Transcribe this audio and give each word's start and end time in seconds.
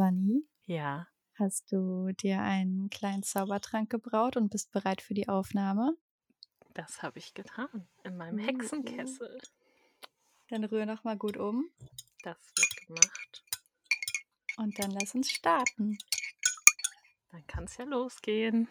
Vanni, 0.00 0.46
Ja, 0.66 1.06
hast 1.34 1.72
du 1.72 2.12
dir 2.12 2.40
einen 2.42 2.90
kleinen 2.90 3.22
Zaubertrank 3.22 3.88
gebraut 3.90 4.36
und 4.36 4.50
bist 4.50 4.70
bereit 4.70 5.00
für 5.00 5.14
die 5.14 5.28
Aufnahme? 5.28 5.96
das 6.74 7.02
habe 7.02 7.18
ich 7.18 7.32
getan. 7.32 7.88
In 8.04 8.18
meinem 8.18 8.38
Uh. 8.38 8.46
Hexenkessel. 8.46 9.38
Dann 10.50 10.62
rühr 10.64 10.84
noch 10.84 11.04
mal 11.04 11.16
gut 11.16 11.38
um 11.38 11.70
Das 12.22 12.36
wird 12.54 12.86
gemacht. 12.86 13.44
und 14.58 14.78
dann 14.78 14.90
lass 14.90 15.14
uns 15.14 15.30
starten. 15.30 15.96
Dann 17.32 17.46
kann 17.46 17.64
es 17.64 17.78
ja 17.78 17.86
losgehen. 17.86 18.68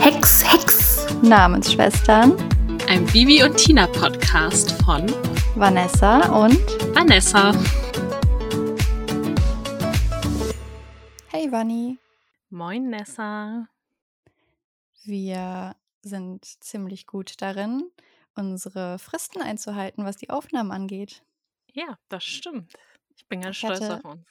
Hex, 0.00 0.44
Hex. 0.44 1.06
Namensschwestern 1.22 2.32
Ein 2.90 3.06
Vivi 3.14 3.40
und 3.44 3.56
Tina 3.56 3.86
Podcast 3.86 4.72
von 4.82 5.06
Vanessa 5.54 6.44
und 6.44 6.58
Vanessa. 6.92 7.52
Hey 11.28 11.52
Vanni. 11.52 11.98
Moin, 12.50 12.90
Nessa. 12.90 13.68
Wir 15.04 15.76
sind 16.02 16.44
ziemlich 16.44 17.06
gut 17.06 17.40
darin, 17.40 17.84
unsere 18.34 18.98
Fristen 18.98 19.40
einzuhalten, 19.40 20.04
was 20.04 20.16
die 20.16 20.30
Aufnahmen 20.30 20.72
angeht. 20.72 21.22
Ja, 21.72 21.96
das 22.08 22.24
stimmt. 22.24 22.72
Ich 23.16 23.24
bin 23.28 23.40
ganz 23.40 23.54
Ich 23.54 23.58
stolz 23.58 23.82
hatte- 23.82 24.04
auf 24.04 24.04
uns. 24.16 24.26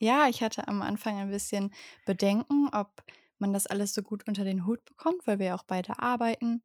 Ja, 0.00 0.28
ich 0.28 0.42
hatte 0.42 0.68
am 0.68 0.82
Anfang 0.82 1.16
ein 1.18 1.30
bisschen 1.30 1.72
Bedenken, 2.04 2.68
ob 2.74 3.02
man 3.38 3.54
das 3.54 3.66
alles 3.66 3.94
so 3.94 4.02
gut 4.02 4.28
unter 4.28 4.44
den 4.44 4.66
Hut 4.66 4.84
bekommt, 4.84 5.26
weil 5.26 5.38
wir 5.38 5.46
ja 5.46 5.54
auch 5.54 5.62
beide 5.64 5.98
arbeiten 5.98 6.62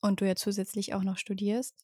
und 0.00 0.20
du 0.20 0.26
ja 0.26 0.36
zusätzlich 0.36 0.94
auch 0.94 1.02
noch 1.02 1.18
studierst. 1.18 1.74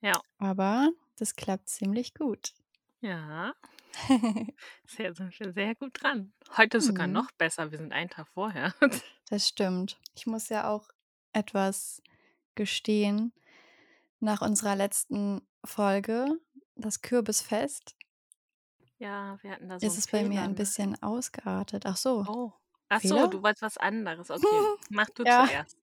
Ja. 0.00 0.20
Aber 0.38 0.90
das 1.16 1.36
klappt 1.36 1.68
ziemlich 1.68 2.14
gut. 2.14 2.52
Ja, 3.00 3.54
sehr, 4.86 5.14
sind 5.14 5.38
wir 5.38 5.52
sehr 5.52 5.74
gut 5.74 6.02
dran. 6.02 6.32
Heute 6.56 6.80
sogar 6.80 7.06
Mhm. 7.06 7.12
noch 7.14 7.30
besser. 7.32 7.70
Wir 7.70 7.78
sind 7.78 7.92
einen 7.92 8.10
Tag 8.10 8.26
vorher. 8.28 8.74
Das 9.30 9.48
stimmt. 9.48 9.98
Ich 10.14 10.26
muss 10.26 10.48
ja 10.48 10.68
auch 10.70 10.88
etwas 11.32 12.02
gestehen. 12.54 13.32
Nach 14.20 14.40
unserer 14.40 14.76
letzten 14.76 15.42
Folge, 15.64 16.26
das 16.74 17.02
Kürbisfest, 17.02 17.96
ja, 18.98 19.38
wir 19.42 19.50
hatten 19.50 19.68
da 19.68 19.78
so 19.78 19.86
ist 19.86 19.98
es 19.98 20.06
bei 20.06 20.24
mir 20.24 20.40
ein 20.42 20.50
ne? 20.50 20.56
bisschen 20.56 21.00
ausgeartet. 21.02 21.84
Ach 21.84 21.96
so. 21.98 22.24
Oh. 22.26 22.52
Ach 22.88 23.00
so, 23.02 23.08
Fehler? 23.16 23.28
du 23.28 23.42
wolltest 23.42 23.62
was 23.62 23.76
anderes. 23.76 24.30
Okay, 24.30 24.76
mach 24.90 25.10
du 25.10 25.22
Ja. 25.24 25.46
zuerst. 25.46 25.76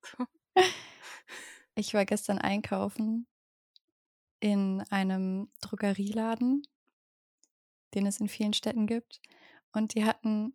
Ich 1.76 1.94
war 1.94 2.06
gestern 2.06 2.38
einkaufen 2.38 3.26
in 4.40 4.82
einem 4.90 5.50
Drogerieladen, 5.62 6.62
den 7.95 8.06
es 8.06 8.20
in 8.20 8.28
vielen 8.28 8.54
Städten 8.54 8.86
gibt. 8.86 9.22
Und 9.72 9.95
die 9.95 10.06
hatten 10.06 10.54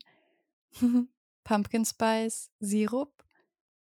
Pumpkin 1.44 1.84
Spice 1.84 2.50
Sirup 2.60 3.24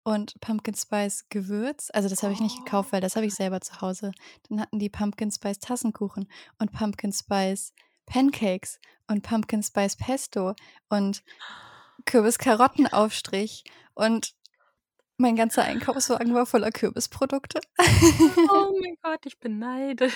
und 0.04 0.40
Pumpkin 0.40 0.76
Spice 0.76 1.26
Gewürz. 1.30 1.90
Also 1.92 2.08
das 2.08 2.24
habe 2.24 2.32
ich 2.32 2.40
nicht 2.40 2.64
gekauft, 2.64 2.94
weil 2.94 3.02
das 3.02 3.16
habe 3.16 3.26
ich 3.26 3.34
selber 3.34 3.60
zu 3.60 3.82
Hause. 3.82 4.12
Dann 4.48 4.62
hatten 4.62 4.80
die 4.80 4.90
Pumpkin 4.90 5.32
Spice 5.32 5.60
Tassenkuchen 5.60 6.30
und 6.60 6.72
Pumpkin 6.72 7.12
Spice 7.12 7.74
Pancakes 8.06 8.80
und 9.08 9.24
Pumpkin 9.24 9.64
Spice 9.64 9.98
Pesto 9.98 10.54
und 10.90 11.24
Kürbis-Karottenaufstrich 12.06 13.64
und 13.96 14.36
mein 15.18 15.36
ganzer 15.36 15.64
Einkaufswagen 15.64 16.34
war 16.34 16.46
voller 16.46 16.72
Kürbisprodukte. 16.72 17.60
Oh 18.50 18.78
mein 18.82 18.98
Gott, 19.02 19.26
ich 19.26 19.40
beneide. 19.40 20.12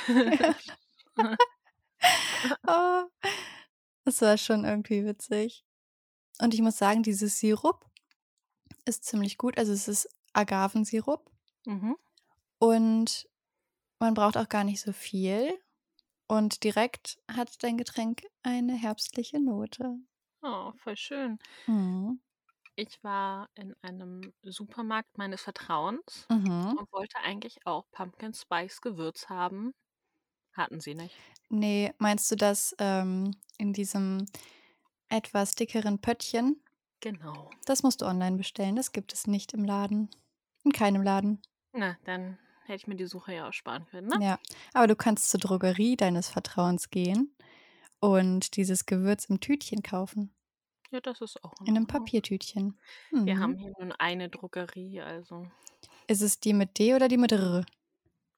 Oh, 2.67 3.03
das 4.05 4.21
war 4.21 4.37
schon 4.37 4.65
irgendwie 4.65 5.05
witzig. 5.05 5.65
Und 6.41 6.53
ich 6.53 6.61
muss 6.61 6.77
sagen, 6.77 7.03
dieses 7.03 7.39
Sirup 7.39 7.85
ist 8.85 9.05
ziemlich 9.05 9.37
gut. 9.37 9.57
Also 9.57 9.73
es 9.73 9.87
ist 9.87 10.09
Agavensirup 10.33 11.29
mhm. 11.65 11.95
und 12.59 13.27
man 13.99 14.13
braucht 14.13 14.37
auch 14.37 14.49
gar 14.49 14.63
nicht 14.63 14.81
so 14.81 14.93
viel. 14.93 15.53
Und 16.27 16.63
direkt 16.63 17.19
hat 17.29 17.63
dein 17.63 17.77
Getränk 17.77 18.21
eine 18.43 18.73
herbstliche 18.73 19.39
Note. 19.39 19.97
Oh, 20.41 20.71
voll 20.77 20.95
schön. 20.95 21.39
Mhm. 21.65 22.21
Ich 22.81 23.03
war 23.03 23.49
in 23.55 23.75
einem 23.81 24.31
Supermarkt 24.41 25.17
meines 25.17 25.41
Vertrauens 25.41 26.29
Mhm. 26.29 26.79
und 26.79 26.89
wollte 26.93 27.17
eigentlich 27.17 27.65
auch 27.65 27.83
Pumpkin 27.91 28.33
Spice 28.33 28.79
Gewürz 28.79 29.27
haben. 29.27 29.73
Hatten 30.53 30.79
sie 30.79 30.95
nicht. 30.95 31.25
Nee, 31.49 31.93
meinst 31.97 32.29
du 32.31 32.35
das 32.35 32.75
ähm, 32.79 33.31
in 33.57 33.73
diesem 33.73 34.25
etwas 35.09 35.55
dickeren 35.55 35.99
Pöttchen? 36.01 36.63
Genau. 37.01 37.59
Das 37.65 37.83
musst 37.83 38.01
du 38.01 38.05
online 38.05 38.37
bestellen. 38.37 38.75
Das 38.75 38.91
gibt 38.91 39.13
es 39.13 39.27
nicht 39.27 39.53
im 39.53 39.63
Laden. 39.65 40.09
In 40.63 40.71
keinem 40.73 41.03
Laden. 41.03 41.41
Na, 41.73 41.97
dann 42.03 42.37
hätte 42.65 42.75
ich 42.75 42.87
mir 42.87 42.95
die 42.95 43.07
Suche 43.07 43.33
ja 43.33 43.47
auch 43.49 43.53
sparen 43.53 43.85
können, 43.87 44.07
ne? 44.07 44.21
Ja, 44.21 44.39
aber 44.73 44.87
du 44.87 44.95
kannst 44.95 45.29
zur 45.29 45.39
Drogerie 45.39 45.95
deines 45.97 46.29
Vertrauens 46.29 46.89
gehen 46.89 47.35
und 47.99 48.55
dieses 48.57 48.85
Gewürz 48.85 49.25
im 49.25 49.39
Tütchen 49.41 49.83
kaufen. 49.83 50.33
Ja, 50.91 50.99
das 51.01 51.21
ist 51.21 51.43
auch 51.43 51.53
In 51.65 51.75
einem. 51.77 51.87
Papiertütchen. 51.87 52.77
Wir 53.23 53.37
Mhm. 53.37 53.39
haben 53.39 53.57
hier 53.57 53.71
nun 53.79 53.91
eine 53.93 54.29
Drogerie, 54.29 55.01
also 55.01 55.51
Ist 56.07 56.21
es 56.21 56.39
die 56.39 56.53
mit 56.53 56.77
D 56.79 56.93
oder 56.95 57.07
die 57.07 57.17
mit 57.17 57.31
R? 57.31 57.63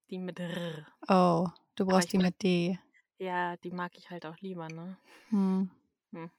die 0.10 0.20
mit 0.20 0.40
R. 0.40 0.86
Oh, 1.08 1.48
du 1.76 1.86
brauchst 1.86 2.12
die 2.14 2.18
mit 2.18 2.42
D. 2.44 2.78
Ja, 3.20 3.56
die 3.58 3.72
mag 3.72 3.98
ich 3.98 4.10
halt 4.10 4.26
auch 4.26 4.38
lieber, 4.40 4.68
ne? 4.68 4.98
Hm. 5.30 5.70
Hm. 6.14 6.32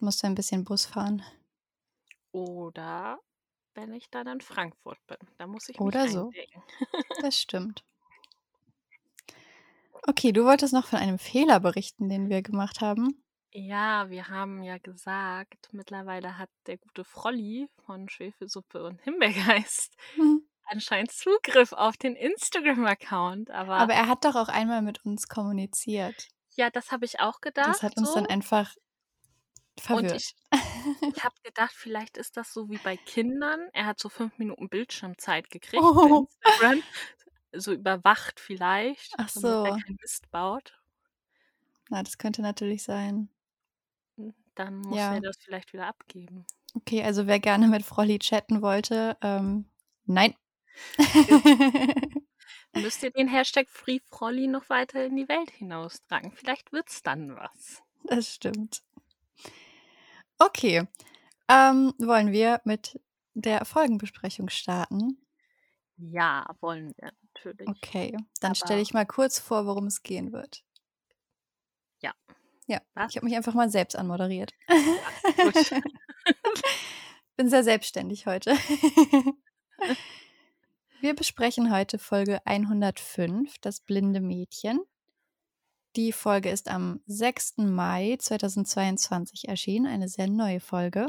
Musst 0.00 0.22
du 0.22 0.26
ein 0.26 0.34
bisschen 0.34 0.64
Bus 0.64 0.84
fahren. 0.86 1.22
Oder 2.34 3.20
wenn 3.74 3.92
ich 3.92 4.10
dann 4.10 4.26
in 4.26 4.40
Frankfurt 4.40 4.98
bin, 5.06 5.18
da 5.38 5.46
muss 5.46 5.68
ich 5.68 5.80
Oder 5.80 6.06
mich 6.06 6.08
so. 6.08 6.34
eindecken. 6.34 6.62
Das 7.18 7.38
stimmt. 7.40 7.84
Okay, 10.08 10.32
du 10.32 10.44
wolltest 10.44 10.72
noch 10.72 10.86
von 10.86 10.98
einem 10.98 11.18
Fehler 11.18 11.60
berichten, 11.60 12.08
den 12.08 12.28
wir 12.28 12.42
gemacht 12.42 12.80
haben. 12.80 13.21
Ja, 13.54 14.08
wir 14.08 14.28
haben 14.28 14.62
ja 14.62 14.78
gesagt, 14.78 15.68
mittlerweile 15.72 16.38
hat 16.38 16.48
der 16.66 16.78
gute 16.78 17.04
Frolli 17.04 17.68
von 17.84 18.08
Schwefelsuppe 18.08 18.82
und 18.84 19.00
Himbeergeist 19.02 19.94
Hm. 20.14 20.42
anscheinend 20.64 21.12
Zugriff 21.12 21.72
auf 21.72 21.96
den 21.98 22.16
Instagram-Account. 22.16 23.50
Aber, 23.50 23.76
Aber 23.76 23.92
er 23.92 24.06
hat 24.08 24.24
doch 24.24 24.36
auch 24.36 24.48
einmal 24.48 24.80
mit 24.80 25.04
uns 25.04 25.28
kommuniziert. 25.28 26.28
ja, 26.56 26.70
das 26.70 26.92
habe 26.92 27.04
ich 27.04 27.20
auch 27.20 27.40
gedacht. 27.40 27.68
Das 27.68 27.82
hat 27.82 27.96
uns 27.98 28.08
so. 28.08 28.14
dann 28.14 28.26
einfach 28.26 28.74
Und 29.76 29.82
verwirrt. 29.82 30.16
ich, 30.16 30.34
ich 31.16 31.24
habe 31.24 31.34
gedacht, 31.42 31.72
vielleicht 31.74 32.16
ist 32.16 32.36
das 32.38 32.52
so 32.54 32.70
wie 32.70 32.78
bei 32.78 32.96
Kindern. 32.96 33.68
Er 33.74 33.84
hat 33.86 33.98
so 34.00 34.08
fünf 34.08 34.38
Minuten 34.38 34.68
Bildschirmzeit 34.70 35.50
gekriegt 35.50 35.82
Oh. 35.82 36.26
So 37.54 37.72
überwacht 37.72 38.40
vielleicht, 38.40 39.12
Ach 39.18 39.30
damit 39.30 39.34
er 39.34 39.40
so. 39.40 39.64
keinen 39.64 39.98
Mist 40.00 40.30
baut. 40.30 40.78
Na, 41.90 42.02
das 42.02 42.16
könnte 42.16 42.40
natürlich 42.40 42.82
sein. 42.82 43.28
Dann 44.54 44.78
muss 44.78 44.96
Ja. 44.96 45.14
er 45.14 45.20
das 45.20 45.36
vielleicht 45.38 45.72
wieder 45.72 45.86
abgeben. 45.86 46.44
Okay, 46.74 47.02
also 47.02 47.26
wer 47.26 47.38
gerne 47.40 47.68
mit 47.68 47.84
Frolli 47.84 48.18
chatten 48.18 48.62
wollte, 48.62 49.16
ähm, 49.22 49.66
nein. 50.04 50.34
Müsst 52.74 53.02
ihr 53.02 53.10
den 53.10 53.28
Hashtag 53.28 53.68
FreeFrolli 53.68 54.46
noch 54.46 54.70
weiter 54.70 55.04
in 55.04 55.16
die 55.16 55.28
Welt 55.28 55.50
hinaustragen. 55.50 56.32
Vielleicht 56.32 56.72
wird's 56.72 57.02
dann 57.02 57.36
was. 57.36 57.82
das 58.04 58.34
stimmt. 58.34 58.82
Okay, 60.38 60.88
ähm, 61.48 61.92
wollen 61.98 62.32
wir 62.32 62.60
mit 62.64 62.98
der 63.34 63.64
Folgenbesprechung 63.64 64.48
starten? 64.48 65.18
Ja, 65.98 66.46
wollen 66.60 66.92
wir 66.96 67.12
natürlich. 67.34 67.68
Okay, 67.68 68.16
dann 68.40 68.54
stelle 68.54 68.80
ich 68.80 68.92
mal 68.94 69.06
kurz 69.06 69.38
vor, 69.38 69.66
worum 69.66 69.86
es 69.86 70.02
gehen 70.02 70.32
wird. 70.32 70.64
Ja. 72.00 72.12
Ja, 72.66 72.80
Was? 72.94 73.10
ich 73.10 73.16
habe 73.16 73.26
mich 73.26 73.36
einfach 73.36 73.54
mal 73.54 73.70
selbst 73.70 73.96
anmoderiert. 73.96 74.54
Gut. 75.36 75.72
Bin 77.36 77.48
sehr 77.48 77.64
selbstständig 77.64 78.26
heute. 78.26 78.54
Wir 81.00 81.14
besprechen 81.16 81.74
heute 81.74 81.98
Folge 81.98 82.40
105, 82.46 83.58
das 83.60 83.80
blinde 83.80 84.20
Mädchen. 84.20 84.80
Die 85.96 86.12
Folge 86.12 86.50
ist 86.50 86.68
am 86.68 87.00
6. 87.06 87.58
Mai 87.58 88.16
2022 88.18 89.48
erschienen, 89.48 89.86
eine 89.86 90.08
sehr 90.08 90.28
neue 90.28 90.60
Folge. 90.60 91.08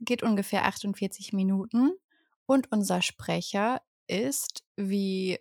Geht 0.00 0.22
ungefähr 0.22 0.64
48 0.64 1.32
Minuten 1.32 1.92
und 2.46 2.72
unser 2.72 3.00
Sprecher 3.00 3.80
ist, 4.06 4.64
wie 4.74 5.38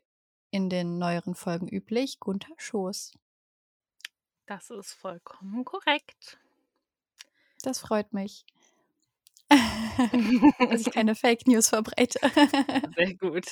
in 0.52 0.70
den 0.70 0.98
neueren 0.98 1.36
Folgen 1.36 1.68
üblich, 1.68 2.20
Gunther 2.20 2.54
Schoß. 2.58 3.14
Das 4.46 4.70
ist 4.70 4.94
vollkommen 4.94 5.66
korrekt. 5.66 6.38
Das 7.64 7.80
freut 7.80 8.14
mich. 8.14 8.46
dass 10.60 10.82
ich 10.82 10.92
keine 10.94 11.16
Fake 11.16 11.48
News 11.48 11.70
verbreite. 11.70 12.20
Sehr 12.96 13.16
gut. 13.16 13.46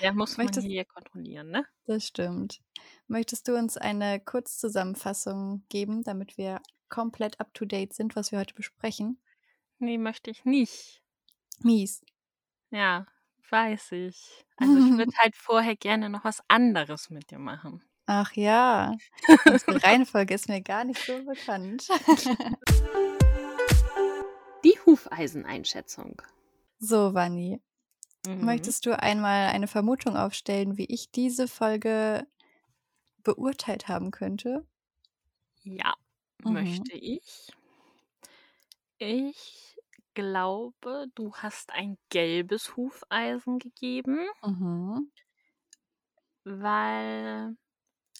Ja, 0.00 0.12
muss 0.12 0.36
man 0.36 0.46
Möchtest, 0.46 0.66
hier 0.66 0.84
kontrollieren, 0.84 1.50
ne? 1.50 1.66
das 1.86 2.06
stimmt. 2.06 2.60
Möchtest 3.06 3.48
du 3.48 3.56
uns 3.56 3.76
eine 3.76 4.20
Kurzzusammenfassung 4.20 5.64
geben, 5.68 6.02
damit 6.02 6.36
wir 6.38 6.60
komplett 6.88 7.40
up 7.40 7.52
to 7.54 7.64
date 7.64 7.94
sind, 7.94 8.16
was 8.16 8.32
wir 8.32 8.38
heute 8.38 8.54
besprechen? 8.54 9.20
Nee, 9.78 9.98
möchte 9.98 10.30
ich 10.30 10.44
nicht. 10.44 11.02
Mies. 11.60 12.04
Ja, 12.70 13.06
weiß 13.50 13.92
ich. 13.92 14.44
Also 14.56 14.76
ich 14.76 14.98
würde 14.98 15.12
halt 15.18 15.36
vorher 15.36 15.76
gerne 15.76 16.08
noch 16.08 16.24
was 16.24 16.42
anderes 16.48 17.10
mit 17.10 17.30
dir 17.30 17.38
machen. 17.38 17.82
Ach 18.06 18.32
ja, 18.34 18.96
unsere 19.44 19.82
Reihenfolge 19.84 20.34
ist 20.34 20.48
mir 20.48 20.60
gar 20.62 20.84
nicht 20.84 21.04
so 21.04 21.24
bekannt. 21.24 21.88
Die 24.64 24.78
Hufeiseneinschätzung. 24.84 26.22
So, 26.78 27.14
Vanni, 27.14 27.60
Mhm. 28.26 28.44
möchtest 28.44 28.86
du 28.86 28.98
einmal 28.98 29.48
eine 29.48 29.68
Vermutung 29.68 30.16
aufstellen, 30.16 30.76
wie 30.76 30.86
ich 30.86 31.10
diese 31.10 31.46
Folge 31.48 32.26
beurteilt 33.22 33.88
haben 33.88 34.10
könnte? 34.10 34.66
Ja, 35.62 35.94
Mhm. 36.44 36.52
möchte 36.54 36.92
ich. 36.92 37.52
Ich 38.98 39.76
glaube, 40.14 41.06
du 41.14 41.34
hast 41.34 41.72
ein 41.72 41.98
gelbes 42.10 42.76
Hufeisen 42.76 43.58
gegeben, 43.58 44.26
Mhm. 44.42 45.10
weil 46.44 47.56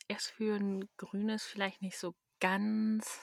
es 0.09 0.29
für 0.29 0.57
ein 0.57 0.89
grünes 0.97 1.45
vielleicht 1.45 1.83
nicht 1.83 1.99
so 1.99 2.15
ganz 2.41 3.21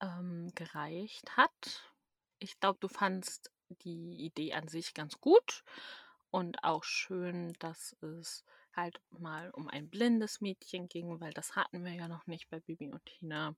ähm, 0.00 0.50
gereicht 0.54 1.36
hat. 1.36 1.92
Ich 2.38 2.58
glaube, 2.60 2.78
du 2.80 2.88
fandst 2.88 3.50
die 3.68 4.16
Idee 4.24 4.54
an 4.54 4.68
sich 4.68 4.94
ganz 4.94 5.20
gut 5.20 5.64
und 6.30 6.62
auch 6.64 6.84
schön, 6.84 7.52
dass 7.58 7.96
es 8.02 8.44
halt 8.74 9.00
mal 9.10 9.50
um 9.50 9.68
ein 9.68 9.88
blindes 9.88 10.40
Mädchen 10.40 10.88
ging, 10.88 11.20
weil 11.20 11.32
das 11.32 11.54
hatten 11.54 11.84
wir 11.84 11.92
ja 11.92 12.08
noch 12.08 12.26
nicht 12.26 12.48
bei 12.50 12.60
Bibi 12.60 12.90
und 12.90 13.04
Tina. 13.04 13.54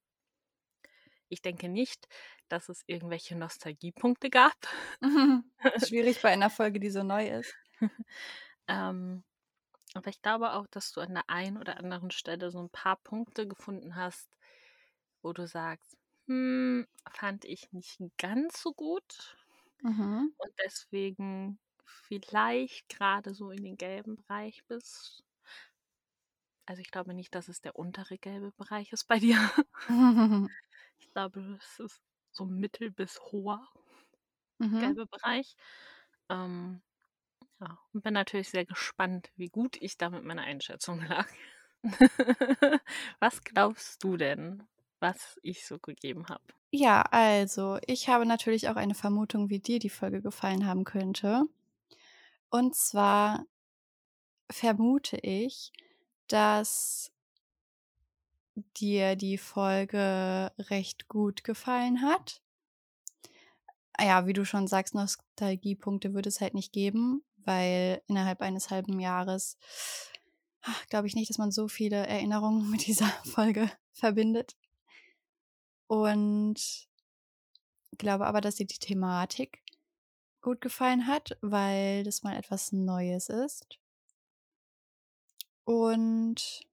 Ich 1.28 1.42
denke 1.42 1.68
nicht, 1.68 2.06
dass 2.48 2.68
es 2.68 2.84
irgendwelche 2.86 3.36
Nostalgiepunkte 3.36 4.30
gab. 4.30 4.56
Schwierig 5.88 6.22
bei 6.22 6.30
einer 6.30 6.50
Folge, 6.50 6.78
die 6.78 6.90
so 6.90 7.02
neu 7.02 7.28
ist. 7.28 7.54
ähm, 8.68 9.24
aber 9.96 10.08
ich 10.10 10.22
glaube 10.22 10.52
auch, 10.54 10.66
dass 10.68 10.92
du 10.92 11.00
an 11.00 11.14
der 11.14 11.28
einen 11.30 11.58
oder 11.58 11.78
anderen 11.78 12.10
Stelle 12.10 12.50
so 12.50 12.60
ein 12.60 12.70
paar 12.70 12.96
Punkte 12.96 13.48
gefunden 13.48 13.96
hast, 13.96 14.30
wo 15.22 15.32
du 15.32 15.46
sagst, 15.46 15.96
hm, 16.28 16.86
fand 17.10 17.44
ich 17.44 17.72
nicht 17.72 18.00
ganz 18.18 18.62
so 18.62 18.72
gut. 18.74 19.36
Mhm. 19.84 20.36
Und 20.38 20.52
deswegen 20.64 21.58
vielleicht 21.84 22.88
gerade 22.88 23.34
so 23.34 23.50
in 23.50 23.62
den 23.64 23.76
gelben 23.76 24.16
Bereich 24.16 24.64
bist. 24.66 25.24
Also 26.66 26.80
ich 26.80 26.90
glaube 26.90 27.12
nicht, 27.14 27.34
dass 27.34 27.48
es 27.48 27.60
der 27.60 27.76
untere 27.76 28.18
gelbe 28.18 28.52
Bereich 28.52 28.92
ist 28.92 29.06
bei 29.08 29.18
dir. 29.20 29.38
Ich 30.98 31.10
glaube, 31.10 31.56
es 31.58 31.78
ist 31.78 32.02
so 32.30 32.44
mittel 32.44 32.90
bis 32.90 33.18
hoher 33.32 33.66
Mhm. 34.60 34.96
gelbe 34.96 35.06
Bereich. 35.06 35.56
Ähm, 36.28 36.82
ja, 37.60 37.78
und 37.92 38.02
bin 38.02 38.14
natürlich 38.14 38.50
sehr 38.50 38.64
gespannt, 38.64 39.30
wie 39.36 39.48
gut 39.48 39.76
ich 39.80 39.96
da 39.96 40.10
mit 40.10 40.24
meiner 40.24 40.42
Einschätzung 40.42 41.00
lag. 41.08 41.26
was 43.20 43.42
glaubst 43.44 44.02
du 44.02 44.16
denn, 44.16 44.62
was 45.00 45.38
ich 45.42 45.66
so 45.66 45.78
gegeben 45.78 46.26
habe? 46.28 46.42
Ja, 46.70 47.02
also, 47.02 47.78
ich 47.86 48.08
habe 48.08 48.26
natürlich 48.26 48.68
auch 48.68 48.76
eine 48.76 48.94
Vermutung, 48.94 49.50
wie 49.50 49.60
dir 49.60 49.78
die 49.78 49.90
Folge 49.90 50.20
gefallen 50.20 50.66
haben 50.66 50.84
könnte. 50.84 51.44
Und 52.50 52.74
zwar 52.74 53.46
vermute 54.50 55.16
ich, 55.18 55.72
dass 56.28 57.12
dir 58.76 59.16
die 59.16 59.38
Folge 59.38 60.52
recht 60.58 61.08
gut 61.08 61.44
gefallen 61.44 62.02
hat. 62.02 62.40
Ah 63.98 64.04
Ja, 64.04 64.26
wie 64.26 64.32
du 64.32 64.44
schon 64.44 64.66
sagst, 64.66 64.94
Nostalgiepunkte 64.94 66.14
würde 66.14 66.28
es 66.28 66.40
halt 66.40 66.54
nicht 66.54 66.72
geben, 66.72 67.22
weil 67.46 68.02
innerhalb 68.06 68.40
eines 68.42 68.70
halben 68.70 69.00
Jahres 69.00 69.56
glaube 70.90 71.06
ich 71.06 71.14
nicht, 71.14 71.30
dass 71.30 71.38
man 71.38 71.50
so 71.52 71.68
viele 71.68 72.06
Erinnerungen 72.06 72.70
mit 72.70 72.86
dieser 72.86 73.08
Folge 73.24 73.70
verbindet. 73.92 74.56
Und 75.86 76.88
glaube 77.98 78.26
aber, 78.26 78.40
dass 78.40 78.56
dir 78.56 78.66
die 78.66 78.78
Thematik 78.78 79.62
gut 80.42 80.60
gefallen 80.60 81.06
hat, 81.06 81.36
weil 81.40 82.04
das 82.04 82.22
mal 82.22 82.36
etwas 82.36 82.72
Neues 82.72 83.28
ist. 83.28 83.78
Und 85.64 86.66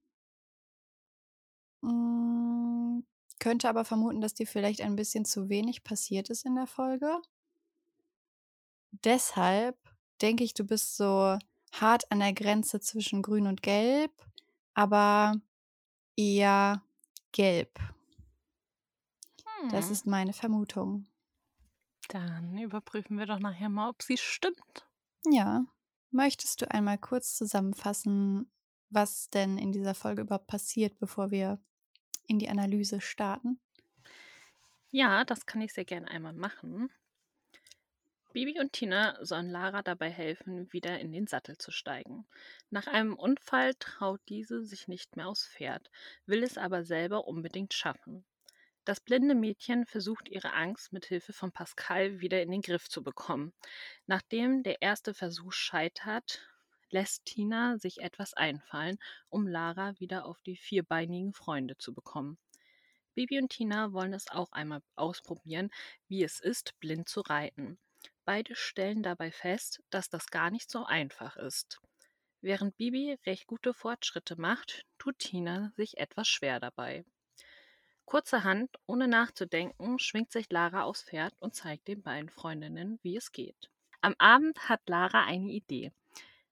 mh, 1.81 3.01
könnte 3.39 3.67
aber 3.67 3.83
vermuten, 3.83 4.21
dass 4.21 4.33
dir 4.33 4.47
vielleicht 4.47 4.81
ein 4.81 4.95
bisschen 4.95 5.25
zu 5.25 5.49
wenig 5.49 5.83
passiert 5.83 6.29
ist 6.29 6.45
in 6.45 6.55
der 6.55 6.67
Folge. 6.67 7.19
Deshalb 9.03 9.77
denke 10.21 10.43
ich, 10.43 10.53
du 10.53 10.63
bist 10.63 10.97
so 10.97 11.37
hart 11.73 12.11
an 12.11 12.19
der 12.19 12.33
Grenze 12.33 12.79
zwischen 12.79 13.21
grün 13.21 13.47
und 13.47 13.61
gelb, 13.61 14.11
aber 14.73 15.35
eher 16.17 16.83
gelb. 17.33 17.79
Das 19.67 19.89
Hm, 19.89 19.91
ist 19.91 20.05
meine 20.07 20.31
Vermutung. 20.31 21.07
Dann 22.07 22.57
überprüfen 22.57 23.17
wir 23.17 23.25
doch 23.25 23.39
nachher 23.39 23.67
mal, 23.67 23.89
ob 23.89 24.03
sie 24.03 24.15
stimmt. 24.17 24.87
Ja. 25.25 25.65
Möchtest 26.11 26.61
du 26.61 26.69
einmal 26.71 26.97
kurz 26.97 27.35
zusammenfassen, 27.35 28.51
was 28.89 29.29
denn 29.29 29.57
in 29.57 29.71
dieser 29.71 29.95
Folge 29.95 30.21
überhaupt 30.21 30.47
passiert, 30.47 30.99
bevor 30.99 31.31
wir 31.31 31.59
in 32.27 32.39
die 32.39 32.49
Analyse 32.49 33.01
starten? 33.01 33.61
Ja, 34.91 35.25
das 35.25 35.45
kann 35.45 35.59
ich 35.61 35.73
sehr 35.73 35.83
gerne 35.85 36.07
einmal 36.09 36.31
machen. 36.33 36.89
Bibi 38.33 38.59
und 38.59 38.73
Tina 38.73 39.23
sollen 39.23 39.51
Lara 39.51 39.83
dabei 39.83 40.09
helfen, 40.09 40.73
wieder 40.73 40.99
in 40.99 41.11
den 41.11 41.27
Sattel 41.27 41.55
zu 41.59 41.69
steigen. 41.69 42.25
Nach 42.71 42.87
einem 42.87 43.13
Unfall 43.13 43.75
traut 43.75 44.21
diese 44.27 44.63
sich 44.65 44.87
nicht 44.87 45.15
mehr 45.15 45.27
aufs 45.27 45.47
Pferd, 45.47 45.91
will 46.25 46.41
es 46.41 46.57
aber 46.57 46.83
selber 46.83 47.27
unbedingt 47.27 47.75
schaffen. 47.75 48.25
Das 48.85 48.99
blinde 48.99 49.35
Mädchen 49.35 49.85
versucht 49.85 50.27
ihre 50.29 50.53
Angst 50.53 50.91
mit 50.91 51.05
Hilfe 51.05 51.31
von 51.31 51.51
Pascal 51.51 52.21
wieder 52.21 52.41
in 52.41 52.49
den 52.49 52.63
Griff 52.63 52.89
zu 52.89 53.03
bekommen. 53.03 53.53
Nachdem 54.07 54.63
der 54.63 54.81
erste 54.81 55.13
Versuch 55.13 55.53
scheitert, 55.53 56.41
lässt 56.89 57.25
Tina 57.25 57.77
sich 57.77 58.01
etwas 58.01 58.33
einfallen, 58.33 58.97
um 59.29 59.47
Lara 59.47 59.93
wieder 59.99 60.25
auf 60.25 60.41
die 60.41 60.57
vierbeinigen 60.57 61.33
Freunde 61.33 61.77
zu 61.77 61.93
bekommen. 61.93 62.39
Bibi 63.13 63.39
und 63.39 63.49
Tina 63.49 63.93
wollen 63.93 64.13
es 64.13 64.27
auch 64.31 64.51
einmal 64.53 64.81
ausprobieren, 64.95 65.69
wie 66.07 66.23
es 66.23 66.39
ist, 66.39 66.79
blind 66.79 67.07
zu 67.07 67.21
reiten. 67.21 67.77
Beide 68.25 68.55
stellen 68.55 69.03
dabei 69.03 69.31
fest, 69.31 69.81
dass 69.89 70.09
das 70.09 70.27
gar 70.27 70.49
nicht 70.49 70.71
so 70.71 70.85
einfach 70.85 71.35
ist. 71.35 71.81
Während 72.41 72.77
Bibi 72.77 73.17
recht 73.25 73.47
gute 73.47 73.73
Fortschritte 73.73 74.39
macht, 74.39 74.85
tut 74.97 75.19
Tina 75.19 75.71
sich 75.75 75.97
etwas 75.97 76.27
schwer 76.27 76.59
dabei. 76.59 77.05
Kurzerhand, 78.05 78.69
ohne 78.85 79.07
nachzudenken, 79.07 79.97
schwingt 79.99 80.31
sich 80.31 80.49
Lara 80.51 80.83
aufs 80.83 81.03
Pferd 81.03 81.33
und 81.39 81.55
zeigt 81.55 81.87
den 81.87 82.01
beiden 82.01 82.29
Freundinnen, 82.29 82.99
wie 83.01 83.15
es 83.15 83.31
geht. 83.31 83.69
Am 84.01 84.15
Abend 84.17 84.69
hat 84.69 84.81
Lara 84.87 85.23
eine 85.25 85.51
Idee. 85.51 85.91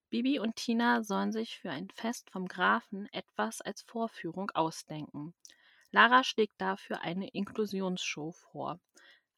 Bibi 0.10 0.40
und 0.40 0.56
Tina 0.56 1.04
sollen 1.04 1.32
sich 1.32 1.60
für 1.60 1.72
ein 1.72 1.90
Fest 1.90 2.30
vom 2.30 2.48
Grafen 2.48 3.08
etwas 3.14 3.62
als 3.62 3.82
Vorführung 3.84 4.50
ausdenken. 4.52 5.34
Lara 5.92 6.24
schlägt 6.24 6.60
dafür 6.60 7.02
eine 7.02 7.30
Inklusionsshow 7.30 8.32
vor. 8.32 8.80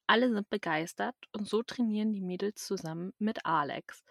Alle 0.07 0.31
sind 0.31 0.49
begeistert 0.49 1.15
und 1.31 1.47
so 1.47 1.63
trainieren 1.63 2.13
die 2.13 2.21
Mädels 2.21 2.65
zusammen 2.65 3.13
mit 3.19 3.45
Alex. 3.45 4.03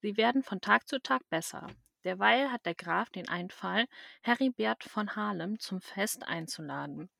Sie 0.00 0.16
werden 0.16 0.42
von 0.42 0.60
Tag 0.60 0.88
zu 0.88 1.00
Tag 1.00 1.22
besser. 1.28 1.66
Derweil 2.04 2.50
hat 2.50 2.64
der 2.64 2.74
Graf 2.74 3.10
den 3.10 3.28
Einfall, 3.28 3.86
Heribert 4.22 4.84
von 4.84 5.16
Harlem 5.16 5.58
zum 5.58 5.80
Fest 5.80 6.26
einzuladen. 6.26 7.10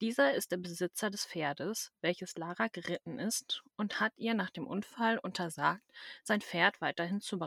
Dieser 0.00 0.32
ist 0.34 0.52
der 0.52 0.56
Besitzer 0.56 1.10
des 1.10 1.26
Pferdes, 1.26 1.92
welches 2.00 2.36
Lara 2.36 2.68
geritten 2.68 3.18
ist, 3.18 3.62
und 3.76 4.00
hat 4.00 4.12
ihr 4.16 4.34
nach 4.34 4.50
dem 4.50 4.66
Unfall 4.66 5.18
untersagt, 5.18 5.84
sein 6.22 6.40
Pferd 6.40 6.80
weiterhin 6.80 7.20
zu, 7.20 7.38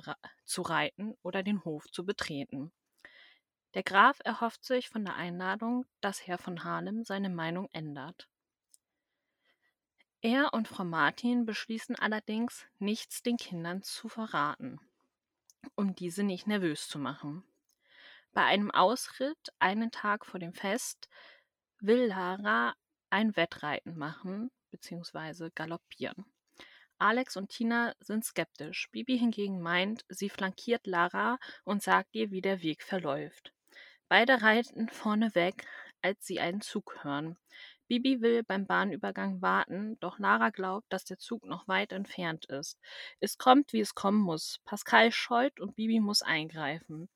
zu 0.44 0.62
reiten 0.62 1.16
oder 1.24 1.42
den 1.42 1.64
Hof 1.64 1.86
zu 1.92 2.06
betreten. 2.06 2.72
Der 3.74 3.84
Graf 3.84 4.20
erhofft 4.24 4.64
sich 4.66 4.90
von 4.90 5.04
der 5.04 5.16
Einladung, 5.16 5.86
dass 6.02 6.28
Herr 6.28 6.38
von 6.38 6.64
Harlem 6.64 7.04
seine 7.04 7.30
Meinung 7.30 7.70
ändert. 7.72 8.30
Er 10.26 10.54
und 10.54 10.70
Frau 10.70 10.86
Martin 10.86 11.46
beschließen 11.46 11.98
allerdings, 11.98 12.66
nichts 12.80 13.24
den 13.24 13.36
Kindern 13.36 13.84
zu 13.84 14.08
verraten, 14.08 14.80
um 15.76 15.96
diese 15.96 16.24
nicht 16.24 16.48
nervös 16.48 16.88
zu 16.88 16.98
machen. 16.98 17.44
Bei 18.32 18.46
einem 18.46 18.72
Ausritt, 18.72 19.52
einen 19.60 19.92
Tag 19.92 20.26
vor 20.26 20.40
dem 20.40 20.54
Fest, 20.54 21.10
will 21.82 22.06
Lara 22.06 22.74
ein 23.10 23.36
Wettreiten 23.36 23.98
machen 23.98 24.50
bzw. 24.72 25.50
galoppieren. 25.54 26.24
Alex 27.00 27.36
und 27.36 27.50
Tina 27.50 27.94
sind 28.00 28.24
skeptisch. 28.24 28.88
Bibi 28.94 29.20
hingegen 29.20 29.60
meint, 29.60 30.06
sie 30.08 30.30
flankiert 30.30 30.88
Lara 30.88 31.38
und 31.66 31.84
sagt 31.84 32.16
ihr, 32.16 32.32
wie 32.32 32.42
der 32.42 32.62
Weg 32.62 32.82
verläuft. 32.82 33.54
Beide 34.08 34.42
reiten 34.42 34.88
vorne 34.88 35.36
weg, 35.36 35.68
als 36.02 36.26
sie 36.26 36.40
einen 36.40 36.62
Zug 36.62 37.04
hören. 37.04 37.38
Bibi 37.88 38.22
will 38.22 38.44
beim 38.44 38.66
Bahnübergang 38.66 39.42
warten, 39.42 40.00
doch 40.00 40.20
Lara 40.20 40.50
glaubt, 40.50 40.92
dass 40.92 41.06
der 41.06 41.18
Zug 41.18 41.46
noch 41.46 41.68
weit 41.68 41.92
entfernt 41.92 42.46
ist. 42.46 42.80
Es 43.20 43.38
kommt, 43.38 43.74
wie 43.74 43.82
es 43.82 43.96
kommen 43.96 44.20
muss. 44.20 44.60
Pascal 44.66 45.12
scheut 45.12 45.60
und 45.60 45.76
Bibi 45.76 46.00
muss 46.00 46.22
eingreifen. 46.22 47.10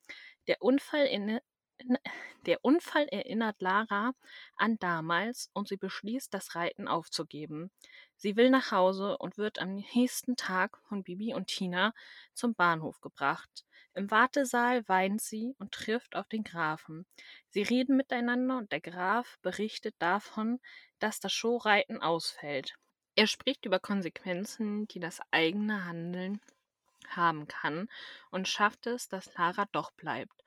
Der 0.46 0.62
Unfall, 0.62 1.06
in, 1.06 1.40
der 2.46 2.64
Unfall 2.64 3.06
erinnert 3.08 3.60
Lara 3.60 4.12
an 4.56 4.78
damals 4.78 5.50
und 5.52 5.68
sie 5.68 5.76
beschließt, 5.76 6.32
das 6.32 6.54
Reiten 6.54 6.88
aufzugeben. 6.88 7.70
Sie 8.16 8.36
will 8.36 8.50
nach 8.50 8.72
Hause 8.72 9.16
und 9.18 9.38
wird 9.38 9.60
am 9.60 9.76
nächsten 9.94 10.36
Tag 10.36 10.78
von 10.88 11.02
Bibi 11.02 11.34
und 11.34 11.46
Tina 11.46 11.94
zum 12.34 12.54
Bahnhof 12.54 13.00
gebracht. 13.00 13.64
Im 13.98 14.12
Wartesaal 14.12 14.88
weint 14.88 15.20
sie 15.20 15.56
und 15.58 15.72
trifft 15.72 16.14
auf 16.14 16.28
den 16.28 16.44
Grafen. 16.44 17.04
Sie 17.48 17.62
reden 17.62 17.96
miteinander 17.96 18.56
und 18.58 18.70
der 18.70 18.80
Graf 18.80 19.40
berichtet 19.42 19.96
davon, 19.98 20.60
dass 21.00 21.18
das 21.18 21.32
Showreiten 21.32 22.00
ausfällt. 22.00 22.76
Er 23.16 23.26
spricht 23.26 23.66
über 23.66 23.80
Konsequenzen, 23.80 24.86
die 24.86 25.00
das 25.00 25.20
eigene 25.32 25.84
Handeln 25.84 26.40
haben 27.08 27.48
kann 27.48 27.88
und 28.30 28.46
schafft 28.46 28.86
es, 28.86 29.08
dass 29.08 29.34
Lara 29.34 29.66
doch 29.72 29.90
bleibt. 29.90 30.44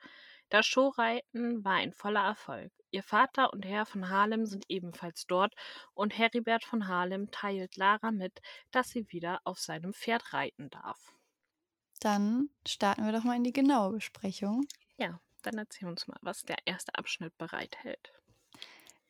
Das 0.48 0.66
Showreiten 0.66 1.66
war 1.66 1.74
ein 1.74 1.92
voller 1.92 2.24
Erfolg. 2.24 2.72
Ihr 2.90 3.04
Vater 3.04 3.52
und 3.52 3.66
Herr 3.66 3.86
von 3.86 4.08
Harlem 4.08 4.46
sind 4.46 4.64
ebenfalls 4.70 5.28
dort 5.28 5.54
und 5.94 6.18
Heribert 6.18 6.64
von 6.64 6.88
Harlem 6.88 7.32
teilt 7.32 7.76
Lara 7.76 8.12
mit, 8.12 8.42
dass 8.72 8.92
sie 8.92 9.12
wieder 9.12 9.42
auf 9.44 9.60
seinem 9.60 9.94
Pferd 9.94 10.32
reiten 10.32 10.70
darf. 10.70 11.14
Dann 12.02 12.50
starten 12.68 13.06
wir 13.06 13.12
doch 13.12 13.24
mal 13.24 13.38
in 13.38 13.44
die 13.44 13.54
genaue 13.54 13.94
Besprechung. 13.94 14.66
Ja, 14.98 15.20
dann 15.44 15.58
erzähl 15.58 15.88
uns 15.88 16.08
mal, 16.08 16.18
was 16.22 16.44
der 16.44 16.58
erste 16.66 16.96
Abschnitt 16.96 17.38
bereithält. 17.38 18.12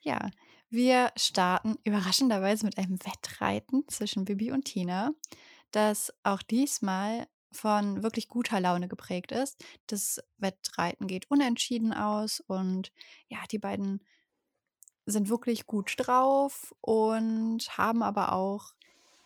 Ja, 0.01 0.29
wir 0.69 1.11
starten 1.15 1.77
überraschenderweise 1.83 2.65
mit 2.65 2.77
einem 2.77 2.99
Wettreiten 3.05 3.87
zwischen 3.87 4.25
Bibi 4.25 4.51
und 4.51 4.65
Tina, 4.65 5.11
das 5.71 6.13
auch 6.23 6.41
diesmal 6.41 7.27
von 7.51 8.03
wirklich 8.03 8.27
guter 8.27 8.59
Laune 8.59 8.87
geprägt 8.87 9.31
ist. 9.31 9.63
Das 9.87 10.21
Wettreiten 10.37 11.07
geht 11.07 11.31
unentschieden 11.31 11.93
aus 11.93 12.41
und 12.41 12.91
ja, 13.29 13.39
die 13.51 13.59
beiden 13.59 14.03
sind 15.05 15.29
wirklich 15.29 15.65
gut 15.65 15.93
drauf 15.97 16.75
und 16.81 17.77
haben 17.77 18.03
aber 18.03 18.33
auch 18.33 18.73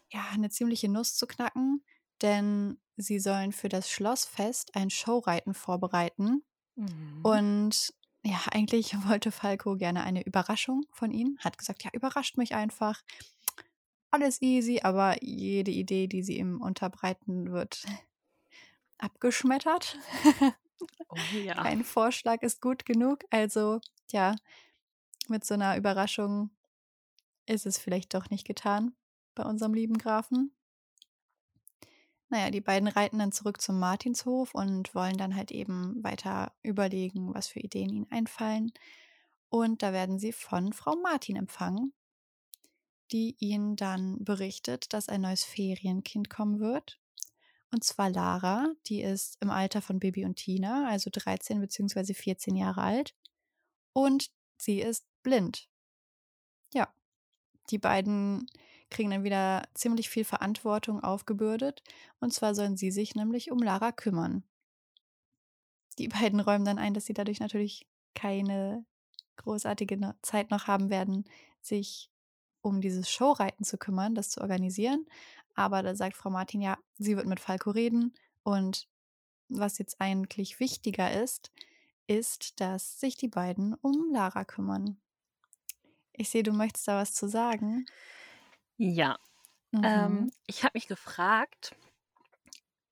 ja 0.09 0.23
eine 0.33 0.49
ziemliche 0.49 0.89
Nuss 0.89 1.15
zu 1.15 1.25
knacken, 1.25 1.83
denn 2.21 2.77
sie 2.97 3.19
sollen 3.19 3.51
für 3.51 3.69
das 3.69 3.89
Schlossfest 3.89 4.75
ein 4.75 4.89
Showreiten 4.89 5.53
vorbereiten. 5.53 6.43
Mhm. 6.75 7.21
Und 7.23 7.93
ja, 8.23 8.39
eigentlich 8.51 8.93
wollte 9.07 9.31
Falco 9.31 9.75
gerne 9.75 10.03
eine 10.03 10.25
Überraschung 10.25 10.85
von 10.91 11.11
ihnen. 11.11 11.37
Hat 11.39 11.57
gesagt, 11.57 11.83
ja, 11.83 11.91
überrascht 11.93 12.37
mich 12.37 12.55
einfach. 12.55 13.01
Alles 14.11 14.41
easy, 14.41 14.79
aber 14.81 15.21
jede 15.21 15.71
Idee, 15.71 16.07
die 16.07 16.23
sie 16.23 16.37
ihm 16.37 16.61
unterbreiten 16.61 17.51
wird, 17.51 17.83
abgeschmettert. 18.97 19.97
Oh 21.07 21.15
ja. 21.33 21.55
Kein 21.55 21.85
Vorschlag 21.85 22.41
ist 22.41 22.61
gut 22.61 22.85
genug. 22.85 23.23
Also, 23.29 23.79
ja, 24.11 24.35
mit 25.29 25.45
so 25.45 25.53
einer 25.53 25.77
Überraschung 25.77 26.49
ist 27.45 27.65
es 27.65 27.77
vielleicht 27.77 28.13
doch 28.13 28.29
nicht 28.29 28.45
getan 28.45 28.93
bei 29.35 29.43
unserem 29.43 29.73
lieben 29.73 29.97
Grafen. 29.97 30.54
Naja, 32.29 32.49
die 32.49 32.61
beiden 32.61 32.87
reiten 32.87 33.19
dann 33.19 33.31
zurück 33.31 33.61
zum 33.61 33.79
Martinshof 33.79 34.53
und 34.55 34.95
wollen 34.95 35.17
dann 35.17 35.35
halt 35.35 35.51
eben 35.51 36.03
weiter 36.03 36.53
überlegen, 36.63 37.33
was 37.33 37.47
für 37.47 37.59
Ideen 37.59 37.89
ihnen 37.89 38.11
einfallen. 38.11 38.73
Und 39.49 39.83
da 39.83 39.93
werden 39.93 40.19
sie 40.19 40.31
von 40.31 40.73
Frau 40.73 40.95
Martin 40.95 41.35
empfangen, 41.35 41.93
die 43.11 43.35
ihnen 43.39 43.75
dann 43.75 44.23
berichtet, 44.23 44.91
dass 44.91 45.07
ein 45.07 45.21
neues 45.21 45.43
Ferienkind 45.43 46.29
kommen 46.29 46.59
wird. 46.59 46.99
Und 47.71 47.83
zwar 47.83 48.09
Lara, 48.09 48.73
die 48.87 49.01
ist 49.01 49.37
im 49.41 49.49
Alter 49.49 49.81
von 49.81 49.99
Bibi 49.99 50.25
und 50.25 50.37
Tina, 50.37 50.87
also 50.87 51.09
13 51.11 51.59
bzw. 51.59 52.13
14 52.13 52.55
Jahre 52.55 52.81
alt. 52.81 53.15
Und 53.93 54.31
sie 54.57 54.81
ist 54.81 55.05
blind. 55.23 55.69
Ja, 56.73 56.93
die 57.69 57.77
beiden 57.77 58.47
kriegen 58.89 59.09
dann 59.09 59.23
wieder 59.23 59.67
ziemlich 59.73 60.09
viel 60.09 60.25
Verantwortung 60.25 61.03
aufgebürdet. 61.03 61.83
Und 62.19 62.33
zwar 62.33 62.55
sollen 62.55 62.77
sie 62.77 62.91
sich 62.91 63.15
nämlich 63.15 63.51
um 63.51 63.59
Lara 63.59 63.91
kümmern. 63.91 64.43
Die 65.97 66.07
beiden 66.07 66.39
räumen 66.39 66.65
dann 66.65 66.79
ein, 66.79 66.93
dass 66.93 67.05
sie 67.05 67.13
dadurch 67.13 67.39
natürlich 67.39 67.87
keine 68.13 68.85
großartige 69.37 70.15
Zeit 70.21 70.51
noch 70.51 70.67
haben 70.67 70.89
werden, 70.89 71.25
sich 71.61 72.09
um 72.61 72.81
dieses 72.81 73.09
Showreiten 73.09 73.63
zu 73.63 73.77
kümmern, 73.77 74.15
das 74.15 74.29
zu 74.29 74.41
organisieren. 74.41 75.05
Aber 75.53 75.83
da 75.83 75.95
sagt 75.95 76.17
Frau 76.17 76.29
Martin, 76.29 76.61
ja, 76.61 76.77
sie 76.97 77.15
wird 77.15 77.27
mit 77.27 77.39
Falco 77.39 77.71
reden. 77.71 78.13
Und 78.43 78.87
was 79.49 79.77
jetzt 79.77 80.01
eigentlich 80.01 80.59
wichtiger 80.59 81.21
ist, 81.21 81.51
ist, 82.07 82.59
dass 82.59 82.99
sich 82.99 83.17
die 83.17 83.27
beiden 83.27 83.73
um 83.75 84.11
Lara 84.11 84.45
kümmern. 84.45 84.97
Ich 86.13 86.29
sehe, 86.29 86.43
du 86.43 86.53
möchtest 86.53 86.87
da 86.87 87.01
was 87.01 87.13
zu 87.13 87.27
sagen. 87.27 87.85
Ja, 88.77 89.17
Mhm. 89.73 90.25
ähm, 90.25 90.31
ich 90.47 90.63
habe 90.63 90.73
mich 90.75 90.87
gefragt, 90.87 91.75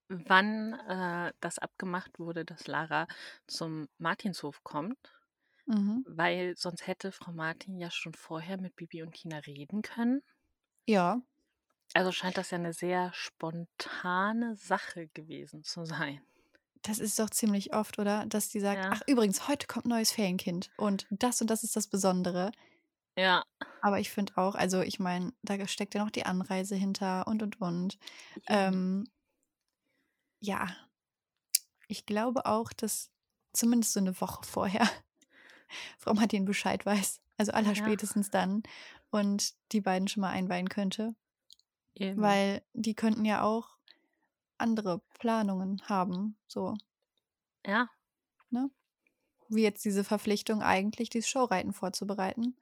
wann 0.08 0.72
äh, 0.74 1.32
das 1.40 1.58
abgemacht 1.58 2.18
wurde, 2.18 2.44
dass 2.46 2.66
Lara 2.66 3.06
zum 3.46 3.88
Martinshof 3.98 4.62
kommt, 4.64 5.12
Mhm. 5.66 6.04
weil 6.04 6.56
sonst 6.56 6.86
hätte 6.86 7.12
Frau 7.12 7.32
Martin 7.32 7.78
ja 7.78 7.90
schon 7.90 8.14
vorher 8.14 8.58
mit 8.60 8.76
Bibi 8.76 9.02
und 9.02 9.12
Tina 9.14 9.38
reden 9.38 9.82
können. 9.82 10.22
Ja, 10.86 11.22
Also 11.92 12.12
scheint 12.12 12.38
das 12.38 12.52
ja 12.52 12.58
eine 12.58 12.72
sehr 12.72 13.12
spontane 13.14 14.54
Sache 14.54 15.08
gewesen 15.08 15.64
zu 15.64 15.84
sein. 15.84 16.24
das 16.82 16.98
ist 16.98 17.18
doch 17.18 17.30
ziemlich 17.30 17.72
oft, 17.74 17.98
oder? 17.98 18.26
Dass 18.26 18.48
die 18.50 18.60
sagt, 18.60 18.86
Ja. 18.86 18.90
ach 18.90 19.00
übrigens, 19.06 19.48
heute 19.48 19.66
kommt 19.66 19.86
neues 19.86 20.12
Ferienkind 20.12 20.70
und 20.76 21.06
das 21.10 21.40
und 21.40 21.48
das 21.50 21.64
ist 21.64 21.76
das 21.76 21.86
Besondere. 21.88 22.52
Ja, 23.16 23.44
Aber 23.80 24.00
ich 24.00 24.10
finde 24.10 24.36
auch, 24.36 24.54
also 24.54 24.80
ich 24.80 24.98
meine, 24.98 25.32
da 25.42 25.66
steckt 25.68 25.94
ja 25.94 26.02
noch 26.02 26.10
die 26.10 26.26
Anreise 26.26 26.74
hinter 26.74 27.26
und 27.26 27.42
und 27.42 27.60
und. 27.60 27.98
Ähm, 28.48 29.06
ja, 30.40 30.68
ich 31.88 32.06
glaube 32.06 32.46
auch, 32.46 32.72
dass 32.72 33.10
zumindest 33.52 33.92
so 33.92 34.00
eine 34.00 34.20
Woche 34.20 34.44
vorher 34.44 34.88
Frau 35.98 36.14
Martin 36.14 36.44
Bescheid 36.44 36.84
weiß. 36.86 37.20
Also 37.36 37.52
Ja. 37.52 37.58
allerspätestens 37.58 38.30
dann. 38.30 38.62
Und 39.10 39.54
die 39.72 39.80
beiden 39.80 40.08
schon 40.08 40.22
mal 40.22 40.30
einweihen 40.30 40.68
könnte. 40.68 41.14
eben. 41.94 42.22
Weil 42.22 42.62
die 42.72 42.94
könnten 42.94 43.24
ja 43.24 43.42
auch 43.42 43.76
andere 44.58 45.00
Planungen 45.18 45.82
haben. 45.88 46.36
So, 46.48 46.76
Ja, 47.64 47.88
ne? 48.50 48.70
Wie 49.48 49.62
jetzt 49.62 49.84
diese 49.84 50.04
Verpflichtung, 50.04 50.62
eigentlich 50.62 51.10
dieses 51.10 51.28
Showreiten 51.30 51.72
vorzubereiten. 51.72 52.56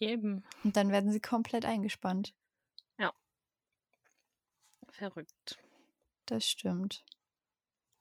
Eben. 0.00 0.44
Und 0.62 0.76
dann 0.76 0.90
werden 0.90 1.12
sie 1.12 1.20
komplett 1.20 1.64
eingespannt. 1.64 2.34
Verrückt. 4.94 5.58
Das 6.26 6.46
stimmt. 6.46 7.04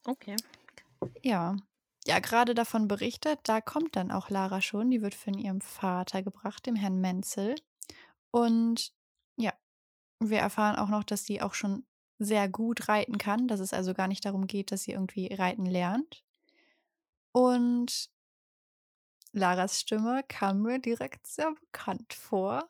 Okay. 0.06 0.36
Ja. 1.24 1.56
Ja, 2.06 2.20
gerade 2.20 2.54
davon 2.54 2.88
berichtet, 2.88 3.40
da 3.44 3.62
kommt 3.62 3.96
dann 3.96 4.12
auch 4.12 4.30
Lara 4.30 4.62
schon. 4.62 4.92
Die 4.92 5.02
wird 5.02 5.16
von 5.16 5.34
ihrem 5.34 5.60
Vater 5.62 6.22
gebracht, 6.22 6.66
dem 6.68 6.76
Herrn 6.76 7.02
Menzel. 7.02 7.56
Und 8.30 8.94
ja, 9.38 9.54
wir 10.20 10.38
erfahren 10.38 10.76
auch 10.76 10.90
noch, 10.90 11.04
dass 11.04 11.26
sie 11.26 11.42
auch 11.42 11.56
schon 11.56 11.84
sehr 12.20 12.48
gut 12.48 12.90
reiten 12.90 13.18
kann, 13.18 13.48
dass 13.48 13.60
es 13.60 13.74
also 13.74 13.96
gar 13.96 14.08
nicht 14.08 14.24
darum 14.26 14.46
geht, 14.46 14.72
dass 14.72 14.84
sie 14.84 14.92
irgendwie 14.92 15.34
reiten 15.34 15.66
lernt. 15.66 16.24
Und 17.32 18.12
Laras 19.34 19.80
Stimme 19.80 20.24
kam 20.28 20.62
mir 20.62 20.80
direkt 20.80 21.28
sehr 21.28 21.52
bekannt 21.54 22.14
vor. 22.14 22.70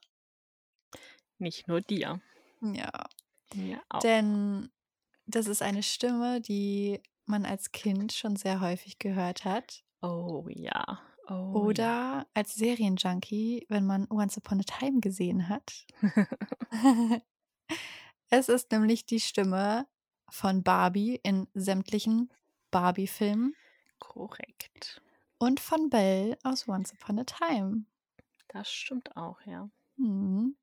Nicht 1.37 1.67
nur 1.67 1.81
dir. 1.81 2.21
Ja, 2.61 2.89
Mir 3.53 3.81
auch. 3.89 3.99
denn 3.99 4.71
das 5.25 5.47
ist 5.47 5.61
eine 5.61 5.83
Stimme, 5.83 6.41
die 6.41 7.01
man 7.25 7.45
als 7.45 7.71
Kind 7.71 8.13
schon 8.13 8.35
sehr 8.37 8.61
häufig 8.61 8.97
gehört 8.97 9.45
hat. 9.45 9.83
Oh 10.01 10.45
ja. 10.49 10.99
Oh 11.27 11.51
Oder 11.53 12.27
als 12.33 12.55
Serienjunkie, 12.55 13.65
wenn 13.69 13.85
man 13.85 14.07
Once 14.09 14.37
Upon 14.37 14.59
a 14.59 14.63
Time 14.63 14.99
gesehen 14.99 15.47
hat. 15.49 15.85
es 18.29 18.49
ist 18.49 18.71
nämlich 18.71 19.05
die 19.05 19.19
Stimme 19.21 19.87
von 20.29 20.63
Barbie 20.63 21.19
in 21.23 21.47
sämtlichen 21.53 22.29
Barbie-Filmen 22.71 23.53
ja. 23.53 23.93
Korrekt. 23.99 25.01
Und 25.43 25.59
von 25.59 25.89
Belle 25.89 26.37
aus 26.43 26.67
Once 26.67 26.93
Upon 26.93 27.19
a 27.19 27.23
Time. 27.25 27.85
Das 28.47 28.71
stimmt 28.71 29.15
auch, 29.17 29.41
ja. 29.45 29.69
Hm. 29.97 30.55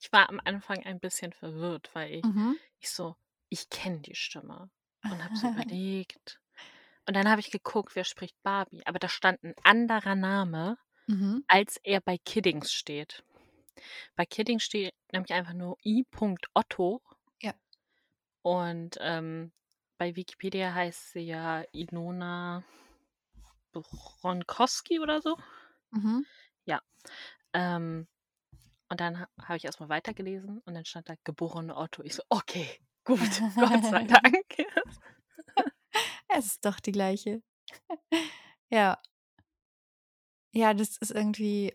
Ich 0.00 0.10
war 0.12 0.28
am 0.30 0.40
Anfang 0.44 0.84
ein 0.84 0.98
bisschen 0.98 1.32
verwirrt, 1.32 1.90
weil 1.94 2.14
ich, 2.14 2.24
Mhm. 2.24 2.58
ich 2.78 2.90
so, 2.90 3.16
ich 3.50 3.68
kenne 3.68 4.00
die 4.00 4.14
Stimme 4.14 4.70
und 5.02 5.22
habe 5.24 5.36
so 5.36 5.46
überlegt. 5.74 6.40
Und 7.06 7.14
dann 7.16 7.28
habe 7.28 7.40
ich 7.40 7.50
geguckt, 7.50 7.94
wer 7.96 8.04
spricht 8.04 8.40
Barbie. 8.42 8.86
Aber 8.86 8.98
da 8.98 9.08
stand 9.08 9.42
ein 9.42 9.54
anderer 9.62 10.14
Name, 10.14 10.78
Mhm. 11.06 11.44
als 11.48 11.76
er 11.82 12.00
bei 12.00 12.16
Kiddings 12.18 12.72
steht. 12.72 13.24
Bei 14.16 14.24
Kiddings 14.24 14.62
steht 14.62 14.94
nämlich 15.12 15.32
einfach 15.32 15.54
nur 15.54 15.76
I.Otto. 15.84 17.02
Ja. 17.42 17.54
Und 18.42 18.96
ähm, 19.00 19.52
bei 19.98 20.16
Wikipedia 20.16 20.72
heißt 20.72 21.12
sie 21.12 21.20
ja 21.20 21.64
Ilona 21.72 22.64
Bronkowski 23.72 25.00
oder 25.00 25.20
so. 25.20 25.36
Mhm. 25.90 26.26
Ähm, 27.52 28.06
und 28.88 29.00
dann 29.00 29.20
ha 29.20 29.28
habe 29.42 29.56
ich 29.56 29.64
erstmal 29.64 29.88
weitergelesen 29.88 30.60
und 30.64 30.74
dann 30.74 30.84
stand 30.84 31.08
da 31.08 31.14
geborene 31.24 31.76
Otto. 31.76 32.02
Ich 32.02 32.14
so, 32.14 32.22
okay, 32.28 32.80
gut, 33.04 33.20
Gott 33.56 33.84
sei 33.84 34.04
Dank. 34.04 34.44
Es 36.28 36.46
ist 36.46 36.64
doch 36.64 36.80
die 36.80 36.92
gleiche. 36.92 37.42
Ja. 38.72 39.02
Ja, 40.52 40.74
das 40.74 40.96
ist 40.98 41.10
irgendwie 41.10 41.74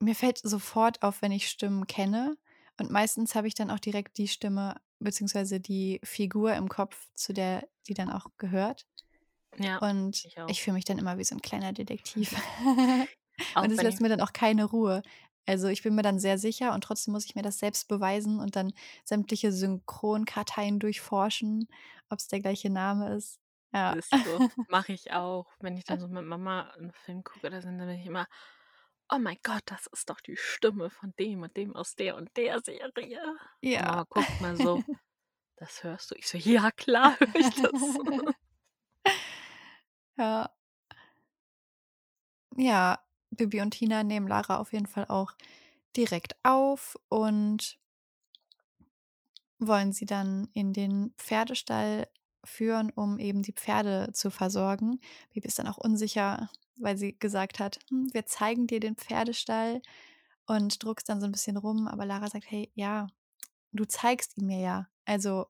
mir 0.00 0.14
fällt 0.14 0.38
sofort 0.38 1.02
auf, 1.02 1.20
wenn 1.20 1.30
ich 1.30 1.46
Stimmen 1.50 1.86
kenne 1.86 2.38
und 2.78 2.90
meistens 2.90 3.34
habe 3.34 3.48
ich 3.48 3.54
dann 3.54 3.70
auch 3.70 3.78
direkt 3.78 4.16
die 4.16 4.28
Stimme 4.28 4.80
beziehungsweise 4.98 5.60
die 5.60 6.00
Figur 6.02 6.54
im 6.54 6.70
Kopf, 6.70 7.10
zu 7.12 7.34
der 7.34 7.68
die 7.86 7.92
dann 7.92 8.10
auch 8.10 8.28
gehört. 8.38 8.86
Ja, 9.56 9.80
Und 9.80 10.24
ich 10.24 10.38
ich 10.46 10.62
fühle 10.62 10.74
mich 10.74 10.84
dann 10.84 10.98
immer 10.98 11.18
wie 11.18 11.24
so 11.24 11.34
ein 11.34 11.42
kleiner 11.42 11.72
Detektiv. 11.72 12.34
Und 13.60 13.70
es 13.72 13.82
lässt 13.82 14.00
mir 14.00 14.08
dann 14.08 14.20
auch 14.20 14.32
keine 14.32 14.64
Ruhe. 14.66 15.02
Also, 15.46 15.68
ich 15.68 15.82
bin 15.82 15.94
mir 15.94 16.02
dann 16.02 16.18
sehr 16.20 16.38
sicher 16.38 16.74
und 16.74 16.82
trotzdem 16.84 17.12
muss 17.14 17.24
ich 17.24 17.34
mir 17.34 17.42
das 17.42 17.58
selbst 17.58 17.88
beweisen 17.88 18.40
und 18.40 18.56
dann 18.56 18.72
sämtliche 19.04 19.52
Synchronkarteien 19.52 20.78
durchforschen, 20.80 21.68
ob's 22.10 22.28
der 22.28 22.40
gleiche 22.40 22.70
Name 22.70 23.14
ist. 23.16 23.40
Ja. 23.72 23.96
so, 24.22 24.40
mache 24.66 24.92
ich 24.92 25.12
auch. 25.12 25.46
Wenn 25.60 25.76
ich 25.76 25.84
dann 25.84 26.00
so 26.00 26.08
mit 26.08 26.24
Mama 26.24 26.72
'n 26.78 26.92
Film 26.92 27.24
gucke 27.24 27.46
oder 27.46 27.60
so, 27.62 27.68
dann 27.68 27.78
bin 27.78 27.90
ich 27.90 28.06
immer: 28.06 28.26
„Oh 29.10 29.18
mein 29.18 29.38
Gott, 29.42 29.62
das 29.66 29.86
ist 29.88 30.10
doch 30.10 30.20
die 30.20 30.36
Stimme 30.36 30.90
von 30.90 31.14
dem 31.18 31.42
und 31.42 31.56
dem 31.56 31.74
aus 31.76 31.94
der 31.94 32.16
und 32.16 32.36
der 32.36 32.60
Serie.“ 32.60 33.20
Und 33.30 33.38
Ja. 33.62 33.82
Mama 33.84 34.04
guckt 34.08 34.40
mal 34.40 34.56
so: 34.56 34.84
„Das 35.56 35.84
hörst 35.84 36.10
du?“ 36.12 36.16
Ich 36.16 36.28
so: 36.28 36.38
„Ja, 36.38 36.70
klar 36.72 37.18
höre 37.20 37.36
ich 37.36 37.50
das.“ 37.62 37.98
Ja. 40.18 40.50
Ja, 42.56 42.98
Bibi 43.30 43.60
und 43.60 43.72
Tina 43.72 44.02
nehmen 44.04 44.26
Lara 44.28 44.58
auf 44.58 44.72
jeden 44.72 44.86
Fall 44.86 45.06
auch 45.08 45.32
direkt 45.96 46.36
auf 46.44 46.98
und 47.08 47.78
wollen 49.60 49.92
sie 49.92 50.06
dann 50.06 50.48
in 50.54 50.72
den 50.72 51.12
Pferdestall 51.18 52.06
führen, 52.44 52.90
um 52.90 53.18
eben 53.18 53.42
die 53.42 53.52
Pferde 53.52 54.10
zu 54.12 54.30
versorgen. 54.30 55.00
Bibi 55.32 55.46
ist 55.48 55.58
dann 55.58 55.66
auch 55.66 55.78
unsicher, 55.78 56.48
weil 56.76 56.96
sie 56.96 57.18
gesagt 57.18 57.58
hat: 57.58 57.78
„Hm, 57.90 58.08
wir 58.12 58.24
zeigen 58.26 58.66
dir 58.68 58.78
den 58.80 58.94
Pferdestall“ 58.96 59.82
und 60.46 60.82
druckst 60.84 61.08
dann 61.08 61.20
so 61.20 61.26
'n 61.26 61.32
bisschen 61.32 61.56
rum, 61.56 61.88
aber 61.88 62.06
Lara 62.06 62.28
sagt: 62.30 62.50
„Hey, 62.50 62.70
ja, 62.74 63.08
du 63.72 63.84
zeigst 63.86 64.38
ihn 64.38 64.46
mir 64.46 64.60
ja.“ 64.60 64.88
Also, 65.06 65.46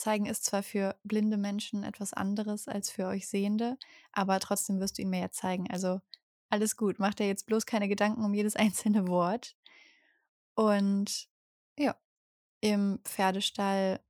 zeigen 0.00 0.26
ist 0.26 0.44
zwar 0.44 0.62
für 0.62 0.96
blinde 1.04 1.36
Menschen 1.36 1.84
etwas 1.84 2.12
anderes 2.12 2.66
als 2.66 2.90
für 2.90 3.06
euch 3.06 3.28
Sehende, 3.28 3.78
aber 4.12 4.40
trotzdem 4.40 4.80
wirst 4.80 4.98
du 4.98 5.02
ihn 5.02 5.10
mir 5.10 5.20
ja 5.20 5.30
zeigen. 5.30 5.70
Also, 5.70 6.00
alles 6.48 6.76
gut. 6.76 6.98
Mach 6.98 7.14
dir 7.14 7.26
jetzt 7.26 7.46
bloß 7.46 7.66
keine 7.66 7.88
Gedanken 7.88 8.24
um 8.24 8.34
jedes 8.34 8.56
einzelne 8.56 9.06
Wort. 9.06 9.56
Und 10.54 11.28
ja, 11.78 11.96
im 12.60 13.00
Pferdestall 13.04 14.00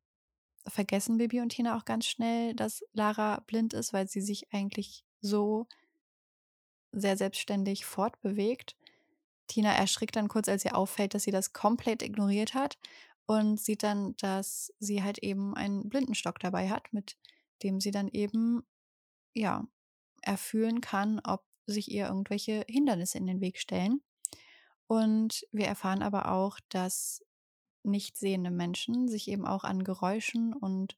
vergessen 0.67 1.19
Bibi 1.19 1.41
und 1.41 1.51
Tina 1.51 1.77
auch 1.77 1.85
ganz 1.85 2.07
schnell, 2.07 2.55
dass 2.55 2.83
Lara 2.93 3.41
blind 3.47 3.75
ist, 3.75 3.93
weil 3.93 4.09
sie 4.09 4.21
sich 4.21 4.53
eigentlich 4.53 5.05
so 5.21 5.67
sehr 6.93 7.17
selbstständig 7.17 7.85
fortbewegt. 7.85 8.77
Tina 9.47 9.73
erschrickt 9.73 10.17
dann 10.17 10.29
kurz, 10.29 10.49
als 10.49 10.65
ihr 10.65 10.77
auffällt, 10.77 11.15
dass 11.15 11.25
sie 11.25 11.31
das 11.31 11.53
komplett 11.53 12.03
ignoriert 12.03 12.55
hat 12.55 12.79
und 13.31 13.61
sieht 13.61 13.85
dann, 13.85 14.17
dass 14.17 14.75
sie 14.81 15.05
halt 15.05 15.19
eben 15.19 15.55
einen 15.55 15.89
Blindenstock 15.89 16.41
dabei 16.41 16.69
hat, 16.69 16.93
mit 16.93 17.17
dem 17.63 17.81
sie 17.81 17.93
dann 17.93 18.09
eben, 18.09 18.67
ja, 19.35 19.69
erfühlen 20.21 20.81
kann, 20.81 21.21
ob 21.21 21.45
sich 21.65 21.93
ihr 21.93 22.09
irgendwelche 22.09 22.65
Hindernisse 22.67 23.19
in 23.19 23.29
den 23.29 23.41
Weg 23.41 23.61
stellen. 23.61 24.03
Und 24.89 25.47
wir 25.53 25.67
erfahren 25.67 26.03
aber 26.03 26.33
auch, 26.33 26.59
dass 26.71 27.25
nicht 27.85 28.17
sehende 28.17 28.51
Menschen 28.51 29.07
sich 29.07 29.29
eben 29.29 29.47
auch 29.47 29.63
an 29.63 29.85
Geräuschen 29.85 30.53
und 30.53 30.97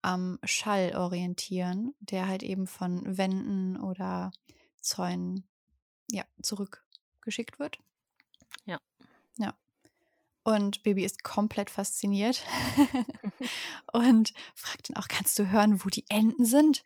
am 0.00 0.38
Schall 0.44 0.96
orientieren, 0.96 1.94
der 2.00 2.26
halt 2.26 2.42
eben 2.42 2.68
von 2.68 3.18
Wänden 3.18 3.78
oder 3.78 4.32
Zäunen, 4.80 5.46
ja, 6.10 6.24
zurückgeschickt 6.40 7.58
wird. 7.58 7.78
Ja. 8.64 8.80
Ja. 9.36 9.54
Und 10.44 10.82
Baby 10.82 11.04
ist 11.04 11.22
komplett 11.22 11.70
fasziniert 11.70 12.42
und 13.92 14.32
fragt 14.54 14.90
dann 14.90 14.96
auch: 14.96 15.08
„Kannst 15.08 15.38
du 15.38 15.50
hören, 15.50 15.84
wo 15.84 15.88
die 15.88 16.04
Enten 16.08 16.44
sind?“ 16.44 16.82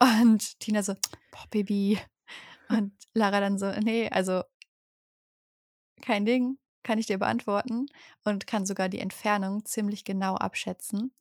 Und 0.00 0.58
Tina 0.60 0.82
so: 0.82 0.94
„Boah, 1.30 1.46
Baby.“ 1.50 1.98
Und 2.68 2.92
Lara 3.14 3.40
dann 3.40 3.58
so: 3.58 3.70
„Ne, 3.72 4.10
also“ 4.12 4.42
„kein 6.02 6.24
Ding, 6.26 6.58
kann 6.82 6.98
ich 6.98 7.06
dir 7.06 7.18
beantworten“ 7.18 7.86
und 8.24 8.46
kann 8.46 8.64
sogar 8.66 8.88
die 8.88 9.00
Entfernung 9.00 9.64
ziemlich 9.64 10.04
genau 10.04 10.34
abschätzen, 10.36 11.12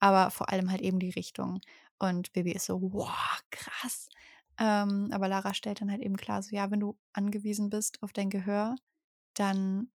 aber 0.00 0.30
vor 0.30 0.50
allem 0.50 0.70
halt 0.70 0.80
eben 0.82 0.98
die 1.00 1.10
Richtung. 1.10 1.60
Und 1.98 2.32
Baby 2.32 2.52
ist 2.52 2.66
so: 2.66 2.80
„Wow, 2.92 3.42
krass.“ 3.50 4.08
Ähm, 4.58 5.10
aber 5.12 5.28
Lara 5.28 5.54
stellt 5.54 5.80
dann 5.80 5.90
halt 5.90 6.02
eben 6.02 6.16
klar 6.16 6.42
so: 6.42 6.54
„Ja, 6.56 6.70
wenn 6.70 6.80
du 6.80 6.98
angewiesen 7.14 7.70
bist 7.70 8.02
auf 8.02 8.12
dein 8.12 8.30
Gehör, 8.30 8.76
dann 9.34 9.90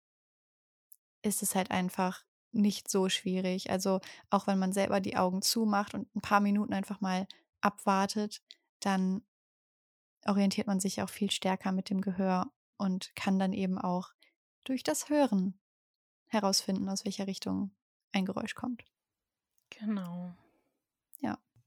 ist 1.22 1.42
es 1.42 1.54
halt 1.54 1.70
einfach 1.70 2.24
nicht 2.52 2.90
so 2.90 3.08
schwierig.“ 3.08 3.70
Also, 3.70 4.00
auch 4.30 4.46
wenn 4.46 4.58
man 4.58 4.72
selber 4.72 5.00
die 5.00 5.16
Augen 5.16 5.42
zumacht 5.42 5.94
und 5.94 6.08
'n 6.16 6.20
paar 6.22 6.40
Minuten 6.40 6.72
einfach 6.74 7.00
mal 7.00 7.26
abwartet, 7.60 8.42
dann 8.80 9.22
orientiert 10.26 10.66
man 10.68 10.80
sich 10.80 11.02
auch 11.02 11.08
viel 11.10 11.30
stärker 11.30 11.72
mit 11.72 11.90
dem 11.90 12.00
Gehör 12.00 12.52
und 12.76 13.14
kann 13.16 13.38
dann 13.38 13.52
eben 13.52 13.78
auch 13.78 14.10
durch 14.64 14.82
das 14.82 15.08
Hören 15.08 15.58
herausfinden, 16.28 16.88
aus 16.88 17.04
welcher 17.04 17.26
Richtung 17.28 17.72
ein 18.12 18.26
Geräusch 18.26 18.54
kommt. 18.54 18.84
Genau. 19.70 20.34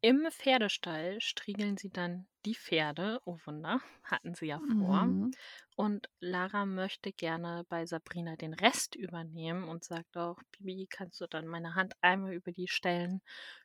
Im 0.02 0.28
Pferdestall 0.30 1.20
striegeln 1.22 1.76
sie 1.76 1.90
dann 1.90 2.28
die 2.46 2.54
Pferde. 2.54 3.20
Oh 3.26 3.40
Wunder, 3.46 3.82
hatten 4.04 4.36
sie 4.36 4.46
ja 4.46 4.60
vor. 4.60 5.10
Mhm. 5.10 5.32
Und 5.76 6.10
Lara 6.20 6.66
möchte 6.68 7.14
gerne 7.14 7.66
bei 7.70 7.86
Sabrina 7.88 8.36
den 8.36 8.54
Rest 8.54 8.96
übernehmen 8.96 9.64
und 9.64 9.84
sagt 9.84 10.18
auch: 10.18 10.40
„Bibi, 10.52 10.88
kannst 10.90 11.22
du 11.22 11.28
dann 11.28 11.48
meine 11.48 11.76
Hand 11.76 11.94
einmal 12.02 12.34
über 12.34 12.52
die 12.52 12.68
Stellen 12.68 13.22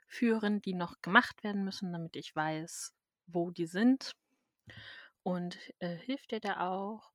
führen, 0.08 0.62
die 0.62 0.74
noch 0.74 1.02
gemacht 1.02 1.44
werden 1.44 1.64
müssen, 1.64 1.92
damit 1.92 2.16
ich 2.16 2.34
weiß, 2.36 2.94
wo 3.26 3.50
die 3.50 3.66
sind?“ 3.66 4.12
Und, 5.22 5.58
äh, 5.80 5.94
hilft 5.96 6.32
ihr 6.32 6.40
da 6.40 6.60
auch. 6.70 7.12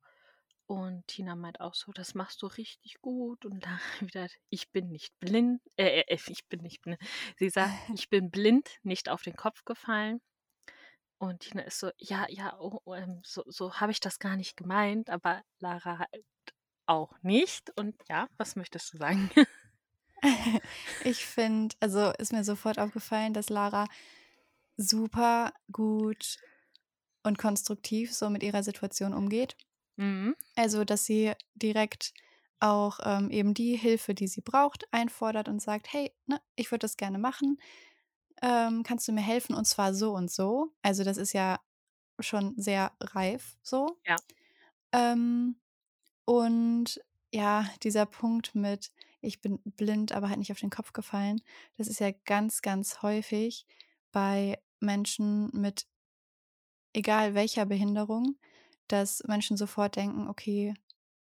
Und 0.72 1.06
Tina 1.06 1.36
meint 1.36 1.60
auch 1.60 1.74
so: 1.74 1.92
„Das 1.92 2.14
machst 2.14 2.40
du 2.40 2.46
richtig 2.46 2.94
gut.“ 3.02 3.44
Und 3.44 3.62
Lara 3.62 3.78
wieder: 4.00 4.26
„Ich 4.48 4.70
bin 4.70 4.88
nicht 4.88 5.12
blind 5.20 5.60
äh, 5.76 6.00
äh, 6.00 6.18
ich 6.28 6.48
bin 6.48 6.62
nicht 6.62 6.80
blind.“ 6.80 6.98
Sie 7.36 7.50
sagt: 7.50 7.74
„Ich 7.94 8.08
bin 8.08 8.30
blind, 8.30 8.70
nicht 8.82 9.10
auf 9.10 9.20
den 9.22 9.36
Kopf 9.36 9.64
gefallen.“ 9.66 10.22
Und 11.18 11.40
Tina 11.40 11.62
ist 11.62 11.78
so: 11.78 11.90
„Ja, 11.98 12.26
ja, 12.28 12.58
oh, 12.58 12.80
ähm, 12.94 13.20
so 13.24 13.44
so 13.46 13.74
habe 13.74 13.92
ich 13.92 14.00
das 14.00 14.18
gar 14.18 14.36
nicht 14.36 14.56
gemeint“, 14.56 15.10
aber 15.10 15.42
Lara 15.60 15.98
halt 16.00 16.24
auch 16.86 17.14
nicht. 17.22 17.70
Und 17.78 17.96
ja, 18.08 18.28
was 18.38 18.56
möchtest 18.56 18.92
du 18.94 18.98
sagen? 18.98 19.30
Ich 21.04 21.26
finde 21.26 21.74
also, 21.80 22.12
ist 22.18 22.32
mir 22.32 22.44
sofort 22.44 22.78
aufgefallen, 22.78 23.34
dass 23.34 23.48
Lara 23.50 23.86
super 24.76 25.52
gut 25.72 26.38
und 27.24 27.38
konstruktiv 27.38 28.12
so 28.14 28.30
mit 28.30 28.42
ihrer 28.42 28.62
Situation 28.62 29.14
umgeht. 29.14 29.56
Mhm. 30.02 30.36
Also, 30.56 30.84
dass 30.84 31.04
sie 31.04 31.32
direkt 31.54 32.12
auch, 32.60 33.00
ähm, 33.04 33.30
eben 33.30 33.54
die 33.54 33.76
Hilfe, 33.76 34.14
die 34.14 34.28
sie 34.28 34.40
braucht, 34.40 34.86
einfordert 34.92 35.48
und 35.48 35.60
sagt: 35.60 35.92
„Hey, 35.92 36.12
ne, 36.26 36.40
ich 36.56 36.70
würde 36.70 36.80
das 36.80 36.96
gerne 36.96 37.18
machen. 37.18 37.58
Ähm, 38.42 38.82
kannst 38.84 39.08
du 39.08 39.12
mir 39.12 39.22
helfen 39.22 39.54
und 39.56 39.66
zwar 39.66 39.94
so 39.94 40.14
und 40.14 40.30
so?“ 40.30 40.74
Also, 40.82 41.04
das 41.04 41.16
ist 41.18 41.32
ja 41.34 41.60
schon 42.20 42.54
sehr 42.58 42.92
reif 43.00 43.58
so. 43.62 43.98
Ja. 44.04 44.22
Ähm, 44.92 45.56
und 46.26 47.00
ja, 47.32 47.66
dieser 47.84 48.06
Punkt 48.06 48.54
mit: 48.56 48.92
„Ich 49.22 49.40
bin 49.42 49.60
blind, 49.64 50.12
aber 50.12 50.28
halt 50.30 50.38
nicht 50.40 50.52
auf 50.52 50.60
den 50.60 50.70
Kopf 50.70 50.92
gefallen“, 50.94 51.42
das 51.78 51.88
ist 51.88 52.00
ja 52.00 52.12
ganz, 52.26 52.62
ganz 52.62 53.02
häufig 53.02 53.66
bei 54.12 54.60
Menschen 54.80 55.50
mit 55.54 55.86
egal 56.94 57.34
welcher 57.34 57.66
Behinderung, 57.66 58.36
dass 58.88 59.22
Menschen 59.26 59.56
sofort 59.56 59.96
denken: 59.96 60.28
„Okay, 60.28 60.74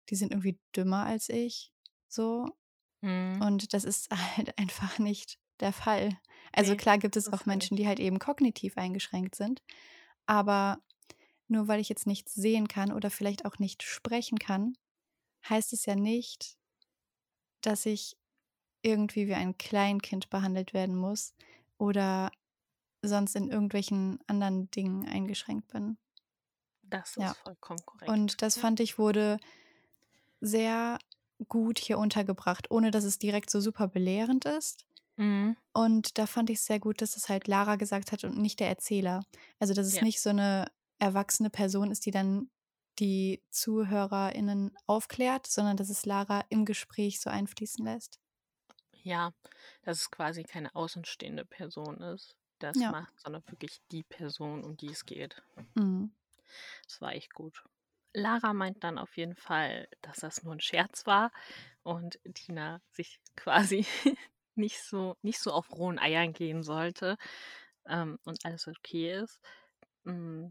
die 0.09 0.15
sind 0.15 0.31
irgendwie 0.33 0.59
dümmer 0.75 1.05
als 1.05 1.29
ich 1.29 1.73
So. 2.09 2.47
Mhm. 3.01 3.43
Und 3.43 3.73
das 3.73 3.83
ist 3.83 4.09
halt 4.37 4.57
einfach 4.57 4.99
nicht 4.99 5.39
der 5.59 5.73
Fall. 5.73 6.17
Also 6.53 6.75
Nee, 6.75 6.77
klar 6.77 6.97
gibt 6.97 7.17
es 7.17 7.31
auch 7.33 7.45
Menschen, 7.45 7.77
die 7.77 7.87
halt 7.87 7.99
eben 7.99 8.19
kognitiv 8.19 8.77
eingeschränkt 8.77 9.35
sind. 9.35 9.61
Aber 10.27 10.79
nur 11.47 11.67
weil 11.67 11.79
ich 11.81 11.89
jetzt 11.89 12.07
nichts 12.07 12.33
sehen 12.35 12.67
kann 12.67 12.91
oder 12.93 13.11
vielleicht 13.11 13.45
auch 13.45 13.59
nicht 13.59 13.83
sprechen 13.83 14.39
kann, 14.39 14.75
heißt 15.49 15.73
es 15.73 15.85
ja 15.85 15.95
nicht, 15.95 16.57
dass 17.61 17.85
ich 17.85 18.17
irgendwie 18.83 19.27
wie 19.27 19.35
ein 19.35 19.57
Kleinkind 19.57 20.29
behandelt 20.29 20.73
werden 20.73 20.95
muss 20.97 21.33
oder 21.77 22.31
sonst 23.03 23.35
in 23.35 23.49
irgendwelchen 23.49 24.19
anderen 24.27 24.71
Dingen 24.71 25.07
eingeschränkt 25.07 25.69
bin. 25.69 25.97
Das 26.89 27.15
Ja. 27.17 27.35
ist 27.35 27.37
vollkommen 27.37 27.85
korrekt. 27.85 28.17
Und 28.17 28.41
das 28.41 28.55
Ja. 28.55 28.63
fand 28.63 28.79
ich 28.81 28.99
wurde 28.99 29.39
sehr 30.41 30.99
gut 31.47 31.79
hier 31.79 31.97
untergebracht, 31.97 32.71
ohne 32.71 32.91
dass 32.91 33.03
es 33.03 33.19
direkt 33.19 33.49
so 33.49 33.61
super 33.61 33.87
belehrend 33.87 34.45
ist. 34.45 34.85
Mhm. 35.17 35.53
Und 35.73 36.17
da 36.17 36.27
fand 36.27 36.49
ich 36.49 36.59
es 36.59 36.65
sehr 36.65 36.79
gut, 36.79 37.01
dass 37.01 37.17
es 37.17 37.29
halt 37.29 37.47
Lara 37.47 37.75
gesagt 37.77 38.11
hat 38.11 38.23
und 38.25 38.37
nicht 38.37 38.59
der 38.59 38.69
Erzähler. 38.69 39.23
Also, 39.59 39.73
dass 39.73 39.87
es 39.87 40.01
Ja. 40.01 40.03
nicht 40.03 40.21
so 40.21 40.29
eine 40.31 40.67
erwachsene 40.99 41.49
Person 41.49 41.91
ist, 41.91 42.05
die 42.05 42.11
dann 42.11 42.49
die 42.99 43.43
ZuhörerInnen 43.51 44.73
aufklärt, 44.87 45.47
sondern 45.47 45.77
dass 45.77 45.89
es 45.89 46.05
Lara 46.05 46.43
im 46.49 46.65
Gespräch 46.65 47.21
so 47.21 47.29
einfließen 47.29 47.85
lässt. 47.85 48.19
Ja, 49.03 49.33
dass 49.81 49.99
es 50.01 50.11
quasi 50.11 50.43
keine 50.43 50.75
außenstehende 50.75 51.43
Person 51.45 52.01
ist, 52.01 52.37
das 52.59 52.75
Ja. 52.75 52.89
macht, 52.89 53.19
sondern 53.19 53.43
wirklich 53.47 53.81
die 53.91 54.03
Person, 54.03 54.63
um 54.63 54.77
die 54.77 54.91
es 54.91 55.05
geht. 55.05 55.41
Mhm. 55.75 56.11
Das 56.85 57.01
war 57.01 57.13
echt 57.13 57.33
gut. 57.33 57.63
Lara 58.13 58.53
meint 58.53 58.83
dann 58.83 58.97
auf 58.97 59.17
jeden 59.17 59.35
Fall, 59.35 59.87
dass 60.01 60.17
das 60.17 60.43
nur 60.43 60.53
ein 60.53 60.61
Scherz 60.61 61.05
war 61.05 61.31
und 61.83 62.19
Tina 62.33 62.81
sich 62.91 63.19
quasi 63.35 63.85
nicht 64.55 64.81
so, 64.83 65.15
nicht 65.21 65.39
so 65.39 65.51
auf 65.51 65.71
rohen 65.71 65.99
Eiern 65.99 66.33
gehen 66.33 66.63
sollte 66.63 67.17
ähm, 67.87 68.19
und 68.25 68.45
alles 68.45 68.67
okay 68.67 69.13
ist. 69.13 69.39
Mm. 70.03 70.47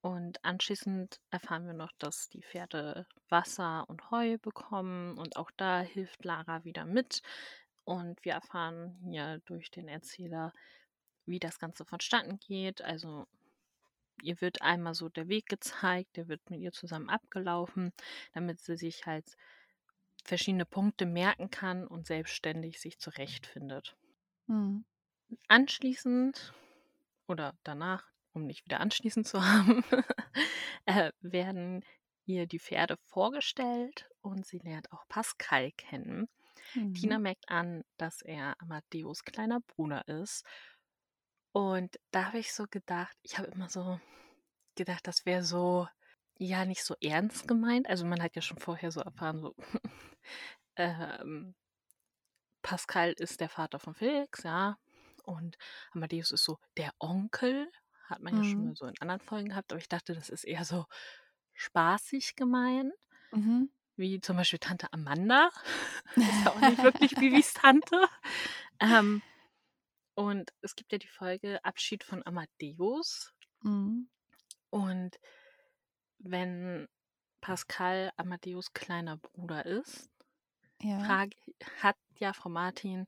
Und 0.00 0.44
anschließend 0.44 1.20
erfahren 1.30 1.66
wir 1.66 1.74
noch, 1.74 1.90
dass 1.98 2.28
die 2.28 2.42
Pferde 2.42 3.06
Wasser 3.28 3.84
und 3.88 4.10
Heu 4.12 4.38
bekommen 4.38 5.18
und 5.18 5.36
auch 5.36 5.50
da 5.56 5.80
hilft 5.80 6.24
Lara 6.24 6.64
wieder 6.64 6.84
mit. 6.84 7.20
Und 7.84 8.24
wir 8.24 8.34
erfahren 8.34 8.96
hier 9.02 9.40
durch 9.46 9.70
den 9.70 9.88
Erzähler, 9.88 10.52
wie 11.26 11.40
das 11.40 11.58
Ganze 11.58 11.84
vonstatten 11.84 12.38
geht. 12.38 12.80
Also 12.82 13.26
ihr 14.22 14.40
wird 14.40 14.62
einmal 14.62 14.94
so 14.94 15.08
der 15.08 15.28
Weg 15.28 15.46
gezeigt, 15.46 16.16
der 16.16 16.28
wird 16.28 16.50
mit 16.50 16.60
ihr 16.60 16.72
zusammen 16.72 17.08
abgelaufen, 17.10 17.92
damit 18.34 18.60
sie 18.60 18.76
sich 18.76 19.06
halt 19.06 19.26
verschiedene 20.24 20.64
Punkte 20.66 21.06
merken 21.06 21.50
kann 21.50 21.86
und 21.86 22.06
selbstständig 22.06 22.80
sich 22.80 22.98
zurechtfindet. 23.00 23.96
Mhm. 24.48 24.84
Anschließend 25.48 26.52
oder 27.28 27.56
danach, 27.64 28.06
um 28.32 28.46
nicht 28.46 28.64
wieder 28.66 28.80
anschließend 28.80 29.26
zu 29.26 29.42
haben, 29.44 29.84
äh, 30.86 31.12
werden 31.20 31.84
ihr 32.26 32.46
die 32.46 32.58
Pferde 32.60 32.96
vorgestellt 33.06 34.08
und 34.20 34.46
sie 34.46 34.58
lernt 34.58 34.92
auch 34.92 35.06
Pascal 35.08 35.72
kennen. 35.72 36.28
Tina 36.94 37.18
Mhm. 37.18 37.20
merkt 37.20 37.48
an, 37.50 37.84
dass 37.98 38.22
er 38.22 38.56
Amadeus 38.60 39.24
kleiner 39.24 39.60
Bruder 39.60 40.06
ist. 40.08 40.44
Und 41.52 41.98
da 42.10 42.26
habe 42.26 42.38
ich 42.38 42.52
so 42.52 42.66
gedacht, 42.70 43.16
ich 43.22 43.38
habe 43.38 43.48
immer 43.48 43.68
so 43.68 44.00
gedacht, 44.76 45.06
das 45.06 45.26
wäre 45.26 45.42
so, 45.42 45.88
ja, 46.38 46.64
nicht 46.64 46.84
so 46.84 46.94
ernst 47.00 47.48
gemeint. 47.48 47.88
Also 47.88 48.04
man 48.06 48.22
hat 48.22 48.36
ja 48.36 48.42
schon 48.42 48.58
vorher 48.58 48.92
so 48.92 49.00
erfahren, 49.00 49.40
so, 49.40 49.54
ähm, 50.76 51.54
Pascal 52.62 53.12
ist 53.12 53.40
der 53.40 53.48
Vater 53.48 53.78
von 53.78 53.94
Felix, 53.94 54.42
ja. 54.42 54.76
Und 55.24 55.56
Amadeus 55.92 56.30
ist 56.32 56.44
so 56.44 56.58
der 56.76 56.92
Onkel. 56.98 57.70
Hat 58.06 58.20
man 58.20 58.36
ja 58.36 58.44
schon 58.44 58.62
Mhm. 58.62 58.68
mal 58.68 58.74
so 58.76 58.86
in 58.86 58.94
anderen 59.00 59.20
Folgen 59.20 59.48
gehabt, 59.50 59.72
aber 59.72 59.80
ich 59.80 59.88
dachte, 59.88 60.14
das 60.14 60.28
ist 60.28 60.44
eher 60.44 60.64
so 60.64 60.86
spaßig 61.54 62.36
gemeint. 62.36 62.92
Mhm. 63.32 63.70
Wie 63.96 64.20
zum 64.20 64.36
Beispiel 64.36 64.58
Tante 64.60 64.92
Amanda. 64.92 65.50
ist 66.16 66.44
ja 66.44 66.52
auch 66.52 66.60
nicht 66.60 66.82
wirklich 66.82 67.14
Bibis 67.16 67.52
Tante. 67.54 68.00
Ähm, 68.80 69.22
und 70.18 70.52
es 70.62 70.74
gibt 70.74 70.90
ja 70.92 70.98
die 70.98 71.06
Folge 71.06 71.64
Abschied 71.64 72.02
von 72.02 72.26
Amadeus. 72.26 73.32
Mhm. 73.64 74.08
Und 74.70 75.18
wenn 76.18 76.88
Pascal 77.40 78.10
Amadeus 78.16 78.72
kleiner 78.72 79.16
Bruder 79.16 79.64
ist, 79.66 80.10
Ja. 80.80 80.98
frage, 80.98 81.36
hat 81.82 81.96
ja 82.18 82.32
Frau 82.32 82.50
Martin 82.50 83.06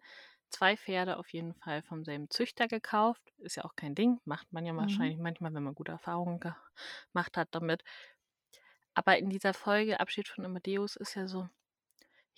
zwei 0.50 0.76
Pferde 0.76 1.18
auf 1.18 1.32
jeden 1.32 1.54
Fall 1.54 1.82
vom 1.82 2.04
selben 2.04 2.30
Züchter 2.30 2.68
gekauft. 2.68 3.22
Ist 3.38 3.56
ja 3.56 3.64
auch 3.64 3.76
kein 3.76 3.94
Ding. 3.96 4.20
Macht 4.24 4.52
man 4.52 4.66
ja 4.66 4.76
Mhm. 4.76 4.76
wahrscheinlich 4.76 5.18
manchmal, 5.18 5.54
wenn 5.54 5.64
man 5.64 5.74
gute 5.74 5.92
Erfahrungen 5.92 6.40
gemacht 6.40 7.36
hat 7.36 7.48
damit. 7.52 7.84
Aber 8.94 9.18
in 9.18 9.30
dieser 9.30 9.52
Folge 9.52 9.98
Abschied 9.98 10.28
von 10.28 10.44
Amadeus 10.44 10.94
ist 10.96 11.14
ja 11.16 11.26
so, 11.26 11.48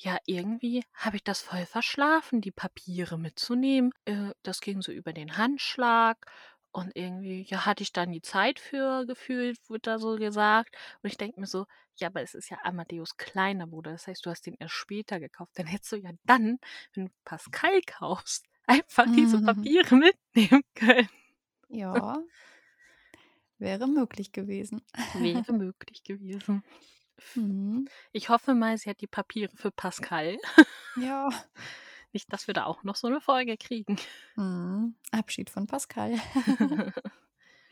ja, 0.03 0.19
irgendwie 0.27 0.85
habe 0.95 1.17
ich 1.17 1.25
das 1.25 1.41
voll 1.43 1.67
verschlafen, 1.67 2.41
die 2.41 2.51
Papiere 2.51 3.19
mitzunehmen. 3.19 3.93
Äh, 4.05 4.33
das 4.43 4.61
ging 4.61 4.83
so 4.83 4.93
über 4.93 5.13
den 5.13 5.37
Handschlag. 5.37 6.27
Und 6.75 6.93
irgendwie, 6.97 7.43
ja, 7.49 7.67
hatte 7.67 7.83
ich 7.83 7.93
dann 7.93 8.13
die 8.13 8.23
Zeit 8.23 8.59
für 8.59 9.05
gefühlt, 9.07 9.59
wird 9.69 9.87
da 9.87 9.99
so 9.99 10.17
gesagt. 10.17 10.75
Und 11.03 11.11
ich 11.11 11.19
denke 11.19 11.39
mir 11.39 11.47
so, 11.47 11.67
ja, 11.97 12.09
aber 12.09 12.23
es 12.23 12.33
ist 12.35 12.49
ja 12.51 12.57
Amadeus 12.65 13.17
kleiner 13.19 13.67
Bruder. 13.67 13.93
Das 13.93 14.07
heißt, 14.07 14.25
du 14.25 14.31
hast 14.31 14.47
den 14.47 14.55
erst 14.59 14.73
später 14.75 15.21
gekauft. 15.21 15.53
Dann 15.57 15.67
hättest 15.67 15.93
du 15.93 15.97
ja 15.97 16.11
dann, 16.25 16.59
wenn 16.95 17.07
du 17.07 17.13
Pascal 17.25 17.81
kaufst, 17.87 18.47
einfach 18.67 19.07
diese 19.11 19.39
Mhm. 19.39 19.39
Papiere 19.39 19.97
mitnehmen 19.97 20.63
können. 20.75 21.09
Ja. 21.69 22.23
Wäre 23.59 23.87
möglich 23.87 24.33
gewesen. 24.33 24.83
Wäre 25.13 25.53
möglich 25.55 26.03
gewesen. 26.05 26.63
Mhm. 27.35 27.89
Ich 28.13 28.29
hoffe 28.29 28.55
mal, 28.55 28.77
sie 28.79 28.91
hat 28.91 29.01
die 29.01 29.07
Papiere 29.07 29.55
für 29.57 29.71
Pascal. 29.71 30.39
Ja. 30.97 31.29
Nicht, 32.13 32.31
dass 32.31 32.47
wir 32.47 32.53
da 32.53 32.67
auch 32.67 32.85
noch 32.85 32.97
so 32.97 33.07
eine 33.07 33.23
Folge 33.23 33.57
kriegen. 33.57 33.97
Mhm. 34.37 34.95
Abschied 35.13 35.49
von 35.49 35.67
Pascal. 35.67 36.19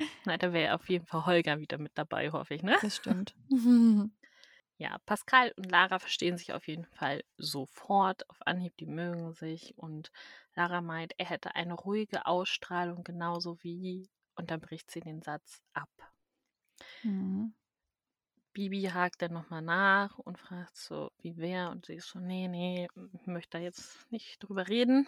Na, 0.25 0.37
da 0.39 0.53
wäre 0.53 0.75
auf 0.75 0.89
jeden 0.89 1.07
Fall 1.07 1.27
Holger 1.27 1.59
wieder 1.59 1.79
mit 1.79 1.93
dabei, 1.95 2.31
hoffe 2.31 2.55
ich, 2.55 2.63
ne? 2.63 2.77
Das 2.81 2.97
stimmt. 2.97 3.35
Ja, 4.79 4.97
Pascal 5.05 5.53
und 5.57 5.71
Lara 5.71 5.99
verstehen 5.99 6.39
sich 6.39 6.55
auf 6.55 6.67
jeden 6.67 6.87
Fall 6.87 7.23
sofort. 7.37 8.29
Auf 8.31 8.39
Anhieb, 8.47 8.75
die 8.79 8.87
mögen 8.87 9.35
sich. 9.35 9.77
Und 9.77 10.11
Lara 10.55 10.81
meint, 10.81 11.13
er 11.19 11.27
hätte 11.27 11.55
eine 11.55 11.75
ruhige 11.75 12.25
Ausstrahlung, 12.25 13.05
genauso 13.05 13.63
wie. 13.63 14.09
Und 14.37 14.51
dann 14.51 14.61
bricht 14.61 14.91
sie 14.91 15.01
den 15.01 15.21
Satz 15.21 15.61
ab. 15.75 15.91
Mhm. 17.03 17.53
Bibi 18.53 18.83
hakt 18.83 19.23
dann 19.23 19.33
nochmal 19.33 19.63
nach 19.63 20.19
und 20.19 20.39
fragt 20.39 20.77
so, 20.77 21.13
wie 21.21 21.37
wer? 21.37 21.71
Und 21.71 21.87
sie 21.87 21.95
ist 21.95 22.09
so, 22.09 22.19
nee, 22.19 22.49
nee, 22.49 22.89
möchte 23.25 23.59
da 23.59 23.63
jetzt 23.63 24.11
nicht 24.11 24.39
drüber 24.43 24.69
reden. 24.69 25.07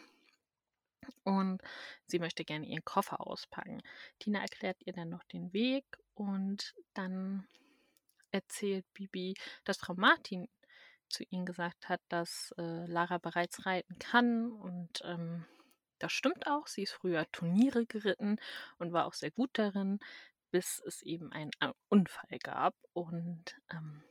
Und 1.25 1.61
sie 2.07 2.19
möchte 2.19 2.45
gerne 2.45 2.67
ihren 2.67 2.85
Koffer 2.85 3.27
auspacken. 3.27 3.83
Tina 4.19 4.41
erklärt 4.41 4.79
ihr 4.85 4.93
dann 4.93 5.09
noch 5.09 5.25
den 5.25 5.53
Weg 5.53 5.85
und 6.15 6.75
dann 6.95 7.47
erzählt 8.31 8.87
Bibi, 8.95 9.35
dass 9.65 9.79
Frau 9.79 9.95
Martin 9.95 10.49
zu 11.09 11.25
ihnen 11.25 11.45
gesagt 11.45 11.89
hat, 11.89 12.01
dass 12.09 12.55
äh, 12.59 12.87
Lara 12.87 13.19
bereits 13.19 13.67
reiten 13.67 13.99
kann 13.99 14.51
und 14.51 15.03
ähm, 15.05 15.45
das 15.99 16.13
stimmt 16.13 16.47
auch. 16.49 16.67
Sie 16.67 16.83
ist 16.83 16.93
früher 16.93 17.31
Turniere 17.31 17.87
geritten 17.87 18.39
und 18.79 18.93
war 18.93 19.07
auch 19.07 19.13
sehr 19.13 19.31
gut 19.31 19.51
darin, 19.53 20.01
bis 20.53 20.81
es 20.87 21.03
eben 21.03 21.33
einen 21.33 21.51
äh, 21.59 21.73
Unfall 21.89 22.39
gab. 22.39 22.77
Und 22.93 23.57
ähm, 23.73 24.05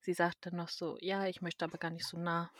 sie 0.00 0.12
sagt 0.12 0.44
dann 0.44 0.56
noch 0.56 0.68
so, 0.68 0.98
ja, 1.00 1.26
ich 1.26 1.40
möchte 1.40 1.64
aber 1.64 1.78
gar 1.78 1.90
nicht 1.90 2.06
so 2.06 2.18
nah 2.18 2.50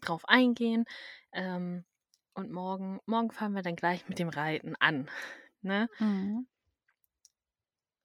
drauf 0.00 0.26
eingehen. 0.26 0.86
Ähm, 1.32 1.84
und 2.32 2.50
morgen, 2.50 3.00
morgen 3.04 3.30
fangen 3.30 3.54
wir 3.54 3.62
dann 3.62 3.76
gleich 3.76 4.08
mit 4.08 4.18
dem 4.18 4.30
Reiten 4.30 4.74
an. 4.76 5.10
Ne? 5.62 5.88
Mhm. 5.98 6.46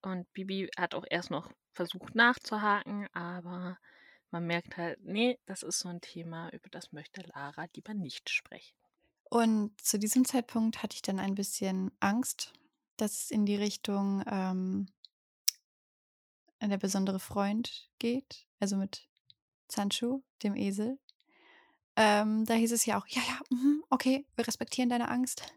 Und 0.01 0.33
Bibi 0.33 0.71
hat 0.75 0.95
auch 0.95 1.05
erst 1.07 1.29
noch 1.29 1.51
versucht 1.73 2.15
nachzuhaken, 2.15 3.07
aber 3.13 3.77
man 4.31 4.47
merkt 4.47 4.77
halt, 4.77 4.99
nee, 5.03 5.37
das 5.45 5.61
ist 5.61 5.77
so 5.79 5.89
ein 5.89 6.01
Thema, 6.01 6.49
über 6.53 6.69
das 6.69 6.91
möchte 6.91 7.21
Lara 7.21 7.67
lieber 7.75 7.93
nicht 7.93 8.31
sprechen. 8.31 8.75
Und 9.29 9.79
zu 9.79 9.99
diesem 9.99 10.25
Zeitpunkt 10.25 10.81
hatte 10.81 10.95
ich 10.95 11.03
dann 11.03 11.19
ein 11.19 11.35
bisschen 11.35 11.91
Angst, 11.99 12.51
dass 13.01 13.23
es 13.23 13.31
in 13.31 13.45
die 13.45 13.55
Richtung 13.55 14.23
ähm, 14.27 14.87
der 16.61 16.77
besondere 16.77 17.19
Freund 17.19 17.89
geht, 17.97 18.45
also 18.59 18.77
mit 18.77 19.09
Sancho, 19.67 20.23
dem 20.43 20.55
Esel. 20.55 20.99
Ähm, 21.95 22.45
da 22.45 22.53
hieß 22.53 22.71
es 22.71 22.85
ja 22.85 22.99
auch, 22.99 23.07
ja, 23.07 23.21
ja, 23.27 23.39
mhm, 23.49 23.83
okay, 23.89 24.25
wir 24.35 24.47
respektieren 24.47 24.89
deine 24.89 25.09
Angst. 25.09 25.51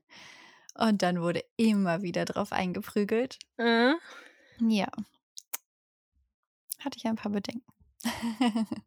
Und 0.76 1.02
dann 1.02 1.20
wurde 1.20 1.44
immer 1.57 2.02
wieder 2.02 2.24
drauf 2.24 2.52
eingeprügelt. 2.52 3.38
Äh, 3.59 3.92
Ja. 4.59 4.88
Hatte 6.80 6.96
ich 6.98 7.07
ein 7.07 7.16
paar 7.16 7.30
Bedenken. 7.33 7.70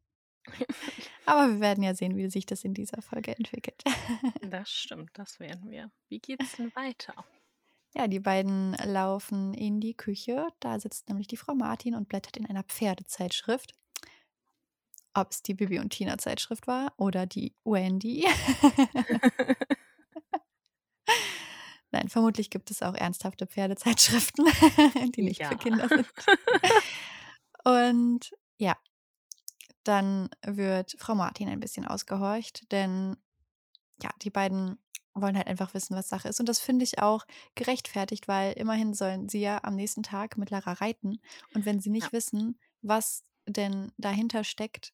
Aber 1.26 1.52
wir 1.52 1.60
werden 1.60 1.84
ja 1.84 1.94
sehen, 1.94 2.16
wie 2.16 2.30
sich 2.30 2.46
das 2.46 2.64
in 2.64 2.74
dieser 2.74 3.02
Folge 3.02 3.36
entwickelt. 3.36 3.84
Das 4.42 4.70
stimmt, 4.70 5.12
das 5.14 5.40
werden 5.40 5.70
wir. 5.70 5.92
Wie 6.10 6.20
geht's 6.20 6.56
denn 6.58 6.74
weiter? 6.76 7.14
Ja, 7.98 8.08
die 8.08 8.20
beiden 8.20 8.74
laufen 8.86 9.56
in 9.56 9.80
die 9.82 9.96
Küche. 9.96 10.48
Da 10.60 10.80
sitzt 10.80 11.10
nämlich 11.10 11.26
die 11.26 11.38
Frau 11.38 11.56
Martin 11.56 11.96
und 11.96 12.08
blättert 12.08 12.38
in 12.38 12.46
einer 12.46 12.62
Pferdezeitschrift. 12.62 13.74
Ob 15.16 15.32
es 15.32 15.42
die 15.42 15.56
Bibi 15.56 15.80
und 15.80 15.90
Tina 15.90 16.16
Zeitschrift 16.20 16.68
war 16.68 16.94
oder 16.98 17.26
die 17.26 17.56
Wendy. 17.64 18.28
Nein, 21.92 22.08
vermutlich 22.10 22.52
gibt 22.52 22.70
es 22.70 22.84
auch 22.84 22.94
ernsthafte 22.94 23.48
Pferdezeitschriften, 23.48 24.46
die 25.16 25.24
nicht 25.24 25.40
Ja. 25.40 25.50
für 25.50 25.58
Kinder 25.58 25.88
sind. 25.88 26.08
Und 27.64 28.32
ja, 28.58 28.78
dann 29.84 30.30
wird 30.46 30.96
Frau 31.00 31.16
Martin 31.16 31.50
ein 31.50 31.60
bisschen 31.60 31.88
ausgehorcht, 31.88 32.72
denn 32.72 33.18
ja, 34.04 34.12
die 34.22 34.30
beiden 34.30 34.78
wollen 35.22 35.38
halt 35.38 35.48
einfach 35.48 35.74
wissen, 35.74 35.96
was 35.96 36.10
Sache 36.10 36.30
ist. 36.30 36.40
Und 36.40 36.48
das 36.50 36.60
finde 36.60 36.84
ich 36.84 37.00
auch 37.00 37.26
gerechtfertigt, 37.56 38.28
weil 38.28 38.54
immerhin 38.54 38.94
sollen 38.94 39.30
sie 39.30 39.40
ja 39.42 39.64
am 39.64 39.76
nächsten 39.76 40.04
Tag 40.04 40.38
mit 40.38 40.50
Lara 40.50 40.74
reiten. 40.74 41.20
Und 41.54 41.66
wenn 41.66 41.80
sie 41.80 41.90
nicht 41.90 42.08
Ja. 42.08 42.12
wissen, 42.14 42.60
was 42.82 43.24
denn 43.48 43.92
dahinter 43.98 44.44
steckt, 44.44 44.94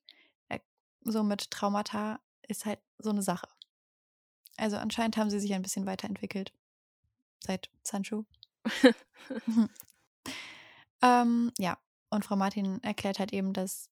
äh, 0.49 0.59
so 1.01 1.23
mit 1.23 1.51
Traumata, 1.51 2.19
ist 2.47 2.65
halt 2.65 2.79
so 2.99 3.09
eine 3.09 3.21
Sache. 3.21 3.47
Also 4.57 4.77
anscheinend 4.77 5.17
haben 5.17 5.29
sie 5.29 5.39
sich 5.39 5.53
ein 5.53 5.62
bisschen 5.62 5.86
weiterentwickelt 5.86 6.53
seit 7.39 7.69
Sancho. 7.83 8.25
ähm, 11.01 11.51
ja, 11.57 11.77
und 12.09 12.25
Frau 12.25 12.36
Martin 12.36 12.81
erklärt 12.83 13.19
halt 13.19 13.33
eben, 13.33 13.53
dass 13.53 13.89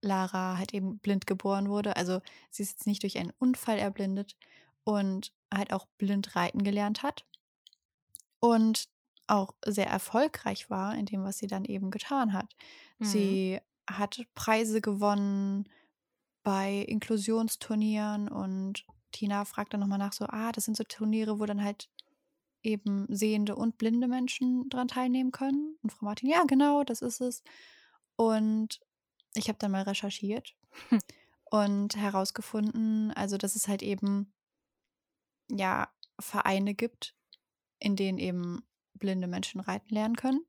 Lara 0.00 0.58
halt 0.58 0.74
eben 0.74 0.98
blind 0.98 1.26
geboren 1.26 1.68
wurde. 1.68 1.96
Also 1.96 2.20
sie 2.50 2.62
ist 2.62 2.72
jetzt 2.72 2.86
nicht 2.86 3.02
durch 3.02 3.18
einen 3.18 3.32
Unfall 3.38 3.78
erblindet 3.78 4.36
und 4.84 5.32
halt 5.52 5.72
auch 5.72 5.86
blind 5.98 6.36
reiten 6.36 6.64
gelernt 6.64 7.02
hat. 7.02 7.24
Und 8.40 8.88
auch 9.26 9.54
sehr 9.64 9.88
erfolgreich 9.88 10.70
war 10.70 10.94
in 10.94 11.06
dem, 11.06 11.24
was 11.24 11.38
sie 11.38 11.46
dann 11.46 11.64
eben 11.64 11.90
getan 11.90 12.32
hat. 12.32 12.54
Mhm. 12.98 13.04
Sie 13.04 13.60
hat 13.88 14.24
Preise 14.34 14.80
gewonnen 14.80 15.68
bei 16.42 16.84
Inklusionsturnieren 16.86 18.28
und 18.28 18.86
Tina 19.10 19.44
fragt 19.44 19.72
dann 19.72 19.80
nochmal 19.80 19.98
nach 19.98 20.12
so, 20.12 20.26
ah, 20.26 20.52
das 20.52 20.64
sind 20.64 20.76
so 20.76 20.84
Turniere, 20.84 21.40
wo 21.40 21.46
dann 21.46 21.64
halt 21.64 21.88
eben 22.62 23.06
sehende 23.08 23.56
und 23.56 23.78
blinde 23.78 24.08
Menschen 24.08 24.68
dran 24.68 24.88
teilnehmen 24.88 25.32
können. 25.32 25.76
Und 25.82 25.90
Frau 25.90 26.04
Martin, 26.04 26.28
ja, 26.28 26.44
genau, 26.44 26.84
das 26.84 27.00
ist 27.00 27.20
es. 27.20 27.42
Und 28.16 28.80
ich 29.38 29.48
habe 29.48 29.58
dann 29.58 29.70
mal 29.70 29.82
recherchiert 29.82 30.54
Hm. 30.88 31.00
und 31.44 31.96
herausgefunden, 31.96 33.12
also 33.12 33.36
dass 33.36 33.56
es 33.56 33.68
halt 33.68 33.82
eben 33.82 34.32
ja 35.50 35.88
Vereine 36.18 36.74
gibt, 36.74 37.14
in 37.78 37.96
denen 37.96 38.18
eben 38.18 38.62
blinde 38.94 39.26
Menschen 39.26 39.60
reiten 39.60 39.94
lernen 39.94 40.16
können. 40.16 40.40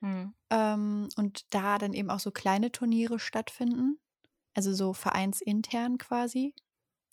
Mhm. 0.00 0.34
Ähm, 0.50 1.08
und 1.16 1.54
da 1.54 1.78
dann 1.78 1.92
eben 1.92 2.10
auch 2.10 2.20
so 2.20 2.30
kleine 2.30 2.70
Turniere 2.72 3.18
stattfinden, 3.18 3.98
also 4.54 4.74
so 4.74 4.92
vereinsintern 4.92 5.98
quasi. 5.98 6.54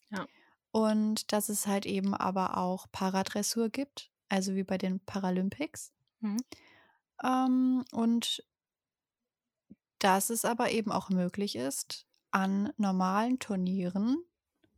Ja. 0.10 0.28
Und 0.72 1.32
dass 1.32 1.50
es 1.50 1.68
halt 1.68 1.86
eben 1.86 2.14
aber 2.14 2.58
auch 2.58 2.88
Paradressur 2.92 3.70
gibt, 3.70 4.12
also 4.30 4.56
wie 4.56 4.64
bei 4.64 4.78
den 4.78 5.00
Paralympics. 5.00 5.94
Mhm. 6.20 6.38
Ähm, 7.24 7.86
und 7.92 8.44
dass 10.04 10.30
es 10.30 10.44
aber 10.44 10.72
eben 10.72 10.92
auch 10.92 11.10
möglich 11.10 11.56
ist, 11.56 12.06
an 12.32 12.74
normalen 12.78 13.40
Turnieren 13.40 14.18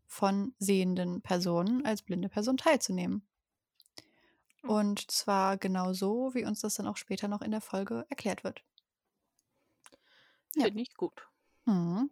von 0.05 0.53
sehenden 0.59 1.21
Personen 1.21 1.83
als 1.85 2.03
blinde 2.03 2.29
Person 2.29 2.57
teilzunehmen. 2.57 3.27
Hm. 4.61 4.69
Und 4.69 5.11
zwar 5.11 5.57
genau 5.57 5.93
so, 5.93 6.35
wie 6.35 6.45
uns 6.45 6.61
das 6.61 6.75
dann 6.75 6.87
auch 6.87 6.97
später 6.97 7.27
noch 7.27 7.41
in 7.41 7.51
der 7.51 7.61
Folge 7.61 8.05
erklärt 8.09 8.43
wird. 8.43 8.63
Ja. 10.55 10.65
Finde 10.65 10.83
ich 10.83 10.93
gut. 10.95 11.27
Mhm. 11.65 12.11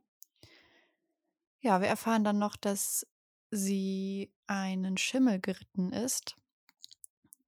Ja, 1.59 1.81
wir 1.81 1.87
erfahren 1.87 2.23
dann 2.23 2.39
noch, 2.39 2.55
dass 2.57 3.07
sie 3.51 4.33
einen 4.47 4.97
Schimmel 4.97 5.39
geritten 5.39 5.93
ist. 5.93 6.35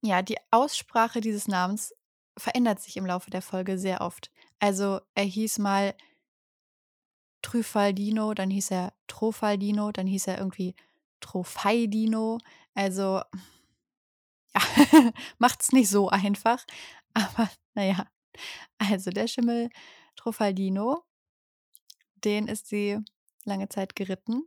Ja, 0.00 0.22
die 0.22 0.38
Aussprache 0.50 1.20
dieses 1.20 1.48
Namens 1.48 1.92
verändert 2.38 2.80
sich 2.80 2.96
im 2.96 3.06
Laufe 3.06 3.30
der 3.30 3.42
Folge 3.42 3.78
sehr 3.78 4.00
oft. 4.00 4.30
Also 4.58 5.00
er 5.14 5.24
hieß 5.24 5.58
mal 5.58 5.94
Tryfaldino, 7.42 8.34
dann 8.34 8.50
hieß 8.50 8.70
er 8.72 8.92
Trofaldino, 9.06 9.92
dann 9.92 10.06
hieß 10.06 10.26
er 10.28 10.38
irgendwie 10.38 10.74
Trophaidino. 11.20 12.38
Also 12.74 13.22
ja, 14.54 14.62
macht's 15.38 15.72
nicht 15.72 15.88
so 15.88 16.08
einfach. 16.08 16.64
Aber 17.14 17.50
naja, 17.74 18.06
also 18.78 19.10
der 19.10 19.26
Schimmel 19.26 19.70
Trofaldino, 20.16 21.04
den 22.24 22.48
ist 22.48 22.66
sie 22.68 22.98
lange 23.44 23.68
Zeit 23.68 23.96
geritten. 23.96 24.42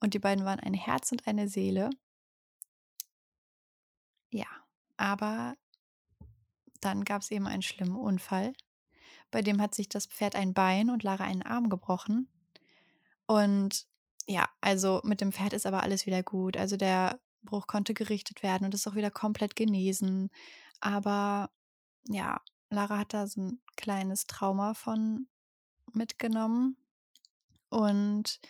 Und 0.00 0.14
die 0.14 0.18
beiden 0.18 0.44
waren 0.44 0.60
ein 0.60 0.74
Herz 0.74 1.12
und 1.12 1.26
eine 1.26 1.48
Seele. 1.48 1.90
Ja, 4.30 4.46
aber 4.96 5.56
dann 6.80 7.04
gab 7.04 7.22
es 7.22 7.30
eben 7.30 7.46
einen 7.46 7.62
schlimmen 7.62 7.96
Unfall. 7.96 8.52
Bei 9.30 9.42
dem 9.42 9.60
hat 9.60 9.74
sich 9.74 9.88
das 9.88 10.06
Pferd 10.06 10.34
ein 10.34 10.54
Bein 10.54 10.90
und 10.90 11.02
Lara 11.02 11.24
einen 11.24 11.42
Arm 11.42 11.68
gebrochen. 11.68 12.28
Und 13.26 13.86
ja, 14.26 14.48
also 14.60 15.00
mit 15.04 15.20
dem 15.20 15.32
Pferd 15.32 15.52
ist 15.52 15.66
aber 15.66 15.82
alles 15.82 16.06
wieder 16.06 16.22
gut. 16.22 16.56
Also 16.56 16.76
der 16.76 17.20
Bruch 17.42 17.66
konnte 17.66 17.94
gerichtet 17.94 18.42
werden 18.42 18.64
und 18.64 18.74
ist 18.74 18.86
auch 18.86 18.94
wieder 18.94 19.10
komplett 19.10 19.56
genesen. 19.56 20.30
Aber 20.80 21.50
ja, 22.08 22.40
Lara 22.70 22.98
hat 22.98 23.14
da 23.14 23.26
so 23.26 23.40
ein 23.40 23.60
kleines 23.76 24.26
Trauma 24.26 24.74
von 24.74 25.26
mitgenommen. 25.92 26.76
Und 27.70 28.40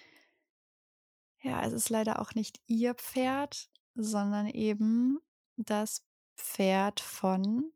ja, 1.42 1.64
es 1.64 1.72
ist 1.72 1.90
leider 1.90 2.20
auch 2.20 2.34
nicht 2.34 2.60
ihr 2.66 2.94
Pferd, 2.94 3.70
sondern 3.94 4.46
eben 4.46 5.18
das 5.56 6.04
Pferd 6.36 7.00
von. 7.00 7.72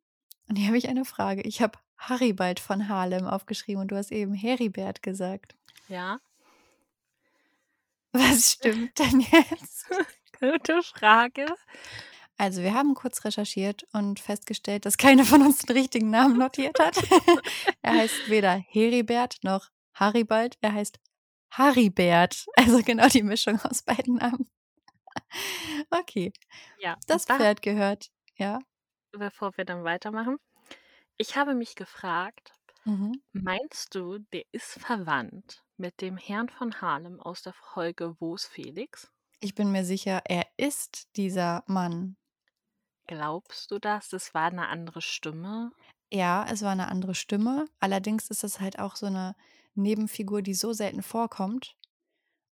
Und 0.49 0.57
hier 0.57 0.69
habe 0.69 0.79
ich 0.79 0.89
eine 0.89 1.05
Frage. 1.05 1.43
Ich 1.43 1.63
habe 1.63 1.79
Haribald 2.09 2.61
von 2.61 2.89
Harlem 2.89 3.27
aufgeschrieben 3.27 3.83
und 3.83 3.89
du 3.91 3.97
hast 3.97 4.13
eben 4.13 4.35
Heribert 4.35 5.03
gesagt. 5.03 5.55
Ja. 5.89 6.19
Was 8.13 8.53
stimmt 8.53 8.99
denn 8.99 9.21
jetzt? 9.21 9.87
Gute 10.41 10.83
Frage. 10.83 11.47
Also, 12.37 12.63
wir 12.63 12.75
haben 12.75 12.95
kurz 12.95 13.25
recherchiert 13.25 13.85
und 13.93 14.19
festgestellt, 14.19 14.85
dass 14.85 14.99
keiner 14.99 15.25
von 15.25 15.43
uns 15.43 15.59
den 15.59 15.77
richtigen 15.77 16.11
Namen 16.11 16.39
notiert 16.39 16.79
hat. 16.81 16.97
er 17.83 17.93
heißt 17.93 18.29
weder 18.29 18.57
Heribert 18.69 19.37
noch 19.43 19.69
Haribald, 19.95 20.59
er 20.61 20.73
heißt 20.73 20.99
Haribert. 21.51 22.47
Also 22.57 22.83
genau 22.83 23.07
die 23.09 23.23
Mischung 23.23 23.61
aus 23.61 23.83
beiden 23.83 24.17
Namen. 24.17 24.51
Okay, 25.91 26.33
Ja. 26.79 26.97
das 27.07 27.27
da, 27.27 27.37
Pferd 27.37 27.63
gehört. 27.63 28.11
Ja. 28.37 28.59
bevor 29.13 29.57
wir 29.57 29.65
dann 29.65 29.85
weitermachen, 29.85 30.39
ich 31.17 31.37
habe 31.37 31.55
mich 31.55 31.75
gefragt, 31.75 32.53
Mhm. 32.87 33.13
meinst 33.33 33.95
du, 33.95 34.19
der 34.19 34.45
ist 34.53 34.73
verwandt 34.81 35.65
mit 35.77 36.01
dem 36.03 36.17
Herrn 36.19 36.49
von 36.51 36.81
Harlem 36.83 37.21
aus 37.21 37.43
der 37.43 37.55
Folge 37.55 38.17
Wo 38.21 38.35
ist 38.37 38.47
Felix? 38.47 39.13
Ich 39.41 39.55
bin 39.55 39.71
mir 39.73 39.85
sicher, 39.85 40.23
er 40.25 40.47
ist 40.57 41.17
dieser 41.17 41.65
Mann. 41.67 42.17
Glaubst 43.07 43.71
du 43.71 43.79
das? 43.79 44.09
Das 44.09 44.35
war 44.35 44.47
eine 44.47 44.67
andere 44.67 45.03
Stimme? 45.03 45.71
Ja, 46.13 46.47
es 46.49 46.63
war 46.63 46.71
eine 46.73 46.89
andere 46.89 47.15
Stimme. 47.15 47.67
Allerdings 47.81 48.29
ist 48.31 48.45
das 48.45 48.61
halt 48.61 48.79
auch 48.79 48.97
so 48.97 49.07
eine 49.07 49.35
Nebenfigur, 49.75 50.43
die 50.43 50.55
so 50.55 50.73
selten 50.73 51.03
vorkommt. 51.03 51.77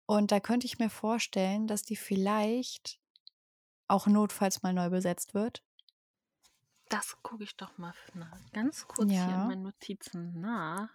Und 0.07 0.33
da 0.33 0.41
könnte 0.41 0.67
ich 0.67 0.79
mir 0.81 0.91
vorstellen, 0.91 1.67
dass 1.69 1.83
die 1.85 1.97
vielleicht 1.97 3.01
auch 3.89 4.07
notfalls 4.09 4.63
mal 4.63 4.75
neu 4.75 4.91
besetzt 4.91 5.35
wird. 5.35 5.65
Das 6.91 7.17
gucke 7.23 7.45
ich 7.45 7.57
doch 7.57 7.77
mal 7.79 7.95
ganz 8.53 8.87
kurz 8.89 9.21
hier 9.23 9.33
Ja. 9.33 9.35
in 9.35 9.47
meinen 9.47 9.63
Notizen 9.63 10.41
nach. 10.41 10.91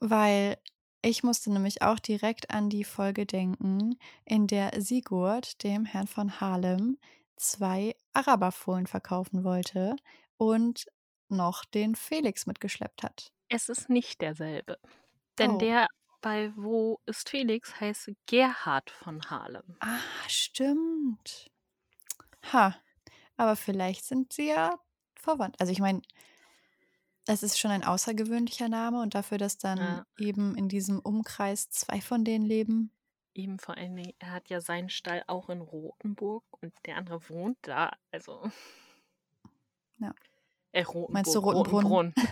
Weil 0.00 0.58
ich 1.02 1.22
musste 1.22 1.52
nämlich 1.52 1.82
auch 1.82 1.98
direkt 1.98 2.50
an 2.50 2.70
die 2.70 2.84
Folge 2.84 3.26
denken, 3.26 3.98
in 4.24 4.46
der 4.46 4.80
Sigurd 4.80 5.62
dem 5.62 5.84
Herrn 5.84 6.06
von 6.06 6.40
Harlem 6.40 6.98
zwei 7.36 7.94
Araberfohlen 8.12 8.86
verkaufen 8.86 9.44
wollte 9.44 9.96
und 10.36 10.86
noch 11.28 11.64
den 11.64 11.94
Felix 11.94 12.46
mitgeschleppt 12.46 13.02
hat. 13.02 13.32
Es 13.48 13.68
ist 13.70 13.88
nicht 13.88 14.20
derselbe. 14.20 14.78
Denn 15.38 15.56
Oh. 15.56 15.58
der 15.58 15.88
bei 16.20 16.52
Wo 16.56 17.00
ist 17.06 17.28
Felix 17.30 17.80
heißt 17.80 18.10
Gerhard 18.26 18.90
von 18.90 19.22
Harlem. 19.30 19.80
Ah, 19.80 20.00
stimmt. 20.28 21.50
Ha, 22.52 22.74
aber 23.36 23.56
vielleicht 23.56 24.04
sind 24.04 24.32
sie 24.32 24.48
ja 24.48 24.78
verwandt. 25.16 25.56
Also 25.60 25.72
ich 25.72 25.80
meine, 25.80 26.02
Das 27.26 27.42
ist 27.42 27.58
schon 27.58 27.70
ein 27.70 27.84
außergewöhnlicher 27.84 28.68
Name 28.68 29.00
und 29.00 29.14
dafür, 29.14 29.38
dass 29.38 29.56
dann 29.56 29.78
Ja. 29.78 30.06
eben 30.18 30.54
in 30.56 30.68
diesem 30.68 30.98
Umkreis 31.00 31.70
zwei 31.70 32.02
von 32.02 32.22
denen 32.24 32.44
leben. 32.44 32.90
Eben 33.34 33.58
vor 33.58 33.76
allen 33.78 33.96
Dingen, 33.96 34.12
er 34.18 34.32
hat 34.32 34.50
ja 34.50 34.60
seinen 34.60 34.90
Stall 34.90 35.24
auch 35.26 35.48
in 35.48 35.62
Rothenburg 35.62 36.44
und 36.60 36.74
der 36.84 36.96
andere 36.98 37.26
wohnt 37.30 37.56
da. 37.62 37.96
Also. 38.12 38.50
Ja. 39.98 40.14
Äh, 40.72 40.82
Rotenburg, 40.82 41.12
Meinst 41.14 41.34
du? 41.34 41.38
Rotenbrunn. 41.38 42.12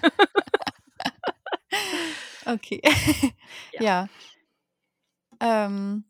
Okay. 2.46 2.80
Ja. 3.72 3.80
ja. 3.82 4.08
Ähm, 5.40 6.04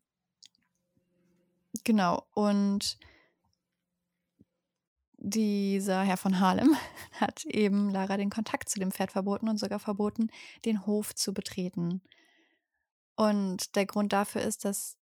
genau. 1.85 2.27
Und 2.35 2.99
dieser 5.25 6.03
Herr 6.03 6.17
von 6.17 6.41
Harlem 6.41 6.77
hat 7.13 7.45
eben 7.45 7.91
Lara 7.91 8.17
den 8.17 8.31
Kontakt 8.31 8.69
zu 8.69 8.81
dem 8.81 8.91
Pferd 8.91 9.13
verboten 9.13 9.49
und 9.49 9.59
sogar 9.59 9.79
verboten, 9.79 10.31
den 10.65 10.85
Hof 10.85 11.15
zu 11.15 11.33
betreten. 11.33 12.03
Und 13.15 13.77
der 13.77 13.87
Grund 13.87 14.13
dafür 14.13 14.43
ist, 14.43 14.65
dass 14.65 14.97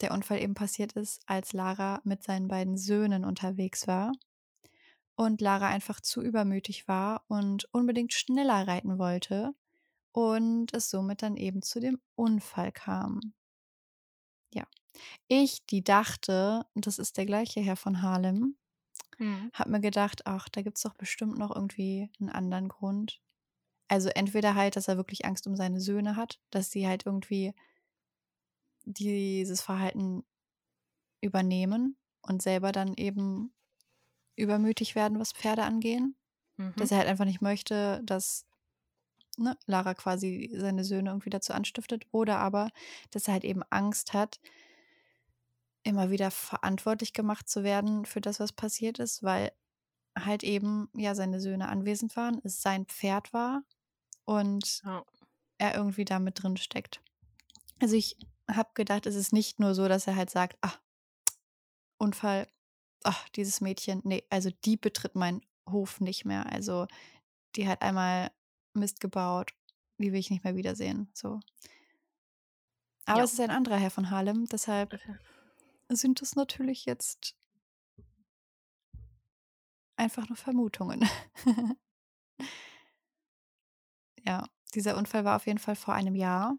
der 0.00 0.12
Unfall 0.12 0.40
eben 0.40 0.54
passiert 0.54 0.92
ist, 0.92 1.20
als 1.26 1.52
Lara 1.52 2.00
mit 2.02 2.24
seinen 2.24 2.48
beiden 2.48 2.76
Söhnen 2.76 3.24
unterwegs 3.24 3.86
war 3.86 4.12
und 5.14 5.40
Lara 5.40 5.68
einfach 5.68 6.00
zu 6.00 6.22
übermütig 6.22 6.88
war 6.88 7.22
und 7.28 7.68
unbedingt 7.72 8.12
schneller 8.12 8.66
reiten 8.66 8.98
wollte 8.98 9.54
und 10.12 10.74
es 10.74 10.90
somit 10.90 11.22
dann 11.22 11.36
eben 11.36 11.62
zu 11.62 11.78
dem 11.78 12.00
Unfall 12.16 12.72
kam. 12.72 13.20
Ja. 14.52 14.66
Ich, 15.28 15.64
die 15.66 15.84
dachte, 15.84 16.66
das 16.74 16.98
ist 16.98 17.16
der 17.16 17.26
gleiche 17.26 17.60
Herr 17.60 17.76
von 17.76 18.02
Harlem, 18.02 18.56
Mhm. 19.18 19.52
habe 19.52 19.70
mir 19.70 19.80
gedacht, 19.80 20.26
ach, 20.26 20.48
da 20.48 20.62
gibt 20.62 20.78
es 20.78 20.82
doch 20.82 20.94
bestimmt 20.94 21.38
noch 21.38 21.54
irgendwie 21.54 22.10
einen 22.20 22.30
anderen 22.30 22.68
Grund. 22.68 23.20
Also 23.88 24.08
entweder 24.10 24.54
halt, 24.54 24.76
dass 24.76 24.88
er 24.88 24.96
wirklich 24.96 25.24
Angst 25.26 25.46
um 25.46 25.56
seine 25.56 25.80
Söhne 25.80 26.16
hat, 26.16 26.40
dass 26.50 26.70
sie 26.70 26.86
halt 26.88 27.06
irgendwie 27.06 27.54
dieses 28.84 29.60
Verhalten 29.62 30.24
übernehmen 31.20 31.96
und 32.22 32.42
selber 32.42 32.72
dann 32.72 32.94
eben 32.94 33.54
übermütig 34.36 34.94
werden, 34.94 35.20
was 35.20 35.32
Pferde 35.32 35.64
angehen. 35.64 36.16
Mhm. 36.58 36.72
Dass 36.76 36.90
er 36.92 36.98
halt 36.98 37.08
einfach 37.08 37.24
nicht 37.26 37.42
möchte, 37.42 38.02
dass 38.04 38.46
ne, 39.38 39.56
Lara 39.66 39.94
quasi 39.94 40.52
seine 40.56 40.84
Söhne 40.84 41.10
irgendwie 41.10 41.30
dazu 41.30 41.52
anstiftet. 41.52 42.06
Oder 42.12 42.38
aber, 42.38 42.70
dass 43.10 43.28
er 43.28 43.34
halt 43.34 43.44
eben 43.44 43.62
Angst 43.70 44.12
hat, 44.14 44.40
immer 45.84 46.10
wieder 46.10 46.30
verantwortlich 46.30 47.12
gemacht 47.12 47.48
zu 47.48 47.64
werden 47.64 48.04
für 48.04 48.20
das, 48.20 48.40
was 48.40 48.52
passiert 48.52 48.98
ist, 48.98 49.22
weil 49.22 49.52
halt 50.18 50.42
eben 50.44 50.88
ja 50.96 51.14
seine 51.14 51.40
Söhne 51.40 51.68
anwesend 51.68 52.16
waren, 52.16 52.40
es 52.44 52.62
sein 52.62 52.86
Pferd 52.86 53.32
war 53.32 53.64
und 54.24 54.84
Ja. 54.84 55.04
er 55.58 55.74
irgendwie 55.76 56.04
da 56.04 56.18
mit 56.18 56.42
drin 56.42 56.56
steckt. 56.56 57.02
Also 57.80 57.96
ich 57.96 58.16
habe 58.50 58.70
gedacht, 58.74 59.06
es 59.06 59.14
ist 59.14 59.32
nicht 59.32 59.60
nur 59.60 59.74
so, 59.74 59.88
dass 59.88 60.06
er 60.06 60.16
halt 60.16 60.30
sagt, 60.30 60.56
ah, 60.62 60.74
Unfall, 61.98 62.48
ach, 63.04 63.28
dieses 63.30 63.60
Mädchen, 63.60 64.00
nee, 64.04 64.24
also 64.30 64.50
die 64.64 64.76
betritt 64.76 65.14
meinen 65.14 65.42
Hof 65.70 66.00
nicht 66.00 66.24
mehr. 66.24 66.46
Also 66.52 66.86
die 67.56 67.68
hat 67.68 67.82
einmal 67.82 68.30
Mist 68.74 69.00
gebaut, 69.00 69.52
die 69.98 70.12
will 70.12 70.20
ich 70.20 70.30
nicht 70.30 70.44
mehr 70.44 70.56
wiedersehen. 70.56 71.10
So. 71.14 71.40
Aber 73.04 73.20
Ja. 73.20 73.24
es 73.24 73.32
ist 73.32 73.40
ein 73.40 73.50
anderer 73.50 73.76
Herr 73.76 73.90
von 73.90 74.10
Harlem, 74.10 74.46
deshalb. 74.46 74.92
Sind 75.96 76.22
es 76.22 76.34
natürlich 76.34 76.84
jetzt 76.84 77.34
einfach 79.96 80.28
nur 80.28 80.36
Vermutungen. 80.36 81.08
ja, 84.24 84.46
dieser 84.74 84.96
Unfall 84.96 85.24
war 85.24 85.36
auf 85.36 85.46
jeden 85.46 85.58
Fall 85.58 85.76
vor 85.76 85.94
einem 85.94 86.14
Jahr. 86.14 86.56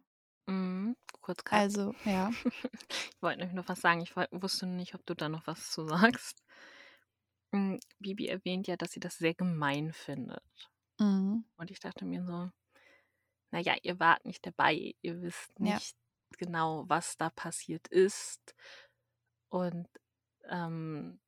Mhm. 0.47 0.95
Kurz 1.21 1.43
Cut. 1.43 1.59
Also, 1.59 1.93
ja. 2.05 2.31
Ich 3.15 3.21
wollte 3.21 3.39
nämlich 3.39 3.55
noch 3.55 3.69
was 3.69 3.79
sagen. 3.79 4.01
Ich 4.01 4.15
wusste 4.15 4.65
nicht, 4.67 4.95
ob 4.95 5.05
du 5.05 5.13
da 5.13 5.29
noch 5.29 5.47
was 5.47 5.71
zu 5.71 5.85
sagst. 5.87 6.43
Mm, 7.53 7.77
Bibi 7.99 8.27
erwähnt 8.27 8.67
ja, 8.67 8.75
dass 8.75 8.91
sie 8.91 8.99
das 8.99 9.17
sehr 9.17 9.33
gemein 9.33 9.93
findet. 9.93 10.43
Mhm. 10.99 11.45
Und 11.55 11.71
ich 11.71 11.79
dachte 11.79 12.03
mir 12.03 12.23
so, 12.25 12.49
naja, 13.51 13.75
ihr 13.83 13.99
wart 13.99 14.25
nicht 14.25 14.45
dabei. 14.45 14.95
Ihr 15.01 15.21
wisst 15.21 15.51
Ja. 15.59 15.75
nicht 15.75 15.95
genau, 16.37 16.83
was 16.89 17.15
da 17.15 17.29
passiert 17.29 17.87
ist. 17.87 18.53
Und 19.53 19.87
ähm, 20.49 21.19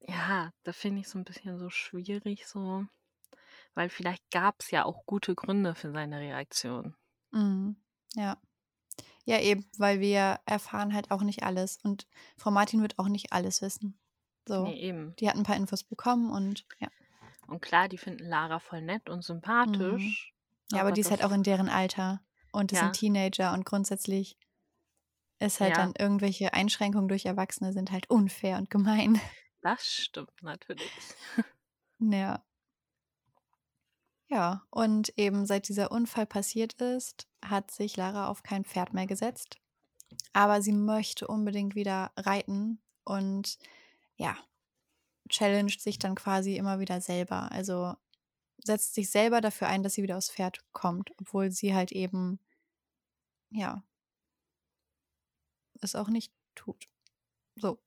ja, 0.00 0.50
da 0.62 0.72
finde 0.72 1.00
ich 1.02 1.08
so 1.08 1.18
ein 1.18 1.24
bisschen 1.24 1.58
so 1.58 1.68
schwierig, 1.68 2.46
so, 2.46 2.86
weil 3.74 3.90
vielleicht 3.90 4.30
gab 4.30 4.62
es 4.62 4.70
ja 4.70 4.86
auch 4.86 5.04
gute 5.04 5.34
Gründe 5.34 5.74
für 5.74 5.92
seine 5.92 6.20
Reaktion. 6.20 6.96
Mhm. 7.32 7.76
Ja. 8.14 8.38
Ja, 9.26 9.40
eben, 9.40 9.68
weil 9.76 10.00
wir 10.00 10.40
erfahren 10.46 10.94
halt 10.94 11.10
auch 11.10 11.20
nicht 11.20 11.42
alles. 11.42 11.78
Und 11.82 12.06
Frau 12.38 12.50
Martin 12.50 12.80
wird 12.80 12.98
auch 12.98 13.08
nicht 13.08 13.30
alles 13.30 13.60
wissen. 13.60 13.98
So. 14.48 14.64
Nee, 14.64 14.80
eben. 14.80 15.14
Die 15.16 15.28
hat 15.28 15.36
ein 15.36 15.42
paar 15.42 15.56
Infos 15.56 15.84
bekommen 15.84 16.30
und 16.30 16.64
ja. 16.78 16.88
Und 17.46 17.60
klar, 17.60 17.88
die 17.90 17.98
finden 17.98 18.24
Lara 18.24 18.58
voll 18.58 18.80
nett 18.80 19.10
und 19.10 19.22
sympathisch. 19.22 20.32
Ja, 20.72 20.80
aber 20.80 20.92
die 20.92 21.02
ist 21.02 21.10
halt 21.10 21.22
auch 21.22 21.32
in 21.32 21.42
deren 21.42 21.68
Alter. 21.68 22.22
Und 22.52 22.72
das 22.72 22.78
Ja. 22.78 22.84
sind 22.84 22.94
Teenager 22.96 23.52
und 23.52 23.66
grundsätzlich 23.66 24.38
ist 25.38 25.60
halt 25.60 25.76
Ja. 25.76 25.82
dann 25.82 25.94
irgendwelche 25.98 26.52
Einschränkungen 26.54 27.08
durch 27.08 27.26
Erwachsene 27.26 27.72
sind 27.72 27.90
halt 27.92 28.10
unfair 28.10 28.58
und 28.58 28.70
gemein. 28.70 29.20
Das 29.62 29.86
stimmt 29.86 30.42
natürlich. 30.42 30.90
Ja. 31.98 32.44
Ja, 34.28 34.64
und 34.70 35.16
eben 35.16 35.46
seit 35.46 35.68
dieser 35.68 35.92
Unfall 35.92 36.26
passiert 36.26 36.74
ist, 36.80 37.28
hat 37.44 37.70
sich 37.70 37.96
Lara 37.96 38.28
auf 38.28 38.42
kein 38.42 38.64
Pferd 38.64 38.92
mehr 38.92 39.06
gesetzt. 39.06 39.58
Aber 40.32 40.62
sie 40.62 40.72
möchte 40.72 41.28
unbedingt 41.28 41.74
wieder 41.74 42.12
reiten 42.16 42.80
und 43.04 43.58
ja, 44.16 44.36
challenged 45.30 45.80
sich 45.82 45.98
dann 45.98 46.14
quasi 46.16 46.56
immer 46.56 46.80
wieder 46.80 47.00
selber. 47.00 47.52
Also 47.52 47.94
setzt 48.64 48.94
sich 48.94 49.10
selber 49.10 49.40
dafür 49.40 49.68
ein, 49.68 49.82
dass 49.82 49.94
sie 49.94 50.02
wieder 50.02 50.18
aufs 50.18 50.30
Pferd 50.30 50.60
kommt, 50.72 51.10
obwohl 51.20 51.50
sie 51.52 51.74
halt 51.74 51.92
eben, 51.92 52.40
ja, 53.50 53.82
es 55.82 55.94
auch 55.94 56.08
nicht 56.08 56.32
tut. 56.54 56.88
So. 57.56 57.78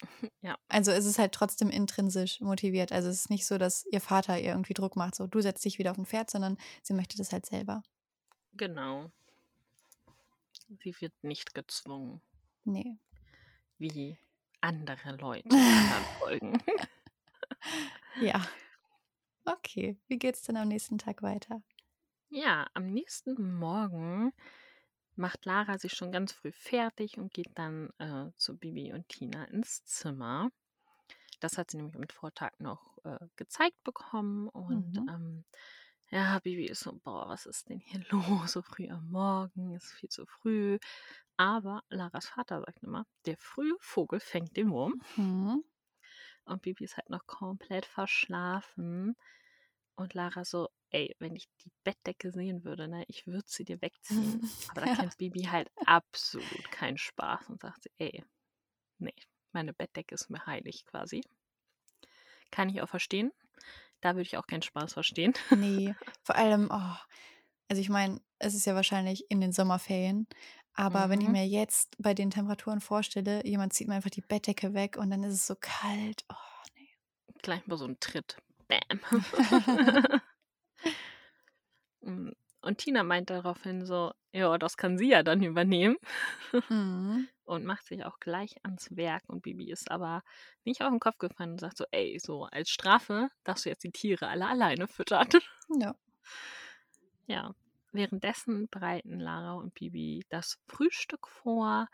Ja. 0.42 0.56
Also 0.68 0.92
es 0.92 1.04
ist 1.06 1.18
halt 1.18 1.32
trotzdem 1.32 1.70
intrinsisch 1.70 2.40
motiviert. 2.40 2.92
Also 2.92 3.08
es 3.08 3.16
ist 3.22 3.30
nicht 3.30 3.44
so, 3.44 3.58
dass 3.58 3.84
ihr 3.86 4.00
Vater 4.00 4.38
ihr 4.38 4.50
irgendwie 4.50 4.72
Druck 4.74 4.94
macht, 4.94 5.16
so 5.16 5.26
du 5.26 5.40
setzt 5.40 5.64
dich 5.64 5.80
wieder 5.80 5.90
auf 5.90 5.98
ein 5.98 6.06
Pferd, 6.06 6.30
sondern 6.30 6.56
sie 6.84 6.94
möchte 6.94 7.16
das 7.16 7.32
halt 7.32 7.44
selber. 7.46 7.82
Genau. 8.52 9.10
Sie 10.84 10.94
wird 11.00 11.12
nicht 11.22 11.52
gezwungen, 11.54 12.20
Nee. 12.62 12.96
wie 13.78 14.16
andere 14.60 15.16
Leute 15.16 15.48
Folgen. 16.20 16.62
Ja. 18.20 18.46
Okay. 19.44 19.96
Wie 20.06 20.18
geht's 20.18 20.42
denn 20.42 20.56
am 20.56 20.68
nächsten 20.68 20.98
Tag 20.98 21.22
weiter? 21.22 21.62
Ja, 22.30 22.68
am 22.74 22.86
nächsten 22.92 23.58
Morgen 23.58 24.32
macht 25.18 25.44
Lara 25.44 25.78
sich 25.78 25.92
schon 25.94 26.12
ganz 26.12 26.32
früh 26.32 26.52
fertig 26.52 27.18
und 27.18 27.32
geht 27.34 27.50
dann 27.58 27.90
äh, 27.98 28.30
zu 28.36 28.56
Bibi 28.58 28.92
und 28.92 29.08
Tina 29.08 29.44
ins 29.44 29.84
Zimmer. 29.84 30.50
Das 31.40 31.58
hat 31.58 31.70
sie 31.70 31.76
nämlich 31.78 31.96
am 31.96 32.08
Vortag 32.08 32.52
noch 32.58 32.98
äh, 33.04 33.18
gezeigt 33.36 33.82
bekommen. 33.84 34.48
Und 34.48 34.86
Mhm. 34.96 35.08
ähm, 35.08 35.44
ja, 36.10 36.38
Bibi 36.40 36.66
ist 36.66 36.80
so, 36.80 36.98
boah, 37.04 37.28
was 37.28 37.46
ist 37.46 37.68
denn 37.68 37.80
hier 37.80 38.00
los? 38.10 38.52
So 38.52 38.62
früh 38.62 38.88
am 38.88 39.08
Morgen, 39.10 39.74
ist 39.74 39.92
viel 39.92 40.08
zu 40.08 40.26
früh. 40.26 40.78
Aber 41.36 41.82
Laras 41.88 42.26
Vater 42.28 42.60
sagt 42.60 42.82
immer, 42.82 43.06
der 43.26 43.36
frühe 43.36 43.76
Vogel 43.80 44.20
fängt 44.20 44.56
den 44.56 44.70
Wurm. 44.70 45.00
Hm. 45.14 45.62
Und 46.44 46.62
Bibi 46.62 46.84
ist 46.84 46.96
halt 46.96 47.10
noch 47.10 47.26
komplett 47.26 47.86
verschlafen. 47.86 49.16
Und 49.98 50.14
Lara 50.14 50.44
so, 50.46 50.70
ey, 50.90 51.14
wenn 51.18 51.36
ich 51.36 51.48
die 51.62 51.70
Bettdecke 51.84 52.32
sehen 52.32 52.64
würde, 52.64 52.88
ne, 52.88 53.04
ich 53.08 53.26
würde 53.26 53.46
sie 53.48 53.64
dir 53.64 53.82
wegziehen. 53.82 54.38
Aber 54.66 54.80
da 54.80 54.88
Ja. 54.88 54.98
kennt 54.98 55.16
Bibi 55.18 55.42
halt 55.44 55.70
absolut 55.84 56.70
keinen 56.70 56.96
Spaß 56.98 57.50
und 57.50 57.60
sagt 57.60 57.82
sie, 57.82 57.90
ey, 57.98 58.24
nee, 58.98 59.14
meine 59.52 59.74
Bettdecke 59.74 60.14
ist 60.14 60.30
mir 60.30 60.46
heilig 60.46 60.86
quasi. 60.86 61.22
Kann 62.50 62.68
ich 62.68 62.80
auch 62.82 62.88
verstehen. 62.88 63.32
Da 64.00 64.10
würde 64.14 64.22
ich 64.22 64.36
auch 64.38 64.46
keinen 64.46 64.62
Spaß 64.62 64.94
verstehen. 64.94 65.34
Nee, 65.50 65.96
vor 66.22 66.36
allem, 66.36 66.68
oh, 66.70 66.96
also 67.68 67.80
ich 67.80 67.88
meine, 67.88 68.20
es 68.38 68.54
ist 68.54 68.66
ja 68.66 68.74
wahrscheinlich 68.74 69.30
in 69.30 69.40
den 69.40 69.52
Sommerferien, 69.52 70.26
aber 70.74 71.10
wenn 71.10 71.20
ich 71.20 71.28
Mhm. 71.28 71.28
mir 71.28 71.46
jetzt 71.46 71.96
bei 71.98 72.14
den 72.14 72.30
Temperaturen 72.30 72.80
vorstelle, 72.80 73.44
jemand 73.46 73.72
zieht 73.74 73.88
mir 73.88 73.94
einfach 73.96 74.10
die 74.10 74.22
Bettdecke 74.22 74.74
weg 74.74 74.96
und 74.98 75.10
dann 75.10 75.24
ist 75.24 75.34
es 75.34 75.46
so 75.46 75.56
kalt. 75.60 76.24
Oh, 76.30 76.34
nee. 76.76 76.88
Gleich 77.42 77.66
mal 77.66 77.76
so 77.76 77.84
ein 77.84 77.98
Tritt. 77.98 78.36
Bam. 78.68 79.00
Mm, 82.00 82.30
und 82.60 82.78
Tina 82.78 83.02
meint 83.02 83.30
daraufhin 83.30 83.84
so, 83.84 84.12
ja, 84.32 84.56
das 84.58 84.76
kann 84.76 84.98
sie 84.98 85.10
ja 85.10 85.22
dann 85.22 85.42
übernehmen. 85.42 85.96
Mhm. 86.52 87.28
und 87.44 87.64
macht 87.64 87.86
sich 87.86 88.04
auch 88.04 88.20
gleich 88.20 88.56
ans 88.62 88.94
Werk. 88.96 89.22
Und 89.26 89.42
Bibi 89.42 89.70
ist 89.70 89.90
aber 89.90 90.22
nicht 90.64 90.82
auf 90.82 90.90
den 90.90 91.00
Kopf 91.00 91.18
gefallen 91.18 91.52
und 91.52 91.60
sagt 91.60 91.78
so, 91.78 91.84
ey, 91.90 92.18
so 92.20 92.44
als 92.44 92.68
Strafe 92.68 93.30
darfst 93.44 93.64
du 93.64 93.70
jetzt 93.70 93.84
die 93.84 93.90
Tiere 93.90 94.28
alle 94.28 94.46
alleine 94.46 94.88
füttern. 94.88 95.28
Ja. 95.80 95.94
Ja, 97.30 97.54
währenddessen 97.92 98.68
bereiten 98.70 99.20
Lara 99.20 99.52
und 99.52 99.74
Bibi 99.74 100.24
das 100.30 100.58
Frühstück 100.66 101.28
vor 101.28 101.88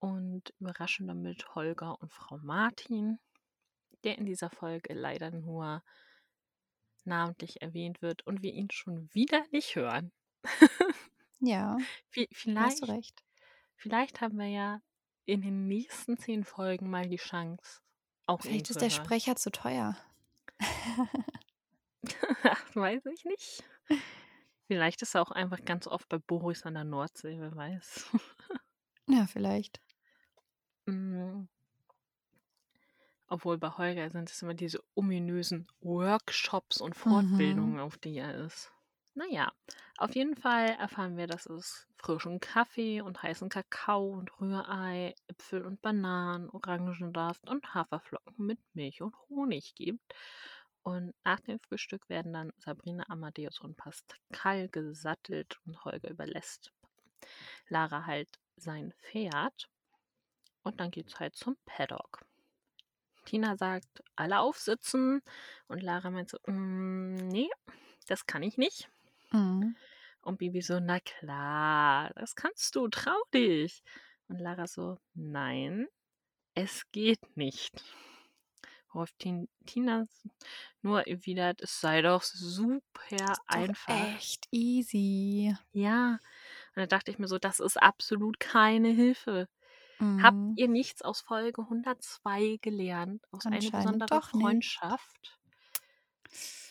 und 0.00 0.52
überraschen 0.58 1.06
damit 1.06 1.54
Holger 1.54 2.00
und 2.00 2.12
Frau 2.12 2.38
Martin, 2.38 3.20
der 4.02 4.18
in 4.18 4.26
dieser 4.26 4.50
Folge 4.50 4.92
leider 4.92 5.30
nur 5.30 5.84
namentlich 7.06 7.62
erwähnt 7.62 8.02
wird 8.02 8.26
und 8.26 8.42
wir 8.42 8.52
ihn 8.52 8.70
schon 8.70 9.08
wieder 9.14 9.44
nicht 9.50 9.76
hören. 9.76 10.12
Ja, 11.40 11.78
Vi- 12.12 12.28
da 12.54 12.62
hast 12.62 12.80
Vielleicht, 12.80 12.82
du 12.82 12.86
recht. 12.92 13.24
vielleicht 13.76 14.20
haben 14.20 14.38
wir 14.38 14.48
ja 14.48 14.82
in 15.24 15.40
den 15.42 15.66
nächsten 15.68 16.16
zehn 16.18 16.44
Folgen 16.44 16.90
mal 16.90 17.08
die 17.08 17.16
Chance, 17.16 17.80
auch 18.26 18.42
Vielleicht 18.42 18.70
ist 18.70 18.80
der 18.80 18.90
hören. 18.90 19.04
Sprecher 19.04 19.36
zu 19.36 19.50
teuer. 19.50 19.96
Weiß 22.74 23.04
ich 23.06 23.24
nicht. 23.24 23.64
Vielleicht 24.66 25.02
ist 25.02 25.14
er 25.14 25.22
auch 25.22 25.30
einfach 25.30 25.64
ganz 25.64 25.86
oft 25.86 26.08
bei 26.08 26.18
Boris 26.18 26.64
an 26.64 26.74
der 26.74 26.84
Nordsee, 26.84 27.36
wer 27.38 27.54
weiß. 27.54 28.06
Ja, 29.08 29.26
vielleicht. 29.26 29.80
Mm. 30.86 31.44
Obwohl 33.32 33.56
bei 33.56 33.70
Holger 33.70 34.10
sind 34.10 34.30
es 34.30 34.42
immer 34.42 34.52
diese 34.52 34.84
ominösen 34.94 35.66
Workshops 35.80 36.82
und 36.82 36.94
Fortbildungen, 36.94 37.80
auf 37.80 37.96
die 37.96 38.18
er 38.18 38.34
ist. 38.44 38.70
Naja, 39.14 39.50
auf 39.96 40.14
jeden 40.14 40.36
Fall 40.36 40.76
erfahren 40.78 41.16
wir, 41.16 41.26
dass 41.26 41.46
es 41.46 41.88
frischen 41.96 42.40
Kaffee 42.40 43.00
und 43.00 43.22
heißen 43.22 43.48
Kakao 43.48 44.12
und 44.12 44.38
Rührei, 44.38 45.14
Äpfel 45.28 45.64
und 45.64 45.80
Bananen, 45.80 46.50
Orangensaft 46.50 47.48
und 47.48 47.72
Haferflocken 47.72 48.44
mit 48.44 48.58
Milch 48.74 49.00
und 49.00 49.16
Honig 49.30 49.74
gibt. 49.76 50.14
Und 50.82 51.14
nach 51.24 51.40
dem 51.40 51.58
Frühstück 51.58 52.10
werden 52.10 52.34
dann 52.34 52.52
Sabrina, 52.58 53.04
Amadeus 53.08 53.60
und 53.60 53.78
Pascal 53.78 54.68
gesattelt 54.68 55.58
und 55.64 55.82
Holger 55.86 56.10
überlässt 56.10 56.70
Lara 57.68 58.04
halt 58.04 58.28
sein 58.56 58.92
Pferd. 59.00 59.70
Und 60.64 60.80
dann 60.80 60.90
geht's 60.90 61.18
halt 61.18 61.34
zum 61.34 61.56
Paddock. 61.64 62.26
Tina 63.24 63.56
sagt, 63.56 64.02
alle 64.16 64.40
aufsitzen. 64.40 65.22
Und 65.68 65.82
Lara 65.82 66.10
meint 66.10 66.30
so, 66.30 66.38
"Mm, 66.46 67.14
nee, 67.28 67.48
das 68.08 68.26
kann 68.26 68.42
ich 68.42 68.58
nicht. 68.58 68.88
Mhm. 69.32 69.76
Und 70.22 70.38
Bibi 70.38 70.62
so, 70.62 70.80
na 70.80 71.00
klar, 71.00 72.12
das 72.14 72.34
kannst 72.36 72.74
du, 72.76 72.88
trau 72.88 73.20
dich. 73.34 73.82
Und 74.28 74.38
Lara 74.40 74.66
so, 74.66 74.98
nein, 75.14 75.88
es 76.54 76.90
geht 76.92 77.36
nicht. 77.36 77.84
Worauf 78.92 79.10
Tin- 79.18 79.48
Tina 79.66 80.06
nur 80.82 81.06
erwidert, 81.08 81.62
es 81.62 81.80
sei 81.80 82.02
doch 82.02 82.22
super 82.22 83.02
Doch 83.10 83.38
einfach. 83.46 84.16
echt 84.16 84.46
easy. 84.50 85.56
Ja. 85.72 86.18
Und 86.74 86.76
da 86.76 86.86
dachte 86.86 87.10
ich 87.10 87.18
mir 87.18 87.28
so, 87.28 87.38
das 87.38 87.60
ist 87.60 87.80
absolut 87.82 88.40
keine 88.40 88.90
Hilfe. 88.90 89.48
Habt 90.16 90.38
Mhm. 90.38 90.56
ihr 90.56 90.68
nichts 90.68 91.02
aus 91.02 91.20
Folge 91.22 91.68
102 91.68 92.58
gelernt? 92.62 93.24
Aus 93.32 93.50
eine 93.50 93.70
Anscheinend 93.70 93.70
besondere 93.72 94.10
doch 94.10 94.32
nicht. 94.34 94.80
Freundschaft? 94.80 95.38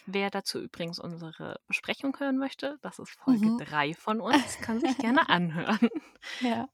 Wer 0.05 0.29
dazu 0.29 0.59
übrigens 0.59 0.99
unsere 0.99 1.59
Besprechung 1.67 2.15
hören 2.19 2.37
möchte, 2.37 2.77
das 2.81 2.99
ist 2.99 3.11
Folge 3.15 3.51
Mhm. 3.51 3.57
3 3.57 3.93
von 3.95 4.21
uns, 4.21 4.59
kann 4.59 4.79
sich 4.79 4.97
gerne 4.99 5.27
anhören. 5.29 5.89
Ja. 6.39 6.67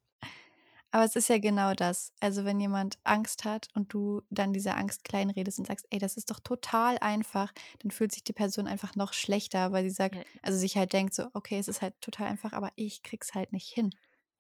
Aber 0.92 1.04
es 1.04 1.16
ist 1.16 1.28
ja 1.30 1.38
genau 1.38 1.74
das. 1.74 2.14
Also 2.22 2.46
wenn 2.46 2.60
jemand 2.60 2.98
Angst 3.04 3.44
hat 3.46 3.68
und 3.74 3.94
du 3.94 4.22
dann 4.30 4.54
diese 4.54 4.76
Angst 4.76 5.04
kleinredest 5.04 5.60
und 5.60 5.68
sagst, 5.68 5.86
ey, 5.90 6.00
das 6.00 6.18
ist 6.18 6.32
doch 6.32 6.40
total 6.40 6.98
einfach, 7.00 7.52
dann 7.80 7.92
fühlt 7.92 8.12
sich 8.14 8.24
die 8.24 8.34
Person 8.34 8.68
einfach 8.68 8.96
noch 8.96 9.14
schlechter, 9.14 9.72
weil 9.74 9.84
sie 9.84 9.90
sagt, 9.96 10.16
Ja, 10.16 10.24
also 10.42 10.58
sich 10.58 10.78
halt 10.78 10.94
denkt 10.94 11.14
so, 11.14 11.28
okay, 11.34 11.60
es 11.60 11.68
ist 11.68 11.82
halt 11.82 12.00
total 12.02 12.28
einfach, 12.28 12.54
aber 12.54 12.72
ich 12.76 13.04
krieg's 13.04 13.34
halt 13.36 13.52
nicht 13.54 13.68
hin. 13.70 13.92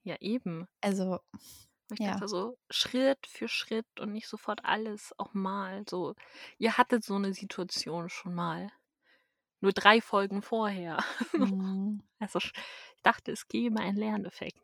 ja 0.04 0.16
eben. 0.22 0.68
Also, 0.82 1.20
Ich 1.92 2.00
ja. 2.00 2.02
dachte 2.02 2.28
so, 2.28 2.58
Schritt 2.70 3.28
für 3.28 3.48
Schritt 3.48 3.88
und 4.00 4.12
nicht 4.14 4.28
sofort 4.28 4.66
alles 4.66 5.14
auch 5.18 5.34
mal. 5.34 5.84
So, 5.90 6.16
ihr 6.58 6.78
hattet 6.78 7.04
so 7.04 7.16
eine 7.16 7.34
Situation 7.34 8.10
schon 8.10 8.36
mal. 8.36 8.70
Nur 9.62 9.74
drei 9.74 10.02
Folgen 10.02 10.42
vorher. 10.44 11.00
Mhm. 11.38 12.02
Also 12.20 12.40
ich 12.40 12.54
dachte, 13.04 13.32
es 13.32 13.48
gäbe 13.48 13.80
einen 13.80 13.98
Lerneffekt. 13.98 14.62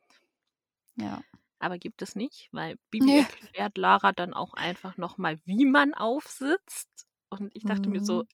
Ja. 0.96 1.24
Aber 1.60 1.78
gibt 1.80 2.02
es 2.02 2.16
nicht, 2.16 2.50
weil 2.52 2.78
Bibi 2.92 3.16
Nee. 3.16 3.26
erklärt 3.28 3.78
Lara 3.78 4.12
dann 4.12 4.34
auch 4.34 4.54
einfach 4.54 4.98
nochmal, 4.98 5.40
wie 5.46 5.66
man 5.66 5.94
aufsitzt. 5.94 7.08
Und 7.30 7.56
ich 7.56 7.66
dachte 7.66 7.90
mir 7.90 8.02
so, 8.02 8.24
Mhm. 8.24 8.28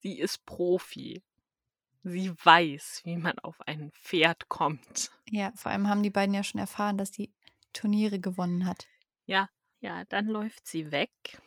sie 0.00 0.18
ist 0.18 0.44
Profi. 0.46 1.22
Sie 2.04 2.32
weiß, 2.32 3.02
wie 3.04 3.16
man 3.16 3.38
auf 3.40 3.60
ein 3.62 3.92
Pferd 3.92 4.48
kommt. 4.48 5.10
Ja, 5.30 5.52
vor 5.54 5.70
allem 5.72 5.88
haben 5.88 6.02
die 6.02 6.10
beiden 6.10 6.34
ja 6.34 6.42
schon 6.42 6.60
erfahren, 6.60 6.98
dass 6.98 7.10
die 7.10 7.32
Turniere 7.72 8.20
gewonnen 8.20 8.66
hat. 8.66 8.88
Ja, 9.24 9.48
ja, 9.80 10.04
dann 10.04 10.26
läuft 10.26 10.66
sie 10.68 10.92
weg. 10.92 11.40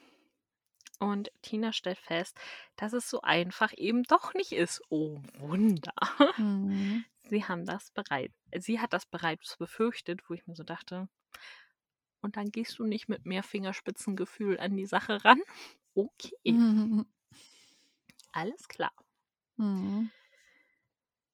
Und 0.99 1.30
Tina 1.43 1.71
stellt 1.74 1.99
fest, 1.99 2.39
dass 2.78 2.93
es 2.93 3.07
so 3.09 3.21
einfach 3.21 3.74
eben 3.78 4.01
doch 4.03 4.34
nicht 4.34 4.53
ist. 4.53 4.82
Oh 4.89 5.21
Wunder. 5.38 5.93
Mhm. 6.38 7.05
Sie 7.30 7.43
haben 7.45 7.65
das 7.65 7.91
bereit. 7.91 8.32
Sie 8.57 8.80
hat 8.80 8.93
das 8.93 9.05
bereits 9.05 9.57
befürchtet, 9.57 10.21
wo 10.30 10.34
ich 10.34 10.47
mir 10.47 10.55
so 10.55 10.63
dachte. 10.63 11.09
Und 12.21 12.38
dann 12.38 12.49
gehst 12.51 12.80
du 12.80 12.86
nicht 12.86 13.07
mit 13.07 13.26
mehr 13.28 13.43
Fingerspitzengefühl 13.43 14.59
an 14.59 14.76
die 14.76 14.86
Sache 14.88 15.24
ran. 15.24 15.41
Okay, 15.93 16.34
Mhm. 16.47 17.03
alles 18.32 18.67
klar. 18.67 18.91
Mhm. 19.57 20.11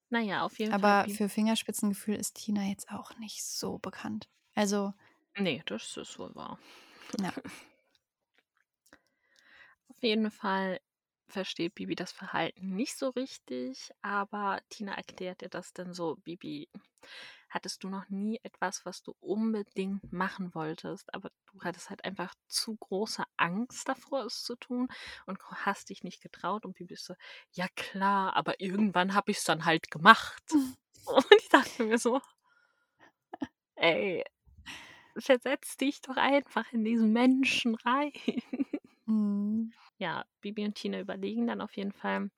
Naja, 0.10 0.44
auf 0.46 0.60
jeden 0.60 0.76
Fall. 0.76 0.94
Aber 0.94 1.08
für 1.10 1.30
Fingerspitzengefühl 1.30 2.16
ist 2.16 2.34
Tina 2.36 2.64
jetzt 2.64 2.90
auch 2.90 3.16
nicht 3.20 3.44
so 3.44 3.78
bekannt. 3.78 4.28
Also, 4.60 4.94
Nee, 5.38 5.64
das 5.68 5.96
ist 5.96 6.20
wohl 6.20 6.36
wahr. 6.36 6.60
ja. 7.22 7.32
Auf 9.88 10.02
jeden 10.02 10.32
Fall 10.32 10.82
versteht 11.30 11.76
Bibi 11.76 11.96
das 11.96 12.12
Verhalten 12.12 12.76
nicht 12.76 12.98
so 12.98 13.08
richtig, 13.10 13.90
aber 14.02 14.60
Tina 14.70 14.96
erklärt 14.96 15.42
ihr 15.44 15.48
das 15.48 15.72
dann 15.72 15.94
so, 15.94 16.18
Bibi, 16.18 16.68
hattest 17.50 17.86
du 17.86 17.88
noch 17.90 18.10
nie 18.10 18.42
etwas, 18.44 18.86
was 18.86 19.02
du 19.02 19.16
unbedingt 19.22 20.12
machen 20.12 20.54
wolltest, 20.54 21.14
aber 21.14 21.32
du 21.54 21.62
hattest 21.62 21.90
halt 21.90 22.04
einfach 22.04 22.34
zu 22.50 22.76
große 22.76 23.24
Angst 23.38 23.88
davor, 23.88 24.26
es 24.26 24.44
zu 24.44 24.58
tun 24.58 24.90
und 25.26 25.40
hast 25.66 25.90
dich 25.90 26.04
nicht 26.04 26.22
getraut 26.22 26.66
und 26.66 26.74
Bibi 26.74 26.96
ist 26.96 27.06
so, 27.06 27.14
ja 27.54 27.68
klar, 27.78 28.36
aber 28.36 28.60
irgendwann 28.60 29.14
habe 29.14 29.32
ich 29.32 29.38
es 29.38 29.46
dann 29.46 29.64
halt 29.64 29.90
gemacht. 29.90 30.44
Und 31.06 31.26
ich 31.40 31.48
dachte 31.50 31.86
mir 31.86 31.98
so, 31.98 32.22
ey, 33.76 34.24
versetz 35.22 35.78
dich 35.78 36.02
doch 36.02 36.18
einfach 36.18 36.72
in 36.74 36.84
diesen 36.84 37.14
Menschen 37.14 37.76
rein. 37.76 38.12
Mhm. 39.08 39.74
ja, 39.98 40.26
Bibi 40.42 40.66
und 40.66 40.76
Tina 40.76 41.00
überlegen 41.00 41.48
dann 41.48 41.62
auf 41.62 41.76
jeden 41.76 41.92
Fall, 41.92 42.30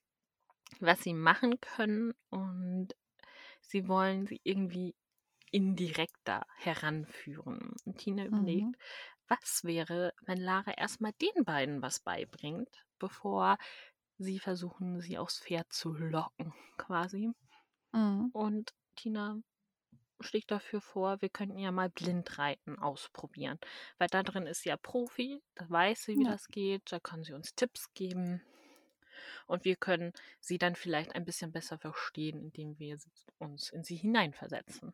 was 0.79 1.01
sie 1.03 1.13
machen 1.13 1.59
können 1.61 2.13
und 2.29 2.89
sie 3.61 3.87
wollen 3.87 4.27
sie 4.27 4.41
irgendwie 4.43 4.95
indirekter 5.51 6.45
heranführen. 6.57 7.75
Und 7.85 7.99
Tina 7.99 8.25
überlegt, 8.25 8.69
Mhm. 8.69 8.75
was 9.27 9.63
wäre, 9.63 10.13
wenn 10.21 10.39
Lara 10.39 10.73
erstmal 10.73 11.13
den 11.13 11.45
beiden 11.45 11.81
was 11.81 11.99
beibringt, 12.01 12.85
bevor 12.99 13.57
sie 14.17 14.39
versuchen, 14.39 15.01
sie 15.01 15.17
aufs 15.17 15.39
Pferd 15.39 15.73
zu 15.73 15.93
locken, 15.93 16.53
quasi. 16.77 17.31
Mhm. 17.93 18.31
Und 18.33 18.73
Tina 18.95 19.37
schlägt 20.23 20.51
dafür 20.51 20.81
vor, 20.81 21.21
wir 21.21 21.29
könnten 21.29 21.57
ja 21.57 21.71
mal 21.71 21.89
Blindreiten 21.89 22.79
ausprobieren. 22.79 23.59
Weil 23.97 24.07
da 24.07 24.23
drin 24.23 24.47
ist 24.47 24.61
sie 24.63 24.69
ja 24.69 24.77
Profi, 24.77 25.41
da 25.55 25.69
weiß 25.69 26.03
sie, 26.03 26.17
wie 26.17 26.23
Ja. 26.25 26.31
das 26.31 26.47
geht, 26.47 26.91
da 26.91 26.99
kann 26.99 27.23
sie 27.23 27.33
uns 27.33 27.55
Tipps 27.55 27.93
geben. 27.93 28.41
Und 29.47 29.65
wir 29.65 29.75
können 29.75 30.13
sie 30.39 30.57
dann 30.57 30.75
vielleicht 30.75 31.15
ein 31.15 31.25
bisschen 31.25 31.51
besser 31.51 31.77
verstehen, 31.77 32.39
indem 32.39 32.79
wir 32.79 32.97
uns 33.39 33.69
in 33.69 33.83
sie 33.83 33.95
hineinversetzen. 33.97 34.93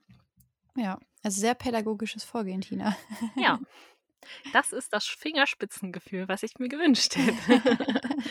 Ja, 0.76 1.00
also 1.24 1.40
sehr 1.42 1.56
pädagogisches 1.56 2.24
Vorgehen, 2.24 2.62
Tina. 2.62 2.96
Ja, 3.36 3.60
das 4.54 4.74
ist 4.74 4.94
das 4.94 5.06
Fingerspitzengefühl, 5.08 6.28
was 6.28 6.44
ich 6.44 6.58
mir 6.60 6.70
gewünscht 6.70 7.16
hätte. 7.16 7.62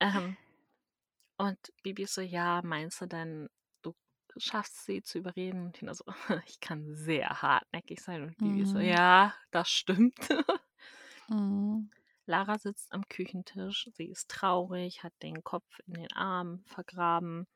ähm, 0.00 0.36
und 1.38 1.58
Bibi 1.82 2.06
so, 2.06 2.20
ja, 2.20 2.60
meinst 2.64 3.00
du 3.00 3.06
denn, 3.06 3.48
du 4.34 4.40
schaffst 4.40 4.84
sie 4.86 5.02
zu 5.02 5.18
überreden? 5.18 5.66
Und 5.66 5.72
Tina 5.74 5.94
so, 5.94 6.04
ich 6.46 6.60
kann 6.60 6.94
sehr 6.94 7.42
hartnäckig 7.42 8.00
sein. 8.00 8.22
Und 8.22 8.38
Bibi 8.38 8.62
ist 8.62 8.70
so, 8.72 8.78
Mhm. 8.78 8.80
ja, 8.80 9.34
das 9.50 9.70
stimmt. 9.70 10.16
Mhm. 11.28 11.90
Lara 12.26 12.58
sitzt 12.58 12.92
am 12.92 13.08
Küchentisch, 13.08 13.88
sie 13.94 14.06
ist 14.06 14.30
traurig, 14.30 15.02
hat 15.02 15.12
den 15.22 15.42
Kopf 15.44 15.78
in 15.86 15.94
den 15.94 16.12
Arm 16.12 16.62
vergraben 16.66 17.46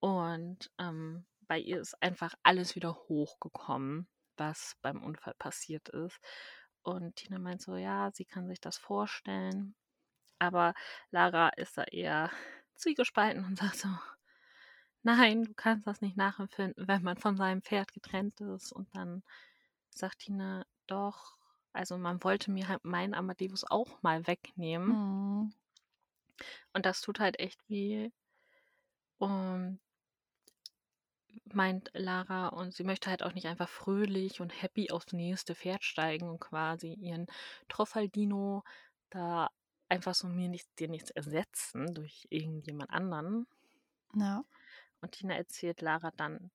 und 0.00 0.70
ähm, 0.78 1.26
bei 1.42 1.58
ihr 1.58 1.80
ist 1.80 2.00
einfach 2.02 2.34
alles 2.42 2.74
wieder 2.76 2.94
hochgekommen, 3.08 4.08
was 4.36 4.76
beim 4.82 5.02
Unfall 5.02 5.34
passiert 5.38 5.88
ist. 5.90 6.20
Und 6.82 7.16
Tina 7.16 7.38
meint 7.38 7.62
so, 7.62 7.76
ja, 7.76 8.10
sie 8.12 8.24
kann 8.24 8.48
sich 8.48 8.60
das 8.60 8.78
vorstellen. 8.78 9.74
Aber 10.40 10.74
Lara 11.10 11.50
ist 11.50 11.78
da 11.78 11.84
eher 11.84 12.30
zwiegespalten 12.76 13.44
und 13.44 13.58
sagt 13.58 13.76
so, 13.78 13.88
nein, 15.06 15.44
du 15.44 15.54
kannst 15.54 15.86
das 15.86 16.00
nicht 16.00 16.16
nachempfinden, 16.16 16.88
wenn 16.88 17.02
man 17.02 17.16
von 17.16 17.36
seinem 17.36 17.62
Pferd 17.62 17.92
getrennt 17.92 18.40
ist. 18.40 18.72
Und 18.72 18.88
dann 18.94 19.22
sagt 19.90 20.20
Tina, 20.20 20.66
doch, 20.86 21.38
also 21.72 21.96
man 21.96 22.22
wollte 22.24 22.50
mir 22.50 22.68
halt 22.68 22.84
meinen 22.84 23.14
Amadeus 23.14 23.64
auch 23.64 24.02
mal 24.02 24.26
wegnehmen. 24.26 24.88
Mhm. 24.88 25.52
Und 26.74 26.86
das 26.86 27.00
tut 27.00 27.20
halt 27.20 27.38
echt 27.38 27.60
weh. 27.68 28.10
Und 29.18 29.80
meint 31.52 31.90
Lara 31.94 32.48
und 32.48 32.74
sie 32.74 32.84
möchte 32.84 33.08
halt 33.08 33.22
auch 33.22 33.32
nicht 33.32 33.46
einfach 33.46 33.68
fröhlich 33.68 34.40
und 34.40 34.62
happy 34.62 34.90
aufs 34.90 35.12
nächste 35.12 35.54
Pferd 35.54 35.84
steigen 35.84 36.28
und 36.28 36.40
quasi 36.40 36.92
ihren 36.94 37.26
Trofaldino 37.68 38.64
da 39.10 39.48
einfach 39.88 40.14
so 40.14 40.26
mir 40.26 40.48
nichts, 40.48 40.74
dir 40.74 40.88
nichts 40.88 41.10
ersetzen 41.10 41.94
durch 41.94 42.26
irgendjemand 42.30 42.90
anderen. 42.90 43.46
Ja. 44.14 44.44
Und 45.00 45.12
Tina 45.12 45.34
erzählt 45.34 45.80
Lara 45.80 46.10
dann, 46.16 46.50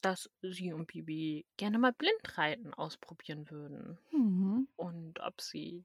dass 0.00 0.30
sie 0.42 0.72
und 0.72 0.86
Bibi 0.86 1.46
gerne 1.56 1.78
mal 1.78 1.92
Blindreiten 1.92 2.72
ausprobieren 2.74 3.50
würden. 3.50 3.98
Mhm. 4.12 4.68
Und 4.76 5.20
ob 5.20 5.40
sie 5.40 5.84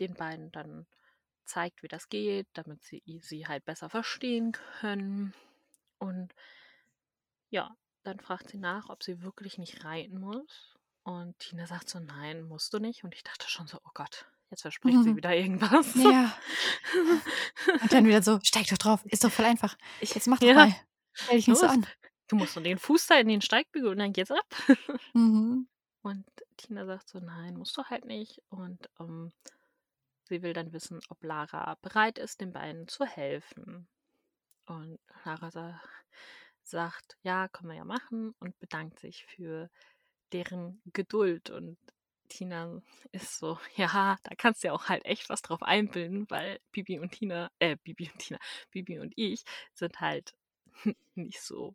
den 0.00 0.14
beiden 0.14 0.52
dann 0.52 0.86
zeigt, 1.44 1.82
wie 1.82 1.88
das 1.88 2.08
geht, 2.08 2.46
damit 2.54 2.82
sie 2.82 3.02
sie 3.22 3.46
halt 3.46 3.64
besser 3.64 3.88
verstehen 3.88 4.52
können. 4.52 5.34
Und 5.98 6.34
ja, 7.50 7.76
dann 8.02 8.20
fragt 8.20 8.50
sie 8.50 8.58
nach, 8.58 8.88
ob 8.88 9.02
sie 9.02 9.22
wirklich 9.22 9.58
nicht 9.58 9.84
reiten 9.84 10.18
muss. 10.20 10.76
Und 11.02 11.38
Tina 11.38 11.66
sagt 11.66 11.88
so, 11.88 12.00
nein, 12.00 12.42
musst 12.42 12.72
du 12.72 12.78
nicht. 12.78 13.04
Und 13.04 13.14
ich 13.14 13.22
dachte 13.22 13.48
schon 13.48 13.66
so, 13.66 13.78
oh 13.84 13.90
Gott, 13.94 14.26
jetzt 14.50 14.62
verspricht 14.62 15.02
sie 15.02 15.10
Mhm. 15.10 15.16
wieder 15.16 15.34
irgendwas. 15.34 15.94
Ja. 15.94 16.36
Und 17.82 17.92
dann 17.92 18.06
wieder 18.06 18.22
so, 18.22 18.40
steig 18.42 18.66
doch 18.68 18.78
drauf, 18.78 19.04
ist 19.06 19.24
doch 19.24 19.30
voll 19.30 19.44
einfach. 19.46 19.76
Ich, 20.00 20.14
Jetzt 20.14 20.28
mach 20.28 20.38
doch 20.38 20.46
ja, 20.46 20.54
mal. 20.54 20.74
Stell 21.14 21.36
dich 21.36 21.48
nicht 21.48 21.58
so 21.58 21.66
an. 21.66 21.86
Du 22.28 22.36
musst 22.36 22.56
nur 22.56 22.62
den 22.62 22.78
Fuß 22.78 23.06
da 23.06 23.18
in 23.18 23.28
den 23.28 23.40
Steigbügel 23.40 23.90
und 23.90 23.98
dann 23.98 24.12
geht's 24.12 24.30
ab. 24.30 24.46
Mhm. 25.14 25.68
Und 26.02 26.26
Tina 26.58 26.84
sagt 26.84 27.08
so, 27.08 27.18
nein, 27.18 27.56
musst 27.56 27.78
du 27.78 27.84
halt 27.84 28.04
nicht. 28.04 28.42
Und 28.50 28.90
ähm, 29.00 29.32
sie 30.24 30.42
will 30.42 30.52
dann 30.52 30.72
wissen, 30.72 31.00
ob 31.08 31.22
Lara 31.24 31.78
bereit 31.80 32.18
ist, 32.18 32.42
den 32.42 32.52
beiden 32.52 32.88
zu 32.88 33.06
helfen. 33.06 33.88
Und 34.66 34.98
Lara 35.24 35.50
sa 35.50 35.80
sagt, 36.62 37.16
ja, 37.22 37.48
können 37.48 37.70
wir 37.70 37.76
ja 37.76 37.84
machen 37.84 38.34
und 38.38 38.58
bedankt 38.58 38.98
sich 38.98 39.24
für 39.26 39.70
deren 40.32 40.82
Geduld. 40.92 41.50
Und 41.50 41.78
Tina 42.28 42.82
ist 43.12 43.38
so, 43.38 43.58
ja, 43.76 44.18
da 44.22 44.34
kannst 44.36 44.62
du 44.62 44.68
ja 44.68 44.74
auch 44.74 44.88
halt 44.88 45.04
echt 45.04 45.28
was 45.28 45.42
drauf 45.42 45.62
einbilden, 45.62 46.28
weil 46.28 46.60
Bibi 46.72 46.98
und 46.98 47.12
Tina, 47.12 47.50
äh, 47.58 47.76
Bibi 47.82 48.10
und 48.10 48.18
Tina, 48.18 48.38
Bibi 48.70 48.98
und 48.98 49.12
ich 49.16 49.44
sind 49.72 50.00
halt 50.00 50.34
nicht 51.14 51.40
so 51.40 51.74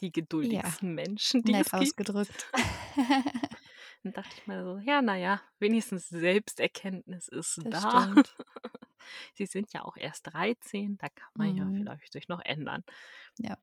die 0.00 0.12
geduldigsten 0.12 0.94
Menschen, 0.94 1.42
die 1.42 1.52
es 1.54 1.64
gibt. 1.64 1.74
ausgedrückt. 1.74 2.50
Dann 4.02 4.12
dachte 4.14 4.34
ich 4.34 4.46
mal 4.46 4.64
so, 4.64 4.78
ja, 4.78 5.02
naja, 5.02 5.42
wenigstens 5.58 6.08
Selbsterkenntnis 6.08 7.28
ist 7.28 7.60
Das 7.64 7.82
da. 7.82 8.02
stimmt. 8.02 8.36
Sie 9.34 9.46
sind 9.46 9.72
ja 9.72 9.82
auch 9.84 9.96
erst 9.96 10.32
13, 10.32 10.96
da 10.98 11.08
kann 11.10 11.30
man 11.34 11.54
ja 11.56 11.64
Mhm. 11.64 11.74
vielleicht 11.76 12.12
sich 12.12 12.28
noch 12.28 12.40
ändern. 12.40 12.82
Ja. 13.38 13.58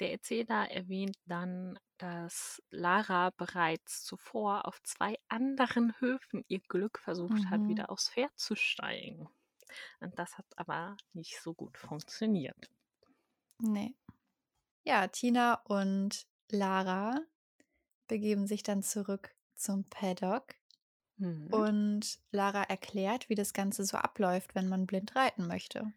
Der 0.00 0.12
Erzähler 0.12 0.70
erwähnt 0.70 1.16
dann, 1.26 1.78
dass 1.98 2.60
Lara 2.70 3.30
bereits 3.30 4.02
zuvor 4.04 4.66
auf 4.66 4.82
zwei 4.82 5.16
anderen 5.28 5.98
Höfen 6.00 6.44
ihr 6.48 6.60
Glück 6.60 6.98
versucht 6.98 7.46
hat, 7.50 7.60
Mhm. 7.60 7.68
wieder 7.68 7.90
aufs 7.90 8.10
Pferd 8.10 8.32
zu 8.36 8.56
steigen. 8.56 9.28
Und 10.00 10.18
das 10.18 10.36
hat 10.36 10.46
aber 10.56 10.96
nicht 11.12 11.40
so 11.40 11.54
gut 11.54 11.78
funktioniert. 11.78 12.68
Nee. 13.60 13.94
Ja, 14.84 15.06
Tina 15.08 15.54
und 15.64 16.26
Lara 16.50 17.20
begeben 18.08 18.46
sich 18.46 18.62
dann 18.62 18.82
zurück 18.82 19.34
zum 19.54 19.84
Paddock 19.88 20.54
Mhm. 21.16 21.48
und 21.52 22.18
Lara 22.32 22.64
erklärt, 22.64 23.28
wie 23.28 23.36
das 23.36 23.52
Ganze 23.52 23.84
so 23.84 23.96
abläuft, 23.96 24.54
wenn 24.56 24.68
man 24.68 24.86
blind 24.86 25.14
reiten 25.16 25.46
möchte. 25.46 25.92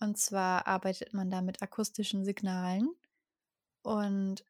Und 0.00 0.18
zwar 0.18 0.66
arbeitet 0.66 1.14
man 1.14 1.30
da 1.30 1.40
mit 1.42 1.62
akustischen 1.62 2.24
Signalen 2.24 2.90
und 3.82 4.44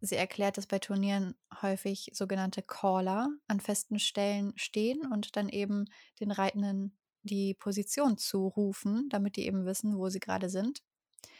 sie 0.00 0.16
erklärt, 0.16 0.56
dass 0.58 0.66
bei 0.66 0.78
Turnieren 0.78 1.34
häufig 1.62 2.10
sogenannte 2.14 2.62
Caller 2.62 3.28
an 3.48 3.60
festen 3.60 3.98
Stellen 3.98 4.52
stehen 4.56 5.06
und 5.12 5.36
dann 5.36 5.48
eben 5.48 5.86
den 6.20 6.30
Reitenden 6.30 6.96
die 7.22 7.54
Position 7.54 8.16
zurufen, 8.18 9.08
damit 9.10 9.36
die 9.36 9.46
eben 9.46 9.66
wissen, 9.66 9.98
wo 9.98 10.08
sie 10.08 10.20
gerade 10.20 10.48
sind. 10.50 10.82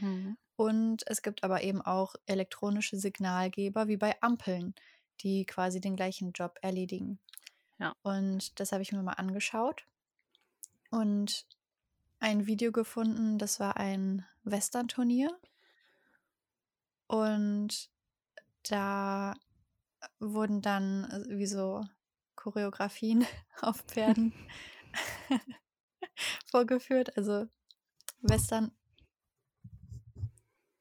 Mhm. 0.00 0.36
Und 0.56 1.04
es 1.06 1.22
gibt 1.22 1.44
aber 1.44 1.62
eben 1.62 1.80
auch 1.82 2.14
elektronische 2.26 2.96
Signalgeber 2.96 3.88
wie 3.88 3.96
bei 3.96 4.20
Ampeln, 4.22 4.74
die 5.20 5.44
quasi 5.46 5.80
den 5.80 5.96
gleichen 5.96 6.32
Job 6.32 6.58
erledigen. 6.62 7.18
Ja. 7.78 7.94
Und 8.02 8.58
das 8.58 8.72
habe 8.72 8.82
ich 8.82 8.92
mir 8.92 9.02
mal 9.02 9.12
angeschaut 9.12 9.86
und 10.90 11.46
ein 12.20 12.46
Video 12.46 12.72
gefunden, 12.72 13.38
das 13.38 13.60
war 13.60 13.76
ein 13.76 14.24
Western-Turnier. 14.42 15.38
Und 17.06 17.90
da 18.64 19.34
wurden 20.18 20.60
dann 20.60 21.04
äh, 21.04 21.38
wie 21.38 21.46
so 21.46 21.84
Choreografien 22.34 23.26
auf 23.60 23.82
Pferden 23.82 24.32
vorgeführt. 26.50 27.16
Also 27.16 27.46
Western, 28.20 28.72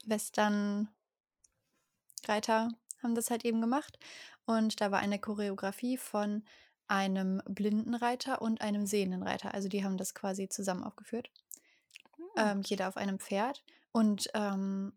Western-Reiter 0.07 2.69
haben 3.03 3.15
das 3.15 3.29
halt 3.29 3.45
eben 3.45 3.61
gemacht. 3.61 3.99
Und 4.45 4.81
da 4.81 4.91
war 4.91 4.99
eine 4.99 5.19
Choreografie 5.19 5.97
von 5.97 6.43
einem 6.87 7.41
blinden 7.45 7.95
Reiter 7.95 8.41
und 8.41 8.61
einem 8.61 8.85
sehenden 8.85 9.23
Reiter. 9.23 9.53
Also 9.53 9.67
die 9.67 9.83
haben 9.83 9.97
das 9.97 10.15
quasi 10.15 10.49
zusammen 10.49 10.83
aufgeführt. 10.83 11.29
Hm. 12.15 12.25
Ähm, 12.37 12.61
jeder 12.65 12.87
auf 12.87 12.97
einem 12.97 13.19
Pferd. 13.19 13.63
Und 13.91 14.29
ähm, 14.33 14.93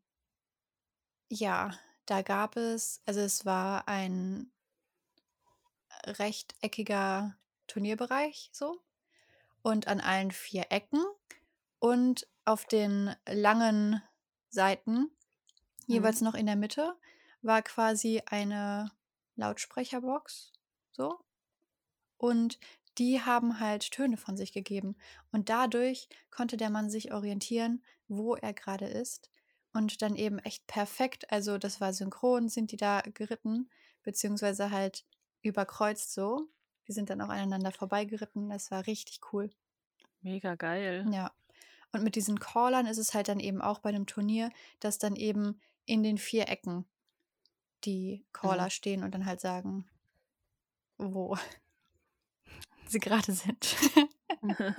ja, 1.29 1.73
da 2.07 2.23
gab 2.23 2.57
es, 2.57 3.03
also 3.07 3.21
es 3.21 3.45
war 3.45 3.89
ein 3.89 4.51
rechteckiger 6.07 7.37
Turnierbereich 7.67 8.51
so. 8.53 8.81
Und 9.63 9.89
an 9.89 10.01
allen 10.01 10.31
vier 10.31 10.67
Ecken 10.71 11.05
und 11.79 12.27
auf 12.45 12.67
den 12.67 13.15
langen 13.29 14.03
Seiten, 14.51 15.11
jeweils 15.87 16.21
noch 16.21 16.35
in 16.35 16.47
der 16.47 16.57
Mitte, 16.57 16.95
war 17.43 17.63
quasi 17.63 18.23
eine 18.27 18.91
Lautsprecherbox. 19.37 20.53
So. 20.93 21.19
Und 22.19 22.59
die 22.99 23.23
haben 23.23 23.61
halt 23.61 23.91
Töne 23.93 24.17
von 24.17 24.37
sich 24.37 24.53
gegeben. 24.53 24.97
Und 25.33 25.49
dadurch 25.49 26.09
konnte 26.31 26.57
der 26.57 26.71
Mann 26.71 26.91
sich 26.91 27.13
orientieren, 27.13 27.83
wo 28.09 28.35
er 28.35 28.53
gerade 28.53 28.87
ist. 28.87 29.31
Und 29.73 30.03
dann 30.03 30.17
eben 30.17 30.39
echt 30.41 30.67
perfekt, 30.67 31.31
also 31.31 31.57
das 31.57 31.81
war 31.81 31.93
synchron, 31.93 32.49
sind 32.49 32.73
die 32.73 32.77
da 32.77 33.01
geritten, 33.03 33.71
beziehungsweise 34.03 34.71
halt 34.71 35.07
überkreuzt 35.43 36.13
so. 36.13 36.49
Die 36.89 36.93
sind 36.93 37.09
dann 37.09 37.21
auch 37.21 37.29
aneinander 37.29 37.71
vorbeigeritten. 37.71 38.51
Das 38.51 38.71
war 38.73 38.87
richtig 38.87 39.21
cool. 39.33 39.51
Mega 40.23 40.57
geil. 40.57 41.07
Ja. 41.13 41.33
Und 41.93 42.05
mit 42.05 42.15
diesen 42.15 42.39
Callern 42.39 42.87
ist 42.87 42.99
es 42.99 43.15
halt 43.15 43.29
dann 43.29 43.41
eben 43.41 43.61
auch 43.61 43.81
bei 43.81 43.89
einem 43.89 44.07
Turnier, 44.07 44.51
dass 44.79 44.99
dann 44.99 45.17
eben 45.17 45.61
in 45.87 46.03
den 46.03 46.19
vier 46.19 46.49
Ecken 46.49 46.85
die 47.85 48.25
Caller 48.33 48.71
stehen 48.71 49.03
und 49.03 49.13
dann 49.13 49.27
halt 49.27 49.41
sagen, 49.41 49.89
wo 50.99 51.37
sie 52.87 53.01
gerade 53.01 53.33
sind. 53.33 53.77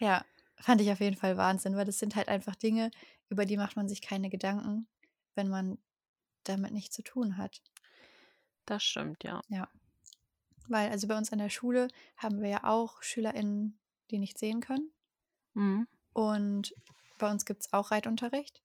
ja, 0.00 0.24
fand 0.56 0.80
ich 0.80 0.90
auf 0.90 1.00
jeden 1.00 1.16
Fall 1.16 1.36
Wahnsinn, 1.36 1.76
weil 1.76 1.84
das 1.84 1.98
sind 1.98 2.16
halt 2.16 2.28
einfach 2.28 2.56
Dinge, 2.56 2.90
über 3.28 3.46
die 3.46 3.56
macht 3.56 3.76
man 3.76 3.88
sich 3.88 4.02
keine 4.02 4.30
Gedanken, 4.30 4.88
wenn 5.34 5.48
man 5.48 5.78
damit 6.44 6.72
nichts 6.72 6.94
zu 6.96 7.02
tun 7.02 7.36
hat. 7.36 7.62
Das 8.66 8.82
stimmt, 8.82 9.24
ja. 9.24 9.42
Ja. 9.48 9.68
Weil, 10.68 10.90
also 10.90 11.08
bei 11.08 11.16
uns 11.16 11.32
an 11.32 11.38
der 11.38 11.50
Schule 11.50 11.88
haben 12.16 12.40
wir 12.40 12.48
ja 12.48 12.64
auch 12.64 13.02
SchülerInnen, 13.02 13.78
die 14.10 14.18
nicht 14.18 14.38
sehen 14.38 14.60
können. 14.60 14.90
Mhm. 15.54 15.86
Und 16.12 16.74
bei 17.18 17.30
uns 17.30 17.44
gibt 17.44 17.62
es 17.62 17.72
auch 17.72 17.90
Reitunterricht. 17.90 18.62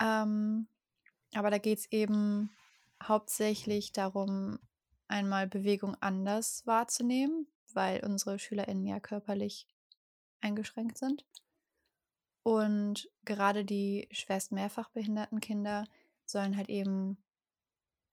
Ähm, 0.00 0.68
aber 1.34 1.50
da 1.50 1.58
geht 1.58 1.78
es 1.78 1.92
eben 1.92 2.50
hauptsächlich 3.02 3.92
darum, 3.92 4.58
einmal 5.08 5.46
Bewegung 5.46 5.94
anders 6.00 6.66
wahrzunehmen, 6.66 7.46
weil 7.72 8.04
unsere 8.04 8.38
SchülerInnen 8.38 8.86
ja 8.86 9.00
körperlich 9.00 9.66
eingeschränkt 10.40 10.98
sind. 10.98 11.24
Und 12.42 13.10
gerade 13.24 13.64
die 13.64 14.08
schwerst 14.12 14.52
mehrfach 14.52 14.88
behinderten 14.90 15.40
Kinder 15.40 15.84
sollen 16.24 16.56
halt 16.56 16.68
eben 16.68 17.18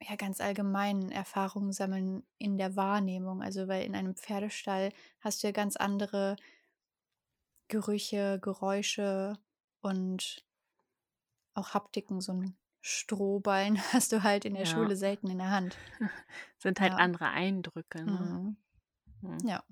ja 0.02 0.16
ganz 0.16 0.42
allgemein 0.42 1.12
Erfahrungen 1.12 1.72
sammeln 1.72 2.26
in 2.38 2.58
der 2.58 2.76
Wahrnehmung. 2.76 3.42
Also 3.42 3.68
weil 3.68 3.86
in 3.86 3.96
einem 3.96 4.16
Pferdestall 4.16 4.92
hast 5.20 5.44
du 5.44 5.48
ja 5.48 5.52
ganz 5.52 5.76
andere 5.76 6.36
Gerüche, 7.68 8.40
Geräusche 8.42 9.38
und 9.82 10.46
auch 11.56 11.74
Haptiken. 11.74 12.22
So 12.22 12.34
ein 12.34 12.58
Strohballen 12.82 13.78
hast 13.94 14.12
du 14.12 14.24
halt 14.24 14.46
in 14.46 14.54
der 14.56 14.66
Ja. 14.66 14.70
Schule 14.74 14.96
selten 14.96 15.30
in 15.30 15.38
der 15.40 15.52
Hand. 15.52 15.78
Sind 16.58 16.80
halt 16.80 16.92
Ja. 16.94 16.98
andere 16.98 17.30
Eindrücke, 17.30 18.04
ne? 18.04 18.12
Mhm. 18.12 18.58
Mhm. 19.22 19.48
Ja. 19.48 19.64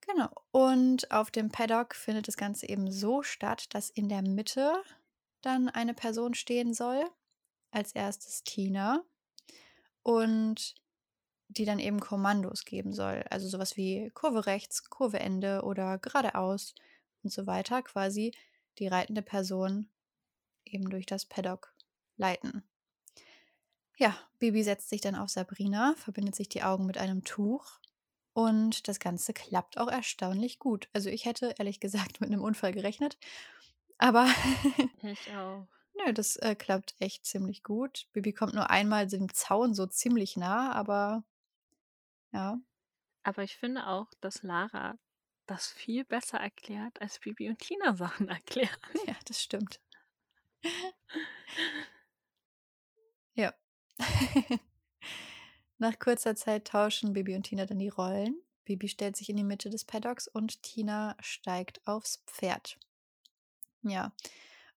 Genau. 0.00 0.30
Und 0.50 1.10
auf 1.12 1.30
dem 1.30 1.50
Paddock 1.50 1.94
findet 1.94 2.26
das 2.26 2.36
Ganze 2.36 2.68
eben 2.68 2.90
so 2.90 3.22
statt, 3.22 3.66
dass 3.74 3.90
in 3.90 4.08
der 4.08 4.22
Mitte 4.22 4.82
dann 5.42 5.68
eine 5.68 5.94
Person 5.94 6.34
stehen 6.34 6.74
soll. 6.74 7.04
Als 7.70 7.92
erstes 7.92 8.42
Tina. 8.42 9.04
Und 10.02 10.74
die 11.50 11.64
dann 11.64 11.78
eben 11.78 12.00
Kommandos 12.00 12.64
geben 12.64 12.92
soll. 12.92 13.24
Also 13.30 13.48
sowas 13.48 13.76
wie 13.76 14.10
Kurve 14.14 14.46
rechts, 14.46 14.88
Kurve 14.88 15.18
Ende 15.18 15.62
oder 15.62 15.98
geradeaus 15.98 16.74
und 17.22 17.32
so 17.32 17.46
weiter. 17.46 17.82
Quasi 17.82 18.32
die 18.78 18.86
reitende 18.86 19.22
Person 19.22 19.88
eben 20.64 20.88
durch 20.90 21.06
das 21.06 21.26
Paddock 21.26 21.74
leiten. 22.16 22.62
Ja, 23.96 24.16
Bibi 24.38 24.62
setzt 24.62 24.88
sich 24.88 25.00
dann 25.00 25.16
auf 25.16 25.28
Sabrina, 25.28 25.94
verbindet 25.96 26.34
sich 26.34 26.48
die 26.48 26.62
Augen 26.62 26.86
mit 26.86 26.96
einem 26.96 27.24
Tuch 27.24 27.80
und 28.32 28.88
das 28.88 29.00
Ganze 29.00 29.34
klappt 29.34 29.76
auch 29.76 29.88
erstaunlich 29.88 30.58
gut. 30.58 30.88
Also 30.92 31.10
ich 31.10 31.24
hätte 31.24 31.54
ehrlich 31.58 31.80
gesagt 31.80 32.20
mit 32.20 32.30
einem 32.30 32.42
Unfall 32.42 32.72
gerechnet, 32.72 33.18
aber 33.98 34.26
Ich 35.02 35.30
auch. 35.32 35.66
nö, 35.94 36.12
das 36.12 36.36
äh, 36.36 36.54
klappt 36.54 36.94
echt 37.00 37.26
ziemlich 37.26 37.62
gut. 37.62 38.06
Bibi 38.12 38.32
kommt 38.32 38.54
nur 38.54 38.70
einmal 38.70 39.06
dem 39.06 39.32
Zaun 39.34 39.74
so 39.74 39.86
ziemlich 39.86 40.36
nah, 40.36 40.72
aber 40.72 41.24
ja, 42.32 42.58
Aber 43.22 43.42
ich 43.42 43.56
finde 43.56 43.86
auch, 43.86 44.08
dass 44.20 44.42
Lara 44.42 44.98
das 45.46 45.68
viel 45.68 46.04
besser 46.04 46.38
erklärt, 46.38 47.00
als 47.00 47.18
Bibi 47.18 47.48
und 47.48 47.58
Tina 47.58 47.96
Sachen 47.96 48.28
erklärt. 48.28 48.80
ja, 49.06 49.16
das 49.26 49.42
stimmt. 49.42 49.80
Ja. 53.34 53.54
Nach 55.78 55.98
kurzer 55.98 56.36
Zeit 56.36 56.68
tauschen 56.68 57.12
Bibi 57.14 57.34
und 57.34 57.44
Tina 57.44 57.66
dann 57.66 57.78
die 57.78 57.88
Rollen. 57.88 58.40
Bibi 58.64 58.88
stellt 58.88 59.16
sich 59.16 59.28
in 59.30 59.36
die 59.36 59.44
Mitte 59.44 59.70
des 59.70 59.84
Paddocks 59.84 60.28
und 60.28 60.62
Tina 60.62 61.16
steigt 61.20 61.86
aufs 61.86 62.22
Pferd. 62.26 62.78
Ja. 63.82 64.12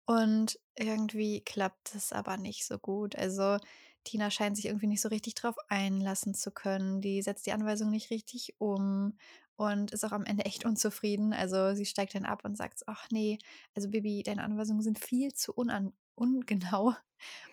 Und 0.05 0.59
irgendwie 0.75 1.41
klappt 1.41 1.95
es 1.95 2.13
aber 2.13 2.37
nicht 2.37 2.65
so 2.65 2.77
gut. 2.77 3.15
Also 3.15 3.57
Tina 4.03 4.31
scheint 4.31 4.55
sich 4.55 4.65
irgendwie 4.65 4.87
nicht 4.87 5.01
so 5.01 5.09
richtig 5.09 5.35
drauf 5.35 5.55
einlassen 5.69 6.33
zu 6.33 6.51
können. 6.51 7.01
Die 7.01 7.21
setzt 7.21 7.45
die 7.45 7.51
Anweisung 7.53 7.89
nicht 7.89 8.09
richtig 8.09 8.55
um 8.59 9.17
und 9.55 9.91
ist 9.91 10.03
auch 10.03 10.11
am 10.11 10.25
Ende 10.25 10.45
echt 10.45 10.65
unzufrieden. 10.65 11.33
Also 11.33 11.73
sie 11.75 11.85
steigt 11.85 12.15
dann 12.15 12.25
ab 12.25 12.43
und 12.45 12.57
sagt, 12.57 12.81
ach 12.87 13.07
nee, 13.11 13.37
also 13.75 13.89
Bibi, 13.89 14.23
deine 14.23 14.43
Anweisungen 14.43 14.81
sind 14.81 14.99
viel 14.99 15.33
zu 15.33 15.53
unan 15.53 15.93
ungenau. 16.15 16.93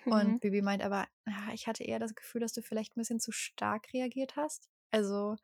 Und 0.08 0.38
Mhm. 0.38 0.40
Bibi 0.40 0.62
meint 0.62 0.82
aber, 0.82 1.06
ich 1.52 1.66
hatte 1.66 1.84
eher 1.84 1.98
das 1.98 2.14
Gefühl, 2.14 2.40
dass 2.40 2.54
du 2.54 2.62
vielleicht 2.62 2.96
ein 2.96 3.00
bisschen 3.00 3.20
zu 3.20 3.32
stark 3.32 3.92
reagiert 3.92 4.36
hast. 4.36 4.70
Also, 4.90 5.36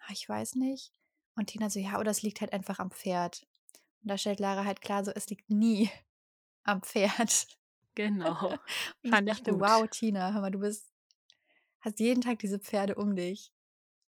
ah, 0.00 0.12
ich 0.12 0.28
weiß 0.28 0.54
nicht. 0.56 0.92
Und 1.36 1.46
Tina 1.46 1.70
so, 1.70 1.80
ja, 1.80 1.98
oder 2.00 2.10
es 2.10 2.22
liegt 2.22 2.40
halt 2.40 2.52
einfach 2.52 2.78
am 2.78 2.90
Pferd. 2.90 3.46
Und 4.02 4.10
da 4.10 4.18
stellt 4.18 4.40
Lara 4.40 4.64
halt 4.64 4.80
klar, 4.80 5.04
so, 5.04 5.12
es 5.12 5.28
liegt 5.28 5.50
nie 5.50 5.90
am 6.64 6.82
Pferd. 6.82 7.46
Genau. 7.94 8.58
Und 9.02 9.10
ich 9.10 9.10
Fand 9.10 9.28
ich 9.28 9.36
dachte, 9.36 9.52
gut. 9.52 9.60
wow, 9.60 9.86
Tina, 9.88 10.32
hör 10.32 10.40
mal, 10.40 10.50
du 10.50 10.60
bist, 10.60 10.92
hast 11.80 12.00
jeden 12.00 12.20
Tag 12.20 12.38
diese 12.38 12.58
Pferde 12.58 12.94
um 12.94 13.14
dich. 13.16 13.52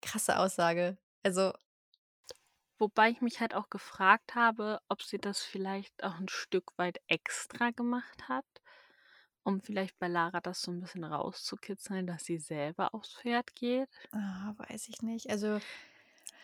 Krasse 0.02 0.38
Aussage. 0.38 0.98
Also, 1.22 1.52
Wobei 2.78 3.10
ich 3.10 3.20
mich 3.20 3.40
halt 3.40 3.54
auch 3.54 3.70
gefragt 3.70 4.34
habe, 4.34 4.80
ob 4.88 5.02
sie 5.02 5.18
das 5.18 5.42
vielleicht 5.42 6.02
auch 6.04 6.16
ein 6.18 6.28
Stück 6.28 6.76
weit 6.76 7.00
extra 7.06 7.70
gemacht 7.70 8.28
hat, 8.28 8.44
um 9.44 9.60
vielleicht 9.60 9.98
bei 9.98 10.08
Lara 10.08 10.40
das 10.40 10.60
so 10.62 10.70
ein 10.72 10.80
bisschen 10.80 11.04
rauszukitzeln, 11.04 12.06
dass 12.06 12.24
sie 12.24 12.38
selber 12.38 12.94
aufs 12.94 13.14
Pferd 13.14 13.54
geht. 13.54 13.88
ah, 14.12 14.54
weiß 14.56 14.88
ich 14.88 15.02
nicht. 15.02 15.30
Also 15.30 15.60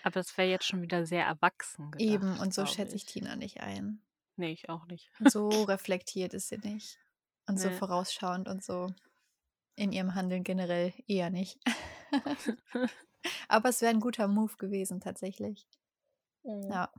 Aber 0.02 0.20
das 0.20 0.36
wäre 0.38 0.48
jetzt 0.48 0.66
schon 0.66 0.82
wieder 0.82 1.06
sehr 1.06 1.24
erwachsen 1.26 1.90
gedacht. 1.90 2.00
eben, 2.00 2.38
und 2.38 2.54
so 2.54 2.66
schätze 2.66 2.96
ich 2.96 3.04
ich. 3.04 3.04
Tina 3.06 3.36
nicht 3.36 3.60
ein. 3.60 4.02
Nee, 4.36 4.52
ich 4.52 4.68
auch 4.68 4.86
nicht. 4.86 5.10
So 5.20 5.48
reflektiert 5.64 6.34
ist 6.34 6.48
sie 6.48 6.58
nicht. 6.58 6.98
Und 7.50 7.58
so 7.58 7.68
Nee. 7.68 7.76
vorausschauend 7.76 8.48
und 8.48 8.62
so 8.62 8.94
in 9.74 9.92
ihrem 9.92 10.14
Handeln 10.14 10.44
generell 10.44 10.92
eher 11.08 11.30
nicht. 11.30 11.58
Aber 13.48 13.68
es 13.70 13.80
wäre 13.82 13.90
ein 13.92 14.00
guter 14.00 14.28
Move 14.28 14.56
gewesen, 14.56 15.00
tatsächlich. 15.00 15.66
Mhm. 16.44 16.70
Ja. 16.70 16.92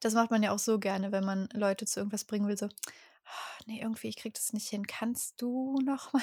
Das 0.00 0.14
macht 0.14 0.30
man 0.30 0.42
ja 0.42 0.52
auch 0.52 0.58
so 0.58 0.78
gerne, 0.80 1.12
wenn 1.12 1.24
man 1.24 1.48
Leute 1.52 1.86
zu 1.86 2.00
irgendwas 2.00 2.24
bringen 2.24 2.48
will, 2.48 2.58
so, 2.58 2.66
"Ah, 2.66 3.62
nee, 3.66 3.80
irgendwie, 3.80 4.08
ich 4.08 4.16
krieg 4.16 4.34
das 4.34 4.52
nicht 4.52 4.68
hin. 4.68 4.86
Kannst 4.86 5.40
du 5.40 5.78
noch 5.84 6.12
mal? 6.12 6.22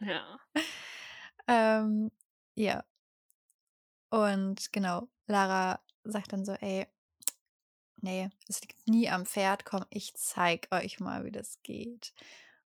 Ja. 0.00 0.38
ähm, 1.48 2.10
ja. 2.54 2.84
Und 4.10 4.72
genau, 4.72 5.08
Lara 5.26 5.80
sagt 6.04 6.32
dann 6.32 6.44
so, 6.44 6.52
ey, 6.52 6.86
nee, 8.02 8.30
es 8.48 8.60
liegt 8.60 8.86
nie 8.88 9.08
am 9.10 9.26
Pferd, 9.26 9.64
komm, 9.64 9.84
ich 9.90 10.14
zeig 10.14 10.68
euch 10.72 11.00
mal, 11.00 11.24
wie 11.24 11.32
das 11.32 11.62
geht. 11.62 12.12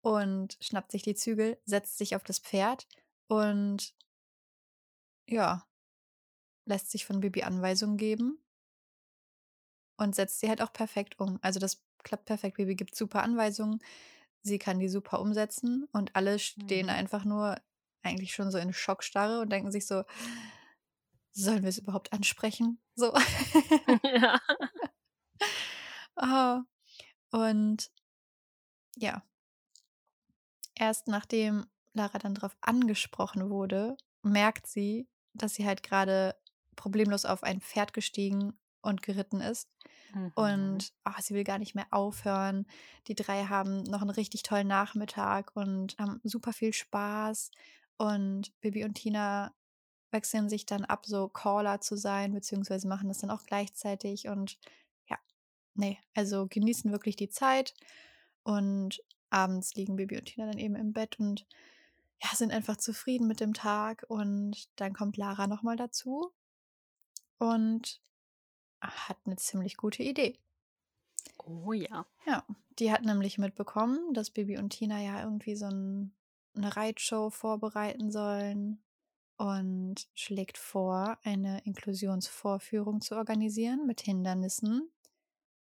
Und 0.02 0.56
schnappt 0.60 0.92
sich 0.92 1.02
die 1.02 1.14
Zügel, 1.14 1.58
setzt 1.64 1.98
sich 1.98 2.14
auf 2.16 2.24
das 2.24 2.38
Pferd 2.38 2.86
und 3.28 3.94
ja, 5.26 5.66
lässt 6.64 6.90
sich 6.92 7.04
von 7.06 7.18
Bibi 7.20 7.42
Anweisungen 7.42 7.96
geben 7.96 8.38
und 9.96 10.14
setzt 10.14 10.40
sie 10.40 10.48
halt 10.48 10.62
auch 10.62 10.72
perfekt 10.72 11.18
um. 11.18 11.38
Also 11.42 11.58
das 11.60 11.82
klappt 12.02 12.26
perfekt. 12.26 12.56
Bibi 12.56 12.74
gibt 12.74 12.94
super 12.94 13.22
Anweisungen, 13.22 13.80
sie 14.42 14.58
kann 14.58 14.78
die 14.78 14.88
super 14.88 15.20
umsetzen 15.20 15.88
und 15.92 16.14
alle 16.16 16.38
stehen 16.38 16.86
Mhm. 16.86 16.90
einfach 16.90 17.24
nur 17.24 17.56
eigentlich 18.02 18.34
schon 18.34 18.50
so 18.50 18.58
in 18.58 18.72
Schockstarre 18.72 19.40
und 19.40 19.50
denken 19.50 19.72
sich 19.72 19.86
so, 19.86 20.04
sollen 21.32 21.62
wir 21.62 21.68
es 21.68 21.78
überhaupt 21.78 22.12
ansprechen? 22.12 22.78
So. 22.94 23.12
ja. 24.04 24.40
Ah, 26.16 26.62
und 27.30 27.90
ja, 28.96 29.22
erst 30.74 31.08
nachdem 31.08 31.66
Lara 31.92 32.18
dann 32.18 32.34
darauf 32.34 32.56
angesprochen 32.60 33.50
wurde, 33.50 33.96
merkt 34.22 34.66
sie, 34.66 35.08
dass 35.34 35.54
sie 35.54 35.66
halt 35.66 35.82
gerade 35.82 36.34
problemlos 36.76 37.24
auf 37.24 37.42
ein 37.42 37.60
Pferd 37.60 37.92
gestiegen 37.92 38.58
und 38.82 39.02
geritten 39.02 39.40
ist. 39.40 39.68
Mhm. 40.14 40.32
Und 40.34 40.92
ah, 41.04 41.20
sie 41.20 41.34
will 41.34 41.44
gar 41.44 41.58
nicht 41.58 41.74
mehr 41.74 41.86
aufhören. 41.90 42.66
Die 43.08 43.14
drei 43.14 43.44
haben 43.44 43.82
noch 43.84 44.00
einen 44.00 44.10
richtig 44.10 44.42
tollen 44.42 44.68
Nachmittag 44.68 45.50
und 45.54 45.96
haben 45.98 46.20
super 46.22 46.52
viel 46.52 46.72
Spaß. 46.72 47.50
Und 47.98 48.58
Bibi 48.60 48.84
und 48.84 48.94
Tina 48.94 49.54
wechseln 50.10 50.48
sich 50.48 50.66
dann 50.66 50.84
ab, 50.84 51.06
so 51.06 51.28
Caller 51.28 51.80
zu 51.80 51.96
sein, 51.96 52.32
beziehungsweise 52.32 52.86
machen 52.88 53.08
das 53.08 53.18
dann 53.18 53.30
auch 53.30 53.42
gleichzeitig. 53.44 54.28
Und 54.28 54.58
nee, 55.76 55.98
also 56.14 56.46
genießen 56.48 56.92
wirklich 56.92 57.16
die 57.16 57.28
Zeit. 57.28 57.74
Und 58.42 59.02
abends 59.30 59.74
liegen 59.74 59.96
Bibi 59.96 60.18
und 60.18 60.26
Tina 60.26 60.46
dann 60.46 60.58
eben 60.58 60.76
im 60.76 60.92
Bett 60.92 61.18
und 61.18 61.46
ja, 62.22 62.30
sind 62.34 62.52
einfach 62.52 62.76
zufrieden 62.76 63.26
mit 63.26 63.40
dem 63.40 63.54
Tag. 63.54 64.04
Und 64.08 64.68
dann 64.76 64.92
kommt 64.92 65.16
Lara 65.16 65.46
nochmal 65.46 65.76
dazu 65.76 66.32
und 67.38 68.00
hat 68.80 69.18
eine 69.24 69.36
ziemlich 69.36 69.76
gute 69.76 70.02
Idee. 70.02 70.38
Oh 71.38 71.72
ja. 71.72 72.06
Ja, 72.26 72.44
die 72.78 72.92
hat 72.92 73.02
nämlich 73.02 73.38
mitbekommen, 73.38 74.14
dass 74.14 74.30
Bibi 74.30 74.58
und 74.58 74.70
Tina 74.70 75.00
ja 75.00 75.22
irgendwie 75.22 75.56
so 75.56 75.66
ein, 75.66 76.14
eine 76.54 76.76
Reitshow 76.76 77.30
vorbereiten 77.30 78.10
sollen 78.10 78.82
und 79.36 80.08
schlägt 80.14 80.56
vor, 80.56 81.18
eine 81.22 81.60
Inklusionsvorführung 81.64 83.00
zu 83.00 83.16
organisieren 83.16 83.86
mit 83.86 84.00
Hindernissen 84.00 84.90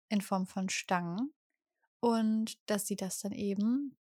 in 0.10 0.22
Form 0.22 0.48
von 0.48 0.70
Stangen 0.70 1.34
und 2.00 2.58
dass 2.70 2.88
sie 2.88 2.96
das 2.96 3.20
dann 3.20 3.32
eben 3.32 3.98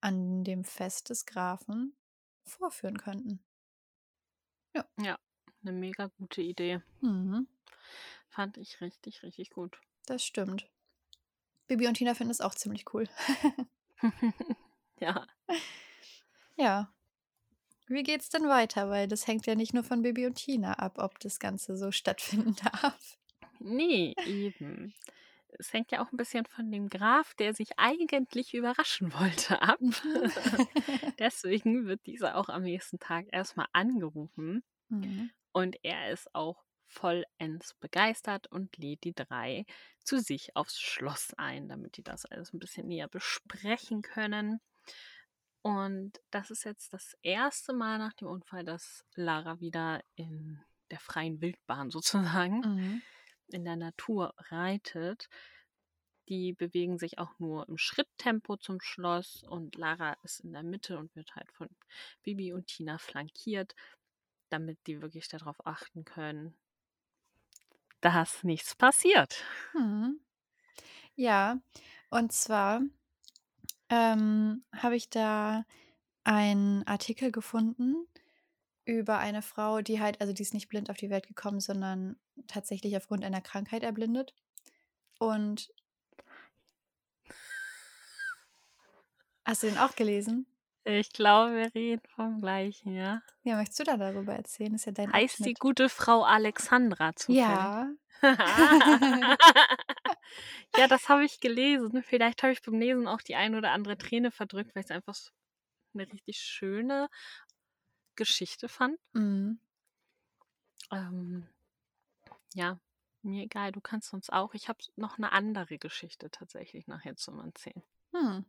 an 0.00 0.44
dem 0.44 0.64
Fest 0.64 1.10
des 1.10 1.26
Grafen 1.26 1.96
vorführen 2.44 2.98
könnten. 2.98 3.42
Ja. 4.98 5.18
Eine 5.62 5.72
mega 5.72 6.08
gute 6.18 6.42
Idee. 6.42 6.82
Mhm, 7.00 7.46
Fand 8.28 8.56
ich 8.58 8.80
richtig, 8.80 9.22
richtig 9.22 9.50
gut. 9.50 9.80
das 10.06 10.22
stimmt. 10.24 10.68
Bibi 11.66 11.86
und 11.88 11.94
Tina 11.94 12.14
finden 12.14 12.32
es 12.32 12.42
auch 12.42 12.54
ziemlich 12.54 12.92
cool. 12.92 13.08
ja. 15.00 15.26
Ja. 16.56 16.92
Wie 17.86 18.02
geht's 18.02 18.28
denn 18.28 18.48
weiter? 18.48 18.90
Weil 18.90 19.08
das 19.08 19.26
hängt 19.26 19.46
ja 19.46 19.54
nicht 19.54 19.74
nur 19.74 19.84
von 19.84 20.02
Bibi 20.02 20.26
und 20.26 20.34
Tina 20.34 20.74
ab, 20.74 20.98
ob 20.98 21.18
das 21.20 21.38
Ganze 21.38 21.76
so 21.76 21.90
stattfinden 21.92 22.56
darf. 22.72 23.18
Nee, 23.58 24.16
eben. 24.24 24.94
Es 25.58 25.72
hängt 25.72 25.92
ja 25.92 26.02
auch 26.02 26.10
ein 26.12 26.16
bisschen 26.16 26.46
von 26.46 26.70
dem 26.70 26.88
Graf, 26.88 27.34
der 27.34 27.54
sich 27.54 27.78
eigentlich 27.78 28.54
überraschen 28.54 29.12
wollte, 29.14 29.62
ab. 29.62 29.78
Deswegen 31.18 31.86
wird 31.86 32.06
dieser 32.06 32.36
auch 32.36 32.48
am 32.48 32.62
nächsten 32.62 32.98
Tag 32.98 33.26
erstmal 33.32 33.66
angerufen 33.72 34.64
Mhm. 34.90 35.28
und 35.52 35.76
er 35.84 36.10
ist 36.10 36.34
auch 36.34 36.64
vollends 36.86 37.74
begeistert 37.80 38.46
und 38.48 38.76
lädt 38.78 39.04
die 39.04 39.14
drei 39.14 39.64
zu 40.04 40.20
sich 40.20 40.56
aufs 40.56 40.80
Schloss 40.80 41.34
ein, 41.36 41.68
damit 41.68 41.96
die 41.96 42.04
das 42.04 42.26
alles 42.26 42.52
ein 42.52 42.58
bisschen 42.60 42.86
näher 42.88 43.08
besprechen 43.08 44.02
können. 44.02 44.60
Und 45.62 46.20
das 46.30 46.50
ist 46.50 46.64
jetzt 46.64 46.92
das 46.92 47.16
erste 47.22 47.72
Mal 47.72 47.98
nach 47.98 48.12
dem 48.14 48.28
Unfall, 48.28 48.64
dass 48.64 49.04
Lara 49.14 49.60
wieder 49.60 50.02
in 50.14 50.60
der 50.90 51.00
freien 51.00 51.40
Wildbahn 51.40 51.90
sozusagen 51.90 52.64
Mhm. 52.64 53.02
In 53.48 53.64
der 53.64 53.76
Natur 53.76 54.34
reitet. 54.38 55.28
Die 56.28 56.52
bewegen 56.54 56.98
sich 56.98 57.18
auch 57.18 57.38
nur 57.38 57.68
im 57.68 57.78
Schritttempo 57.78 58.56
zum 58.56 58.80
Schloss 58.80 59.42
und 59.42 59.76
Lara 59.76 60.14
ist 60.22 60.40
in 60.40 60.52
der 60.52 60.62
Mitte 60.62 60.98
und 60.98 61.14
wird 61.16 61.34
halt 61.34 61.50
von 61.52 61.68
Bibi 62.22 62.52
und 62.52 62.66
Tina 62.66 62.98
flankiert, 62.98 63.74
damit 64.50 64.86
die 64.86 65.02
wirklich 65.02 65.28
darauf 65.28 65.66
achten 65.66 66.04
können, 66.04 66.56
dass 68.00 68.44
nichts 68.44 68.74
passiert. 68.74 69.42
Mhm. 69.74 70.20
Ja, 71.16 71.60
und 72.10 72.32
zwar 72.32 72.82
ähm, 73.88 74.64
habe 74.74 74.96
ich 74.96 75.10
da 75.10 75.64
einen 76.24 76.86
Artikel 76.86 77.32
gefunden 77.32 78.08
über 78.86 79.18
eine 79.18 79.42
Frau, 79.42 79.82
die 79.82 80.00
halt, 80.00 80.20
also 80.20 80.32
die 80.32 80.42
ist 80.42 80.54
nicht 80.54 80.68
blind 80.68 80.90
auf 80.90 80.96
die 80.98 81.10
Welt 81.10 81.28
gekommen, 81.28 81.60
sondern 81.60 82.16
tatsächlich 82.46 82.96
aufgrund 82.96 83.24
einer 83.24 83.40
Krankheit 83.40 83.82
erblindet. 83.82 84.34
Und 85.18 85.72
hast 89.44 89.62
du 89.62 89.68
den 89.68 89.78
auch 89.78 89.94
gelesen? 89.96 90.46
Ich 90.84 91.12
glaube, 91.12 91.54
wir 91.54 91.74
reden 91.74 92.02
vom 92.14 92.40
gleichen, 92.40 92.94
ja. 92.94 93.22
Ja, 93.42 93.56
möchtest 93.56 93.80
du 93.80 93.84
da 93.84 93.96
darüber 93.96 94.34
erzählen? 94.34 94.74
Ist 94.74 94.84
ja 94.84 94.92
dein 94.92 95.12
Heißt 95.12 95.38
die 95.38 95.54
Abschnitt. 95.54 95.60
gute 95.60 95.88
Frau 95.88 96.24
Alexandra 96.24 97.16
zufällig? 97.16 97.40
Ja. 97.40 97.90
ja, 100.76 100.86
das 100.88 101.08
habe 101.08 101.24
ich 101.24 101.40
gelesen. 101.40 102.02
Vielleicht 102.02 102.42
habe 102.42 102.52
ich 102.52 102.60
beim 102.62 102.78
Lesen 102.78 103.08
auch 103.08 103.22
die 103.22 103.34
ein 103.34 103.54
oder 103.54 103.70
andere 103.70 103.96
Träne 103.96 104.30
verdrückt, 104.30 104.74
weil 104.74 104.80
ich 104.82 104.90
es 104.90 104.94
einfach 104.94 105.16
eine 105.94 106.10
richtig 106.12 106.38
schöne 106.38 107.08
Geschichte 108.16 108.68
fand. 108.68 108.98
Mhm. 109.12 109.58
Ähm, 110.90 111.48
ja, 112.54 112.80
mir 113.22 113.42
egal, 113.42 113.72
du 113.72 113.80
kannst 113.80 114.12
uns 114.14 114.30
auch. 114.30 114.54
Ich 114.54 114.68
habe 114.68 114.78
noch 114.96 115.18
eine 115.18 115.32
andere 115.32 115.78
Geschichte 115.78 116.30
tatsächlich 116.30 116.86
nachher 116.86 117.16
zum 117.16 117.40
Erzählen. 117.40 117.82
Hm. 118.12 118.44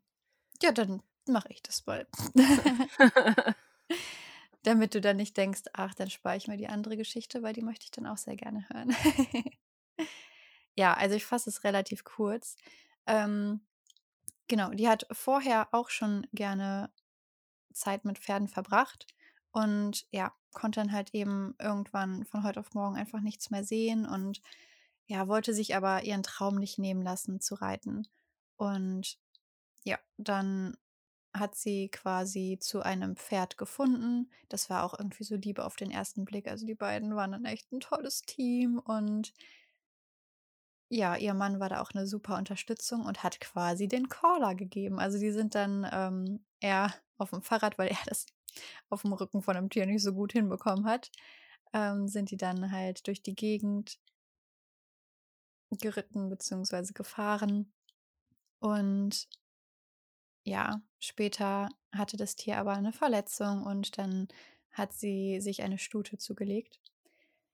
Ja, 0.62 0.72
dann 0.72 1.02
mache 1.28 1.50
ich 1.50 1.62
das 1.62 1.86
mal. 1.86 2.08
Damit 4.64 4.96
du 4.96 5.02
dann 5.02 5.18
nicht 5.18 5.38
denkst, 5.38 5.64
ach, 5.74 5.94
dann 5.96 6.10
spare 6.10 6.38
ich 6.38 6.48
mir 6.48 6.58
die 6.58 6.68
andere 6.68 6.98
Geschichte, 6.98 7.44
weil 7.44 7.54
die 7.54 7.62
möchte 7.62 7.86
ich 7.86 7.92
dann 7.92 8.08
auch 8.08 8.18
sehr 8.18 8.36
gerne 8.36 8.68
hören. 8.70 8.96
ja, 10.76 10.94
also 10.94 11.16
ich 11.16 11.26
fasse 11.26 11.50
es 11.50 11.64
relativ 11.64 12.04
kurz. 12.04 12.56
Ähm, 13.06 13.62
genau, 14.48 14.72
die 14.72 14.88
hat 14.88 15.08
vorher 15.12 15.70
auch 15.72 15.90
schon 15.90 16.28
gerne 16.34 16.92
Zeit 17.74 18.06
mit 18.06 18.18
Pferden 18.20 18.48
verbracht 18.48 19.08
und 19.56 20.06
ja, 20.12 20.34
konnte 20.54 20.82
dann 20.82 20.92
halt 20.92 21.14
eben 21.14 21.56
irgendwann 21.60 22.26
von 22.26 22.44
heute 22.44 22.60
auf 22.60 22.74
morgen 22.74 22.98
einfach 22.98 23.22
nichts 23.22 23.52
mehr 23.52 23.64
sehen 23.64 24.06
und 24.06 24.42
ja, 25.08 25.30
wollte 25.30 25.54
sich 25.54 25.78
aber 25.78 26.04
ihren 26.04 26.24
Traum 26.24 26.56
nicht 26.56 26.78
nehmen 26.78 27.02
lassen 27.02 27.40
zu 27.40 27.56
reiten. 27.56 28.06
Und 28.58 29.18
ja, 29.86 29.98
dann 30.18 30.76
hat 31.34 31.56
sie 31.56 31.90
quasi 31.90 32.58
zu 32.60 32.82
einem 32.82 33.16
Pferd 33.16 33.58
gefunden. 33.58 34.30
Das 34.50 34.70
war 34.70 34.84
auch 34.84 34.98
irgendwie 34.98 35.24
so 35.24 35.36
Liebe 35.36 35.64
auf 35.64 35.78
den 35.78 35.92
ersten 35.92 36.26
Blick. 36.26 36.50
Also 36.50 36.66
die 36.66 36.76
beiden 36.76 37.16
waren 37.16 37.32
dann 37.32 37.46
echt 37.46 37.72
ein 37.72 37.80
tolles 37.80 38.24
Team 38.24 38.80
und 38.80 39.34
ja, 40.90 41.16
ihr 41.16 41.34
Mann 41.34 41.62
war 41.62 41.70
da 41.70 41.82
auch 41.82 41.92
eine 41.94 42.08
super 42.08 42.38
Unterstützung 42.38 43.06
und 43.06 43.24
hat 43.24 43.40
quasi 43.40 43.88
den 43.88 44.10
Caller 44.10 44.54
gegeben. 44.56 45.00
Also 45.00 45.18
die 45.18 45.32
sind 45.32 45.56
dann 45.56 45.88
ähm, 45.92 46.46
eher 46.60 46.94
auf 47.18 47.30
dem 47.30 47.42
Fahrrad, 47.42 47.78
weil 47.78 47.88
er 47.88 47.98
das 48.06 48.26
auf 48.90 49.02
dem 49.04 49.14
Rücken 49.14 49.42
von 49.42 49.56
einem 49.58 49.70
Tier 49.70 49.86
nicht 49.86 50.04
so 50.04 50.14
gut 50.14 50.34
hinbekommen 50.34 50.86
hat, 50.86 51.12
ähm, 51.74 52.08
sind 52.08 52.32
die 52.32 52.38
dann 52.38 52.72
halt 52.72 53.08
durch 53.08 53.22
die 53.22 53.36
Gegend 53.36 54.00
geritten 55.72 56.30
bzw. 56.30 56.94
gefahren. 56.94 57.74
Und 58.60 59.28
ja, 60.44 60.82
später 61.00 61.70
hatte 61.92 62.18
das 62.18 62.36
Tier 62.36 62.58
aber 62.58 62.74
eine 62.74 62.94
Verletzung 62.94 63.64
und 63.64 63.98
dann 63.98 64.28
hat 64.72 64.94
sie 64.94 65.40
sich 65.42 65.64
eine 65.64 65.78
Stute 65.78 66.18
zugelegt. 66.18 66.80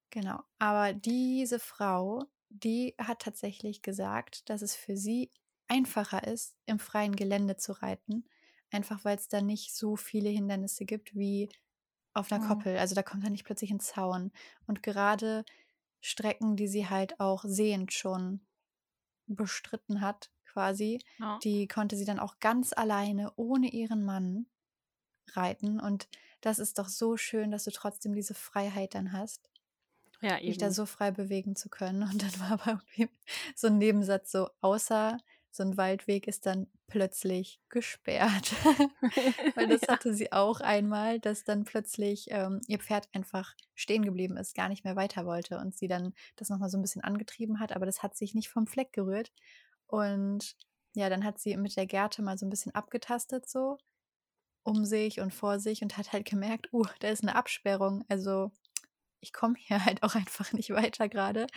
Genau. 0.09 0.41
Aber 0.59 0.93
diese 0.93 1.59
Frau, 1.59 2.25
die 2.49 2.95
hat 2.97 3.21
tatsächlich 3.21 3.81
gesagt, 3.81 4.49
dass 4.49 4.61
es 4.61 4.75
für 4.75 4.97
sie 4.97 5.31
einfacher 5.67 6.27
ist, 6.27 6.57
im 6.65 6.79
freien 6.79 7.15
Gelände 7.15 7.55
zu 7.55 7.71
reiten. 7.71 8.25
Einfach 8.71 9.03
weil 9.05 9.17
es 9.17 9.27
da 9.27 9.41
nicht 9.41 9.75
so 9.75 9.95
viele 9.95 10.29
Hindernisse 10.29 10.85
gibt 10.85 11.13
wie 11.15 11.49
auf 12.13 12.31
einer 12.31 12.43
Mhm. 12.43 12.47
Koppel. 12.47 12.77
Also 12.77 12.95
da 12.95 13.03
kommt 13.03 13.23
dann 13.25 13.31
nicht 13.33 13.45
plötzlich 13.45 13.71
ein 13.71 13.79
Zaun. 13.79 14.31
Und 14.67 14.81
gerade 14.83 15.45
Strecken, 16.01 16.55
die 16.55 16.67
sie 16.67 16.89
halt 16.89 17.19
auch 17.19 17.43
sehend 17.45 17.93
schon 17.93 18.41
bestritten 19.27 20.01
hat, 20.01 20.31
quasi, 20.45 20.99
Ja. 21.19 21.39
die 21.43 21.67
konnte 21.67 21.95
sie 21.95 22.05
dann 22.05 22.19
auch 22.19 22.39
ganz 22.39 22.73
alleine, 22.73 23.31
ohne 23.35 23.67
ihren 23.69 24.03
Mann, 24.03 24.47
reiten. 25.33 25.79
Und 25.79 26.09
das 26.41 26.59
ist 26.59 26.79
doch 26.79 26.89
so 26.89 27.15
schön, 27.15 27.51
dass 27.51 27.63
du 27.63 27.71
trotzdem 27.71 28.13
diese 28.13 28.33
Freiheit 28.33 28.95
dann 28.95 29.13
hast, 29.13 29.49
ja, 30.21 30.37
dich 30.39 30.57
da 30.57 30.65
eben. 30.67 30.73
so 30.75 30.85
frei 30.85 31.11
bewegen 31.11 31.55
zu 31.55 31.69
können. 31.69 32.01
Und 32.11 32.21
dann 32.23 32.39
war 32.39 32.51
aber 32.51 32.71
irgendwie 32.71 33.09
so 33.55 33.67
ein 33.67 33.77
Nebensatz 33.77 34.31
so, 34.31 34.49
außer 34.61 35.17
so 35.51 35.63
ein 35.63 35.77
Waldweg 35.77 36.27
ist 36.27 36.45
dann 36.45 36.67
plötzlich 36.91 37.61
gesperrt. 37.69 38.51
Weil 39.55 39.67
das 39.69 39.81
ja. 39.81 39.87
hatte 39.87 40.13
sie 40.13 40.31
auch 40.33 40.59
einmal, 40.59 41.19
dass 41.19 41.45
dann 41.45 41.63
plötzlich 41.63 42.27
ähm, 42.29 42.59
ihr 42.67 42.79
Pferd 42.79 43.07
einfach 43.13 43.55
stehen 43.75 44.03
geblieben 44.03 44.35
ist, 44.35 44.53
gar 44.55 44.67
nicht 44.67 44.83
mehr 44.83 44.97
weiter 44.97 45.25
wollte 45.25 45.57
und 45.57 45.73
sie 45.75 45.87
dann 45.87 46.13
das 46.35 46.49
nochmal 46.49 46.69
so 46.69 46.77
ein 46.77 46.81
bisschen 46.81 47.01
angetrieben 47.03 47.59
hat, 47.61 47.71
aber 47.71 47.85
das 47.85 48.03
hat 48.03 48.15
sich 48.17 48.35
nicht 48.35 48.49
vom 48.49 48.67
Fleck 48.67 48.91
gerührt. 48.91 49.31
Und 49.87 50.55
ja, 50.93 51.09
dann 51.09 51.23
hat 51.23 51.39
sie 51.39 51.55
mit 51.55 51.77
der 51.77 51.85
Gerte 51.87 52.21
mal 52.21 52.37
so 52.37 52.45
ein 52.45 52.49
bisschen 52.49 52.75
abgetastet, 52.75 53.49
so 53.49 53.77
um 54.63 54.83
sich 54.85 55.21
und 55.21 55.33
vor 55.33 55.59
sich 55.59 55.81
und 55.81 55.97
hat 55.97 56.11
halt 56.11 56.25
gemerkt, 56.25 56.71
uh, 56.73 56.85
da 56.99 57.07
ist 57.07 57.23
eine 57.23 57.35
Absperrung. 57.35 58.03
Also 58.09 58.51
ich 59.21 59.31
komme 59.31 59.55
hier 59.57 59.79
halt 59.85 60.03
auch 60.03 60.15
einfach 60.15 60.51
nicht 60.51 60.71
weiter 60.71 61.07
gerade. 61.07 61.47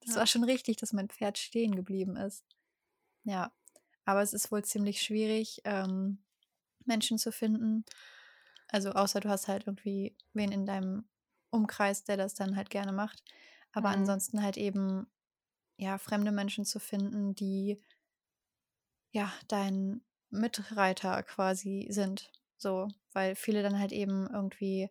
Das 0.00 0.14
Ja. 0.14 0.20
war 0.20 0.26
schon 0.26 0.44
richtig, 0.44 0.78
dass 0.78 0.94
mein 0.94 1.08
Pferd 1.10 1.36
stehen 1.36 1.76
geblieben 1.76 2.16
ist. 2.16 2.42
Ja, 3.24 3.52
aber 4.08 4.22
es 4.22 4.32
ist 4.32 4.52
wohl 4.52 4.64
ziemlich 4.64 5.02
schwierig, 5.02 5.62
ähm, 5.64 6.24
Menschen 6.84 7.18
zu 7.18 7.32
finden. 7.32 7.84
Also 8.68 8.92
außer 8.92 9.20
du 9.20 9.28
hast 9.28 9.48
halt 9.48 9.66
irgendwie 9.66 10.16
wen 10.34 10.52
in 10.52 10.66
deinem 10.66 11.08
Umkreis, 11.50 12.04
der 12.04 12.16
das 12.16 12.34
dann 12.34 12.56
halt 12.56 12.70
gerne 12.70 12.92
macht. 12.92 13.24
Aber 13.72 13.90
Mhm. 13.90 13.92
ansonsten 13.92 14.42
halt 14.42 14.56
eben, 14.56 15.06
ja, 15.78 15.98
fremde 15.98 16.32
Menschen 16.32 16.64
zu 16.66 16.80
finden, 16.80 17.34
die 17.34 17.82
ja 19.12 19.32
dein 19.48 20.02
Mitreiter 20.30 21.22
quasi 21.22 21.86
sind. 21.90 22.32
So, 22.56 22.88
weil 23.12 23.34
viele 23.36 23.62
dann 23.62 23.78
halt 23.78 23.92
eben 23.92 24.26
irgendwie 24.30 24.88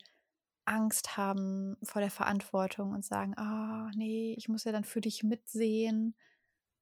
Angst 0.66 1.18
haben 1.18 1.78
vor 1.84 2.02
der 2.02 2.12
Verantwortung 2.12 2.92
und 2.94 3.06
sagen, 3.06 3.36
ah, 3.38 3.92
nee, 3.96 4.36
ich 4.38 4.50
muss 4.50 4.66
ja 4.66 4.72
dann 4.72 4.86
für 4.86 5.02
dich 5.02 5.24
mitsehen. 5.24 6.16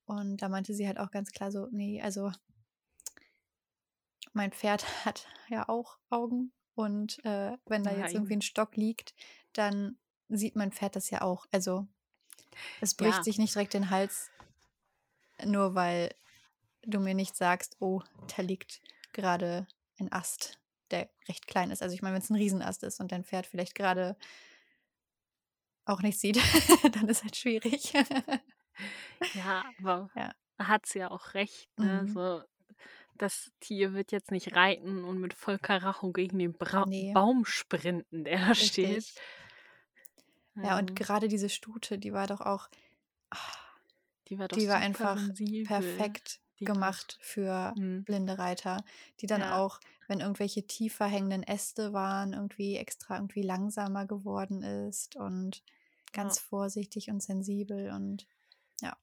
Und 0.05 0.37
da 0.37 0.49
meinte 0.49 0.73
sie 0.73 0.87
halt 0.87 0.99
auch 0.99 1.11
ganz 1.11 1.31
klar 1.31 1.51
so, 1.51 1.67
nee, 1.71 2.01
also 2.01 2.31
mein 4.33 4.51
Pferd 4.51 4.85
hat 5.05 5.27
ja 5.49 5.67
auch 5.69 5.97
Augen 6.09 6.51
und 6.75 7.23
äh, 7.25 7.57
wenn 7.67 7.83
da 7.83 7.91
Ja, 7.91 8.03
jetzt 8.03 8.13
irgendwie 8.13 8.35
ein 8.35 8.41
Stock 8.41 8.75
liegt, 8.75 9.15
dann 9.53 9.97
sieht 10.29 10.55
mein 10.55 10.71
Pferd 10.71 10.95
das 10.95 11.09
ja 11.09 11.21
auch. 11.21 11.45
Also 11.51 11.87
es 12.81 12.93
bricht 12.93 13.15
Ja. 13.15 13.23
sich 13.23 13.37
nicht 13.37 13.55
direkt 13.55 13.73
den 13.73 13.89
Hals, 13.89 14.29
nur 15.43 15.75
weil 15.75 16.13
du 16.83 16.99
mir 16.99 17.13
nicht 17.13 17.35
sagst, 17.35 17.77
oh, 17.79 18.01
da 18.35 18.41
liegt 18.41 18.81
gerade 19.13 19.67
ein 19.99 20.11
Ast, 20.11 20.59
der 20.91 21.09
recht 21.27 21.47
klein 21.47 21.71
ist. 21.71 21.81
Also 21.81 21.95
ich 21.95 22.01
meine, 22.01 22.15
wenn 22.15 22.21
es 22.21 22.29
ein 22.29 22.35
Riesenast 22.35 22.83
ist 22.83 22.99
und 22.99 23.11
dein 23.11 23.23
Pferd 23.23 23.47
vielleicht 23.47 23.75
gerade 23.75 24.17
auch 25.85 26.01
nicht 26.01 26.19
sieht, 26.19 26.37
dann 26.93 27.07
ist 27.07 27.23
halt 27.23 27.35
schwierig. 27.35 27.93
Ja, 29.33 29.63
aber 29.77 30.11
Ja. 30.15 30.35
hat 30.59 30.85
sie 30.85 30.99
ja 30.99 31.11
auch 31.11 31.33
recht. 31.33 31.69
Ne? 31.79 32.07
Mhm. 32.07 32.07
So, 32.07 32.43
das 33.15 33.51
Tier 33.61 33.93
wird 33.93 34.11
jetzt 34.11 34.31
nicht 34.31 34.55
reiten 34.55 35.03
und 35.05 35.19
mit 35.19 35.33
voll 35.35 35.59
Karacho 35.59 36.11
gegen 36.13 36.39
den 36.39 36.53
Bra 36.53 36.85
Nee. 36.85 37.13
Baum 37.13 37.45
sprinten, 37.45 38.25
der 38.25 38.39
da 38.47 38.55
steht. 38.55 39.05
Richtig. 39.05 39.23
Ja, 40.61 40.77
und 40.77 40.95
Ähm, 40.95 40.97
gerade 40.97 41.27
diese 41.27 41.49
Stute, 41.49 41.97
die 41.99 42.11
war 42.13 42.27
doch 42.27 42.41
auch, 42.41 42.69
ah, 43.31 43.37
Die 44.27 44.37
war 44.37 44.47
doch 44.47 44.59
Die 44.59 44.67
war 44.67 44.77
einfach 44.77 45.29
sensibel. 45.37 45.39
perfekt 45.63 46.41
Die 46.59 46.65
gemacht 46.65 47.17
für 47.21 47.75
Mhm. 47.75 48.05
blinde 48.05 48.37
Reiter, 48.39 48.83
die 49.19 49.27
dann 49.27 49.43
Ja. 49.43 49.43
auch, 49.43 49.79
wenn 50.07 50.19
irgendwelche 50.19 50.65
tiefer 50.67 51.05
hängenden 51.07 51.43
Äste 51.43 51.93
waren, 51.93 52.33
irgendwie 52.33 52.75
extra 52.77 53.15
irgendwie 53.17 53.41
langsamer 53.43 54.05
geworden 54.07 54.61
ist 54.63 55.15
und 55.15 55.63
ganz 56.13 56.39
vorsichtig 56.39 57.09
und 57.09 57.21
sensibel 57.21 57.91
und 57.91 58.27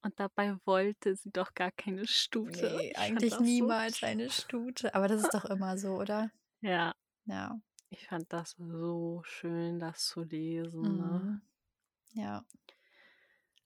Und 0.02 0.18
dabei 0.20 0.56
wollte 0.64 1.16
sie 1.16 1.30
doch 1.30 1.54
gar 1.54 1.70
keine 1.72 2.06
Stute. 2.06 2.74
nee, 2.76 2.94
eigentlich 2.94 3.30
das 3.30 3.38
so 3.38 3.44
niemals 3.44 4.02
eine. 4.02 4.30
Stute. 4.30 4.94
Aber 4.94 5.08
das 5.08 5.22
ist 5.22 5.34
doch 5.34 5.44
immer 5.46 5.76
so, 5.78 5.94
oder? 5.96 6.30
Ja, 6.64 6.94
Ja. 7.24 7.58
ich 7.90 8.06
fand 8.06 8.32
das 8.32 8.52
so 8.52 9.22
schön, 9.24 9.80
das 9.80 10.06
zu 10.06 10.22
lesen. 10.22 10.82
Ne? 10.82 10.88
Mhm. 10.88 11.42
Ja. 12.14 12.44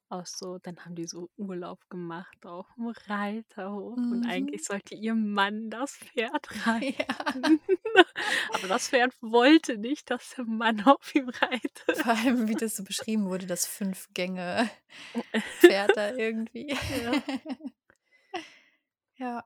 Auch 0.08 0.24
so, 0.26 0.58
dann 0.58 0.84
haben 0.84 0.94
die 0.94 1.06
so 1.06 1.30
Urlaub 1.36 1.80
gemacht 1.90 2.46
auf 2.46 2.66
dem 2.76 2.86
Reiterhof 3.08 3.96
und 3.98 4.20
Mhm. 4.20 4.26
eigentlich 4.30 4.64
sollte 4.64 4.94
ihr 4.94 5.16
Mann 5.16 5.68
das 5.68 5.96
Pferd 5.96 6.46
reiten. 6.66 6.94
Ja. 6.96 7.06
Aber 8.54 8.68
das 8.68 8.88
Pferd 8.88 9.14
wollte 9.20 9.78
nicht, 9.78 10.08
dass 10.10 10.30
der 10.36 10.44
Mann 10.44 10.80
auf 10.84 11.12
ihm 11.14 11.28
reitet. 11.28 11.82
Vor 11.98 12.12
allem, 12.12 12.46
wie 12.48 12.54
das 12.54 12.76
so 12.76 12.84
beschrieben 12.84 13.24
wurde, 13.26 13.46
das 13.46 13.66
Fünf-Gänge-Pferd 13.66 14.70
da 15.96 16.12
irgendwie. 16.14 16.68
Ja. 16.70 17.12
Ja, 19.18 19.44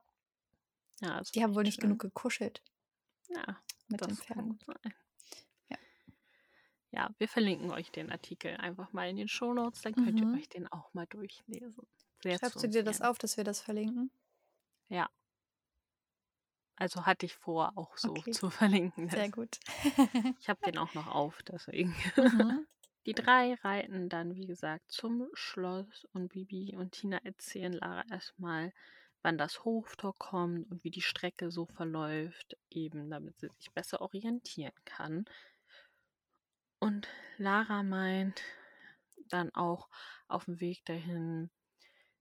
Ja, 1.01 1.21
die 1.33 1.43
haben 1.43 1.55
wohl 1.55 1.63
nicht 1.63 1.75
schön. 1.81 1.83
genug 1.89 1.99
gekuschelt 2.01 2.61
Ja, 3.29 3.57
mit 3.87 4.01
den 4.01 4.15
Pferden. 4.15 4.59
gut 4.59 4.63
sein. 4.83 4.93
Ja. 6.91 7.09
Wir 7.17 7.27
verlinken 7.27 7.71
euch 7.71 7.91
den 7.91 8.11
Artikel 8.11 8.55
einfach 8.57 8.93
mal 8.93 9.09
in 9.09 9.15
den 9.17 9.27
Shownotes, 9.27 9.81
dann 9.81 9.95
könnt 9.95 10.21
ihr 10.21 10.27
Mhm. 10.27 10.33
euch 10.33 10.47
den 10.49 10.67
auch 10.71 10.93
mal 10.93 11.05
durchlesen. 11.07 11.85
Sehr 12.23 12.39
Schreibst 12.39 12.63
du 12.63 12.67
dir 12.69 12.83
das 12.83 13.01
auf, 13.01 13.17
dass 13.17 13.37
wir 13.37 13.43
das 13.43 13.61
verlinken? 13.61 14.11
Ja, 14.89 15.09
also 16.75 17.05
hatte 17.05 17.25
ich 17.25 17.35
vor, 17.35 17.77
auch 17.77 17.97
so 17.97 18.23
Okay. 18.23 18.29
zu 18.29 18.49
verlinken. 18.49 19.07
Sehr 19.07 19.29
Das. 19.29 19.31
gut. 19.31 19.59
Ich 20.39 20.49
habe 20.49 20.59
den 20.65 20.77
auch 20.77 20.93
noch 20.93 21.07
auf, 21.07 21.43
deswegen. 21.43 21.95
Mhm. 22.31 22.67
Die 23.05 23.13
drei 23.13 23.53
reiten 23.55 24.09
dann, 24.09 24.35
wie 24.35 24.45
gesagt, 24.47 24.89
zum 24.91 25.27
Schloss 25.33 26.05
und 26.13 26.29
Bibi 26.29 26.75
und 26.77 26.91
Tina 26.93 27.17
erzählen 27.17 27.73
Lara 27.73 28.03
erstmal, 28.09 28.73
wann 29.21 29.37
das 29.37 29.65
Hoftor 29.65 30.15
kommt 30.17 30.69
und 30.71 30.83
wie 30.83 30.91
die 30.91 31.01
Strecke 31.01 31.51
so 31.51 31.65
verläuft, 31.67 32.57
eben 32.69 33.09
damit 33.09 33.39
sie 33.39 33.49
sich 33.49 33.71
besser 33.73 34.01
orientieren 34.01 34.73
kann. 34.85 35.25
Und 36.81 37.07
Lara 37.37 37.83
meint 37.83 38.41
dann 39.29 39.53
auch 39.53 39.87
auf 40.27 40.45
dem 40.45 40.59
Weg 40.59 40.83
dahin, 40.85 41.51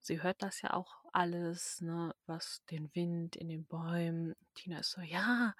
sie 0.00 0.22
hört 0.22 0.42
das 0.42 0.61
ja 0.61 0.74
auch 0.74 1.02
alles, 1.14 1.80
ne, 1.80 2.14
was 2.26 2.62
den 2.70 2.94
Wind 2.94 3.36
in 3.36 3.48
den 3.48 3.64
Bäumen. 3.64 4.36
Tina 4.54 4.80
ist 4.80 4.90
so, 4.90 5.00
ja, 5.00 5.54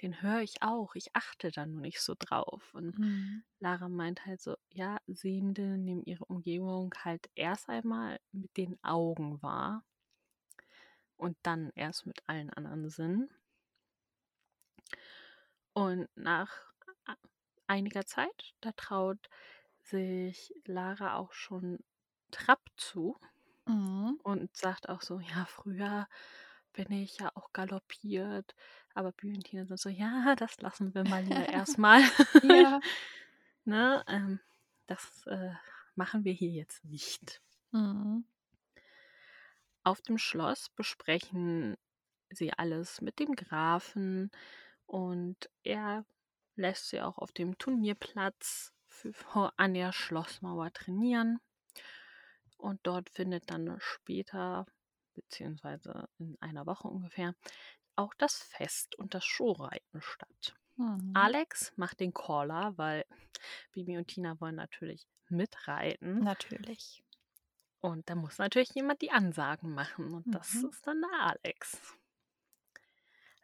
den 0.00 0.22
höre 0.22 0.40
ich 0.40 0.62
auch, 0.62 0.94
ich 0.94 1.14
achte 1.14 1.50
da 1.50 1.66
nur 1.66 1.82
nicht 1.82 2.00
so 2.00 2.14
drauf. 2.18 2.72
Und 2.72 2.98
Mhm. 2.98 3.44
Lara 3.58 3.90
meint 3.90 4.24
halt 4.24 4.40
so, 4.40 4.56
ja, 4.70 4.96
Sehende 5.06 5.76
nehmen 5.76 6.04
ihre 6.06 6.24
Umgebung 6.24 6.94
halt 7.04 7.28
erst 7.34 7.68
einmal 7.68 8.18
mit 8.32 8.56
den 8.56 8.82
Augen 8.82 9.42
wahr 9.42 9.84
und 11.18 11.36
dann 11.42 11.70
erst 11.74 12.06
mit 12.06 12.26
allen 12.26 12.48
anderen 12.48 12.88
Sinnen. 12.88 13.28
Und 15.74 16.08
nach 16.14 16.68
einiger 17.68 18.06
Zeit, 18.06 18.54
da 18.60 18.72
traut 18.72 19.28
sich 19.80 20.52
Lara 20.64 21.16
auch 21.16 21.32
schon 21.32 21.78
Trab 22.30 22.60
zu 22.76 23.18
Mhm. 23.68 24.18
und 24.22 24.56
sagt 24.56 24.88
auch 24.88 25.00
so, 25.02 25.20
ja, 25.20 25.44
früher 25.46 26.08
bin 26.72 26.92
ich 26.92 27.18
ja 27.18 27.30
auch 27.34 27.52
galoppiert, 27.52 28.54
aber 28.94 29.12
Tina 29.16 29.64
sind 29.66 29.80
so, 29.80 29.88
ja, 29.88 30.36
das 30.36 30.60
lassen 30.60 30.94
wir 30.94 31.04
mal 31.04 31.24
lieber 31.24 31.48
erstmal. 31.48 32.02
Ja. 32.42 32.82
ne, 33.64 34.04
ähm, 34.08 34.40
das 34.86 35.26
äh, 35.26 35.52
machen 35.94 36.24
wir 36.24 36.32
hier 36.32 36.50
jetzt 36.50 36.84
nicht. 36.84 37.42
Mhm. 37.72 38.22
Auf 39.82 40.00
dem 40.02 40.18
Schloss 40.18 40.68
besprechen 40.70 41.76
sie 42.30 42.52
alles 42.52 43.00
mit 43.00 43.18
dem 43.18 43.34
Grafen 43.34 44.30
und 44.86 45.50
er 45.64 46.04
lässt 46.58 46.88
sie 46.88 47.00
auch 47.00 47.18
auf 47.18 47.32
dem 47.32 47.56
Turnierplatz 47.56 48.72
für, 48.86 49.12
vor, 49.12 49.52
an 49.56 49.74
der 49.74 49.92
Schlossmauer 49.92 50.72
trainieren. 50.72 51.38
Und 52.58 52.80
dort 52.82 53.08
findet 53.10 53.50
dann 53.50 53.76
später, 53.80 54.66
beziehungsweise 55.14 56.08
in 56.18 56.36
einer 56.40 56.66
Woche 56.66 56.88
ungefähr, 56.88 57.34
auch 57.96 58.12
das 58.18 58.42
Fest 58.42 58.96
und 58.98 59.14
das 59.14 59.24
Showreiten 59.24 60.02
statt. 60.02 60.56
Mhm. 60.76 61.12
Alex 61.14 61.72
macht 61.76 62.00
den 62.00 62.12
Caller, 62.12 62.76
weil 62.76 63.04
Bibi 63.72 63.96
und 63.96 64.08
Tina 64.08 64.40
wollen 64.40 64.56
natürlich 64.56 65.06
mitreiten. 65.28 66.18
Natürlich. 66.20 67.04
Und 67.80 68.10
da 68.10 68.16
muss 68.16 68.38
natürlich 68.38 68.70
jemand 68.74 69.02
die 69.02 69.10
Ansagen 69.12 69.72
machen. 69.72 70.12
Und 70.14 70.34
das 70.34 70.52
Mhm. 70.54 70.68
ist 70.70 70.86
dann 70.86 71.00
der 71.00 71.20
Alex. 71.20 71.97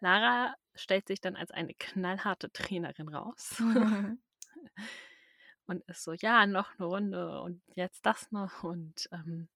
Lara 0.04 0.54
stellt 0.74 1.08
sich 1.08 1.20
dann 1.20 1.34
als 1.34 1.50
eine 1.50 1.72
knallharte 1.74 2.52
Trainerin 2.52 3.08
raus 3.08 3.58
Mhm. 3.58 4.18
und 5.66 5.82
ist 5.88 6.04
so, 6.04 6.12
ja, 6.12 6.46
noch 6.46 6.78
eine 6.78 6.86
Runde 6.86 7.40
und 7.40 7.62
jetzt 7.74 8.04
das 8.04 8.30
noch. 8.30 8.64
Und 8.64 9.08
ähm, 9.12 9.48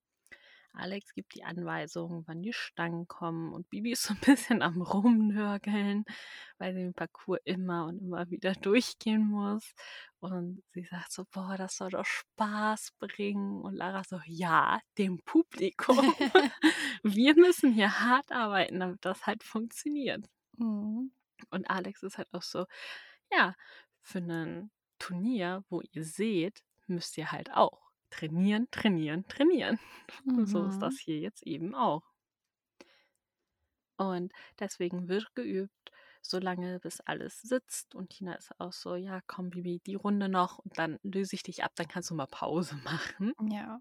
Alex 0.73 1.13
gibt 1.15 1.35
die 1.35 1.45
Anweisung, 1.45 2.25
wann 2.27 2.43
die 2.43 2.55
Stangen 2.55 3.07
kommen. 3.09 3.53
Und 3.53 3.69
Bibi 3.69 3.93
ist 3.93 4.05
so 4.05 4.15
ein 4.15 4.21
bisschen 4.21 4.63
am 4.63 4.81
Rumnörgeln, 4.81 6.05
weil 6.59 6.73
sie 6.75 6.81
den 6.81 6.95
Parcours 6.95 7.41
immer 7.45 7.87
und 7.87 7.99
immer 8.01 8.31
wieder 8.31 8.53
durchgehen 8.55 9.27
muss. 9.27 9.75
Und 10.21 10.63
sie 10.73 10.85
sagt 10.85 11.13
so, 11.13 11.25
boah, 11.31 11.57
das 11.59 11.77
soll 11.77 11.91
doch 11.91 12.07
Spaß 12.07 12.93
bringen. 13.01 13.61
Und 13.61 13.75
Lara 13.75 14.03
so, 14.05 14.19
ja, 14.27 14.81
dem 14.97 15.19
Publikum. 15.25 15.99
Wir 17.03 17.35
müssen 17.37 17.73
hier 17.73 18.01
hart 18.01 18.33
arbeiten, 18.33 18.81
damit 18.81 19.05
das 19.05 19.27
halt 19.27 19.43
funktioniert. 19.45 20.25
Mhm. 20.59 21.11
Und 21.51 21.71
Alex 21.71 22.03
ist 22.03 22.19
halt 22.19 22.29
auch 22.33 22.43
so, 22.43 22.67
ja, 23.33 23.55
für 24.03 24.19
ein 24.21 24.71
Turnier, 24.99 25.65
wo 25.71 25.83
ihr 25.93 26.05
seht, 26.05 26.65
müsst 26.87 27.19
ihr 27.19 27.33
halt 27.33 27.53
auch 27.53 27.91
trainieren, 28.11 28.69
trainieren, 28.71 29.27
trainieren. 29.29 29.79
Und 30.37 30.49
so 30.49 30.67
ist 30.67 30.83
Mhm. 30.83 30.83
das 30.83 30.99
hier 30.99 31.19
jetzt 31.21 31.43
eben 31.45 31.75
auch. 31.75 32.03
Und 33.97 34.33
deswegen 34.61 35.09
wird 35.09 35.35
geübt, 35.35 35.91
solange 36.23 36.81
bis 36.81 37.01
alles 37.01 37.41
sitzt. 37.43 37.95
Und 37.95 38.11
Tina 38.11 38.35
ist 38.35 38.53
auch 38.61 38.73
so, 38.73 38.95
ja, 38.95 39.21
komm, 39.27 39.51
Bibi, 39.51 39.81
die 39.85 39.95
Runde 39.97 40.29
noch 40.29 40.59
und 40.59 40.79
dann 40.79 40.99
löse 41.03 41.35
ich 41.37 41.43
dich 41.43 41.65
ab, 41.65 41.73
dann 41.77 41.89
kannst 41.89 42.11
du 42.11 42.15
mal 42.15 42.27
Pause 42.27 42.77
machen. 42.85 43.35
Ja. 43.51 43.81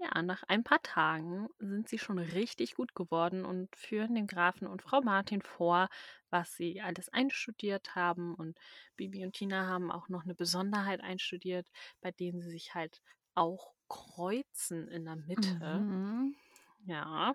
Ja, 0.00 0.22
nach 0.22 0.44
ein 0.44 0.62
paar 0.62 0.80
Tagen 0.82 1.48
sind 1.58 1.88
sie 1.88 1.98
schon 1.98 2.18
richtig 2.20 2.76
gut 2.76 2.94
geworden 2.94 3.44
und 3.44 3.74
führen 3.74 4.14
dem 4.14 4.28
Grafen 4.28 4.68
und 4.68 4.80
Frau 4.82 5.00
Martin 5.00 5.42
vor, 5.42 5.88
was 6.30 6.54
sie 6.54 6.80
alles 6.80 7.08
einstudiert 7.08 7.96
haben. 7.96 8.34
Und 8.34 8.58
Bibi 8.96 9.24
und 9.24 9.32
Tina 9.34 9.66
haben 9.66 9.90
auch 9.90 10.08
noch 10.08 10.22
eine 10.22 10.36
Besonderheit 10.36 11.00
einstudiert, 11.00 11.68
bei 12.00 12.12
denen 12.12 12.40
sie 12.40 12.50
sich 12.50 12.74
halt 12.74 13.02
auch 13.34 13.74
kreuzen 13.88 14.86
in 14.88 15.04
der 15.04 15.16
Mitte. 15.16 15.84
Mhm. 15.86 16.34
Ja, 16.86 17.34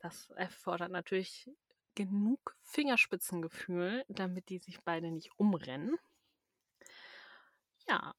das 0.00 0.30
erfordert 0.30 0.90
natürlich 0.92 1.50
genug 1.94 2.56
Fingerspitzengefühl, 2.62 4.04
damit 4.08 4.48
die 4.50 4.58
sich 4.58 4.82
beide 4.84 5.10
nicht 5.10 5.30
umrennen. 5.38 5.96
Ja, 7.88 8.14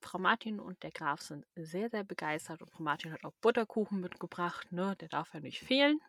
Frau 0.00 0.18
Martin 0.18 0.60
und 0.60 0.82
der 0.82 0.90
Graf 0.90 1.20
sind 1.22 1.46
sehr, 1.56 1.90
sehr 1.90 2.04
begeistert 2.04 2.62
und 2.62 2.70
Frau 2.70 2.82
Martin 2.82 3.12
hat 3.12 3.24
auch 3.24 3.32
Butterkuchen 3.40 4.00
mitgebracht, 4.00 4.70
ne? 4.72 4.96
Der 4.96 5.08
darf 5.08 5.32
ja 5.34 5.40
nicht 5.40 5.60
fehlen. 5.60 6.00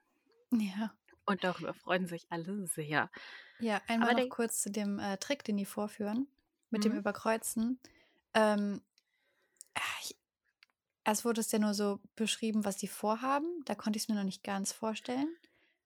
Ja. 0.52 0.94
Und 1.26 1.44
darüber 1.44 1.74
freuen 1.74 2.08
sich 2.08 2.26
alle 2.30 2.66
sehr. 2.68 3.10
Ja, 3.60 3.82
einmal 3.88 4.10
Aber 4.10 4.14
noch 4.18 4.26
der- 4.26 4.30
kurz 4.30 4.62
zu 4.62 4.72
dem 4.72 5.00
äh, 5.00 5.18
Trick, 5.18 5.44
den 5.44 5.58
die 5.58 5.66
vorführen, 5.66 6.28
mit 6.72 6.84
dem 6.84 6.94
Mhm. 6.94 7.00
Überkreuzen. 7.00 7.80
Ähm, 8.34 8.82
ah, 9.76 9.82
ich, 10.04 10.18
erst 11.06 11.26
wurde 11.26 11.42
es 11.42 11.52
ja 11.52 11.60
nur 11.60 11.74
so 11.74 12.00
beschrieben, 12.16 12.66
was 12.66 12.78
die 12.78 12.88
vorhaben. 12.88 13.62
Da 13.66 13.76
konnte 13.76 13.98
ich 13.98 14.04
es 14.04 14.10
mir 14.10 14.16
noch 14.16 14.24
nicht 14.24 14.44
ganz 14.44 14.72
vorstellen. 14.72 15.36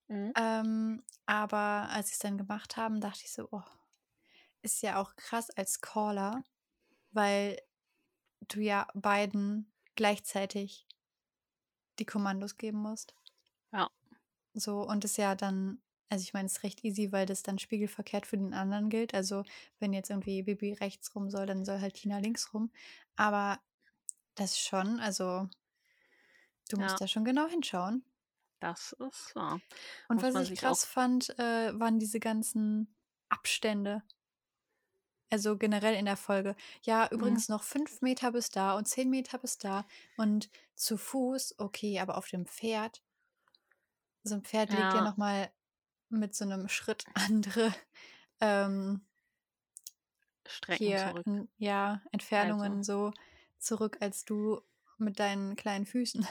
Mhm. 0.07 0.33
Ähm, 0.37 1.03
aber 1.25 1.89
als 1.91 2.07
sie 2.09 2.13
es 2.13 2.19
dann 2.19 2.37
gemacht 2.37 2.77
haben, 2.77 3.01
dachte 3.01 3.21
ich 3.23 3.31
so, 3.33 3.47
oh, 3.51 3.63
ist 4.61 4.81
ja 4.81 4.99
auch 5.01 5.15
krass 5.15 5.49
als 5.51 5.81
Caller, 5.81 6.43
weil 7.11 7.59
du 8.47 8.61
ja 8.61 8.87
beiden 8.93 9.71
gleichzeitig 9.95 10.87
die 11.99 12.05
Kommandos 12.05 12.55
geben 12.57 12.77
musst. 12.79 13.15
Ja. 13.71 13.89
So, 14.53 14.81
und 14.87 15.03
es 15.05 15.17
ja 15.17 15.35
dann, 15.35 15.81
also 16.09 16.23
ich 16.23 16.33
meine, 16.33 16.45
es 16.47 16.53
ist 16.57 16.63
recht 16.63 16.83
easy, 16.83 17.11
weil 17.11 17.25
das 17.25 17.43
dann 17.43 17.59
spiegelverkehrt 17.59 18.25
für 18.25 18.37
den 18.37 18.53
anderen 18.53 18.89
gilt. 18.89 19.13
Also, 19.13 19.43
wenn 19.79 19.93
jetzt 19.93 20.09
irgendwie 20.09 20.43
Bibi 20.43 20.73
rechts 20.73 21.13
rum 21.15 21.29
soll, 21.29 21.45
dann 21.45 21.65
soll 21.65 21.79
halt 21.81 21.95
Tina 21.95 22.19
links 22.19 22.53
rum. 22.53 22.71
Aber 23.15 23.59
Das 24.35 24.59
schon, 24.59 24.99
also 24.99 25.49
du 26.69 26.77
musst 26.77 26.99
Ja. 26.99 26.99
da 26.99 27.07
schon 27.07 27.25
genau 27.25 27.47
hinschauen. 27.47 28.03
Das 28.59 28.93
ist 28.93 29.35
wahr. 29.35 29.61
Und 30.07 30.21
Muss 30.21 30.33
was 30.33 30.49
ich 30.49 30.59
krass 30.59 30.85
fand, 30.85 31.29
äh, 31.39 31.77
waren 31.79 31.99
diese 31.99 32.19
ganzen 32.19 32.95
Abstände. 33.29 34.03
Also 35.35 35.57
generell 35.57 35.95
in 35.95 36.05
der 36.05 36.15
Folge. 36.15 36.55
Ja, 36.83 37.09
Mhm. 37.15 37.41
übrigens 37.41 37.49
noch 37.49 37.63
fünf 37.63 38.01
Meter 38.01 38.31
bis 38.31 38.51
da 38.51 38.77
und 38.77 38.87
zehn 38.87 39.09
Meter 39.09 39.37
bis 39.37 39.57
da. 39.57 39.85
Und 40.15 40.49
zu 40.75 40.95
Fuß, 40.97 41.55
okay, 41.59 41.99
aber 41.99 42.17
auf 42.17 42.29
dem 42.29 42.45
Pferd. 42.45 43.03
So 44.23 44.35
ein 44.35 44.43
Pferd 44.43 44.73
legt 44.73 44.93
ja 44.93 44.99
Ja. 44.99 45.01
nochmal 45.01 45.51
mit 46.09 46.35
so 46.35 46.45
einem 46.45 46.69
Schritt 46.69 47.07
andere 47.13 47.73
ähm, 48.41 49.07
Strecken 50.47 50.95
hier, 50.95 50.97
zurück. 50.97 51.27
ja, 51.57 52.01
Entfernungen 52.11 52.83
Also, 52.83 52.83
so 52.83 53.13
zurück 53.57 53.97
als 54.01 54.25
du 54.25 54.61
mit 54.97 55.19
deinen 55.19 55.55
kleinen 55.55 55.85
Füßen. 55.85 56.27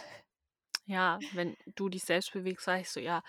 ja, 0.86 1.22
wenn 1.30 1.56
du 1.74 1.88
dich 1.88 2.04
selbst 2.04 2.32
bewegst, 2.32 2.64
sagst 2.66 2.96
du, 2.96 3.00
ja, 3.00 3.22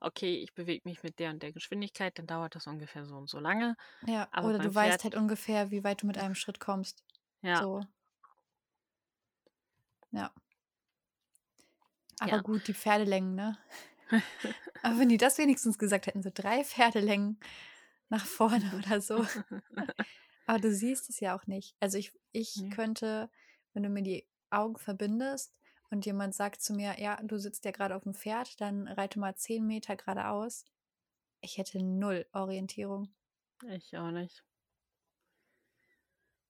okay, 0.00 0.36
ich 0.42 0.54
bewege 0.54 0.88
mich 0.88 1.02
mit 1.02 1.18
der 1.18 1.30
und 1.30 1.42
der 1.42 1.52
Geschwindigkeit, 1.52 2.18
dann 2.18 2.26
dauert 2.26 2.54
das 2.54 2.66
ungefähr 2.66 3.04
so 3.06 3.16
und 3.16 3.28
so 3.28 3.38
lange. 3.38 3.76
Ja, 4.06 4.28
Aber 4.32 4.48
oder 4.48 4.58
du 4.58 4.74
weißt 4.74 5.00
Pferd, 5.00 5.04
halt 5.04 5.14
ungefähr, 5.14 5.70
wie 5.70 5.84
weit 5.84 6.02
du 6.02 6.06
mit 6.06 6.18
einem 6.18 6.34
Schritt 6.34 6.60
kommst. 6.60 7.04
ja, 7.42 7.58
So, 7.58 7.80
ja. 10.12 10.32
Aber 12.20 12.30
ja. 12.30 12.42
gut, 12.42 12.66
die 12.68 12.74
Pferdelängen, 12.74 13.34
ne? 13.34 13.58
Aber 14.82 14.98
wenn 14.98 15.08
die 15.08 15.16
das 15.16 15.38
wenigstens 15.38 15.78
gesagt 15.78 16.06
hätten, 16.06 16.22
so 16.22 16.30
drei 16.32 16.64
Pferdelängen 16.64 17.38
nach 18.08 18.26
vorne 18.26 18.72
oder 18.78 19.00
so. 19.00 19.24
Aber 20.46 20.58
du 20.58 20.72
siehst 20.72 21.10
es 21.10 21.20
ja 21.20 21.36
auch 21.36 21.46
nicht. 21.46 21.76
Also 21.80 21.98
ich, 21.98 22.12
ich 22.32 22.56
Nee. 22.56 22.70
könnte, 22.70 23.30
wenn 23.74 23.82
du 23.82 23.88
mir 23.90 24.02
die 24.02 24.26
Augen 24.50 24.78
verbindest 24.78 25.52
und 25.90 26.06
jemand 26.06 26.34
sagt 26.34 26.60
zu 26.60 26.74
mir, 26.74 27.00
ja, 27.00 27.16
du 27.22 27.38
sitzt 27.38 27.64
ja 27.64 27.70
gerade 27.70 27.96
auf 27.96 28.02
dem 28.02 28.14
Pferd, 28.14 28.60
dann 28.60 28.88
reite 28.88 29.18
mal 29.18 29.34
zehn 29.36 29.66
Meter 29.66 29.96
geradeaus. 29.96 30.64
Ich 31.40 31.58
hätte 31.58 31.82
null 31.82 32.26
Orientierung. 32.32 33.08
Ich 33.68 33.96
auch 33.96 34.10
nicht. 34.10 34.44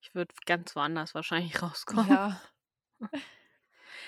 Ich 0.01 0.15
würde 0.15 0.35
ganz 0.47 0.75
woanders 0.75 1.15
wahrscheinlich 1.15 1.61
rauskommen. 1.63 2.09
Ja, 2.09 2.41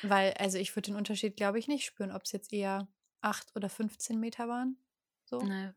weil, 0.03 0.33
also 0.35 0.59
ich 0.59 0.75
würde 0.75 0.91
den 0.91 0.97
Unterschied, 0.97 1.37
glaube 1.37 1.59
ich, 1.59 1.69
nicht 1.69 1.85
spüren, 1.85 2.13
ob 2.13 2.23
es 2.25 2.33
jetzt 2.33 2.53
eher 2.53 2.89
acht 3.21 3.55
oder 3.55 3.69
15 3.69 4.19
Meter 4.19 4.49
waren. 4.49 4.77
So. 5.25 5.41
Nee. 5.43 5.71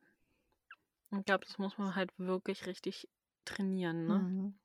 Ich 1.11 1.25
glaube, 1.25 1.45
das 1.45 1.57
muss 1.57 1.77
man 1.77 1.95
halt 1.95 2.11
wirklich 2.17 2.65
richtig 2.65 3.09
trainieren, 3.45 4.07
ne? 4.07 4.19
Mhm. 4.19 4.59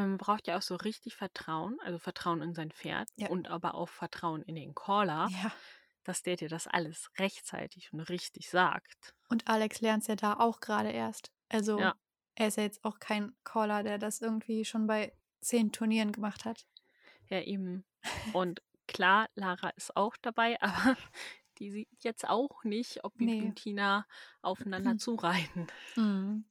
Man 0.00 0.18
braucht 0.18 0.46
ja 0.46 0.56
auch 0.58 0.62
so 0.62 0.76
richtig 0.76 1.14
Vertrauen, 1.16 1.78
also 1.80 1.98
Vertrauen 1.98 2.42
in 2.42 2.54
sein 2.54 2.70
Pferd 2.70 3.08
Ja. 3.16 3.28
und 3.28 3.48
aber 3.48 3.74
auch 3.74 3.88
Vertrauen 3.88 4.42
in 4.42 4.54
den 4.54 4.74
Caller, 4.74 5.28
Ja. 5.30 5.52
dass 6.04 6.22
der 6.22 6.36
dir 6.36 6.48
das 6.48 6.66
alles 6.66 7.10
rechtzeitig 7.18 7.92
und 7.92 8.00
richtig 8.00 8.50
sagt. 8.50 9.14
Und 9.28 9.48
Alex 9.48 9.80
lernt 9.80 10.02
es 10.02 10.08
ja 10.08 10.16
da 10.16 10.34
auch 10.34 10.60
gerade 10.60 10.90
erst. 10.90 11.32
Also 11.48 11.78
Ja, 11.80 11.94
er 12.34 12.48
ist 12.48 12.56
ja 12.58 12.62
jetzt 12.64 12.84
auch 12.84 12.98
kein 12.98 13.34
Caller, 13.44 13.82
der 13.82 13.98
das 13.98 14.20
irgendwie 14.20 14.64
schon 14.64 14.86
bei 14.86 15.12
zehn 15.40 15.72
Turnieren 15.72 16.12
gemacht 16.12 16.44
hat. 16.44 16.66
ja 17.28 17.40
eben. 17.40 17.84
Und 18.36 18.62
klar, 18.86 19.28
Lara 19.34 19.70
ist 19.70 19.96
auch 19.96 20.16
dabei, 20.22 20.60
aber 20.94 20.96
die 21.58 21.70
sieht 21.70 21.88
jetzt 22.04 22.28
auch 22.28 22.62
nicht, 22.64 23.02
ob 23.02 23.14
Bibi 23.16 23.40
Nee. 23.40 23.46
und 23.48 23.56
Tina 23.56 24.06
aufeinander 24.42 24.96
zureiten. 24.98 25.66
Mhm. 25.96 26.44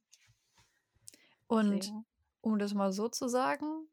Und 1.46 1.76
Deswegen. 1.76 2.06
Um 2.46 2.58
das 2.58 2.74
mal 2.74 2.92
so 2.92 3.08
zu 3.08 3.28
sagen, 3.28 3.88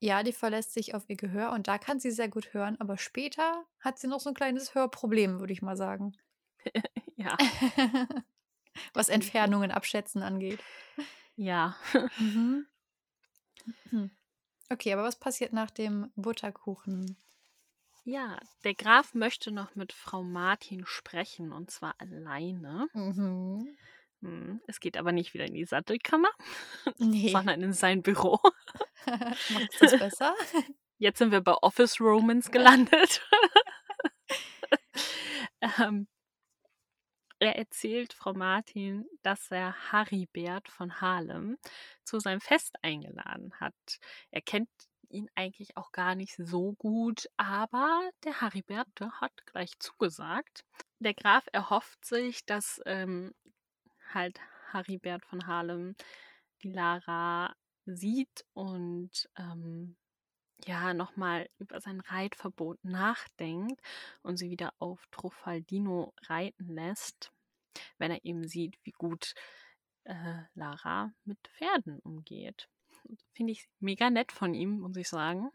ja, 0.00 0.22
die 0.22 0.32
verlässt 0.32 0.72
sich 0.74 0.94
auf 0.94 1.08
ihr 1.08 1.16
Gehör 1.16 1.52
und 1.52 1.66
da 1.66 1.78
kann 1.78 1.98
sie 1.98 2.10
sehr 2.10 2.28
gut 2.28 2.52
hören, 2.54 2.76
aber 2.80 2.98
später 2.98 3.64
hat 3.80 3.98
sie 3.98 4.06
noch 4.06 4.20
so 4.20 4.28
ein 4.30 4.34
kleines 4.34 4.74
Hörproblem, 4.74 5.40
würde 5.40 5.52
ich 5.52 5.62
mal 5.62 5.76
sagen. 5.76 6.16
Ja, 7.16 7.36
Was. 8.94 9.08
Entfernungen 9.08 9.70
abschätzen 9.72 10.22
angeht. 10.22 10.64
Ja. 11.36 11.76
Mhm. 12.18 12.66
Hm. 13.90 14.06
Okay, 14.70 14.92
aber 14.92 15.02
was 15.02 15.16
passiert 15.18 15.52
nach 15.54 15.70
dem 15.70 16.12
Butterkuchen? 16.14 17.16
Ja, 18.04 18.38
der 18.64 18.74
Graf 18.74 19.14
möchte 19.14 19.52
noch 19.52 19.74
mit 19.74 19.92
Frau 19.92 20.22
Martin 20.24 20.84
sprechen 20.86 21.52
und 21.52 21.70
zwar 21.70 21.94
alleine. 21.98 22.88
Mhm. 22.94 23.76
Hm, 24.22 24.60
Es 24.66 24.80
geht 24.80 24.96
aber 24.96 25.12
nicht 25.12 25.32
wieder 25.34 25.44
in 25.46 25.54
die 25.54 25.64
Sattelkammer, 25.64 26.30
Nee. 26.98 27.30
sondern 27.30 27.62
in 27.62 27.72
sein 27.72 28.02
Büro. 28.02 28.40
Macht 29.06 29.70
das 29.80 29.96
besser? 29.98 30.34
Jetzt 30.98 31.18
sind 31.18 31.30
wir 31.30 31.40
bei 31.40 31.54
Office 31.54 32.00
Romans 32.00 32.50
gelandet. 32.50 33.22
ähm, 35.60 36.08
er 37.40 37.56
erzählt 37.56 38.12
Frau 38.12 38.32
Martin, 38.34 39.06
dass 39.22 39.50
er 39.52 39.92
Haribert 39.92 40.68
von 40.68 41.00
Harlem 41.00 41.56
zu 42.04 42.18
seinem 42.18 42.40
Fest 42.40 42.74
eingeladen 42.82 43.52
hat. 43.60 43.74
Er 44.32 44.40
kennt 44.40 44.68
ihn 45.08 45.28
eigentlich 45.36 45.76
auch 45.76 45.92
gar 45.92 46.16
nicht 46.16 46.34
so 46.36 46.72
gut, 46.74 47.28
aber 47.36 48.10
der 48.24 48.40
Haribert, 48.40 48.88
der 48.98 49.12
hat 49.20 49.32
gleich 49.46 49.78
zugesagt. 49.78 50.64
Der 50.98 51.14
Graf 51.14 51.46
erhofft 51.52 52.04
sich, 52.04 52.44
dass 52.44 52.80
ähm, 52.86 53.32
halt 54.14 54.40
Haribert 54.72 55.24
von 55.24 55.46
Harlem 55.46 55.94
die 56.62 56.70
Lara 56.72 57.54
sieht 57.86 58.44
und 58.52 59.28
ähm, 59.36 59.96
ja 60.66 60.94
nochmal 60.94 61.48
über 61.58 61.80
sein 61.80 62.00
Reitverbot 62.00 62.84
nachdenkt 62.84 63.80
und 64.22 64.36
sie 64.36 64.50
wieder 64.50 64.72
auf 64.78 65.06
Truffaldino 65.10 66.12
reiten 66.26 66.68
lässt, 66.68 67.32
wenn 67.98 68.10
er 68.10 68.24
eben 68.24 68.46
sieht, 68.48 68.78
wie 68.84 68.92
gut 68.92 69.34
äh, 70.04 70.42
Lara 70.54 71.12
mit 71.24 71.38
Pferden 71.56 72.00
umgeht. 72.00 72.68
Finde 73.34 73.52
ich 73.52 73.68
mega 73.80 74.10
nett 74.10 74.32
von 74.32 74.54
ihm, 74.54 74.80
muss 74.80 74.96
ich 74.96 75.08
sagen. 75.08 75.50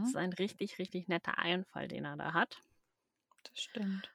Das 0.00 0.08
Mhm. 0.08 0.08
ist 0.10 0.16
ein 0.16 0.32
richtig, 0.32 0.78
richtig 0.78 1.08
netter 1.08 1.38
Einfall, 1.38 1.88
den 1.88 2.04
er 2.04 2.16
da 2.16 2.32
hat. 2.32 2.60
Das 3.42 3.60
stimmt. 3.62 4.10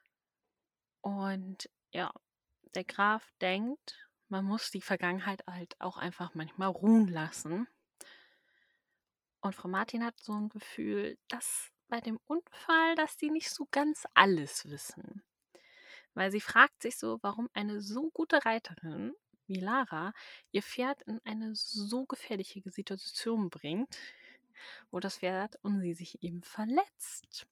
Und 1.02 1.68
ja, 1.92 2.12
der 2.74 2.84
Graf 2.84 3.32
denkt, 3.40 4.08
man 4.28 4.44
muss 4.44 4.70
die 4.70 4.80
Vergangenheit 4.80 5.44
halt 5.46 5.80
auch 5.80 5.96
einfach 5.96 6.34
manchmal 6.34 6.68
ruhen 6.68 7.08
lassen. 7.08 7.68
Und 9.40 9.54
Frau 9.54 9.68
Martin 9.68 10.04
hat 10.04 10.18
so 10.18 10.32
ein 10.32 10.48
Gefühl, 10.48 11.18
dass 11.28 11.70
bei 11.88 12.00
dem 12.00 12.18
Unfall, 12.26 12.94
dass 12.96 13.16
die 13.16 13.30
nicht 13.30 13.50
so 13.50 13.66
ganz 13.70 14.04
alles 14.14 14.68
wissen. 14.68 15.22
Weil 16.14 16.30
sie 16.30 16.40
fragt 16.40 16.82
sich 16.82 16.96
so, 16.96 17.18
warum 17.22 17.50
eine 17.52 17.80
so 17.80 18.10
gute 18.10 18.44
Reiterin 18.44 19.14
wie 19.46 19.60
Lara 19.60 20.14
ihr 20.52 20.62
Pferd 20.62 21.02
in 21.02 21.20
eine 21.24 21.54
so 21.54 22.06
gefährliche 22.06 22.62
Situation 22.70 23.50
bringt, 23.50 23.98
wo 24.90 25.00
das 25.00 25.18
Pferd 25.18 25.58
und 25.62 25.80
sie 25.80 25.94
sich 25.94 26.22
eben 26.22 26.42
verletzt. 26.42 27.46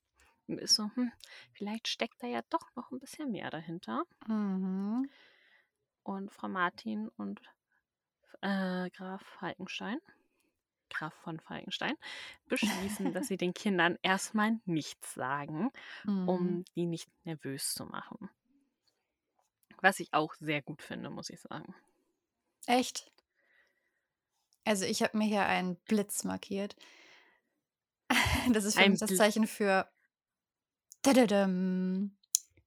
Ist 0.59 0.75
so, 0.75 0.91
hm, 0.95 1.13
vielleicht 1.53 1.89
steckt 1.89 2.23
da 2.23 2.27
ja 2.27 2.43
doch 2.51 2.75
noch 2.77 2.91
ein 2.91 2.99
bisschen 2.99 3.31
mehr 3.31 3.51
dahinter. 3.51 4.05
Mhm. 4.27 5.09
Und 6.05 6.31
Frau 6.33 6.49
Martin 6.49 7.09
und 7.17 7.41
äh, 8.43 8.91
Graf 8.91 9.23
Falkenstein, 9.23 9.99
Graf 10.91 11.15
von 11.15 11.41
Falkenstein, 11.41 11.97
beschließen, 12.49 13.13
dass 13.13 13.29
sie 13.29 13.37
den 13.39 13.55
Kindern 13.55 13.99
erstmal 14.03 14.61
nichts 14.67 15.15
sagen, 15.15 15.71
Mhm. 16.05 16.27
um 16.27 16.65
die 16.77 16.87
nicht 16.87 17.11
nervös 17.25 17.75
zu 17.75 17.87
machen. 17.87 18.31
Was 19.83 20.01
ich 20.01 20.15
auch 20.15 20.33
sehr 20.33 20.63
gut 20.63 20.81
finde, 20.81 21.11
muss 21.11 21.29
ich 21.29 21.39
sagen. 21.43 21.75
Echt? 22.67 23.13
Also 24.65 24.85
ich 24.85 25.03
habe 25.05 25.17
mir 25.19 25.25
hier 25.25 25.47
einen 25.47 25.77
Blitz 25.77 26.25
markiert. 26.25 26.75
Das 28.53 28.65
ist 28.65 28.77
für 28.77 28.81
Ein 28.81 28.93
mich 28.93 29.01
das 29.01 29.15
Zeichen 29.17 29.47
für. 29.47 29.89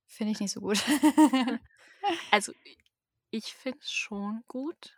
Finde 0.07 0.31
ich 0.31 0.39
nicht 0.39 0.51
so 0.51 0.61
gut. 0.61 0.83
Also, 2.29 2.53
ich 3.31 3.53
finde 3.53 3.79
es 3.81 3.91
schon 3.91 4.43
gut, 4.47 4.97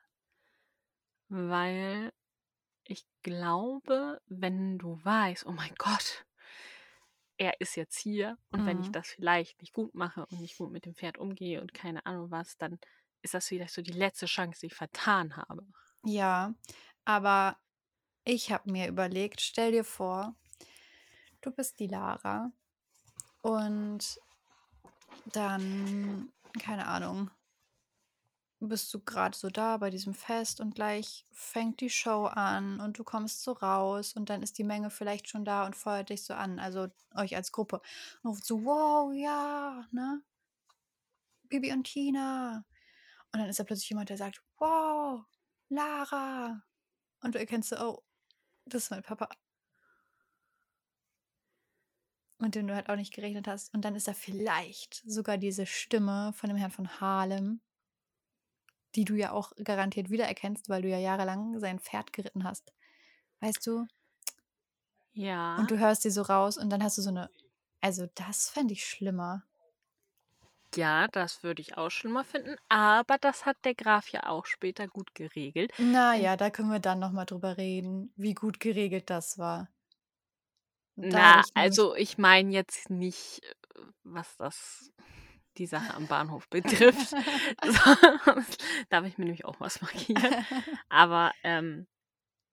weil 1.30 2.12
ich 2.86 3.06
glaube, 3.24 4.22
wenn 4.28 4.78
du 4.80 5.00
weißt, 5.04 5.46
oh 5.48 5.52
mein 5.54 5.76
Gott, 5.78 6.26
er 7.38 7.60
ist 7.62 7.76
jetzt 7.76 7.98
hier 7.98 8.38
und 8.52 8.66
wenn 8.66 8.80
ich 8.80 8.90
Mhm. 8.90 8.92
das 8.92 9.08
vielleicht 9.10 9.60
nicht 9.62 9.74
gut 9.74 9.94
mache 9.96 10.26
und 10.28 10.40
nicht 10.40 10.58
gut 10.58 10.72
mit 10.72 10.86
dem 10.86 10.96
Pferd 10.96 11.18
umgehe 11.18 11.62
und 11.62 11.74
keine 11.74 12.06
Ahnung 12.06 12.30
was, 12.32 12.58
dann 12.58 12.80
ist 13.24 13.34
das 13.34 13.48
vielleicht 13.48 13.74
so 13.74 13.82
die 13.82 13.92
letzte 13.92 14.26
Chance, 14.28 14.60
die 14.62 14.68
ich 14.68 14.76
vertan 14.76 15.36
habe. 15.36 15.66
Ja, 16.06 16.56
aber 17.06 17.58
ich 18.26 18.52
habe 18.52 18.72
mir 18.72 18.88
überlegt, 18.90 19.42
stell 19.42 19.72
dir 19.74 19.84
vor, 19.84 20.36
du 21.42 21.52
bist 21.52 21.80
die 21.80 21.88
Lara 21.88 22.52
und 23.48 24.20
dann, 25.32 26.34
keine 26.60 26.86
Ahnung, 26.86 27.32
bist 28.60 28.94
du 28.94 29.00
gerade 29.00 29.38
so 29.38 29.50
da 29.50 29.78
bei 29.78 29.90
diesem 29.90 30.14
Fest 30.14 30.60
und 30.60 30.76
gleich 30.76 31.26
fängt 31.32 31.80
die 31.80 31.90
Show 31.90 32.26
an 32.26 32.82
und 32.82 33.00
du 33.00 33.06
kommst 33.06 33.44
so 33.44 33.54
raus 33.54 34.14
und 34.18 34.30
dann 34.30 34.44
ist 34.44 34.58
die 34.58 34.66
Menge 34.66 34.90
vielleicht 34.90 35.30
schon 35.30 35.46
da 35.46 35.66
und 35.66 35.78
feuert 35.78 36.10
dich 36.10 36.24
so 36.24 36.34
an, 36.34 36.60
also 36.60 36.88
euch 37.16 37.38
als 37.38 37.54
Gruppe. 37.54 37.82
Und 38.22 38.32
ruft 38.32 38.46
so, 38.46 38.66
wow, 38.66 39.14
ja, 39.14 39.88
ne? 39.92 40.22
Bibi 41.44 41.72
und 41.72 41.86
Tina. 41.86 42.66
Und 43.32 43.40
dann 43.40 43.48
ist 43.48 43.60
da 43.60 43.64
plötzlich 43.64 43.90
jemand, 43.90 44.10
der 44.10 44.18
sagt, 44.18 44.44
wow, 44.58 45.24
Lara. 45.70 46.64
Und 47.22 47.34
du 47.34 47.40
erkennst 47.40 47.70
so, 47.70 47.78
oh, 47.78 48.04
das 48.66 48.84
ist 48.84 48.92
mein 48.92 49.04
Papa. 49.04 49.30
Und 52.40 52.56
den 52.56 52.68
du 52.68 52.76
halt 52.76 52.90
auch 52.90 52.96
nicht 52.96 53.14
gerechnet 53.14 53.48
hast. 53.48 53.74
Und 53.74 53.84
dann 53.84 53.96
ist 53.96 54.08
da 54.08 54.14
vielleicht 54.14 55.02
sogar 55.06 55.38
diese 55.38 55.66
Stimme 55.66 56.34
von 56.34 56.50
dem 56.50 56.58
Herrn 56.58 56.72
von 56.72 57.02
Harlem, 57.02 57.62
die 58.96 59.06
du 59.06 59.16
ja 59.16 59.32
auch 59.32 59.54
garantiert 59.64 60.10
wiedererkennst, 60.10 60.70
weil 60.70 60.84
du 60.84 60.90
ja 60.90 61.00
jahrelang 61.00 61.60
sein 61.60 61.80
Pferd 61.80 62.14
geritten 62.14 62.44
hast. 62.44 62.74
Weißt 63.40 63.66
du? 63.66 63.88
Ja. 65.14 65.58
Und 65.58 65.72
du 65.72 65.80
hörst 65.80 66.04
die 66.04 66.12
so 66.12 66.22
raus 66.22 66.58
und 66.58 66.70
dann 66.70 66.84
hast 66.84 66.98
du 66.98 67.02
so 67.02 67.10
eine. 67.10 67.30
Also, 67.82 68.08
das 68.16 68.50
fände 68.50 68.74
ich 68.74 68.86
schlimmer. 68.86 69.44
Ja, 70.76 71.08
das 71.08 71.44
würde 71.44 71.62
ich 71.62 71.78
auch 71.78 71.90
schlimmer 71.90 72.24
finden, 72.24 72.56
aber 72.70 73.18
das 73.18 73.46
hat 73.46 73.58
der 73.64 73.74
Graf 73.74 74.10
ja 74.10 74.28
auch 74.28 74.46
später 74.46 74.88
gut 74.88 75.16
geregelt. 75.16 75.72
Naja, 75.78 76.36
da 76.36 76.50
können 76.50 76.72
wir 76.72 76.80
dann 76.80 77.00
nochmal 77.00 77.26
drüber 77.26 77.58
reden, 77.58 78.12
wie 78.16 78.34
gut 78.34 78.60
geregelt 78.60 79.10
das 79.10 79.38
war. 79.38 79.70
Da 80.98 81.08
Na, 81.38 81.44
also 81.54 81.96
ich 81.96 82.18
meine 82.18 82.52
jetzt 82.52 82.90
nicht, 82.90 83.42
äh, 83.44 83.82
was 84.04 84.36
das 84.38 84.92
die 85.58 85.68
Sache 85.68 85.94
am 85.94 86.08
Bahnhof 86.08 86.48
betrifft. 86.50 87.10
Sonst 88.26 88.64
darf 88.90 89.06
ich 89.06 89.18
mir 89.18 89.26
nämlich 89.26 89.46
auch 89.46 89.60
was 89.60 89.82
markieren. 89.82 90.46
Aber 90.90 91.32
ähm, 91.44 91.88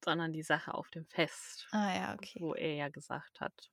sondern 0.04 0.32
die 0.32 0.42
Sache 0.42 0.74
auf 0.74 0.90
dem 0.90 1.06
Fest, 1.06 1.66
ah 1.72 1.94
ja, 1.94 2.14
okay. 2.14 2.38
wo 2.40 2.54
er 2.54 2.74
ja 2.74 2.88
gesagt 2.90 3.40
hat, 3.40 3.70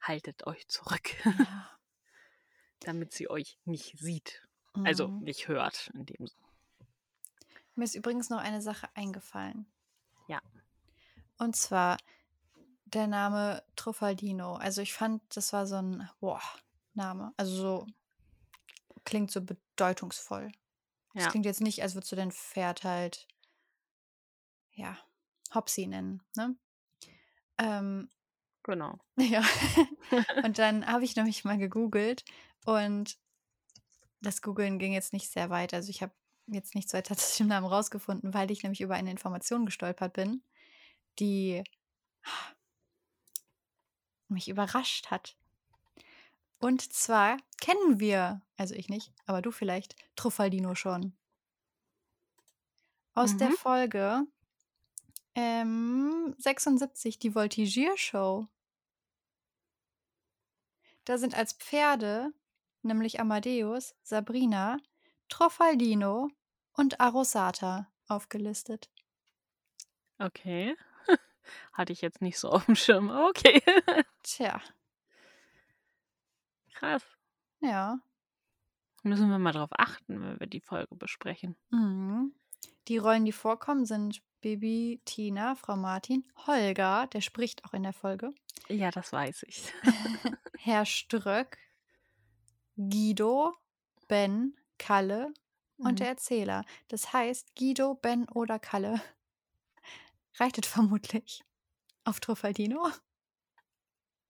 haltet 0.00 0.46
euch 0.46 0.68
zurück, 0.68 1.14
Ja. 1.24 1.70
damit 2.80 3.12
sie 3.12 3.30
euch 3.30 3.58
nicht 3.64 3.98
sieht. 3.98 4.42
Also 4.84 5.08
Mhm. 5.08 5.20
nicht 5.22 5.48
hört 5.48 5.90
in 5.94 6.04
dem 6.06 6.26
Sinne. 6.26 6.48
Mir 7.74 7.84
ist 7.84 7.94
übrigens 7.94 8.28
noch 8.28 8.38
eine 8.40 8.60
Sache 8.60 8.88
eingefallen. 8.94 9.66
Ja. 10.28 10.40
Und 11.38 11.56
zwar 11.56 11.96
der 12.94 13.06
Name 13.06 13.62
Truffaldino. 13.76 14.54
Also 14.54 14.82
ich 14.82 14.92
fand, 14.92 15.22
das 15.34 15.52
war 15.52 15.66
so 15.66 15.76
ein 15.76 16.08
boah, 16.20 16.42
Name. 16.94 17.32
Also 17.36 17.54
so 17.54 17.86
klingt 19.04 19.30
so 19.30 19.40
bedeutungsvoll. 19.42 20.52
Es 21.14 21.24
Ja. 21.24 21.30
klingt 21.30 21.46
jetzt 21.46 21.60
nicht, 21.60 21.82
als 21.82 21.94
würdest 21.94 22.12
du 22.12 22.16
dein 22.16 22.32
Pferd 22.32 22.84
halt, 22.84 23.26
ja, 24.72 24.96
Hopsi 25.54 25.86
nennen, 25.86 26.22
ne? 26.36 26.56
Ähm, 27.58 28.08
Genau. 28.64 28.98
ja. 29.18 29.42
und 30.44 30.58
dann 30.58 30.86
habe 30.86 31.04
ich 31.04 31.16
nämlich 31.16 31.44
mal 31.44 31.58
gegoogelt 31.58 32.24
und 32.64 33.18
das 34.20 34.40
Googeln 34.40 34.78
ging 34.78 34.92
jetzt 34.92 35.12
nicht 35.12 35.28
sehr 35.30 35.50
weit. 35.50 35.74
Also 35.74 35.90
ich 35.90 36.02
habe 36.02 36.12
jetzt 36.46 36.74
nichts 36.74 36.94
weiter 36.94 37.16
zu 37.16 37.38
dem 37.38 37.48
Namen 37.48 37.66
rausgefunden, 37.66 38.34
weil 38.34 38.50
ich 38.50 38.62
nämlich 38.62 38.80
über 38.80 38.94
eine 38.94 39.10
Information 39.10 39.66
gestolpert 39.66 40.12
bin, 40.12 40.42
die 41.18 41.64
mich 44.32 44.48
überrascht 44.48 45.10
hat. 45.10 45.36
Und 46.60 46.92
zwar 46.94 47.36
kennen 47.60 48.00
wir, 48.00 48.40
also 48.56 48.74
ich 48.74 48.88
nicht, 48.88 49.12
aber 49.26 49.42
du 49.42 49.50
vielleicht, 49.50 49.96
Truffaldino 50.16 50.74
schon. 50.74 51.14
Aus 53.14 53.38
der 53.38 53.48
Mhm. 53.48 53.56
Folge 53.56 54.26
ähm, 55.34 56.34
76, 56.38 57.18
die 57.18 57.34
Voltigier-Show. 57.34 58.46
Da 61.04 61.16
sind 61.18 61.34
als 61.36 61.52
Pferde 61.52 62.32
nämlich 62.82 63.20
Amadeus, 63.20 63.94
Sabrina, 64.02 64.78
Truffaldino 65.28 66.28
und 66.72 67.00
Arosata 67.00 67.88
aufgelistet. 68.08 68.90
Okay. 70.20 70.74
Hatte 71.72 71.92
ich 71.92 72.00
jetzt 72.00 72.20
nicht 72.22 72.38
so 72.38 72.50
auf 72.50 72.66
dem 72.66 72.74
Schirm. 72.76 73.10
Okay. 73.10 73.62
Tja, 74.22 74.60
Krass. 76.74 77.02
ja. 77.60 77.98
Müssen 79.04 79.30
wir 79.30 79.38
mal 79.38 79.52
drauf 79.52 79.70
achten, 79.72 80.20
wenn 80.22 80.38
wir 80.40 80.46
die 80.46 80.60
Folge 80.60 80.94
besprechen. 80.94 81.56
Mhm. 81.70 82.34
Die 82.88 82.98
Rollen, 82.98 83.24
die 83.24 83.32
vorkommen, 83.32 83.84
sind 83.84 84.22
Bibi, 84.40 85.00
Tina, 85.04 85.54
Frau 85.54 85.76
Martin, 85.76 86.24
Holger, 86.46 87.06
der 87.12 87.20
spricht 87.20 87.64
auch 87.64 87.72
in 87.74 87.82
der 87.84 87.92
Folge, 87.92 88.32
Ja, 88.68 88.90
das 88.90 89.12
weiß 89.12 89.44
ich. 89.48 89.72
Herr 90.58 90.84
Ströck, 90.86 91.58
Guido, 92.76 93.54
Ben, 94.08 94.56
Kalle 94.78 95.32
und 95.78 95.98
der 96.00 96.06
Mhm. 96.06 96.12
Erzähler. 96.12 96.64
Das 96.88 97.12
heißt, 97.12 97.54
Guido, 97.56 97.94
Ben 97.94 98.28
oder 98.28 98.58
Kalle 98.58 99.00
reitet 100.38 100.66
vermutlich 100.66 101.42
auf 102.04 102.20
Truffaldino. 102.20 102.90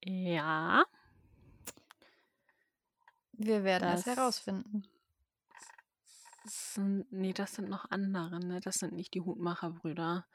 Ja, 0.04 0.84
Wir 3.32 3.64
werden 3.64 3.88
es 3.88 4.04
Das- 4.04 4.16
herausfinden. 4.16 4.84
das 6.44 6.74
sind, 6.74 7.10
nee, 7.12 7.32
das 7.32 7.54
sind 7.54 7.68
noch 7.68 7.90
andere, 7.90 8.40
ne? 8.40 8.60
Das 8.60 8.76
sind 8.76 8.92
nicht 8.94 9.14
die 9.14 9.20
Hutmacherbrüder. 9.20 10.26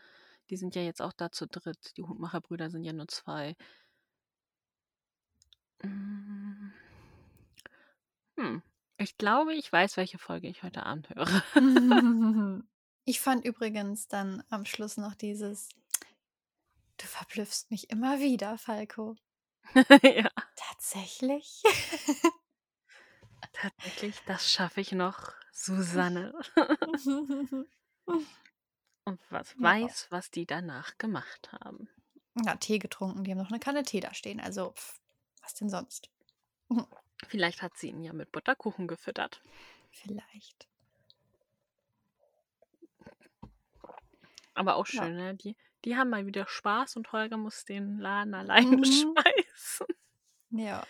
Die 0.50 0.58
sind 0.58 0.76
ja 0.76 0.82
jetzt 0.82 1.02
auch 1.02 1.14
da 1.14 1.32
zu 1.32 1.48
dritt. 1.48 1.96
Die 1.98 2.04
Hutmacherbrüder 2.04 2.70
sind 2.70 2.84
ja 2.84 2.94
nur 2.94 3.08
zwei. 3.08 3.56
Mm. 5.84 6.72
Hm. 8.38 8.62
Ich 8.98 9.18
glaube, 9.18 9.54
ich 9.54 9.72
weiß, 9.72 9.98
welche 9.98 10.18
Folge 10.18 10.48
ich 10.48 10.64
heute 10.64 10.86
Abend 10.86 11.10
höre. 11.10 11.44
Ich 13.10 13.22
fand 13.22 13.46
übrigens 13.46 14.10
dann 14.10 14.44
am 14.50 14.66
Schluss 14.66 14.98
noch 14.98 15.16
dieses 15.16 15.70
Du 16.98 17.06
verblüffst 17.08 17.72
mich 17.72 17.90
immer 17.90 18.20
wieder, 18.20 18.58
Falco. 18.58 19.16
ja, 20.04 20.30
Tatsächlich? 20.58 21.64
tatsächlich, 23.54 24.18
das 24.26 24.52
schaffe 24.52 24.82
ich 24.82 24.92
noch, 24.92 25.32
Susanne. 25.54 26.34
Und 29.06 29.22
was 29.30 29.54
Ja. 29.54 29.64
weiß, 29.64 30.08
was 30.10 30.30
die 30.30 30.46
danach 30.46 30.98
gemacht 30.98 31.50
haben. 31.54 31.88
ja, 32.44 32.58
Tee 32.58 32.78
getrunken. 32.78 33.24
Die 33.24 33.32
haben 33.32 33.38
noch 33.38 33.52
eine 33.52 33.60
Kanne 33.62 33.84
Tee 33.84 34.02
da 34.02 34.14
stehen. 34.14 34.42
Also, 34.42 34.72
pff, 34.72 35.00
was 35.42 35.54
denn 35.54 35.70
sonst? 35.70 36.10
Vielleicht 37.28 37.62
hat 37.62 37.78
sie 37.78 37.88
ihn 37.88 38.04
ja 38.04 38.12
mit 38.12 38.34
Butterkuchen 38.34 38.86
gefüttert. 38.88 39.42
Vielleicht. 39.92 40.68
Aber 44.58 44.76
auch 44.76 44.86
Ja. 44.92 45.02
schön, 45.06 45.16
ne? 45.16 45.36
Die, 45.36 45.56
die 45.86 45.96
haben 45.98 46.10
mal 46.10 46.26
wieder 46.26 46.48
Spaß 46.48 46.96
und 46.98 47.12
Holger 47.14 47.38
muss 47.38 47.66
den 47.66 47.98
Laden 48.00 48.34
alleine 48.34 48.78
Mhm. 48.78 48.84
schmeißen. 48.86 49.88
Ja, 50.52 50.88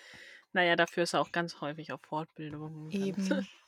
Naja, 0.53 0.75
dafür 0.75 1.03
ist 1.03 1.13
er 1.13 1.21
auch 1.21 1.31
ganz 1.31 1.61
häufig 1.61 1.91
auf 1.93 2.01
Fortbildungen. 2.01 2.91
eben. 2.91 3.47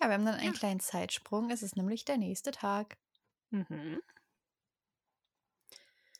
Ja, 0.00 0.08
wir 0.08 0.14
haben 0.14 0.24
dann 0.26 0.34
einen 0.36 0.52
kleinen 0.52 0.80
Zeitsprung. 0.80 1.50
Es 1.50 1.62
ist 1.62 1.76
nämlich 1.76 2.04
der 2.04 2.18
nächste 2.18 2.50
Tag. 2.52 2.96
Mhm. 3.50 4.00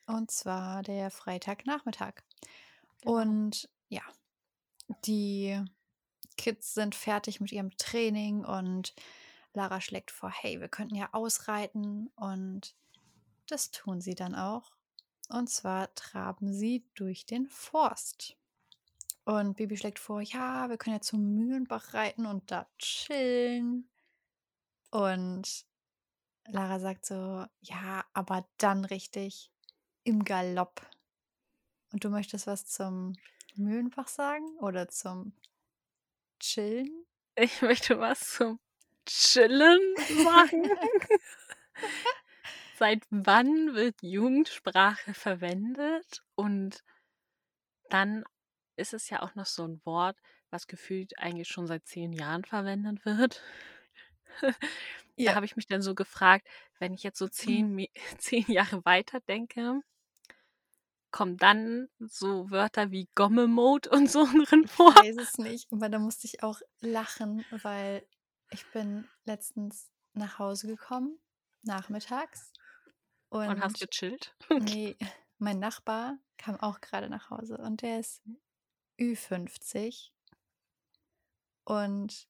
Und 0.07 0.31
zwar 0.31 0.83
der 0.83 1.11
Freitagnachmittag. 1.11 2.23
Genau. 3.01 3.13
Und 3.13 3.69
ja, 3.89 4.03
die 5.07 5.63
Kids 6.37 6.75
sind 6.75 6.95
fertig 6.95 7.41
mit 7.41 7.53
ihrem 7.53 7.77
Training 7.79 8.45
und 8.45 8.95
Lara 9.59 9.81
schlägt 9.81 10.13
vor, 10.13 10.31
hey, 10.31 10.61
wir 10.61 10.69
könnten 10.69 10.95
ja 10.95 11.09
ausreiten. 11.13 12.13
Und 12.15 12.77
das 13.49 13.73
tun 13.73 14.01
sie 14.01 14.15
dann 14.15 14.37
auch. 14.37 14.71
Und 15.29 15.51
zwar 15.51 15.93
traben 15.97 16.55
sie 16.55 16.85
durch 16.95 17.27
den 17.27 17.49
Forst. 17.49 18.37
Und 19.25 19.57
Bibi 19.57 19.77
schlägt 19.77 19.99
vor, 19.99 20.21
ja, 20.23 20.71
wir 20.71 20.79
können 20.79 20.97
ja 20.97 21.03
zum 21.03 21.35
Mühlenbach 21.35 21.93
reiten 21.93 22.25
und 22.25 22.51
da 22.51 22.67
chillen. 22.79 23.91
Und 24.91 25.67
Lara 26.47 26.79
sagt 26.79 27.05
so, 27.05 27.45
ja, 27.61 28.05
aber 28.15 28.49
dann 28.59 28.85
richtig 28.85 29.53
im 30.05 30.25
Galopp. 30.25 30.89
Und 31.93 32.05
du 32.05 32.11
möchtest 32.11 32.47
was 32.47 32.65
zum 32.65 33.15
Mühlenbach 33.57 34.09
sagen 34.09 34.57
oder 34.61 34.89
zum 34.89 35.33
Chillen? 36.39 37.05
Ich 37.35 37.61
möchte 37.61 37.99
was 37.99 38.21
zum 38.21 38.61
Chillen 39.09 39.81
sagen. 40.25 40.71
Seit 42.79 43.03
wann 43.11 43.75
wird 43.75 43.97
Jugendsprache 44.03 45.13
verwendet? 45.15 46.23
Und 46.37 46.85
dann 47.91 48.25
ist 48.77 48.95
es 48.95 49.11
ja 49.11 49.23
auch 49.23 49.35
noch 49.35 49.47
so 49.47 49.65
ein 49.67 49.81
Wort, 49.85 50.17
was 50.51 50.67
gefühlt 50.67 51.19
eigentlich 51.19 51.49
schon 51.49 51.67
seit 51.67 51.87
zehn 51.87 52.13
Jahren 52.13 52.45
verwendet 52.45 53.05
wird. 53.05 53.43
Ja. 55.17 55.33
Da 55.33 55.35
habe 55.35 55.47
ich 55.47 55.57
mich 55.57 55.67
dann 55.67 55.83
so 55.83 55.97
gefragt, 55.97 56.47
wenn 56.79 56.95
ich 56.95 57.03
jetzt 57.03 57.19
so 57.19 57.25
Mhm. 57.25 57.31
zehn, 57.33 57.73
Me- 57.75 57.89
zehn 58.19 58.45
Jahre 58.47 58.85
weiter 58.85 59.19
denke, 59.19 59.81
kommen 61.11 61.37
dann 61.39 61.89
so 61.99 62.49
Wörter 62.53 62.93
wie 62.93 63.09
Gomme-Mode 63.17 63.91
und 63.91 64.09
so 64.09 64.25
drin 64.27 64.69
vor? 64.69 64.91
Ich 64.91 65.11
weiß 65.11 65.17
es 65.17 65.39
nicht, 65.39 65.73
aber 65.73 65.89
da 65.89 65.99
musste 65.99 66.29
ich 66.29 66.45
auch 66.45 66.61
lachen, 66.81 67.45
weil 67.51 68.07
ich 68.51 68.67
bin 68.73 69.09
letztens 69.25 69.91
nach 70.15 70.39
Hause 70.39 70.67
gekommen, 70.67 71.19
nachmittags. 71.63 72.53
Und 73.29 73.61
hast 73.63 73.83
Und 73.83 73.91
gechillt? 73.91 74.35
nee, 74.51 74.97
mein 75.39 75.59
Nachbar 75.59 76.19
kam 76.39 76.59
auch 76.61 76.81
gerade 76.81 77.09
nach 77.09 77.31
Hause 77.31 77.59
und 77.59 77.83
der 77.83 78.01
ist 78.01 78.23
Ü50 78.99 80.11
und 81.65 82.27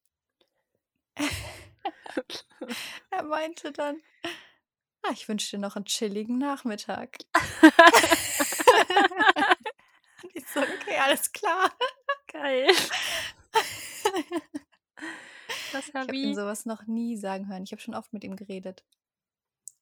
er 3.11 3.23
meinte 3.23 3.73
dann, 3.73 4.03
ah, 5.03 5.11
ich 5.13 5.29
wünsche 5.29 5.57
dir 5.57 5.61
noch 5.61 5.77
einen 5.77 5.85
chilligen 5.85 6.39
Nachmittag. 6.39 7.19
Und 10.23 10.35
ich 10.35 10.45
so, 10.49 10.61
okay, 10.61 10.99
alles 10.99 11.31
klar. 11.33 11.71
Geil. 12.27 12.69
Das 15.73 15.87
ja 15.89 16.03
Ich 16.03 16.09
habe 16.09 16.17
ihn 16.17 16.35
sowas 16.35 16.67
noch 16.67 16.87
nie 16.87 17.17
sagen 17.17 17.49
hören. 17.49 17.63
Ich 17.65 17.73
habe 17.73 17.83
schon 17.83 17.95
oft 17.95 18.13
mit 18.13 18.25
ihm 18.25 18.37
geredet. 18.37 18.85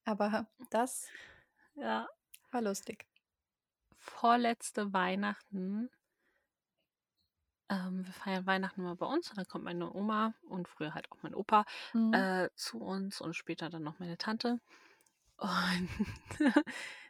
Aber 0.04 0.46
das 0.70 1.06
ja, 1.74 2.08
war 2.50 2.62
lustig. 2.62 3.06
vorletzte 3.96 4.92
Weihnachten. 4.92 5.90
Ähm, 7.68 8.06
wir 8.06 8.12
feiern 8.12 8.46
Weihnachten 8.46 8.80
immer 8.82 8.94
bei 8.94 9.06
uns 9.06 9.28
und 9.30 9.38
dann 9.38 9.48
kommt 9.48 9.64
meine 9.64 9.92
Oma 9.92 10.34
und 10.48 10.68
früher 10.68 10.94
halt 10.94 11.10
auch 11.10 11.18
mein 11.22 11.34
Opa 11.34 11.64
Mhm. 11.92 12.14
äh, 12.14 12.48
zu 12.54 12.78
uns 12.78 13.20
und 13.20 13.34
später 13.34 13.68
dann 13.70 13.82
noch 13.82 13.98
meine 13.98 14.16
Tante. 14.18 14.60
Und 15.38 15.90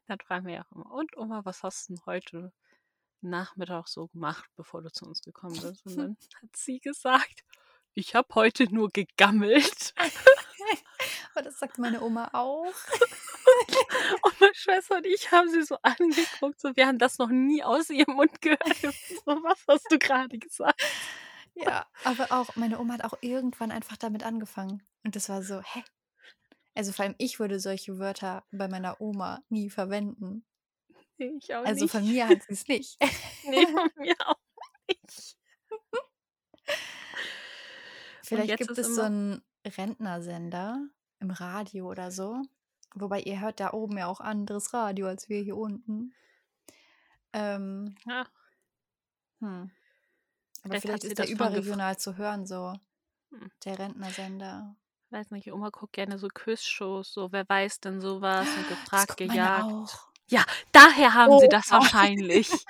dann 0.09 0.19
fragen 0.21 0.47
wir 0.47 0.55
ja 0.55 0.63
auch 0.65 0.73
immer, 0.73 0.91
und 0.93 1.17
Oma, 1.17 1.45
was 1.45 1.63
hast 1.63 1.89
du 1.89 1.95
denn 1.95 2.07
heute 2.07 2.53
Nachmittag 3.21 3.89
so 3.89 4.09
gemacht, 4.09 4.49
bevor 4.57 4.83
du 4.83 4.91
zu 4.91 5.05
uns 5.07 5.23
gekommen 5.23 5.61
bist? 5.61 5.85
Und 5.87 5.97
dann 5.97 6.17
hat 6.43 6.57
sie 6.57 6.81
gesagt, 6.81 7.45
ich 7.97 8.15
habe 8.15 8.29
heute 8.35 8.65
nur 8.73 8.91
gegammelt. 8.91 9.95
Aber 11.35 11.43
das 11.43 11.59
sagt 11.59 11.79
meine 11.79 12.03
Oma 12.03 12.29
auch. 12.35 12.67
Und 14.23 14.41
meine 14.41 14.55
Schwester 14.55 14.97
und 14.97 15.07
ich 15.07 15.31
haben 15.31 15.49
sie 15.49 15.63
so 15.63 15.77
angeguckt, 15.83 16.61
so 16.61 16.75
wir 16.75 16.87
haben 16.87 16.99
das 16.99 17.19
noch 17.19 17.29
nie 17.29 17.63
aus 17.63 17.89
ihrem 17.91 18.15
Mund 18.17 18.41
gehört. 18.43 18.61
So, 19.25 19.33
was 19.43 19.65
hast 19.69 19.87
du 19.91 19.99
gerade 19.99 20.39
gesagt? 20.39 20.81
Ja, 21.55 21.87
aber 22.05 22.33
auch 22.33 22.55
meine 22.57 22.79
Oma 22.81 22.95
hat 22.95 23.05
auch 23.05 23.15
irgendwann 23.23 23.71
einfach 23.71 23.97
damit 23.97 24.25
angefangen. 24.25 24.83
Und 25.05 25.17
das 25.17 25.29
war 25.29 25.43
so, 25.43 25.61
hä? 25.63 25.85
Also 26.75 26.93
vor 26.93 27.05
allem 27.05 27.15
ich 27.19 27.39
würde 27.39 27.59
solche 27.61 27.99
Wörter 27.99 28.45
bei 28.51 28.69
meiner 28.69 29.01
Oma 29.01 29.43
nie 29.49 29.71
verwenden. 29.71 30.45
Nee, 31.19 31.33
ich 31.41 31.55
auch 31.55 31.65
Also 31.65 31.85
nicht. 31.85 31.93
von 31.93 32.07
mir 32.07 32.29
hat 32.29 32.43
sie 32.43 32.53
es 32.53 32.69
nicht. 32.69 32.99
Nee, 33.45 33.67
von 33.67 33.89
mir 33.97 34.17
auch 34.27 34.37
nicht. 34.89 35.36
Vielleicht 38.27 38.57
gibt 38.59 38.79
es 38.79 38.95
so 38.95 39.03
einen 39.03 39.43
Rentnersender 39.67 40.81
im 41.21 41.31
Radio 41.31 41.89
oder 41.91 42.11
so. 42.11 42.43
Wobei 42.95 43.21
ihr 43.21 43.41
hört 43.41 43.61
da 43.61 43.73
oben 43.73 43.99
ja 43.99 44.07
auch 44.07 44.21
anderes 44.21 44.73
Radio 44.73 45.07
als 45.07 45.29
wir 45.29 45.41
hier 45.43 45.57
unten. 45.57 46.15
Ähm, 47.33 47.95
Ja, 48.07 48.27
hm. 49.41 49.71
Aber 50.65 50.81
Vielleicht 50.81 50.83
vielleicht 50.83 51.03
sie 51.03 51.09
ist 51.09 51.19
der 51.19 51.27
das 51.27 51.33
überregional 51.33 51.99
zu 51.99 52.17
hören, 52.17 52.47
so 52.47 52.75
Hm. 53.33 53.51
der 53.65 53.79
Rentnersender. 53.79 54.77
weiß 55.11 55.31
nicht, 55.31 55.53
Oma 55.53 55.71
guckt 55.71 55.93
gerne 55.93 56.19
so 56.19 56.29
Quizshows, 56.29 57.13
so 57.13 57.31
wer 57.33 57.49
weiß 57.49 57.81
denn 57.81 58.01
sowas 58.01 58.49
und 58.57 58.69
Das 58.71 59.07
gefragt, 59.07 59.21
meine 59.21 59.33
gejagt. 59.33 59.65
auch. 59.65 60.09
Daher 60.73 61.15
haben 61.15 61.39
sie 61.39 61.47
Oh 61.47 61.51
das 61.51 61.69
Gott. 61.69 61.81
wahrscheinlich. 61.83 62.51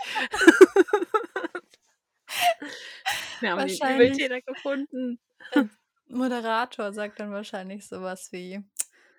Wir 3.41 3.51
haben 3.53 3.67
den. 3.69 3.77
Übeltäter 3.97 4.41
gefunden. 4.43 5.19
Moderator 6.09 6.93
sagt 6.93 7.21
dann 7.21 7.33
wahrscheinlich 7.33 7.87
sowas 7.87 8.33
wie: 8.33 8.63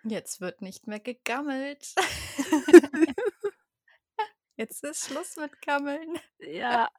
Jetzt 0.04 0.42
wird 0.42 0.62
nicht 0.62 0.88
mehr 0.88 1.00
gegammelt. 1.00 1.94
Jetzt 4.56 4.84
ist 4.84 5.06
Schluss 5.06 5.36
mit 5.36 5.62
Gammeln. 5.62 6.18
Ja, 6.40 6.90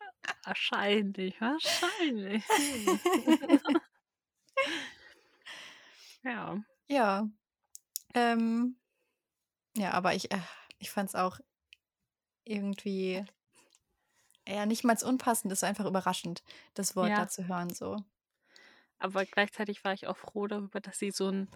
wahrscheinlich, 0.44 1.40
wahrscheinlich. 1.40 2.44
Ja. 6.24 6.62
Ja. 6.88 7.28
Ähm, 8.12 8.76
ja, 9.76 9.92
aber 9.92 10.14
ich, 10.14 10.32
äh, 10.32 10.40
ich 10.78 10.90
fand 10.90 11.08
es 11.08 11.14
auch 11.14 11.38
irgendwie 12.44 13.24
ja 14.48 14.66
nicht 14.66 14.84
mal 14.84 14.96
unpassend, 15.02 15.52
es 15.52 15.62
war 15.62 15.68
einfach 15.68 15.86
überraschend, 15.86 16.42
das 16.74 16.96
Wort 16.96 17.10
Ja. 17.10 17.16
da 17.18 17.28
zu 17.28 17.46
hören 17.46 17.70
so. 17.70 17.96
Aber 18.98 19.24
gleichzeitig 19.24 19.84
war 19.84 19.92
ich 19.92 20.06
auch 20.06 20.16
froh 20.16 20.46
darüber, 20.46 20.80
dass 20.80 20.98
sie 20.98 21.10
so 21.10 21.28
ein 21.28 21.48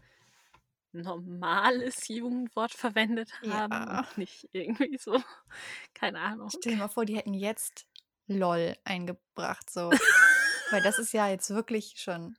normales 0.92 2.08
Jugendwort 2.08 2.72
verwendet 2.72 3.32
haben 3.40 3.72
Ja. 3.72 4.06
nicht 4.16 4.48
irgendwie 4.52 4.98
so, 4.98 5.22
keine 5.94 6.20
Ahnung. 6.20 6.50
Stell 6.50 6.72
dir 6.72 6.78
mal 6.78 6.88
vor, 6.88 7.04
die 7.04 7.16
hätten 7.16 7.34
jetzt 7.34 7.86
LOL 8.26 8.76
eingebracht, 8.84 9.70
so. 9.70 9.90
Weil 10.70 10.82
das 10.82 10.98
ist 10.98 11.12
ja 11.12 11.28
jetzt 11.28 11.50
wirklich 11.50 11.94
schon 11.96 12.36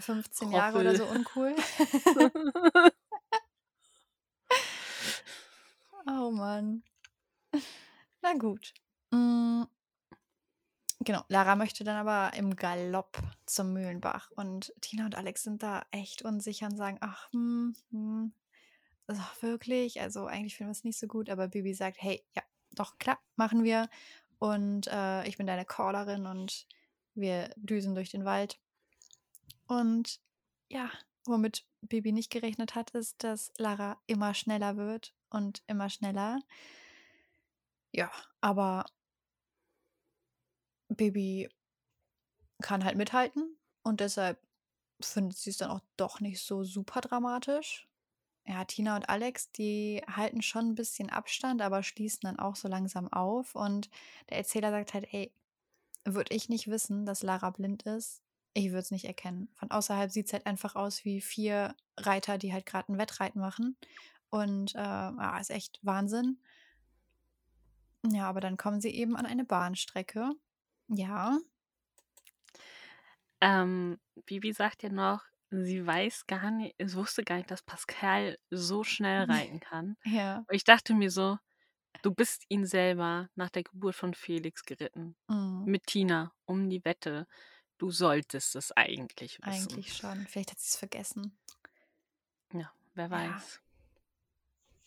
15 0.00 0.52
Jahre 0.52 0.80
oder 0.80 0.96
so 0.96 1.06
uncool. 1.06 1.54
Oh 6.06 6.30
Mann. 6.30 6.82
Na 8.20 8.34
gut. 8.34 8.74
Genau, 11.04 11.22
Lara 11.28 11.54
möchte 11.54 11.84
dann 11.84 11.96
aber 11.96 12.34
im 12.36 12.56
Galopp 12.56 13.18
zum 13.44 13.74
Mühlenbach 13.74 14.30
und 14.36 14.72
Tina 14.80 15.04
und 15.04 15.14
Alex 15.14 15.42
sind 15.42 15.62
da 15.62 15.84
echt 15.90 16.22
unsicher 16.22 16.66
und 16.66 16.78
sagen, 16.78 16.96
ach, 17.00 17.30
hm, 17.32 17.74
hm, 17.90 18.32
ach, 19.08 19.42
wirklich? 19.42 20.00
Also 20.00 20.24
eigentlich 20.26 20.56
finden 20.56 20.70
wir 20.70 20.72
es 20.72 20.84
nicht 20.84 20.98
so 20.98 21.06
gut, 21.06 21.28
aber 21.28 21.48
Bibi 21.48 21.74
sagt, 21.74 21.98
hey, 22.00 22.24
ja, 22.34 22.42
doch, 22.72 22.96
klar, 22.98 23.18
machen 23.36 23.64
wir. 23.64 23.90
Und 24.38 24.86
äh, 24.86 25.26
ich 25.28 25.36
bin 25.36 25.46
deine 25.46 25.66
Callerin 25.66 26.26
und 26.26 26.66
wir 27.14 27.50
düsen 27.56 27.94
durch 27.94 28.10
den 28.10 28.24
Wald. 28.24 28.58
Und 29.66 30.20
ja, 30.68 30.90
womit 31.26 31.66
Bibi 31.82 32.12
nicht 32.12 32.30
gerechnet 32.30 32.74
hat, 32.74 32.90
ist, 32.90 33.22
dass 33.22 33.52
Lara 33.58 34.00
immer 34.06 34.32
schneller 34.32 34.78
wird 34.78 35.14
und 35.28 35.62
immer 35.66 35.90
schneller. 35.90 36.40
Ja, 37.92 38.10
aber 38.40 38.86
Bibi 40.96 41.48
kann 42.62 42.84
halt 42.84 42.96
mithalten 42.96 43.56
und 43.82 44.00
deshalb 44.00 44.38
findet 45.00 45.36
sie 45.36 45.50
es 45.50 45.58
dann 45.58 45.70
auch 45.70 45.80
doch 45.96 46.20
nicht 46.20 46.40
so 46.40 46.64
super 46.64 47.00
dramatisch. 47.00 47.88
Ja, 48.46 48.64
Tina 48.64 48.96
und 48.96 49.08
Alex, 49.08 49.50
die 49.52 50.02
halten 50.06 50.42
schon 50.42 50.70
ein 50.70 50.74
bisschen 50.74 51.10
Abstand, 51.10 51.62
aber 51.62 51.82
schließen 51.82 52.20
dann 52.22 52.38
auch 52.38 52.56
so 52.56 52.68
langsam 52.68 53.10
auf. 53.10 53.54
Und 53.54 53.88
der 54.28 54.36
Erzähler 54.38 54.70
sagt 54.70 54.92
halt, 54.92 55.08
ey, 55.12 55.32
würde 56.04 56.34
ich 56.34 56.50
nicht 56.50 56.68
wissen, 56.68 57.06
dass 57.06 57.22
Lara 57.22 57.50
blind 57.50 57.84
ist, 57.84 58.22
ich 58.52 58.66
würde 58.66 58.80
es 58.80 58.90
nicht 58.90 59.06
erkennen. 59.06 59.48
Von 59.54 59.70
außerhalb 59.70 60.10
sieht 60.10 60.26
es 60.26 60.32
halt 60.32 60.46
einfach 60.46 60.76
aus 60.76 61.04
wie 61.04 61.20
vier 61.20 61.74
Reiter, 61.96 62.38
die 62.38 62.52
halt 62.52 62.66
gerade 62.66 62.92
ein 62.92 62.98
Wettreiten 62.98 63.40
machen. 63.40 63.76
Und 64.30 64.74
äh, 64.74 64.78
ja, 64.78 65.38
ist 65.38 65.50
echt 65.50 65.80
Wahnsinn. 65.82 66.38
Ja, 68.06 68.28
aber 68.28 68.40
dann 68.40 68.56
kommen 68.56 68.80
sie 68.80 68.90
eben 68.90 69.16
an 69.16 69.26
eine 69.26 69.44
Bahnstrecke. 69.44 70.32
Ja, 70.88 71.38
Ähm, 73.40 73.98
Bibi 74.26 74.52
sagt 74.52 74.82
ja 74.82 74.88
noch, 74.88 75.22
sie 75.50 75.86
weiß 75.86 76.26
gar 76.26 76.50
nicht, 76.50 76.74
es 76.78 76.94
wusste 76.96 77.22
gar 77.24 77.36
nicht, 77.36 77.50
dass 77.50 77.62
Pascal 77.62 78.38
so 78.50 78.84
schnell 78.84 79.24
reiten 79.30 79.60
kann. 79.60 79.96
ja. 80.04 80.38
Und 80.48 80.54
ich 80.54 80.64
dachte 80.64 80.94
mir 80.94 81.10
so, 81.10 81.38
du 82.02 82.12
bist 82.14 82.44
ihn 82.48 82.66
selber 82.66 83.28
nach 83.34 83.50
der 83.50 83.62
Geburt 83.64 83.94
von 83.96 84.14
Felix 84.14 84.64
geritten. 84.64 85.16
Mm, 85.28 85.64
Mit 85.64 85.86
Tina 85.86 86.32
um 86.46 86.70
die 86.70 86.84
Wette. 86.84 87.26
Du 87.78 87.90
solltest 87.90 88.56
es 88.56 88.72
eigentlich 88.72 89.38
wissen. 89.44 89.68
eigentlich 89.68 89.94
schon. 89.96 90.26
Vielleicht 90.26 90.52
hat 90.52 90.60
sie 90.60 90.68
es 90.68 90.76
vergessen. 90.76 91.36
Ja, 92.52 92.72
wer 92.94 93.10
weiß. 93.10 93.60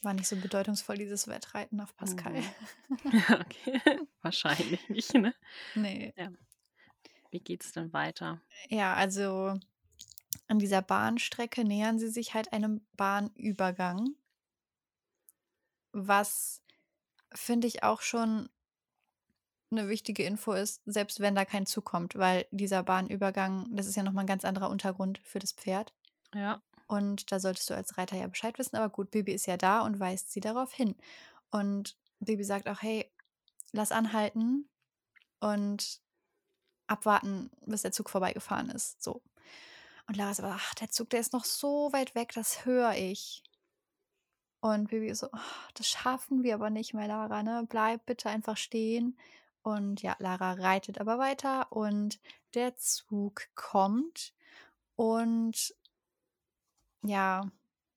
War 0.03 0.13
nicht 0.13 0.27
so 0.27 0.35
bedeutungsvoll, 0.35 0.97
dieses 0.97 1.27
Wettreiten 1.27 1.81
auf 1.81 1.95
Pascal. 1.95 2.33
Mhm. 2.33 2.43
Ja, 3.11 3.39
okay. 3.41 3.81
Wahrscheinlich 4.21 4.89
nicht, 4.89 5.13
ne? 5.13 5.33
nee. 5.75 6.13
Wie 7.31 7.39
geht's 7.39 7.71
denn 7.71 7.91
weiter? 7.93 8.41
Ja, 8.69 8.93
also 8.93 9.59
an 10.47 10.59
dieser 10.59 10.81
Bahnstrecke 10.81 11.63
nähern 11.63 11.99
sie 11.99 12.09
sich 12.09 12.33
halt 12.33 12.53
einem 12.53 12.85
Bahnübergang. 12.95 14.15
Was 15.91 16.61
finde 17.33 17.67
ich 17.67 17.83
auch 17.83 18.01
schon 18.01 18.49
eine 19.71 19.89
wichtige 19.89 20.23
Info 20.23 20.53
ist, 20.53 20.81
selbst 20.85 21.19
wenn 21.19 21.35
da 21.35 21.43
kein 21.43 21.65
Zug 21.65 21.85
kommt, 21.85 22.15
weil 22.15 22.45
dieser 22.51 22.83
Bahnübergang, 22.83 23.67
das 23.75 23.87
ist 23.87 23.95
ja 23.95 24.03
nochmal 24.03 24.23
ein 24.23 24.27
ganz 24.27 24.45
anderer 24.45 24.69
Untergrund 24.69 25.19
für 25.19 25.39
das 25.39 25.51
Pferd. 25.51 25.93
Ja. 26.33 26.61
Und 26.87 27.31
da 27.31 27.39
solltest 27.39 27.69
du 27.69 27.75
als 27.75 27.97
Reiter 27.97 28.17
ja 28.17 28.27
Bescheid 28.27 28.57
wissen. 28.57 28.77
Aber 28.77 28.89
gut, 28.89 29.11
Bibi 29.11 29.33
ist 29.33 29.45
ja 29.45 29.57
da 29.57 29.81
und 29.81 29.99
weist 29.99 30.31
sie 30.31 30.39
darauf 30.39 30.73
hin. 30.73 30.95
Und 31.51 31.97
Bibi 32.19 32.43
sagt 32.43 32.67
auch, 32.67 32.81
hey, 32.81 33.11
lass 33.71 33.91
anhalten 33.91 34.69
und 35.39 36.01
abwarten, 36.87 37.51
bis 37.65 37.81
der 37.81 37.91
Zug 37.91 38.09
vorbeigefahren 38.09 38.69
ist. 38.69 39.03
So. 39.03 39.21
Und 40.07 40.15
Lara 40.15 40.33
sagt, 40.33 40.53
ach, 40.55 40.73
der 40.75 40.89
Zug, 40.89 41.09
der 41.09 41.19
ist 41.19 41.33
noch 41.33 41.43
so 41.43 41.91
weit 41.91 42.15
weg, 42.15 42.31
das 42.33 42.65
höre 42.65 42.93
ich. 42.93 43.43
Und 44.61 44.89
Bibi 44.89 45.07
ist 45.07 45.19
so, 45.19 45.27
"Oh, 45.31 45.69
das 45.75 45.87
schaffen 45.87 46.43
wir 46.43 46.55
aber 46.55 46.69
nicht 46.69 46.93
mehr, 46.93 47.07
Lara, 47.07 47.43
ne? 47.43 47.65
Bleib 47.69 48.05
bitte 48.05 48.29
einfach 48.29 48.57
stehen. 48.57 49.17
Und 49.61 50.01
ja, 50.01 50.15
Lara 50.19 50.53
reitet 50.53 50.99
aber 50.99 51.19
weiter 51.19 51.71
und 51.71 52.19
der 52.53 52.75
Zug 52.77 53.49
kommt 53.55 54.33
und 54.95 55.75
ja, 57.03 57.49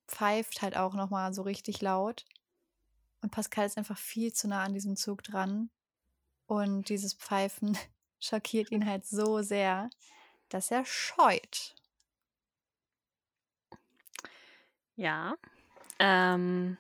pfeift 0.09 0.63
halt 0.63 0.77
auch 0.77 0.95
nochmal 0.95 1.33
so 1.33 1.43
richtig 1.43 1.81
laut. 1.81 2.25
Und 3.23 3.31
Pascal 3.31 3.67
ist 3.67 3.79
einfach 3.79 3.99
viel 3.99 4.33
zu 4.33 4.49
nah 4.49 4.65
an 4.65 4.75
diesem 4.75 4.97
Zug 4.97 5.23
dran. 5.23 5.71
Und 6.47 6.89
dieses 6.89 7.15
Pfeifen 7.15 7.77
schockiert 8.21 8.71
ihn 8.71 8.87
halt 8.87 9.07
so 9.07 9.43
sehr, 9.43 9.91
dass 10.49 10.71
er 10.71 10.85
scheut. 10.85 11.75
Ja. 14.97 15.37
Ähm, 15.99 16.77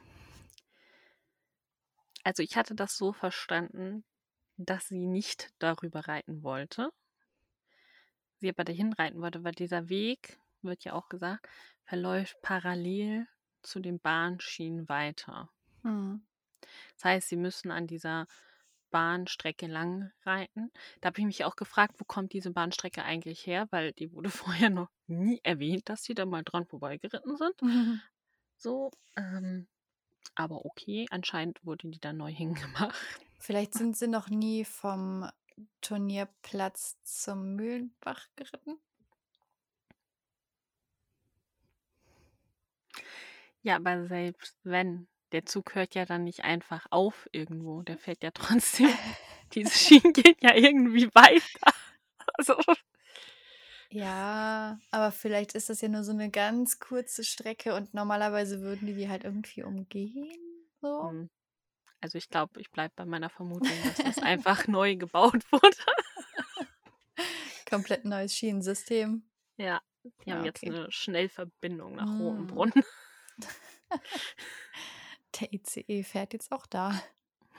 also 2.24 2.42
ich 2.42 2.56
hatte 2.56 2.74
das 2.74 2.96
so 2.96 3.12
verstanden, 3.12 4.04
dass 4.56 4.88
sie 4.88 5.06
nicht 5.06 5.52
darüber 5.58 6.00
reiten 6.06 6.42
wollte. 6.42 6.90
Sie 8.38 8.48
aber 8.48 8.64
dahin 8.64 8.92
reiten 8.92 9.20
wollte, 9.20 9.44
weil 9.44 9.52
dieser 9.52 9.88
Weg, 9.88 10.38
wird 10.62 10.84
ja 10.84 10.92
auch 10.92 11.08
gesagt, 11.08 11.48
verläuft 11.90 12.40
parallel 12.40 13.26
zu 13.62 13.80
den 13.80 13.98
Bahnschienen 13.98 14.88
weiter. 14.88 15.50
Hm. 15.82 16.24
Das 16.94 17.04
heißt, 17.04 17.28
sie 17.28 17.36
müssen 17.36 17.72
an 17.72 17.88
dieser 17.88 18.28
Bahnstrecke 18.92 19.66
lang 19.66 20.12
reiten. 20.24 20.70
Da 21.00 21.08
habe 21.08 21.18
ich 21.18 21.26
mich 21.26 21.44
auch 21.44 21.56
gefragt, 21.56 21.96
wo 21.98 22.04
kommt 22.04 22.32
diese 22.32 22.52
Bahnstrecke 22.52 23.02
eigentlich 23.02 23.44
her, 23.44 23.66
weil 23.72 23.92
die 23.92 24.12
wurde 24.12 24.30
vorher 24.30 24.70
noch 24.70 24.88
nie 25.08 25.40
erwähnt, 25.42 25.88
dass 25.88 26.04
sie 26.04 26.14
da 26.14 26.26
mal 26.26 26.44
dran 26.44 26.64
vorbeigeritten 26.64 27.36
sind. 27.36 27.54
So, 28.62 28.90
ähm, 29.16 29.68
aber 30.34 30.66
okay, 30.66 31.06
anscheinend 31.08 31.64
wurde 31.64 31.88
die 31.88 31.98
da 31.98 32.12
neu 32.12 32.30
hingemacht. 32.32 32.94
Vielleicht 33.38 33.72
sind 33.72 33.96
sie 33.96 34.06
noch 34.06 34.28
nie 34.28 34.66
vom 34.66 35.30
Turnierplatz 35.80 36.98
zum 37.04 37.56
Mühlenbach 37.56 38.26
geritten. 38.36 38.78
Ja, 43.62 43.76
aber 43.76 44.06
selbst 44.06 44.56
wenn, 44.64 45.08
der 45.32 45.44
Zug 45.46 45.74
hört 45.74 45.94
ja 45.94 46.04
dann 46.06 46.24
nicht 46.24 46.44
einfach 46.44 46.86
auf 46.90 47.28
irgendwo, 47.32 47.82
der 47.82 47.98
fährt 47.98 48.22
ja 48.22 48.30
trotzdem. 48.34 48.90
Diese 49.54 49.76
Schienen 49.76 50.12
gehen 50.12 50.36
ja 50.40 50.54
irgendwie 50.54 51.08
weiter. 51.14 51.72
Also, 52.38 52.54
Ja, 53.92 54.78
aber 54.90 55.10
vielleicht 55.10 55.54
ist 55.54 55.68
das 55.68 55.80
ja 55.80 55.88
nur 55.88 56.04
so 56.04 56.12
eine 56.12 56.30
ganz 56.30 56.78
kurze 56.78 57.24
Strecke 57.24 57.74
und 57.74 57.92
normalerweise 57.92 58.60
würden 58.60 58.86
die 58.86 58.94
die 58.94 59.08
halt 59.08 59.24
irgendwie 59.24 59.62
umgehen. 59.64 60.28
So. 60.80 61.10
hm. 61.10 61.30
also 62.00 62.18
ich 62.18 62.28
glaube, 62.28 62.60
ich 62.60 62.70
bleibe 62.70 62.92
bei 62.96 63.04
meiner 63.06 63.30
Vermutung, 63.30 63.82
dass 63.84 64.02
das 64.02 64.18
einfach 64.22 64.66
neu 64.68 64.96
gebaut 64.96 65.42
wurde. 65.52 65.76
Komplett 67.68 68.04
neues 68.04 68.34
Schienensystem. 68.34 69.22
Ja, 69.58 69.80
die 70.24 70.32
haben 70.32 70.42
Ah, 70.42 70.44
jetzt 70.44 70.62
okay. 70.62 70.70
eine 70.74 70.90
Schnellverbindung 70.90 71.94
nach 71.94 72.06
Mm. 72.06 72.20
Rotenbrunn. 72.20 72.72
Der 75.40 75.52
ICE 75.52 76.02
fährt 76.02 76.32
jetzt 76.32 76.50
auch 76.52 76.66
da. 76.66 77.00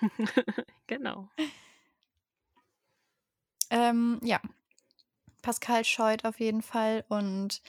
genau. 0.87 1.29
Ähm, 3.69 4.19
ja. 4.23 4.41
Pascal 5.41 5.85
scheut 5.85 6.25
auf 6.25 6.39
jeden 6.39 6.61
Fall 6.61 7.05
und 7.09 7.61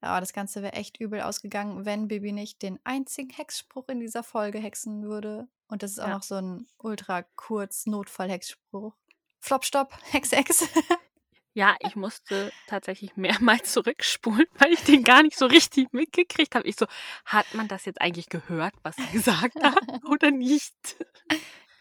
ja, 0.00 0.20
das 0.20 0.32
Ganze 0.32 0.62
wäre 0.62 0.74
echt 0.74 0.98
übel 1.00 1.20
ausgegangen, 1.20 1.84
wenn 1.84 2.08
Bibi 2.08 2.32
nicht 2.32 2.62
den 2.62 2.78
einzigen 2.84 3.30
Hexspruch 3.30 3.88
in 3.88 3.98
dieser 4.00 4.22
Folge 4.22 4.58
hexen 4.58 5.02
würde. 5.02 5.48
Und 5.66 5.82
das 5.82 5.92
ist 5.92 5.98
auch 5.98 6.06
Ja. 6.06 6.14
noch 6.14 6.22
so 6.22 6.36
ein 6.36 6.66
ultra 6.78 7.22
kurz 7.34 7.86
Notfall-Hexspruch. 7.86 8.94
Flop, 9.40 9.64
stopp, 9.64 9.98
Hex, 10.12 10.32
Hex. 10.32 10.64
Ja, 11.54 11.76
ich 11.80 11.96
musste 11.96 12.52
tatsächlich 12.66 13.16
mehrmals 13.16 13.72
zurückspulen, 13.72 14.46
weil 14.58 14.72
ich 14.72 14.84
den 14.84 15.02
gar 15.04 15.22
nicht 15.22 15.36
so 15.36 15.46
richtig 15.46 15.92
mitgekriegt 15.92 16.54
habe. 16.54 16.66
Ich 16.68 16.76
so, 16.76 16.86
hat 17.24 17.52
man 17.54 17.68
das 17.68 17.84
jetzt 17.84 18.00
eigentlich 18.00 18.28
gehört, 18.28 18.74
was 18.82 18.96
sie 18.96 19.06
gesagt 19.12 19.62
hat 19.62 20.04
oder 20.04 20.30
nicht? 20.30 20.74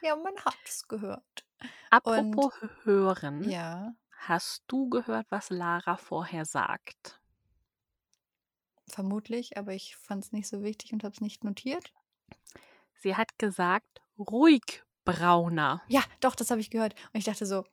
ja, 0.02 0.16
man 0.16 0.36
hat 0.46 0.58
es 0.66 0.88
gehört. 0.88 1.46
Apropos 1.90 2.54
hören, 2.84 3.50
Ja, 3.50 3.94
hast 4.18 4.64
du 4.68 4.90
gehört, 4.90 5.28
was 5.30 5.50
Lara 5.50 5.98
vorher 5.98 6.46
sagt? 6.46 7.20
vermutlich, 8.90 9.58
aber 9.58 9.74
ich 9.74 9.98
fand 9.98 10.24
es 10.24 10.32
nicht 10.32 10.48
so 10.48 10.64
wichtig 10.64 10.94
und 10.94 11.04
habe 11.04 11.14
es 11.14 11.20
nicht 11.22 11.44
notiert. 11.44 11.92
Sie 12.96 13.16
hat 13.18 13.38
gesagt, 13.38 14.02
ruhig, 14.18 14.84
Brauner. 15.04 15.82
Ja, 15.88 16.02
doch, 16.22 16.36
das 16.36 16.52
habe 16.52 16.62
ich 16.62 16.70
gehört. 16.70 16.94
Und 17.14 17.20
ich 17.20 17.26
dachte 17.26 17.46
so, 17.46 17.66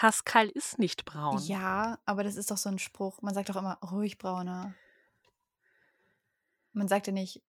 Pascal 0.00 0.48
ist 0.48 0.78
nicht 0.78 1.04
braun. 1.04 1.42
ja, 1.42 1.98
aber 2.06 2.24
das 2.24 2.36
ist 2.36 2.50
doch 2.50 2.56
so 2.56 2.70
ein 2.70 2.78
Spruch. 2.78 3.20
Man 3.20 3.34
sagt 3.34 3.50
doch 3.50 3.56
immer, 3.56 3.76
ruhig, 3.82 4.16
Brauner. 4.16 4.74
Man 6.72 6.88
sagt 6.88 7.06
ja 7.06 7.12
nicht, 7.12 7.42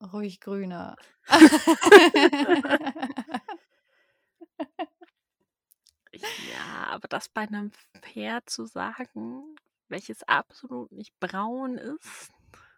ruhig, 0.00 0.40
Grüner. 0.40 0.96
Ja, 6.12 6.88
aber 6.90 7.08
das 7.08 7.28
bei 7.28 7.42
einem 7.42 7.72
Pferd 8.02 8.50
zu 8.50 8.66
sagen, 8.66 9.56
welches 9.88 10.22
absolut 10.24 10.92
nicht 10.92 11.18
braun 11.18 11.78
ist. 11.78 12.30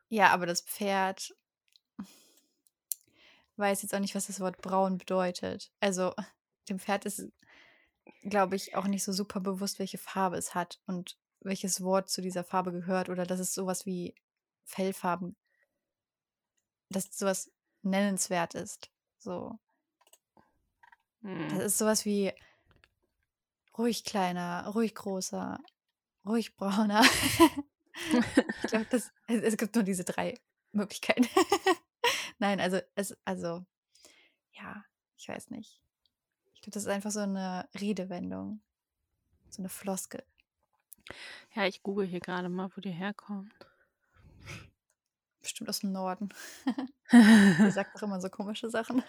ja, 0.09 0.31
aber 0.31 0.47
das 0.47 0.61
Pferd 0.61 1.35
weiß 3.57 3.83
jetzt 3.83 3.95
auch 3.95 4.01
nicht, 4.01 4.15
was 4.15 4.29
das 4.29 4.41
Wort 4.41 4.61
braun 4.63 4.99
bedeutet. 4.99 5.73
Also, 5.81 6.15
dem 6.69 6.79
Pferd 6.79 7.05
ist, 7.05 7.31
glaube 8.23 8.57
ich, 8.57 8.77
auch 8.77 8.87
nicht 8.87 9.05
so 9.05 9.13
super 9.13 9.41
bewusst, 9.41 9.79
welche 9.79 9.99
Farbe 9.99 10.37
es 10.37 10.55
hat 10.55 10.81
und 10.87 11.19
welches 11.41 11.83
Wort 11.83 12.09
zu 12.09 12.21
dieser 12.23 12.45
Farbe 12.45 12.73
gehört 12.73 13.09
oder 13.09 13.25
dass 13.27 13.41
es 13.41 13.55
sowas 13.55 13.87
wie 13.87 14.15
Fellfarben, 14.65 15.37
dass 16.89 17.17
sowas 17.17 17.51
nennenswert 17.83 18.55
ist. 18.55 18.91
So. 19.19 19.59
Das 21.23 21.31
Hm. 21.31 21.61
ist 21.61 21.79
sowas 21.79 22.05
wie 22.05 22.33
ruhig 23.79 24.05
kleiner, 24.05 24.67
ruhig 24.69 24.95
großer, 24.95 25.59
ruhig 26.27 26.57
brauner. 26.57 27.03
ich 28.63 28.67
glaube, 28.69 28.87
das 28.91 29.13
es, 29.29 29.43
es 29.43 29.57
gibt 29.57 29.75
nur 29.75 29.85
diese 29.85 30.05
drei 30.05 30.41
Möglichkeiten. 30.73 31.27
Nein, 32.39 32.61
also 32.61 32.81
es 32.95 33.17
also 33.25 33.65
ja, 34.53 34.85
ich 35.17 35.29
weiß 35.29 35.51
nicht. 35.51 35.81
Ich 36.63 36.67
glaube, 36.67 36.75
das 36.75 36.85
ist 36.85 36.89
einfach 36.91 37.11
so 37.11 37.19
eine 37.19 37.69
Redewendung, 37.75 38.61
so 39.51 39.63
eine 39.63 39.69
Floskel. 39.69 40.23
Ja, 41.57 41.67
ich 41.67 41.83
google 41.83 42.07
hier 42.07 42.21
gerade 42.21 42.49
mal, 42.49 42.71
wo 42.77 42.81
die 42.81 42.93
herkommt. 42.93 43.53
Bestimmt 45.41 45.69
aus 45.69 45.81
dem 45.81 45.91
Norden. 45.91 46.29
Ihr 47.13 47.73
sagt 47.73 47.97
doch 47.97 48.03
immer 48.03 48.21
so 48.21 48.29
komische 48.29 48.71
Sachen. 48.71 49.03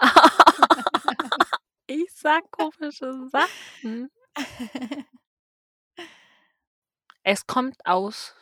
ich 1.86 2.12
sag 2.12 2.50
komische 2.50 3.28
Sachen. 3.30 4.10
Es 7.22 7.46
kommt 7.46 7.76
aus 7.86 8.34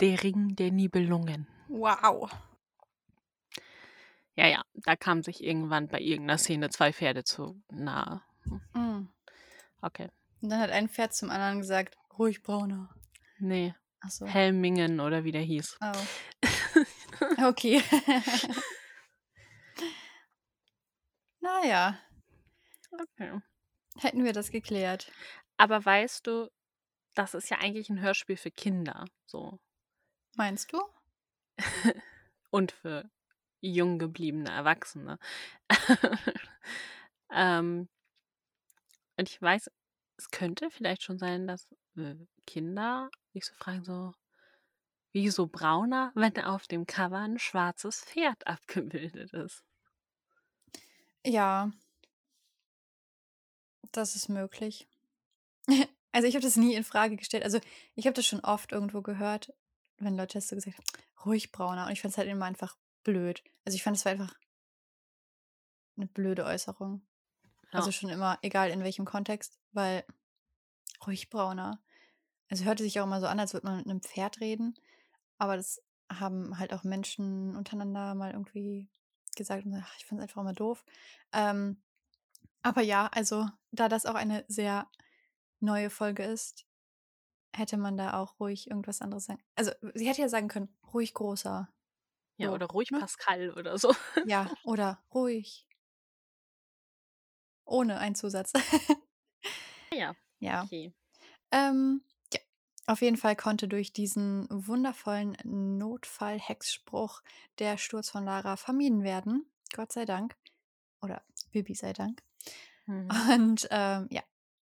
Der 0.00 0.22
Ring 0.22 0.56
der 0.56 0.72
Nibelungen. 0.72 1.46
wow. 1.68 2.30
Ja, 4.38 4.46
ja, 4.46 4.64
da 4.74 4.94
kamen 4.94 5.24
sich 5.24 5.42
irgendwann 5.42 5.88
bei 5.88 5.98
irgendeiner 5.98 6.38
Szene 6.38 6.70
zwei 6.70 6.92
Pferde 6.92 7.24
zu 7.24 7.60
nahe. 7.72 8.22
Mm. 8.72 9.08
Okay. 9.82 10.10
Und 10.40 10.50
dann 10.50 10.60
hat 10.60 10.70
ein 10.70 10.88
Pferd 10.88 11.12
zum 11.12 11.30
anderen 11.30 11.58
gesagt, 11.58 11.96
ruhig 12.16 12.44
brauner. 12.44 12.94
Nee, 13.40 13.74
Ach 13.98 14.10
so. 14.10 14.26
Helmingen 14.26 15.00
oder 15.00 15.24
wie 15.24 15.32
der 15.32 15.42
hieß. 15.42 15.78
Oh. 15.80 15.92
Okay. 17.42 17.82
naja, 21.40 21.98
Okay. 22.92 23.40
hätten 23.96 24.22
wir 24.22 24.32
das 24.32 24.52
geklärt. 24.52 25.10
Aber 25.56 25.84
weißt 25.84 26.28
du, 26.28 26.48
das 27.16 27.34
ist 27.34 27.50
ja 27.50 27.58
eigentlich 27.58 27.90
ein 27.90 28.00
Hörspiel 28.00 28.36
für 28.36 28.52
Kinder. 28.52 29.04
So. 29.26 29.58
Meinst 30.36 30.72
du? 30.72 30.80
Und 32.50 32.70
für 32.70 33.10
jung 33.60 33.98
gebliebene 33.98 34.50
Erwachsene. 34.50 35.18
ähm, 37.32 37.88
und 39.16 39.28
ich 39.28 39.40
weiß, 39.40 39.70
es 40.16 40.30
könnte 40.30 40.70
vielleicht 40.70 41.02
schon 41.02 41.18
sein, 41.18 41.46
dass 41.46 41.68
äh, 41.96 42.14
Kinder 42.46 43.10
sich 43.32 43.44
so 43.44 43.52
fragen, 43.54 43.84
so, 43.84 44.12
wieso 45.12 45.46
brauner, 45.46 46.12
wenn 46.16 46.38
auf 46.42 46.66
dem 46.66 46.86
Cover 46.86 47.18
ein 47.18 47.38
schwarzes 47.38 48.02
Pferd 48.04 48.46
abgebildet 48.46 49.32
ist? 49.34 49.62
Ja. 51.24 51.70
Das 53.92 54.16
ist 54.16 54.28
möglich. 54.28 54.86
Also, 56.12 56.28
ich 56.28 56.34
habe 56.34 56.42
das 56.44 56.56
nie 56.56 56.74
in 56.74 56.84
Frage 56.84 57.16
gestellt. 57.16 57.44
Also, 57.44 57.60
ich 57.94 58.06
habe 58.06 58.14
das 58.14 58.26
schon 58.26 58.40
oft 58.40 58.72
irgendwo 58.72 59.02
gehört, 59.02 59.52
wenn 59.98 60.16
Leute 60.16 60.34
das 60.38 60.48
so 60.48 60.56
gesagt 60.56 60.78
haben: 60.78 60.86
„Ruhig 61.26 61.52
brauner.“ 61.52 61.86
Und 61.86 61.92
ich 61.92 62.00
fand 62.00 62.12
es 62.12 62.18
halt 62.18 62.28
immer 62.28 62.46
einfach 62.46 62.76
blöd. 63.04 63.42
Also, 63.64 63.76
ich 63.76 63.82
fand, 63.82 63.96
es 63.96 64.04
war 64.04 64.12
einfach 64.12 64.34
'ne 65.98 66.06
blöde 66.06 66.44
Äußerung. 66.44 67.02
Also, 67.74 67.90
Ja. 67.90 67.92
schon 67.92 68.10
immer, 68.10 68.38
egal 68.42 68.70
in 68.70 68.84
welchem 68.84 69.04
Kontext, 69.06 69.60
weil 69.72 70.04
ruhig 71.06 71.30
brauner. 71.30 71.82
Es 72.48 72.64
hörte 72.64 72.82
sich 72.84 73.00
auch 73.00 73.04
immer 73.06 73.20
so 73.20 73.26
an, 73.28 73.40
als 73.40 73.54
würde 73.54 73.66
man 73.68 73.78
mit 73.78 73.86
'nem 73.86 74.02
Pferd 74.02 74.40
reden, 74.40 74.74
aber 75.38 75.56
das 75.56 75.82
haben 76.12 76.58
halt 76.58 76.74
auch 76.74 76.84
Menschen 76.84 77.56
untereinander 77.56 78.14
mal 78.16 78.32
irgendwie 78.32 78.90
gesagt 79.36 79.66
und 79.66 79.74
ach, 79.76 79.94
ich 79.98 80.06
fand's 80.06 80.22
einfach 80.22 80.42
immer 80.42 80.54
doof. 80.54 80.84
Ähm, 81.32 81.82
aber 82.62 82.82
ja, 82.82 83.08
also, 83.08 83.48
da 83.72 83.88
das 83.88 84.06
auch 84.06 84.14
eine 84.16 84.44
sehr 84.48 84.88
neue 85.60 85.90
Folge 85.90 86.24
ist, 86.24 86.66
hätte 87.56 87.76
man 87.78 87.96
da 87.98 88.14
auch 88.20 88.40
ruhig 88.40 88.68
irgendwas 88.70 89.02
anderes 89.02 89.26
sagen 89.26 89.42
also, 89.56 89.72
sie 89.94 90.08
hätte 90.08 90.22
ja 90.22 90.28
sagen 90.30 90.48
können: 90.48 90.76
„Ruhig 90.94 91.14
großer.“ 91.14 91.70
Ja, 92.38 92.48
So, 92.48 92.54
oder 92.54 92.66
ruhig 92.66 92.90
ne? 92.90 93.00
Pascal 93.00 93.50
oder 93.52 93.78
so. 93.78 93.94
Ja, 94.24 94.48
oder 94.64 95.02
ruhig. 95.12 95.66
Ohne 97.64 97.98
einen 97.98 98.14
Zusatz. 98.14 98.52
Ja, 99.92 100.14
Ja. 100.40 100.62
okay. 100.64 100.92
Ähm, 101.50 102.02
ja, 102.32 102.40
auf 102.86 103.02
jeden 103.02 103.16
Fall 103.16 103.36
konnte 103.36 103.68
durch 103.68 103.92
diesen 103.92 104.46
wundervollen 104.50 105.36
Notfall-Hexspruch 105.44 107.22
der 107.58 107.76
Sturz 107.76 108.08
von 108.10 108.24
Lara 108.24 108.56
vermieden 108.56 109.02
werden. 109.02 109.50
Gott 109.74 109.92
sei 109.92 110.04
Dank. 110.04 110.36
Oder 111.02 111.22
Bibi 111.50 111.74
sei 111.74 111.92
Dank. 111.92 112.22
Mhm. 112.86 113.08
Und, 113.32 113.68
ähm, 113.70 114.08
ja, 114.10 114.22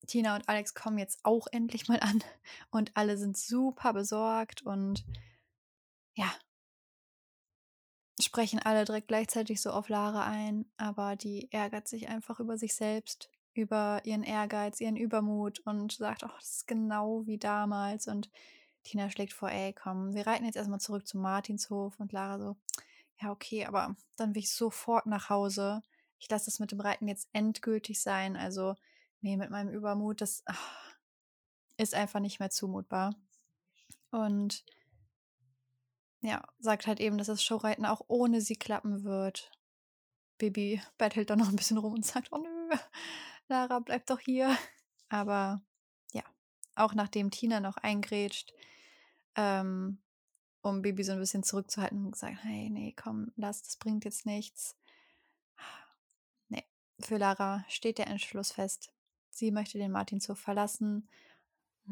Tina 0.08 0.36
und 0.36 0.50
Alex 0.50 0.74
kommen 0.74 0.98
jetzt 0.98 1.20
auch 1.24 1.48
endlich 1.52 1.88
mal 1.88 2.00
an 2.00 2.24
und 2.72 2.92
alle 2.98 3.18
sind 3.18 3.38
super 3.38 3.94
besorgt 3.94 4.64
und 4.64 5.06
ja. 6.16 6.32
Sprechen 8.22 8.60
alle 8.60 8.86
direkt 8.86 9.08
gleichzeitig 9.08 9.62
so 9.62 9.72
auf 9.72 9.90
Lara 9.90 10.26
ein, 10.26 10.66
aber 10.78 11.16
die 11.16 11.52
ärgert 11.52 11.88
sich 11.88 12.08
einfach 12.10 12.40
über 12.40 12.58
sich 12.58 12.76
selbst, 12.76 13.30
über 13.54 14.02
ihren 14.06 14.24
Ehrgeiz, 14.24 14.80
ihren 14.82 14.96
Übermut 14.98 15.60
und 15.62 15.94
sagt: 15.94 16.24
„Och, 16.24 16.36
das 16.40 16.52
ist 16.58 16.68
genau 16.68 17.26
wie 17.28 17.38
damals.“ 17.38 18.08
Und 18.08 18.30
Tina 18.84 19.10
schlägt 19.10 19.34
vor: 19.34 19.50
„Ey, 19.52 19.74
komm, 19.74 20.14
wir 20.16 20.28
reiten 20.28 20.46
jetzt 20.46 20.56
erst 20.58 20.70
mal 20.70 20.80
zurück 20.80 21.08
zum 21.08 21.22
Martinshof.“ 21.22 22.00
Und 22.00 22.12
Lara 22.14 22.40
so: 22.40 22.58
„Ja, 23.22 23.32
okay, 23.32 23.66
aber 23.66 23.96
dann 24.18 24.36
will 24.36 24.42
ich 24.44 24.52
sofort 24.54 25.06
nach 25.08 25.30
Hause. 25.30 25.82
Ich 26.20 26.30
lasse 26.30 26.46
das 26.46 26.60
mit 26.60 26.72
dem 26.72 26.82
Reiten 26.82 27.08
jetzt 27.08 27.30
endgültig 27.34 28.02
sein. 28.02 28.36
Also, 28.38 28.76
ne, 29.22 29.38
mit 29.38 29.50
meinem 29.52 29.70
Übermut, 29.70 30.22
das 30.22 30.44
ist 31.78 31.96
einfach 31.96 32.20
nicht 32.20 32.40
mehr 32.40 32.50
zumutbar.“ 32.50 33.16
Und 34.12 34.64
ja, 36.22 36.44
sagt 36.60 36.88
halt 36.88 37.00
eben, 37.00 37.18
dass 37.18 37.28
das 37.28 37.44
Showreiten 37.44 37.86
auch 37.86 38.02
ohne 38.08 38.42
sie 38.42 38.56
klappen 38.56 39.04
wird. 39.04 39.52
Bibi 40.40 40.82
bettelt 40.98 41.30
dann 41.32 41.40
noch 41.40 41.50
'n 41.50 41.56
bisschen 41.58 41.78
rum 41.80 41.94
und 41.96 42.06
sagt: 42.06 42.30
„Oh 42.32 42.40
nö, 42.40 42.70
Lara, 43.50 43.80
bleib 43.80 44.06
doch 44.08 44.20
hier.“ 44.20 44.58
Aber 45.10 45.62
ja, 46.14 46.24
auch 46.76 46.94
nachdem 46.96 47.32
Tina 47.32 47.60
noch 47.62 47.78
eingrätscht, 47.78 48.54
ähm, 49.36 50.00
um 50.64 50.82
Bibi 50.84 51.04
so 51.04 51.14
'n 51.14 51.20
bisschen 51.20 51.44
zurückzuhalten 51.44 52.06
und 52.06 52.12
gesagt: 52.14 52.38
„Hey, 52.44 52.70
ne, 52.72 52.94
komm, 52.96 53.32
lass, 53.38 53.64
das 53.64 53.78
bringt 53.78 54.06
jetzt 54.06 54.26
nichts.“ 54.28 54.78
Ne, 56.50 56.64
für 57.02 57.18
Lara 57.18 57.66
steht 57.70 57.98
der 58.00 58.08
Entschluss 58.08 58.52
fest. 58.54 58.94
Sie 59.32 59.52
möchte 59.52 59.78
den 59.80 59.92
Martinshof 59.92 60.40
verlassen. 60.40 61.10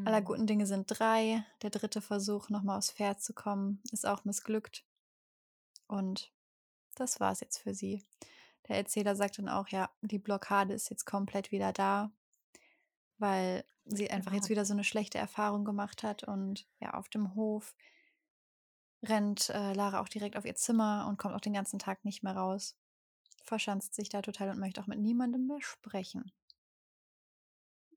Aller 0.06 0.22
Mhm. 0.22 0.22
guten 0.22 0.48
Dinge 0.48 0.66
sind 0.66 0.88
3. 0.88 1.44
Der 1.61 1.70
3. 1.72 2.02
Versuch, 2.02 2.49
noch 2.49 2.64
mal 2.64 2.78
aufs 2.78 2.91
Pferd 2.91 3.22
zu 3.22 3.34
kommen, 3.34 3.82
ist 3.91 4.06
auch 4.06 4.24
missglückt. 4.26 4.84
Und 5.90 6.32
das 6.95 7.20
war's 7.20 7.41
jetzt 7.41 7.60
für 7.60 7.74
sie. 7.76 8.03
Der 8.70 8.78
Erzähler 8.78 9.16
sagt 9.16 9.40
dann 9.40 9.49
auch, 9.49 9.70
ja, 9.70 9.91
die 10.02 10.20
Blockade 10.20 10.74
ist 10.74 10.90
jetzt 10.90 11.06
komplett 11.06 11.52
wieder 11.52 11.74
da 11.74 12.11
weil 13.20 13.66
sie 13.86 14.10
einfach 14.10 14.32
jetzt 14.34 14.49
wieder 14.49 14.66
so 14.66 14.74
'ne 14.74 14.84
schlechte 14.84 15.18
Erfahrung 15.18 15.66
gemacht 15.66 16.03
hat 16.03 16.24
und 16.24 16.68
ja, 16.80 16.94
auf 16.94 17.10
dem 17.10 17.36
Hof 17.36 17.74
rennt, 19.03 19.49
äh, 19.49 19.74
Lara 19.74 20.02
auch 20.02 20.10
direkt 20.10 20.36
auf 20.36 20.44
ihr 20.45 20.56
Zimmer 20.56 21.06
und 21.07 21.18
kommt 21.18 21.34
auch 21.36 21.40
den 21.41 21.53
ganzen 21.53 21.80
Tag 21.80 22.03
nicht 22.03 22.22
mehr 22.24 22.36
raus. 22.36 22.76
Verschanzt 23.44 23.95
sich 23.95 24.10
da 24.10 24.22
total 24.22 24.49
und 24.52 24.60
möchte 24.60 24.82
auch 24.82 24.88
mit 24.88 24.99
niemandem 24.99 25.48
mehr 25.48 25.61
sprechen. 25.61 26.32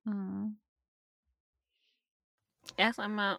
Mhm. 0.06 0.56
Erst 2.78 3.00
einmal 3.00 3.38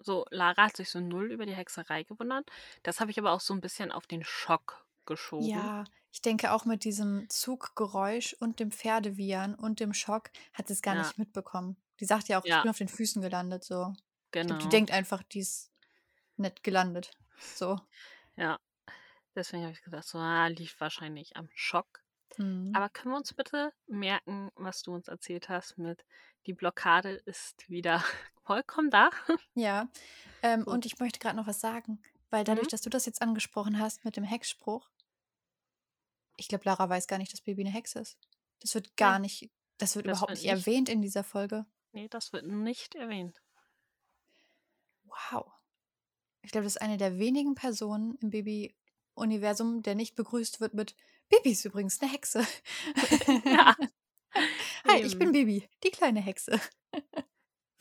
so, 0.00 0.24
Lara 0.30 0.64
hat 0.66 0.76
sich 0.76 0.90
so 0.90 1.00
null 1.00 1.32
über 1.32 1.46
die 1.46 1.54
Hexerei 1.56 2.04
gewundert. 2.04 2.50
Das 2.84 3.00
habe 3.00 3.10
ich 3.10 3.18
aber 3.18 3.32
auch 3.32 3.40
so 3.40 3.54
'n 3.54 3.60
bisschen 3.60 3.92
auf 3.92 4.06
den 4.06 4.24
Schock 4.24 4.86
geschoben. 5.06 5.72
Ja, 5.80 5.84
ich 6.10 6.20
denke 6.20 6.50
auch 6.52 6.64
mit 6.64 6.82
diesem 6.82 7.28
Zuggeräusch 7.30 8.34
und 8.40 8.58
dem 8.58 8.72
Pferdewiehern 8.72 9.54
und 9.54 9.78
dem 9.78 9.94
Schock 9.94 10.30
hat 10.52 10.66
sie's 10.66 10.82
gar 10.82 10.94
Ja. 10.94 10.96
nicht 10.96 11.16
mitbekommen. 11.16 11.76
Die 12.00 12.06
sagt 12.06 12.28
ja 12.28 12.40
auch: 12.40 12.46
„Ich 12.48 12.58
Ja. 12.58 12.60
bin 12.60 12.68
auf 12.70 12.78
den 12.78 12.88
Füßen 12.88 13.22
gelandet“, 13.22 13.62
so. 13.62 13.92
Ich 14.40 14.46
glaube, 14.46 14.58
die 14.58 14.68
Genau. 14.68 14.68
denkt 14.68 14.90
einfach, 14.90 15.22
die 15.22 15.38
ist 15.40 15.70
nett 16.36 16.64
gelandet, 16.64 17.12
so. 17.50 17.80
Ja. 18.38 18.58
Deswegen 19.36 19.64
habe 19.64 19.72
ich 19.74 19.82
gedacht 19.82 20.04
so: 20.06 20.18
„Ah, 20.18 20.48
liegt 20.48 20.80
wahrscheinlich 20.80 21.36
am 21.36 21.48
Schock.“ 21.54 22.02
Mhm. 22.38 22.78
Aber 22.78 22.88
können 22.90 23.12
wir 23.14 23.18
uns 23.18 23.34
bitte 23.34 23.72
merken, 23.86 24.50
was 24.56 24.82
du 24.82 24.94
uns 24.94 25.08
erzählt 25.08 25.48
hast 25.50 25.78
mit 25.78 26.06
die 26.46 26.54
Blockade 26.54 27.12
ist 27.26 27.68
wieder 27.70 28.04
vollkommen 28.48 28.90
da? 28.90 29.10
Ja, 29.56 29.88
ähm, 30.42 30.64
und 30.64 30.86
ich 30.86 30.98
möchte 31.00 31.18
grad 31.18 31.36
noch 31.36 31.46
was 31.46 31.60
sagen, 31.60 32.00
weil 32.30 32.44
dadurch, 32.44 32.68
Mhm. 32.68 32.68
dass 32.68 32.82
du 32.82 32.90
das 32.90 33.06
jetzt 33.06 33.22
angesprochen 33.22 33.78
hast 33.78 34.04
mit 34.04 34.16
dem 34.16 34.24
Hexspruch 34.24 34.88
ich 36.38 36.48
glaube, 36.48 36.64
Lara 36.64 36.88
weiß 36.88 37.06
gar 37.08 37.18
nicht, 37.18 37.32
dass 37.32 37.40
Bibi 37.42 37.64
'ne 37.64 37.70
Hexe 37.70 37.98
ist. 38.00 38.16
Das 38.60 38.74
wird 38.74 38.96
gar 38.96 39.18
Ne. 39.18 39.18
nicht 39.18 39.50
das 39.78 39.94
wird 39.96 40.06
Das 40.06 40.06
überhaupt 40.06 40.28
wird 40.28 40.42
nicht 40.42 40.46
nicht 40.46 40.66
erwähnt 40.66 40.88
in 40.88 41.02
dieser 41.02 41.22
Folge. 41.24 41.66
Ne, 41.94 42.08
das 42.08 42.32
wird 42.32 42.46
nicht 42.46 42.94
erwähnt. 42.94 43.40
Wow. 45.06 45.52
Ich 46.42 46.52
glaube, 46.52 46.64
das 46.64 46.74
ist 46.76 46.82
eine 46.82 46.96
der 46.98 47.18
wenigen 47.18 47.54
Personen 47.54 48.16
im 48.22 48.30
Bibi-Universum, 48.30 49.82
der 49.82 49.94
nicht 49.94 50.16
begrüßt 50.16 50.60
wird 50.60 50.74
mit: 50.74 50.96
„Bibi 51.30 51.50
ist 51.52 51.64
übrigens 51.64 52.00
'ne 52.00 52.10
Hexe.“ 52.12 52.46
Ja. 53.44 53.74
„Hi, 54.88 55.00
ich 55.02 55.18
bin. 55.18 55.32
Bibi, 55.32 55.68
die 55.84 55.90
kleine 55.90 56.20
Hexe.“ 56.20 56.60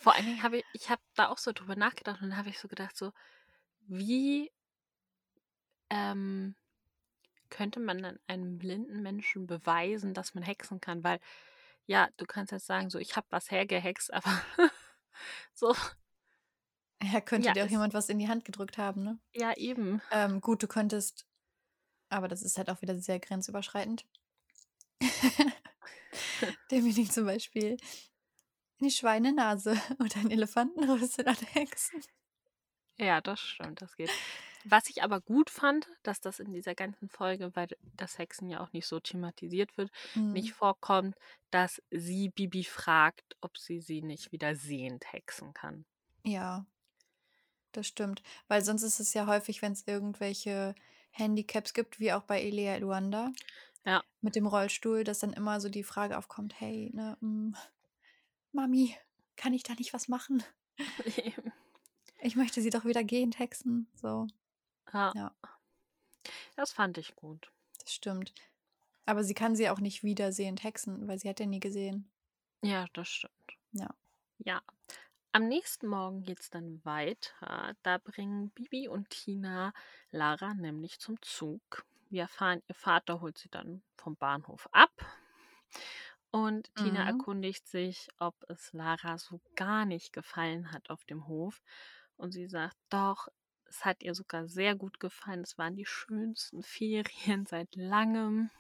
Vor 0.07 0.15
allen 0.15 0.25
Dingen 0.25 0.41
habe 0.41 0.59
i 0.59 0.63
ich 0.71 0.89
habe 0.89 1.01
da 1.15 1.27
auch 1.27 1.37
so 1.37 1.51
drüber 1.51 1.75
nachgedacht 1.75 2.21
und 2.21 2.29
dann 2.29 2.37
habe 2.37 2.47
ich 2.47 2.59
so 2.59 2.69
gedacht 2.69 2.95
so: 2.95 3.11
„Wie“ 3.87 4.51
„ähm, 5.89 6.55
könnte 7.49 7.79
man 7.81 8.01
dann 8.03 8.19
einem 8.27 8.57
blinden 8.59 9.01
Menschen 9.03 9.47
beweisen, 9.47 10.13
dass 10.15 10.33
man 10.35 10.43
hexen 10.43 10.81
kann?“ 10.81 11.03
Weil, 11.05 11.19
ja, 11.87 12.09
du 12.17 12.25
kannst 12.25 12.51
jetzt 12.53 12.67
sagen 12.67 12.89
so: 12.89 12.99
„Ich 12.99 13.15
habe 13.17 13.27
was 13.31 13.51
hergehext“, 13.51 14.13
aber 14.13 14.31
so 15.55 15.75
Ja, 17.01 17.21
könnte 17.21 17.51
Ja, 17.51 17.53
dir 17.53 17.63
auch 17.65 17.69
jemand 17.69 17.93
was 17.95 18.09
in 18.09 18.19
die 18.19 18.27
Hand 18.27 18.45
gedrückt 18.45 18.77
haben, 18.77 19.03
ne? 19.03 19.19
Ja, 19.33 19.53
eben. 19.55 20.01
Ähm, 20.11 20.41
gut, 20.41 20.63
du 20.63 20.67
könntest 20.67 21.27
aber 22.09 22.27
das 22.29 22.43
ist 22.43 22.57
halt 22.57 22.69
auch 22.69 22.81
wieder 22.83 22.97
sehr 22.99 23.19
grenzüberschreitend. 23.19 24.05
Demjenigen 26.71 27.09
zum 27.11 27.25
Beispiel 27.25 27.77
'ne 28.79 28.89
Schweinenase 28.91 29.75
oder 29.99 30.17
'n 30.21 30.31
Elefantenrüssel 30.31 31.25
alle 31.27 31.45
Hexen. 31.45 32.03
Ja, 32.99 33.21
das 33.21 33.39
stimmt, 33.39 33.81
das 33.81 33.95
geht. 33.95 34.13
Was 34.63 34.89
ich 34.89 35.03
aber 35.03 35.21
gut 35.21 35.49
fand, 35.51 35.87
dass 36.03 36.19
das 36.19 36.39
in 36.39 36.51
dieser 36.51 36.73
ganzen 36.75 37.09
Folge, 37.09 37.55
weil 37.55 37.67
das 37.95 38.17
Hexen 38.17 38.49
ja 38.49 38.59
auch 38.61 38.71
nicht 38.73 38.87
so 38.87 38.99
thematisiert 38.99 39.77
wird, 39.77 39.91
nicht 40.31 40.51
Mhm. 40.51 40.53
vorkommt, 40.53 41.15
dass 41.51 41.81
sie 41.91 42.29
Bibi 42.29 42.63
fragt, 42.63 43.35
ob 43.41 43.57
sie 43.57 43.79
sie 43.81 44.01
nicht 44.01 44.31
wieder 44.31 44.55
sehend 44.55 45.11
hexen 45.13 45.53
kann. 45.53 45.85
Ja. 46.25 46.65
Das 47.73 47.87
stimmt, 47.87 48.23
weil 48.47 48.63
sonst 48.63 48.83
ist 48.83 48.99
es 48.99 49.13
ja 49.13 49.27
häufig, 49.27 49.61
wenn's 49.61 49.83
irgendwelche 49.85 50.75
Handicaps 51.11 51.73
gibt, 51.73 51.99
wie 51.99 52.13
auch 52.13 52.23
bei 52.23 52.41
Elia 52.41 52.77
Luanda 52.77 53.31
Ja. 53.85 54.03
mit 54.21 54.35
dem 54.35 54.47
Rollstuhl, 54.47 55.03
dass 55.03 55.19
dann 55.19 55.33
immer 55.33 55.61
so 55.61 55.69
die 55.69 55.83
Frage 55.83 56.17
aufkommt: 56.17 56.59
„Hey, 56.59 56.91
ne, 56.93 57.17
hm, 57.21 57.55
Mami, 58.53 58.95
kann 59.35 59.53
ich 59.53 59.63
da 59.63 59.73
nicht 59.73 59.93
was 59.93 60.07
machen?“ 60.07 60.43
Eben. 61.17 61.51
„Ich 62.21 62.35
möchte 62.35 62.61
sie 62.61 62.69
doch 62.69 62.85
wieder 62.85 63.03
gehend 63.03 63.39
hexen“, 63.39 63.87
so. 63.95 64.27
Ja. 64.93 65.11
Ja. 65.13 65.31
Das 66.55 66.71
fand 66.71 66.97
ich 66.97 67.15
gut. 67.15 67.51
Das 67.79 67.93
stimmt. 67.93 68.33
Aber 69.05 69.23
sie 69.23 69.33
kann 69.33 69.55
sie 69.55 69.69
auch 69.69 69.79
nicht 69.79 70.03
wiedersehend 70.03 70.63
hexen, 70.63 71.07
weil 71.07 71.19
sie 71.19 71.29
hat 71.29 71.39
ja 71.39 71.45
nie 71.45 71.59
gesehen. 71.59 72.09
Ja, 72.63 72.87
das 72.93 73.07
stimmt. 73.09 73.57
Ja. 73.71 73.89
Ja. 74.39 74.61
Am 75.31 75.47
nächsten 75.47 75.87
Morgen 75.87 76.23
geht 76.23 76.39
es 76.39 76.49
dann 76.49 76.83
weiter. 76.83 77.75
Da 77.83 77.97
bringen 77.99 78.49
Bibi 78.51 78.87
und 78.87 79.09
Tina 79.11 79.73
Lara 80.09 80.53
nämlich 80.55 80.99
zum 80.99 81.21
Zug. 81.21 81.85
Wir 82.09 82.23
erfahren, 82.23 82.63
ihr 82.67 82.75
Vater 82.75 83.21
holt 83.21 83.37
sie 83.37 83.49
dann 83.49 83.83
vom 83.97 84.15
Bahnhof 84.15 84.67
ab. 84.71 84.91
Und 86.45 86.73
Tina 86.75 87.01
Mhm. 87.01 87.07
erkundigt 87.07 87.67
sich, 87.67 88.09
ob 88.19 88.35
es 88.49 88.71
Lara 88.73 89.17
so 89.17 89.41
gar 89.55 89.85
nicht 89.85 90.13
gefallen 90.13 90.71
hat 90.71 90.89
auf 90.89 91.03
dem 91.05 91.27
Hof. 91.27 91.61
Und 92.17 92.31
sie 92.31 92.47
sagt, 92.47 92.77
doch, 92.89 93.27
es 93.65 93.83
hat 93.85 94.03
ihr 94.03 94.13
sogar 94.15 94.47
sehr 94.47 94.75
gut 94.75 94.99
gefallen. 94.99 95.41
Es 95.41 95.57
waren 95.57 95.75
die 95.75 95.85
schönsten 95.85 96.63
Ferien 96.63 97.45
seit 97.45 97.75
langem. 97.75 98.51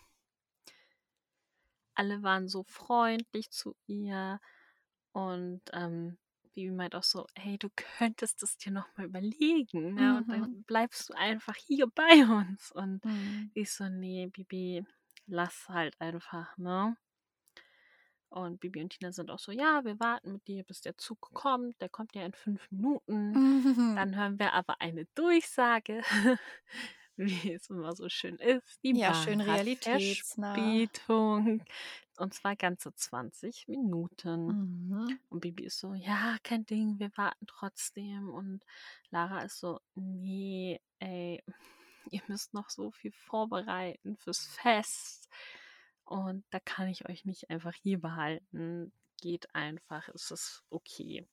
Alle 1.95 2.23
waren 2.23 2.47
so 2.47 2.63
freundlich 2.63 3.49
zu 3.51 3.75
ihr. 3.87 4.39
Und 5.13 5.61
ähm, 5.73 6.17
Bibi 6.53 6.71
meint 6.71 6.95
auch 6.95 7.03
so, 7.03 7.27
hey, 7.35 7.57
du 7.57 7.69
könntest 7.75 8.43
es 8.43 8.57
dir 8.57 8.71
nochmal 8.71 9.07
überlegen. 9.07 9.93
Ne? 9.95 10.17
Und 10.17 10.31
Mhm. 10.31 10.33
dann 10.33 10.63
bleibst 10.65 11.09
du 11.09 11.13
einfach 11.13 11.55
hier 11.55 11.87
bei 11.87 12.25
uns. 12.25 12.71
Und 12.71 13.03
Mhm. 13.03 13.51
ich 13.53 13.71
so, 13.71 13.89
nee, 13.89 14.27
Bibi, 14.27 14.85
lass 15.27 15.69
halt 15.69 15.99
einfach, 16.01 16.57
ne? 16.57 16.97
Und 18.29 18.59
Bibi 18.59 18.81
und 18.81 18.89
Tina 18.89 19.11
sind 19.11 19.31
auch 19.31 19.39
so, 19.39 19.51
ja, 19.51 19.83
wir 19.85 19.99
warten 19.99 20.33
mit 20.33 20.47
dir, 20.47 20.63
bis 20.63 20.81
der 20.81 20.97
Zug 20.97 21.29
kommt. 21.33 21.79
Der 21.81 21.89
kommt 21.89 22.13
ja 22.15 22.25
in 22.25 22.33
fünf 22.33 22.69
Minuten. 22.71 23.31
Mhm. 23.31 23.95
Dann 23.95 24.15
hören 24.15 24.39
wir 24.39 24.53
aber 24.53 24.81
eine 24.81 25.05
Durchsage, 25.15 26.01
wie 27.15 27.53
es 27.53 27.69
immer 27.69 27.95
so 27.95 28.09
schön 28.09 28.35
ist. 28.37 28.83
Die 28.83 28.95
Ja, 28.97 29.11
Bahn 29.11 29.23
schön 29.23 29.47
hat 29.47 29.55
realitätsnah. 29.55 30.53
Verspätung. 30.55 31.63
Und 32.17 32.33
zwar 32.33 32.55
ganze 32.55 32.93
20 32.93 33.67
Minuten. 33.67 34.47
Mhm. 34.89 35.19
Und 35.29 35.39
Bibi 35.39 35.65
ist 35.65 35.79
so, 35.79 35.93
ja, 35.93 36.37
kein 36.43 36.65
Ding, 36.65 36.99
wir 36.99 37.11
warten 37.15 37.45
trotzdem. 37.47 38.29
Und 38.29 38.63
Lara 39.09 39.41
ist 39.41 39.59
so, 39.59 39.79
nee, 39.95 40.81
ey, 40.99 41.43
ihr 42.11 42.21
müsst 42.27 42.53
noch 42.53 42.69
so 42.69 42.91
viel 42.91 43.11
vorbereiten 43.11 44.17
fürs 44.17 44.47
Fest. 44.47 45.29
Und 46.07 46.45
da 46.51 46.59
kann 46.61 46.87
ich 46.87 47.07
euch 47.09 47.25
nicht 47.25 47.49
einfach 47.49 47.73
hier 47.73 47.99
behalten. 47.99 48.93
Geht 49.19 49.53
einfach, 49.53 50.07
es 50.09 50.31
ist 50.31 50.63
okay. 50.69 51.27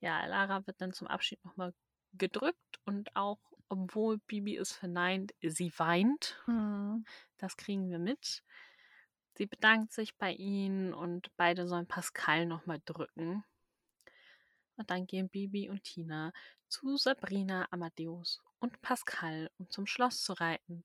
Ja, 0.00 0.26
Lara 0.26 0.66
wird 0.66 0.80
dann 0.82 0.92
zum 0.92 1.06
Abschied 1.06 1.42
nochmal 1.42 1.72
gedrückt 2.12 2.80
und 2.84 3.16
auch, 3.16 3.38
obwohl 3.70 4.18
Bibi 4.18 4.58
es 4.58 4.72
verneint, 4.72 5.32
sie 5.40 5.72
weint. 5.78 6.38
Mhm. 6.46 7.06
Das 7.38 7.56
kriegen 7.56 7.88
wir 7.88 7.98
mit. 7.98 8.44
Sie 9.36 9.46
bedankt 9.46 9.92
sich 9.92 10.14
bei 10.16 10.32
ihnen 10.32 10.92
und 10.92 11.34
beide 11.38 11.66
sollen 11.66 11.86
Pascal 11.86 12.44
nochmal 12.44 12.82
drücken. 12.84 13.42
Und 14.76 14.90
dann 14.90 15.06
gehen 15.06 15.30
Bibi 15.30 15.70
und 15.70 15.82
Tina 15.82 16.32
zu 16.68 16.98
Sabrina, 16.98 17.66
Amadeus 17.70 18.42
und 18.58 18.82
Pascal, 18.82 19.50
um 19.56 19.70
zum 19.70 19.86
Schloss 19.86 20.22
zu 20.22 20.34
reiten. 20.34 20.84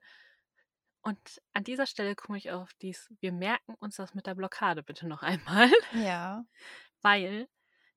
Und 1.03 1.41
an 1.53 1.63
dieser 1.65 1.85
Stelle 1.85 2.15
komme 2.15 2.38
ich 2.38 2.51
auf 2.51 2.73
dies, 2.81 3.13
wir 3.19 3.31
merken 3.34 3.75
uns 3.80 3.97
das 3.97 4.13
mit 4.13 4.25
der 4.25 4.35
Blockade 4.35 4.84
bitte 4.84 5.07
noch 5.07 5.21
einmal, 5.23 5.69
Ja. 5.91 6.45
weil 7.01 7.47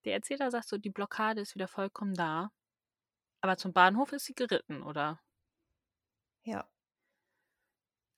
der 0.05 0.15
Erzähler 0.15 0.51
sagt 0.51 0.69
so, 0.69 0.79
die 0.79 0.91
Blockade 0.91 1.41
ist 1.41 1.55
wieder 1.55 1.69
vollkommen 1.69 2.15
da. 2.15 2.53
Aber 3.43 3.57
zum 3.57 3.73
Bahnhof 3.73 4.13
ist 4.13 4.27
sie 4.27 4.35
geritten, 4.35 4.83
oder? 4.83 5.21
Ja. 6.45 6.69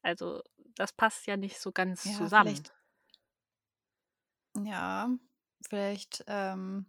Also, 0.02 0.42
das 0.74 0.92
passt 0.92 1.26
ja 1.28 1.36
nicht 1.36 1.60
so 1.60 1.70
ganz 1.72 2.02
Ja, 2.04 2.12
zusammen. 2.16 2.54
vielleicht. 2.54 2.72
Ja, 4.64 5.08
vielleicht. 5.62 6.24
Ähm, 6.26 6.86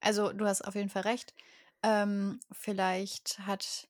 also, 0.00 0.32
du 0.32 0.46
hast 0.46 0.62
auf 0.62 0.74
jeden 0.74 0.88
Fall 0.90 1.02
recht. 1.02 1.34
Ähm, 1.82 2.40
vielleicht 2.52 3.38
hat 3.40 3.88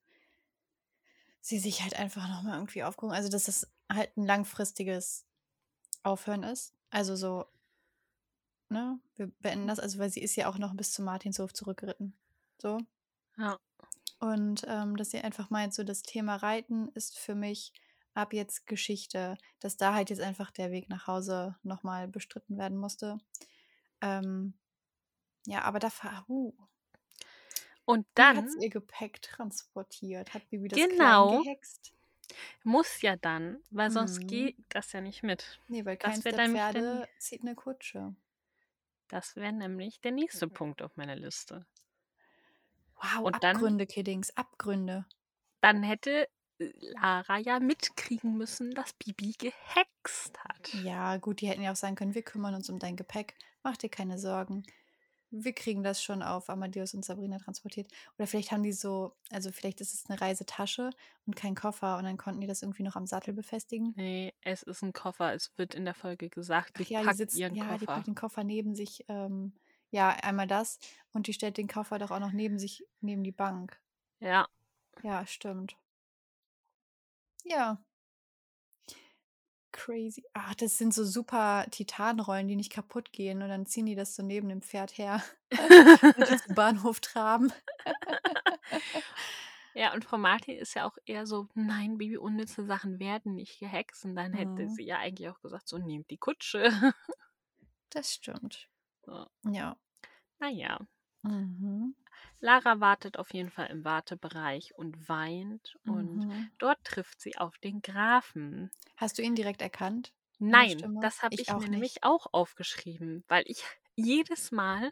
sie 1.43 1.59
sich 1.59 1.83
halt 1.83 1.95
einfach 1.99 2.29
nochmal 2.29 2.55
irgendwie 2.55 2.85
aufgehoben. 2.85 3.15
Also, 3.15 3.29
dass 3.29 3.45
das 3.45 3.71
halt 3.91 4.17
ein 4.17 4.25
langfristiges 4.25 5.27
Aufhören 6.03 6.45
ist. 6.45 6.73
Also 6.89 7.17
so, 7.17 7.47
ne? 8.69 8.99
Wir 9.17 9.27
beenden 9.41 9.67
das, 9.67 9.79
also 9.79 9.99
weil 9.99 10.11
sie 10.11 10.23
ist 10.23 10.37
ja 10.37 10.49
auch 10.49 10.57
noch 10.57 10.75
bis 10.75 10.93
zum 10.93 11.05
Martinshof 11.05 11.53
zurückgeritten. 11.53 12.17
So. 12.59 12.79
Ja. 13.37 13.59
Und 14.21 14.65
ähm, 14.69 14.97
dass 14.97 15.11
sie 15.11 15.21
einfach 15.21 15.51
meint, 15.51 15.75
so 15.75 15.83
das 15.83 16.03
Thema 16.03 16.37
Reiten 16.37 16.89
ist 16.95 17.19
für 17.19 17.35
mich 17.35 17.73
ab 18.15 18.33
jetzt 18.33 18.67
Geschichte, 18.67 19.37
dass 19.59 19.77
da 19.77 19.95
halt 19.95 20.11
jetzt 20.11 20.21
einfach 20.21 20.51
der 20.51 20.71
Weg 20.71 20.89
nach 20.89 21.07
Hause 21.09 21.57
nochmal 21.63 22.07
bestritten 22.07 22.57
werden 22.57 22.79
musste. 22.79 23.19
Ähm, 24.01 24.55
ja, 25.47 25.63
aber 25.63 25.81
da 25.81 25.91
uh, 26.29 26.53
Und 27.85 28.07
hat 28.19 28.37
dann 28.37 28.49
sie 28.49 28.65
ihr 28.65 28.71
Gepäck 28.71 29.21
transportiert? 29.23 30.33
Hat 30.35 30.49
Bibi 30.51 30.69
das 30.69 30.79
Genau. 30.79 31.43
gehext? 31.43 31.93
muss 32.63 33.03
ja 33.03 33.17
dann, 33.17 33.59
weil 33.71 33.91
sonst 33.91 34.21
Mhm. 34.23 34.27
geht 34.27 34.57
das 34.71 34.93
ja 34.93 35.03
nicht 35.03 35.23
mit. 35.23 35.61
Nee, 35.69 35.85
weil 35.85 35.99
keins 35.99 36.21
der 36.23 36.33
nämlich 36.35 36.63
der 36.63 36.73
Pferde 36.73 37.09
zieht 37.19 37.43
eine 37.43 37.55
Kutsche. 37.55 38.15
Das 39.09 39.37
wäre 39.37 39.53
nämlich 39.53 40.01
der 40.01 40.13
nächste 40.13 40.49
Punkt 40.49 40.81
auf 40.81 40.97
meiner 40.97 41.17
Liste. 41.17 41.67
Wow, 42.97 43.25
Und 43.25 43.43
dann- 43.45 43.57
Abgründe, 43.57 43.87
Kiddings, 43.87 44.35
Abgründe. 44.37 45.05
Dann 45.61 45.83
hätte 45.83 46.27
Lara 46.59 47.39
ja 47.39 47.59
mitkriegen 47.61 48.37
müssen, 48.39 48.71
dass 48.71 48.93
Bibi 48.95 49.33
gehext 49.37 50.39
hat. 50.43 50.73
Ja, 50.75 51.17
gut, 51.19 51.41
die 51.41 51.49
hätten 51.49 51.63
ja 51.63 51.73
auch 51.73 51.77
sagen 51.77 51.97
können, 51.97 52.15
wir 52.15 52.23
kümmern 52.23 52.55
uns 52.55 52.71
um 52.71 52.79
dein 52.79 52.97
Gepäck. 52.97 53.35
Mach 53.63 53.77
dir 53.77 53.91
keine 53.91 54.19
Sorgen. 54.19 54.65
Wir 55.35 55.55
kriegen 55.55 55.83
das 55.83 56.03
schon 56.03 56.23
auf 56.23 56.51
Amadeus 56.51 56.93
und 56.95 57.05
Sabrina 57.05 57.39
transportiert. 57.39 57.89
Oder 58.19 58.27
vielleicht 58.27 58.53
haben 58.53 58.63
die 58.63 58.73
so, 58.73 59.17
also 59.31 59.51
vielleicht 59.51 59.81
ist 59.81 59.95
es 59.95 60.09
eine 60.09 60.21
Reisetasche 60.21 60.91
und 61.27 61.37
kein 61.37 61.55
Koffer 61.55 61.97
und 61.97 62.05
dann 62.05 62.19
konnten 62.19 62.41
die 62.43 62.47
das 62.47 62.63
irgendwie 62.63 62.83
noch 62.83 62.97
am 62.97 63.07
Sattel 63.07 63.33
befestigen. 63.33 63.95
Nee, 63.97 64.35
es 64.43 64.63
ist 64.63 64.83
ein 64.83 64.93
Koffer. 64.93 65.33
Es 65.33 65.51
wird 65.57 65.75
in 65.75 65.85
der 65.87 65.95
Folge 65.95 66.29
gesagt, 66.29 66.73
Ach 66.79 66.85
sie 66.85 66.93
ja, 66.93 67.01
die 67.01 67.07
packt 67.07 67.17
sitzt, 67.19 67.39
ihren 67.39 67.55
ja, 67.55 67.65
die 67.65 67.71
Koffer. 67.81 67.87
packt 67.87 68.07
den 68.07 68.15
Koffer 68.15 68.45
neben 68.45 68.75
sich. 68.75 69.05
Ähm, 69.09 69.53
ja, 69.91 70.11
einmal 70.11 70.47
das 70.47 70.79
und 71.13 71.27
die 71.27 71.33
stellt 71.33 71.57
den 71.57 71.69
Koffer 71.69 71.99
doch 71.99 72.11
auch 72.11 72.21
noch 72.21 72.33
neben 72.33 72.59
sich, 72.59 72.85
neben 73.01 73.25
die 73.25 73.33
Bank. 73.33 73.81
Ja, 74.21 74.47
Ja, 75.03 75.27
stimmt. 75.27 75.77
Ja. 77.45 77.79
Crazy. 79.73 80.23
Ach, 80.35 80.55
das 80.55 80.77
sind 80.79 80.93
so 80.95 81.05
super 81.05 81.67
Titanrollen, 81.71 82.47
die 82.49 82.57
nicht 82.57 82.73
kaputt 82.73 83.13
gehen 83.13 83.43
und 83.43 83.49
dann 83.49 83.67
ziehen 83.67 83.87
die 83.87 83.95
das 83.95 84.15
so 84.15 84.23
neben 84.23 84.49
dem 84.49 84.63
Pferd 84.63 84.97
her 84.99 85.23
und 86.17 86.29
die 86.29 86.37
zum 86.37 86.55
Bahnhof 86.55 87.01
traben. 87.01 87.53
ja, 89.75 89.93
und 89.95 90.05
Frau 90.05 90.19
Martin 90.19 90.59
ist 90.59 90.75
ja 90.75 90.85
auch 90.87 90.97
eher 91.07 91.27
so, 91.27 91.49
nein, 91.55 91.97
Bibi, 91.99 92.19
unnütze 92.19 92.65
Sachen 92.65 92.99
werden 93.01 93.35
nicht 93.35 93.59
gehext. 93.59 94.05
Und 94.05 94.15
dann 94.17 94.35
hätte 94.35 94.63
Mhm. 94.63 94.69
sie 94.69 94.85
ja 94.85 94.99
eigentlich 94.99 95.29
auch 95.31 95.41
gesagt, 95.41 95.69
so 95.69 95.79
nehmt 95.79 96.11
die 96.11 96.19
Kutsche. 96.19 96.71
Das 97.91 98.13
stimmt. 98.15 98.69
So. 99.05 99.27
Ja. 99.53 99.77
Naja, 100.41 100.79
Mhm. 101.25 101.95
Lara 102.43 102.81
wartet 102.81 103.19
auf 103.19 103.33
jeden 103.33 103.51
Fall 103.51 103.69
im 103.69 103.85
Wartebereich 103.85 104.75
und 104.77 105.09
weint. 105.09 105.77
Und 105.87 106.27
Mhm. 106.27 106.51
dort 106.59 106.83
trifft 106.85 107.21
sie 107.21 107.39
auf 107.39 107.57
den 107.59 107.81
Grafen. 107.83 108.71
Hast 108.97 109.17
du 109.19 109.23
ihn 109.23 109.35
direkt 109.35 109.63
erkannt? 109.63 110.13
Nein, 110.39 110.91
das 111.01 111.23
habe 111.23 111.35
Ich 111.35 111.43
ich, 111.43 111.49
auch 111.51 111.61
mir 111.61 111.69
nicht. 111.69 111.71
nämlich 111.71 112.03
auch 112.05 112.27
aufgeschrieben, 112.33 113.25
weil 113.29 113.45
ich 113.47 113.65
jedes 113.97 114.51
Mal, 114.51 114.91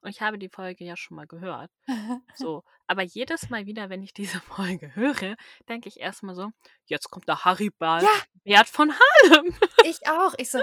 und 0.00 0.10
ich 0.10 0.20
habe 0.22 0.38
die 0.38 0.48
Folge 0.48 0.84
ja 0.84 0.96
schon 0.96 1.16
mal 1.16 1.26
gehört, 1.26 1.70
so, 2.34 2.64
aber 2.86 3.02
jedes 3.02 3.48
Mal 3.48 3.66
wieder, 3.66 3.90
wenn 3.90 4.02
ich 4.02 4.12
diese 4.12 4.40
Folge 4.76 4.94
höre, 4.96 5.36
denke 5.68 5.88
ich 5.88 6.00
erstmal 6.00 6.34
so, 6.34 6.50
jetzt 6.86 7.10
kommt 7.10 7.28
der 7.28 7.44
Haribert 7.44 8.02
Ja. 8.02 8.22
Bert 8.44 8.68
von 8.68 8.92
Harlem. 8.92 9.54
Ich 9.80 10.06
auch. 10.08 10.34
Ich 10.38 10.50
so, 10.50 10.62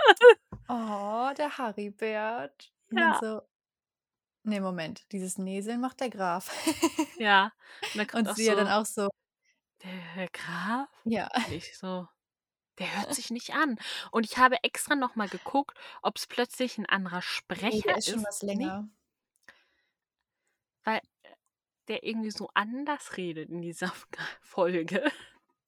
oh, 0.69 1.31
der 1.37 1.57
Haribert. 1.57 2.73
Und 2.91 2.99
Ja. 2.99 3.17
so, 3.17 3.41
nee, 4.45 4.59
Moment, 4.59 5.11
dieses 5.11 5.37
Näseln 5.37 5.81
macht 5.81 5.99
der 5.99 6.09
Graf. 6.09 6.51
Ja, 7.17 7.51
und 8.11 8.11
Und 8.13 8.33
sie 8.33 8.45
so, 8.45 8.51
ja 8.51 8.55
dann 8.55 8.67
auch 8.67 8.85
so, 8.85 9.09
der 9.83 10.27
Graf? 10.33 10.89
ja. 11.03 11.29
Ich 11.45 11.77
so, 11.77 12.07
der 12.79 12.97
hört 12.97 13.11
sich 13.13 13.31
nicht 13.31 13.53
an. 13.55 13.77
Und 14.11 14.25
ich 14.25 14.37
habe 14.37 14.63
extra 14.63 14.95
nochmal 14.95 15.29
geguckt, 15.29 15.77
ob 16.03 16.17
es 16.17 16.27
plötzlich 16.27 16.77
ein 16.77 16.85
anderer 16.87 17.21
Nee, 17.59 17.81
Sprecher 17.81 17.81
der 17.81 17.97
ist 17.97 18.09
schon 18.09 18.23
was 18.23 18.41
Nee, 18.41 18.47
länger. 18.47 18.89
weil 20.83 20.97
äh, 21.23 21.29
der 21.87 22.03
irgendwie 22.03 22.31
so 22.31 22.49
anders 22.53 23.17
redet 23.17 23.49
in 23.49 23.61
dieser 23.61 23.93
Folge. 24.41 25.11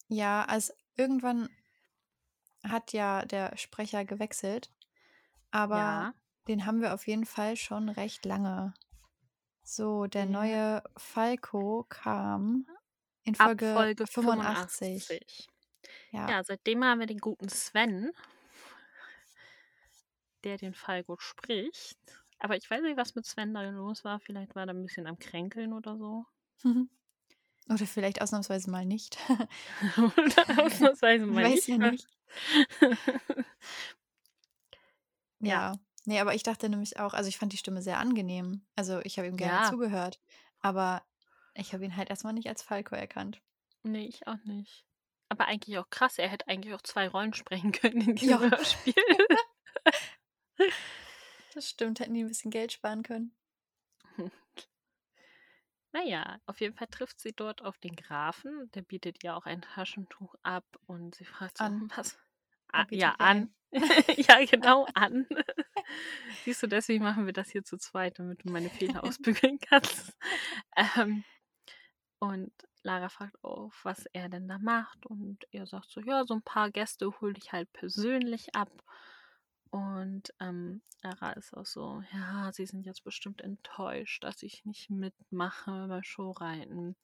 Ja, 0.10 0.44
also 0.46 0.74
irgendwann 0.96 1.50
hat 2.64 2.94
ja 2.94 3.26
der 3.26 3.58
Sprecher 3.58 4.06
gewechselt, 4.06 4.72
aber 5.52 5.76
Ja. 5.78 6.14
Den 6.48 6.66
haben 6.66 6.82
wir 6.82 6.94
auf 6.94 7.08
jeden 7.08 7.26
Fall 7.26 7.56
schon 7.56 7.90
recht 7.90 8.26
lange. 8.26 8.74
So, 9.64 10.06
der 10.08 10.26
Ja. 10.26 10.30
neue 10.30 10.84
Falco 10.98 11.86
kam 11.90 12.68
in 13.24 13.38
Ab 13.38 13.60
Folge, 13.60 13.74
Folge 13.74 14.08
85. 14.08 15.06
85. 15.08 15.48
Ja. 16.12 16.30
Ja, 16.30 16.44
seitdem 16.44 16.84
haben 16.84 17.00
wir 17.00 17.08
den 17.08 17.20
guten 17.20 17.50
Sven, 17.50 18.12
der 20.44 20.58
den 20.58 20.74
Falco 20.74 21.18
spricht. 21.20 22.00
Aber 22.40 22.56
ich 22.56 22.70
weiß 22.70 22.82
nicht, 22.82 22.98
was 22.98 23.16
mit 23.16 23.26
Sven 23.26 23.54
da 23.54 23.62
los 23.64 24.04
war. 24.04 24.20
Vielleicht 24.20 24.56
war 24.56 24.64
er 24.68 24.74
ein 24.74 24.84
bisschen 24.84 25.08
am 25.08 25.20
Kränkeln 25.20 25.74
oder 25.74 25.98
so. 25.98 26.26
Oder 27.70 27.86
vielleicht 27.86 28.22
ausnahmsweise 28.22 28.70
mal 28.70 28.86
nicht. 28.86 29.18
oder 29.98 30.66
ausnahmsweise 30.66 31.26
mal 31.28 31.44
Weiß 31.44 31.68
ja 31.68 31.78
nicht. 31.78 32.08
Ja. 35.40 35.74
Nee, 36.10 36.22
aber 36.22 36.34
ich 36.34 36.42
dachte 36.44 36.70
nämlich 36.70 37.00
auch, 37.02 37.14
also 37.14 37.28
ich 37.28 37.38
fand 37.38 37.52
die 37.52 37.58
Stimme 37.58 37.82
sehr 37.82 38.00
angenehm. 38.00 38.66
Also 38.78 39.02
ich 39.04 39.18
habe 39.20 39.28
ihm 39.28 39.36
gerne 39.36 39.64
Ja. 39.66 39.70
zugehört. 39.70 40.22
Aber 40.62 41.06
ich 41.54 41.74
habe 41.74 41.84
ihn 41.84 41.98
halt 41.98 42.10
erstmal 42.10 42.32
nicht 42.32 42.48
als 42.48 42.62
Falco 42.64 42.96
erkannt. 42.96 43.42
Nee, 43.84 44.06
ich 44.06 44.26
auch 44.26 44.42
nicht. 44.46 44.86
Aber 45.28 45.48
eigentlich 45.48 45.78
auch 45.78 45.90
krass. 45.90 46.18
Er 46.18 46.30
hätte 46.30 46.48
eigentlich 46.48 46.74
auch 46.74 46.82
zwei 46.82 47.10
Rollen 47.10 47.34
sprechen 47.34 47.72
können 47.74 48.00
in 48.02 48.16
diesem 48.16 48.30
Ja. 48.30 48.40
Hörspiel. 48.40 48.94
Das 51.54 51.70
stimmt, 51.70 52.00
hätten 52.00 52.14
die 52.14 52.24
ein 52.24 52.28
bisschen 52.28 52.52
Geld 52.52 52.72
sparen 52.72 53.04
können. 53.04 53.36
Naja, 55.94 56.40
auf 56.46 56.60
jeden 56.62 56.76
Fall 56.76 56.88
trifft 56.88 57.20
sie 57.20 57.34
dort 57.34 57.64
auf 57.64 57.78
den 57.80 57.96
Grafen. 57.96 58.70
Der 58.74 58.82
bietet 58.82 59.24
ihr 59.24 59.36
auch 59.36 59.46
ein 59.46 59.62
Taschentuch 59.62 60.36
ab 60.44 60.66
und 60.86 61.16
sie 61.16 61.26
fragt 61.26 61.58
so, 61.58 61.64
An. 61.64 61.90
was? 61.96 62.18
Er 62.72 62.80
Ah, 62.80 62.88
ja, 62.92 63.12
an. 63.18 63.54
ja, 63.72 64.46
genau, 64.46 64.86
an. 64.94 65.28
Siehst 66.46 66.64
du, 66.64 66.68
deswegen 66.68 67.04
machen 67.04 67.26
wir 67.26 67.34
das 67.34 67.50
hier 67.50 67.64
zu 67.64 67.78
zweit, 67.78 68.20
damit 68.20 68.44
du 68.44 68.52
meine 68.52 68.70
Fehler 68.70 69.04
ausbügeln 69.04 69.60
kannst. 69.60 70.18
Ähm, 70.76 71.24
und 72.20 72.52
Lara 72.84 73.10
fragt 73.10 73.44
auch, 73.44 73.72
was 73.84 74.06
er 74.14 74.30
denn 74.30 74.48
da 74.48 74.58
macht. 74.60 75.06
Und 75.06 75.46
er 75.52 75.68
sagt 75.68 75.92
so, 75.92 76.02
ja, 76.02 76.26
so 76.26 76.36
ein 76.36 76.42
paar 76.42 76.72
Gäste 76.72 77.12
hole 77.20 77.36
ich 77.38 77.52
halt 77.52 77.72
persönlich 77.74 78.56
ab. 78.56 78.72
Und 79.70 80.34
ähm, 80.40 80.82
Lara 81.04 81.34
ist 81.34 81.56
auch 81.56 81.66
so, 81.66 82.02
ja, 82.14 82.52
sie 82.54 82.66
sind 82.66 82.86
jetzt 82.86 83.04
bestimmt 83.04 83.42
enttäuscht, 83.42 84.24
dass 84.24 84.42
ich 84.44 84.66
nicht 84.66 84.90
mitmache 84.90 85.88
bei 85.88 86.02
Showreiten. 86.04 86.96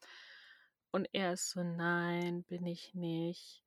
Und 0.91 1.07
er 1.11 1.33
ist 1.33 1.49
so, 1.49 1.63
nein, 1.63 2.43
bin 2.43 2.65
ich 2.65 2.93
nicht. 2.93 3.62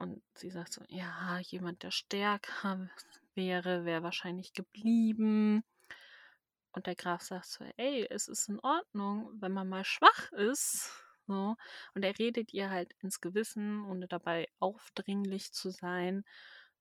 Und 0.00 0.22
sie 0.34 0.50
sagt 0.50 0.72
so, 0.72 0.82
ja, 0.88 1.38
jemand, 1.40 1.84
der 1.84 1.92
stärker 1.92 2.90
wäre, 3.36 3.84
wäre 3.84 4.02
wahrscheinlich 4.02 4.52
geblieben. 4.52 5.62
Und 6.72 6.86
der 6.86 6.94
Graf 6.94 7.22
sagt 7.22 7.46
so, 7.46 7.64
ey, 7.76 8.06
es 8.10 8.28
ist 8.28 8.48
in 8.48 8.60
Ordnung, 8.60 9.30
wenn 9.40 9.52
man 9.52 9.68
mal 9.68 9.84
schwach 9.84 10.32
ist. 10.32 10.92
So. 11.26 11.56
Und 11.94 12.02
er 12.04 12.18
redet 12.18 12.52
ihr 12.52 12.70
halt 12.70 12.92
ins 13.02 13.20
Gewissen, 13.20 13.84
ohne 13.84 14.08
dabei 14.08 14.48
aufdringlich 14.58 15.52
zu 15.52 15.70
sein. 15.70 16.24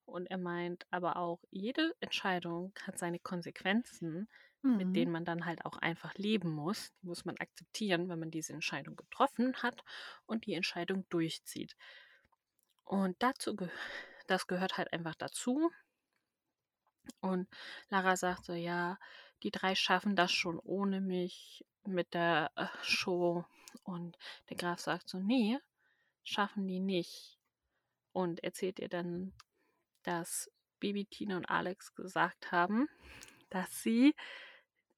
Und 0.06 0.28
er 0.28 0.38
meint 0.40 0.86
aber 0.92 1.18
auch, 1.18 1.40
jede 1.52 1.94
Entscheidung 2.00 2.74
hat 2.84 2.98
seine 2.98 3.20
Konsequenzen, 3.20 4.28
mit 4.74 4.88
Mhm. 4.88 4.96
denen 4.96 5.12
man 5.12 5.26
dann 5.26 5.46
halt 5.46 5.66
auch 5.66 5.78
einfach 5.78 6.14
leben 6.16 6.50
muss. 6.52 6.94
Die 7.02 7.08
muss 7.08 7.26
man 7.26 7.38
akzeptieren, 7.38 8.10
wenn 8.10 8.20
man 8.20 8.32
diese 8.32 8.54
Entscheidung 8.54 8.96
getroffen 8.96 9.56
hat 9.62 9.84
und 10.26 10.48
die 10.48 10.54
Entscheidung 10.56 11.06
durchzieht. 11.10 11.76
Und 12.90 13.22
dazu, 13.22 13.56
das 14.26 14.48
gehört 14.48 14.80
halt 14.80 14.92
einfach 14.94 15.14
dazu. 15.14 15.72
Und 17.22 17.48
Lara 17.90 18.18
sagt 18.18 18.46
so, 18.46 18.54
ja, 18.54 18.98
die 19.44 19.52
drei 19.52 19.76
schaffen 19.76 20.16
das 20.16 20.32
schon 20.32 20.58
ohne 20.58 21.00
mich 21.00 21.64
mit 21.86 22.16
der 22.16 22.52
äh, 22.56 22.66
Show. 22.82 23.46
Und 23.84 24.18
der 24.50 24.58
Graf 24.58 24.80
sagt 24.80 25.08
so, 25.08 25.20
nee, 25.20 25.60
schaffen 26.24 26.68
die 26.68 26.80
nicht. 26.80 27.38
Und 28.12 28.44
erzählt 28.44 28.80
ihr 28.80 28.90
dann, 28.90 29.34
dass 30.02 30.52
Baby, 30.80 31.06
Tina 31.06 31.38
und 31.38 31.46
Alex 31.46 31.94
gesagt 31.94 32.52
haben, 32.52 32.90
dass 33.52 33.84
sie 33.84 34.16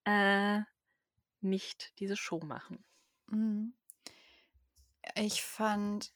äh, 0.06 0.62
nicht 1.42 2.00
diese 2.00 2.16
Show 2.16 2.40
machen. 2.40 2.86
Mhm. 3.28 3.74
Ich 5.16 5.44
fand 5.44 6.14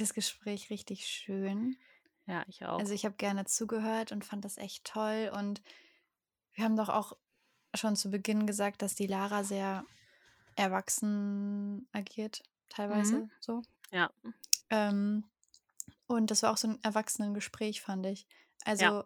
das 0.00 0.14
Gespräch 0.14 0.70
richtig 0.70 1.06
schön. 1.06 1.76
Ja, 2.26 2.44
ich 2.48 2.64
auch. 2.64 2.78
Also 2.78 2.92
ich 2.92 3.04
habe 3.04 3.16
gerne 3.16 3.44
zugehört 3.44 4.12
und 4.12 4.24
fand 4.24 4.44
das 4.44 4.56
echt 4.58 4.84
toll. 4.84 5.30
Und 5.34 5.62
wir 6.54 6.64
haben 6.64 6.76
doch 6.76 6.88
auch 6.88 7.16
schon 7.74 7.96
zu 7.96 8.10
Beginn 8.10 8.46
gesagt, 8.46 8.82
dass 8.82 8.94
die 8.94 9.06
Lara 9.06 9.44
sehr 9.44 9.84
erwachsen 10.56 11.88
agiert, 11.92 12.42
teilweise 12.68 13.16
Mhm. 13.18 13.30
so. 13.40 13.62
Ja. 13.90 14.10
Ähm, 14.70 15.24
und 16.06 16.30
das 16.30 16.42
war 16.42 16.52
auch 16.52 16.56
so 16.56 16.68
ein 16.68 16.82
Erwachsenengespräch, 16.82 17.82
fand 17.82 18.06
ich. 18.06 18.26
Also 18.64 18.84
ja, 18.84 19.04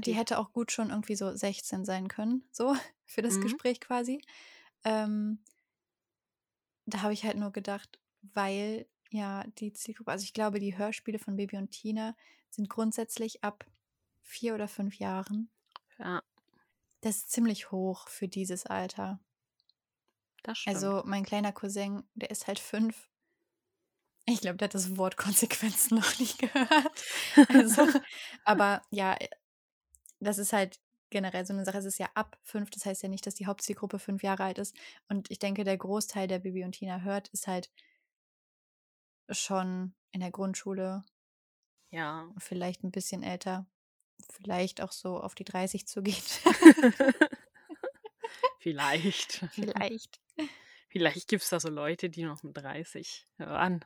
die 0.00 0.14
hätte 0.14 0.38
auch 0.38 0.52
gut 0.52 0.72
schon 0.72 0.90
irgendwie 0.90 1.14
so 1.14 1.34
16 1.36 1.84
sein 1.84 2.08
können, 2.08 2.48
so 2.50 2.74
für 3.04 3.22
das 3.22 3.34
Mhm. 3.34 3.42
Gespräch 3.42 3.80
quasi. 3.80 4.20
Ähm, 4.84 5.38
da 6.86 7.02
habe 7.02 7.12
ich 7.12 7.24
halt 7.24 7.36
nur 7.36 7.52
gedacht, 7.52 7.98
weil 8.34 8.86
ja 9.10 9.44
die 9.58 9.72
Zielgruppe, 9.72 10.10
also 10.12 10.24
ich 10.24 10.32
glaube, 10.32 10.58
die 10.60 10.76
Hörspiele 10.76 11.18
von 11.18 11.36
Baby 11.36 11.56
und 11.56 11.70
Tina 11.70 12.16
sind 12.50 12.68
grundsätzlich 12.68 13.42
ab 13.44 13.66
vier 14.22 14.54
oder 14.54 14.68
fünf 14.68 14.96
Jahren. 14.98 15.50
Ja, 15.98 16.22
Das 17.00 17.16
ist 17.16 17.30
ziemlich 17.32 17.70
hoch 17.70 18.08
für 18.08 18.28
dieses 18.28 18.66
Alter. 18.66 19.20
das 20.42 20.58
stimmt. 20.58 20.76
Also 20.76 21.02
mein 21.04 21.24
kleiner 21.24 21.52
Cousin, 21.52 22.04
der 22.14 22.30
ist 22.30 22.46
halt 22.46 22.58
fünf. 22.58 23.08
Ich 24.26 24.40
glaube, 24.40 24.58
der 24.58 24.66
hat 24.66 24.74
das 24.74 24.96
Wort 24.96 25.16
Konsequenzen 25.16 25.94
noch 25.98 26.18
nie 26.18 26.28
gehört. 26.38 27.04
Also, 27.48 27.86
aber 28.44 28.82
ja, 28.90 29.16
das 30.20 30.38
ist 30.38 30.52
halt 30.52 30.78
generell 31.10 31.46
so 31.46 31.54
eine 31.54 31.64
Sache. 31.64 31.78
Es 31.78 31.84
ist 31.86 31.98
ja 31.98 32.08
ab 32.14 32.38
fünf, 32.42 32.70
das 32.70 32.84
heißt 32.84 33.02
ja 33.02 33.08
nicht, 33.08 33.26
dass 33.26 33.34
die 33.34 33.46
Hauptzielgruppe 33.46 33.98
fünf 33.98 34.22
Jahre 34.22 34.44
alt 34.44 34.58
ist. 34.58 34.76
Und 35.08 35.30
ich 35.30 35.38
denke, 35.38 35.64
der 35.64 35.78
Großteil, 35.78 36.28
der 36.28 36.40
Bibi 36.40 36.64
und 36.64 36.72
Tina 36.72 37.00
hört, 37.00 37.28
ist 37.28 37.46
halt 37.46 37.70
schon 39.30 39.94
in 40.12 40.20
der 40.20 40.30
Grundschule 40.30 41.04
ja. 41.90 42.32
vielleicht 42.38 42.84
ein 42.84 42.90
bisschen 42.90 43.22
älter. 43.22 43.66
Vielleicht 44.30 44.80
auch 44.80 44.92
so 44.92 45.20
auf 45.20 45.34
die 45.34 45.44
30 45.44 45.86
zu 45.86 46.02
gehen. 46.02 46.22
Vielleicht. 48.60 49.44
vielleicht. 49.52 50.20
Vielleicht 50.88 51.28
gibt 51.28 51.42
es 51.42 51.50
da 51.50 51.60
so 51.60 51.68
Leute, 51.68 52.10
die 52.10 52.24
noch 52.24 52.42
mit 52.42 52.56
30 52.56 53.26
hören. 53.36 53.84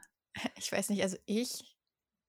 Ich 0.56 0.72
weiß 0.72 0.88
nicht, 0.88 1.02
also 1.02 1.18
ich 1.26 1.76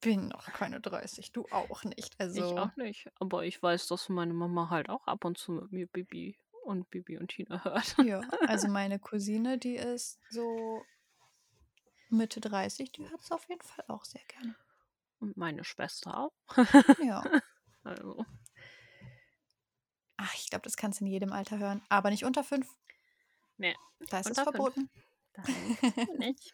bin 0.01 0.27
noch 0.27 0.45
keine 0.47 0.81
30, 0.81 1.31
du 1.31 1.45
auch 1.51 1.83
nicht. 1.83 2.19
Also 2.19 2.45
Ich 2.45 2.59
auch 2.59 2.75
nicht. 2.75 3.09
Aber 3.15 3.45
ich 3.45 3.61
weiß, 3.63 3.87
dass 3.87 4.09
meine 4.09 4.33
Mama 4.33 4.69
halt 4.69 4.89
auch 4.89 5.07
ab 5.07 5.23
und 5.25 5.37
zu 5.37 5.53
mit 5.53 5.71
mir 5.71 5.87
Bibi 5.87 6.37
und 6.63 6.89
Bibi 6.89 7.17
und 7.17 7.29
Tina 7.29 7.63
hört. 7.63 7.95
Ja, 8.03 8.21
also 8.47 8.67
meine 8.67 8.99
Cousine, 8.99 9.57
die 9.57 9.75
ist 9.75 10.19
so 10.29 10.83
Mitte 12.13 12.39
30, 12.41 12.91
die 12.91 13.09
hat 13.09 13.19
es 13.21 13.31
auf 13.31 13.47
jeden 13.49 13.61
Fall 13.61 13.85
auch 13.87 14.05
sehr 14.05 14.23
gerne. 14.27 14.55
Und 15.19 15.37
meine 15.37 15.63
Schwester 15.63 16.17
auch. 16.17 16.33
Ja. 17.03 17.23
Also, 17.85 18.25
Ach, 20.15 20.33
ich 20.35 20.49
glaube, 20.49 20.63
das 20.63 20.77
kannst 20.77 21.01
du 21.01 21.05
in 21.05 21.11
jedem 21.11 21.33
Alter 21.33 21.57
hören. 21.57 21.81
Aber 21.89 22.09
nicht 22.11 22.23
unter 22.23 22.45
fünf. 22.45 22.65
Nee, 23.57 23.75
Da 24.09 24.19
ist 24.21 24.29
es 24.29 24.39
verboten. 24.39 24.89
dann 25.33 25.45
nicht. 26.17 26.53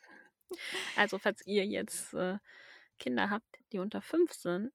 Also, 0.95 1.19
falls 1.19 1.45
ihr 1.45 1.67
jetzt 1.67 2.15
äh, 2.15 2.39
Kinder 2.97 3.29
habt, 3.29 3.59
die 3.71 3.77
unter 3.77 4.01
fünf 4.01 4.33
sind 4.33 4.73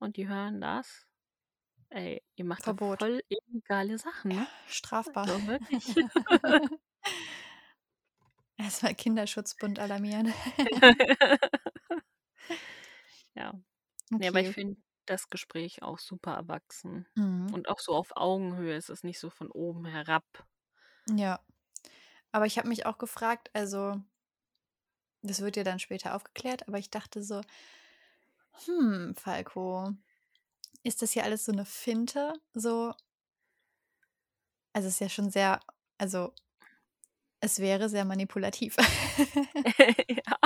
und 0.00 0.16
die 0.16 0.26
hören 0.26 0.60
das, 0.60 1.06
ey, 1.90 2.24
ihr 2.34 2.44
macht 2.44 2.64
Verbot. 2.64 2.98
voll 2.98 3.22
illegale 3.28 3.96
Sachen, 3.98 4.32
ne? 4.32 4.48
Strafbar. 4.66 5.28
Also 5.28 5.46
wirklich. 5.46 5.94
Erstmal 8.58 8.94
Kinderschutzbund 8.94 9.78
alarmieren. 9.78 10.32
ja. 13.34 13.52
Nee, 14.18 14.28
aber 14.28 14.40
ich 14.40 14.50
Okay. 14.50 14.50
finde 14.50 14.80
das 15.06 15.30
Gespräch 15.30 15.82
auch 15.82 15.98
super 15.98 16.34
erwachsen. 16.34 17.06
Mhm. 17.16 17.54
Und 17.54 17.68
auch 17.68 17.80
so 17.80 17.94
auf 17.94 18.16
Augenhöhe. 18.16 18.76
Es 18.76 18.88
ist 18.90 19.04
nicht 19.04 19.20
so 19.20 19.30
von 19.30 19.50
oben 19.50 19.86
herab. 19.86 20.24
Ja. 21.10 21.40
Aber 22.32 22.46
ich 22.46 22.58
habe 22.58 22.68
mich 22.68 22.86
auch 22.86 22.98
gefragt, 22.98 23.50
also, 23.54 24.02
das 25.22 25.40
wird 25.40 25.56
ja 25.56 25.64
dann 25.64 25.80
später 25.80 26.14
aufgeklärt, 26.14 26.68
aber 26.68 26.78
ich 26.78 26.88
dachte 26.90 27.22
so, 27.24 27.40
hm, 28.66 29.14
Falco, 29.16 29.90
ist 30.84 31.02
das 31.02 31.12
hier 31.12 31.24
alles 31.24 31.44
so 31.46 31.52
eine 31.52 31.64
Finte? 31.66 32.34
So, 32.54 32.94
also 34.72 34.88
es 34.88 34.94
ist 34.94 35.00
ja 35.00 35.08
schon 35.08 35.30
sehr, 35.30 35.60
also 35.98 36.32
es 37.44 37.58
wäre 37.58 37.88
sehr 37.88 38.04
manipulativ. 38.04 38.76
ja. 40.08 40.38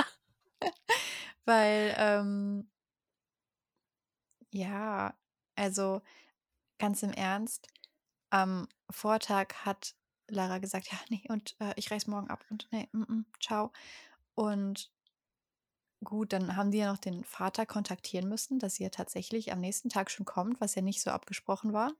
Weil, 1.45 1.93
ähm, 1.97 2.69
ja, 4.51 5.13
also 5.55 6.01
ganz 6.79 7.03
im 7.03 7.11
Ernst, 7.13 7.67
am 8.31 8.67
Vortag 8.91 9.53
hat 9.65 9.95
Lara 10.29 10.59
gesagt, 10.59 10.91
ja, 10.91 10.99
nee, 11.09 11.23
und 11.29 11.55
äh, 11.61 11.73
ich 11.77 11.91
reise 11.91 12.09
morgen 12.11 12.29
ab 12.29 12.45
und 12.51 12.67
nee, 12.71 12.89
mm, 12.93 13.01
mm, 13.01 13.25
ciao. 13.41 13.71
Und 14.35 14.91
gut, 16.03 16.33
dann 16.33 16.55
haben 16.55 16.71
die 16.71 16.77
ja 16.79 16.91
noch 16.91 16.97
den 16.99 17.23
Vater 17.23 17.65
kontaktieren 17.65 18.29
müssen, 18.29 18.59
dass 18.59 18.75
sie 18.75 18.83
ja 18.83 18.89
tatsächlich 18.89 19.51
am 19.51 19.59
nächsten 19.59 19.89
Tag 19.89 20.11
schon 20.11 20.25
kommt, 20.25 20.59
was 20.61 20.75
ja 20.75 20.81
nicht 20.81 21.01
so 21.01 21.11
abgesprochen 21.11 21.73
war, 21.73 21.93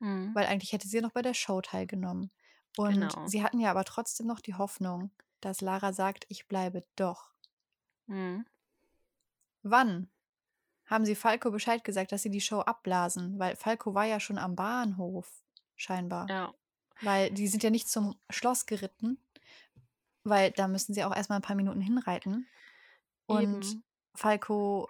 Mhm. 0.00 0.34
weil 0.34 0.46
eigentlich 0.46 0.72
hätte 0.72 0.88
sie 0.88 0.96
ja 0.98 1.02
noch 1.02 1.12
bei 1.12 1.22
der 1.22 1.34
Show 1.34 1.60
teilgenommen. 1.62 2.30
Und 2.76 2.94
Genau. 2.94 3.26
sie 3.26 3.42
hatten 3.42 3.60
ja 3.60 3.70
aber 3.70 3.84
trotzdem 3.84 4.26
noch 4.26 4.40
die 4.40 4.54
Hoffnung, 4.54 5.10
dass 5.40 5.60
Lara 5.60 5.92
sagt, 5.92 6.26
ich 6.28 6.46
bleibe 6.48 6.84
doch. 6.96 7.30
Mhm. 8.06 8.46
Wann 9.62 10.10
haben 10.86 11.04
sie 11.04 11.14
Falco 11.14 11.50
Bescheid 11.50 11.84
gesagt, 11.84 12.12
dass 12.12 12.22
sie 12.22 12.30
die 12.30 12.40
Show 12.40 12.60
abblasen? 12.60 13.38
Weil 13.38 13.56
Falco 13.56 13.94
war 13.94 14.04
ja 14.04 14.20
schon 14.20 14.38
am 14.38 14.56
Bahnhof, 14.56 15.44
scheinbar. 15.76 16.28
Ja. 16.28 16.54
Weil 17.02 17.30
die 17.30 17.48
sind 17.48 17.62
ja 17.62 17.70
nicht 17.70 17.88
zum 17.88 18.18
Schloss 18.28 18.66
geritten, 18.66 19.18
weil 20.24 20.50
da 20.52 20.68
müssen 20.68 20.94
sie 20.94 21.04
auch 21.04 21.14
erstmal 21.14 21.38
ein 21.38 21.42
paar 21.42 21.56
Minuten 21.56 21.80
hinreiten. 21.80 22.46
Und 23.26 23.64
Eben. 23.64 23.84
Falco 24.14 24.88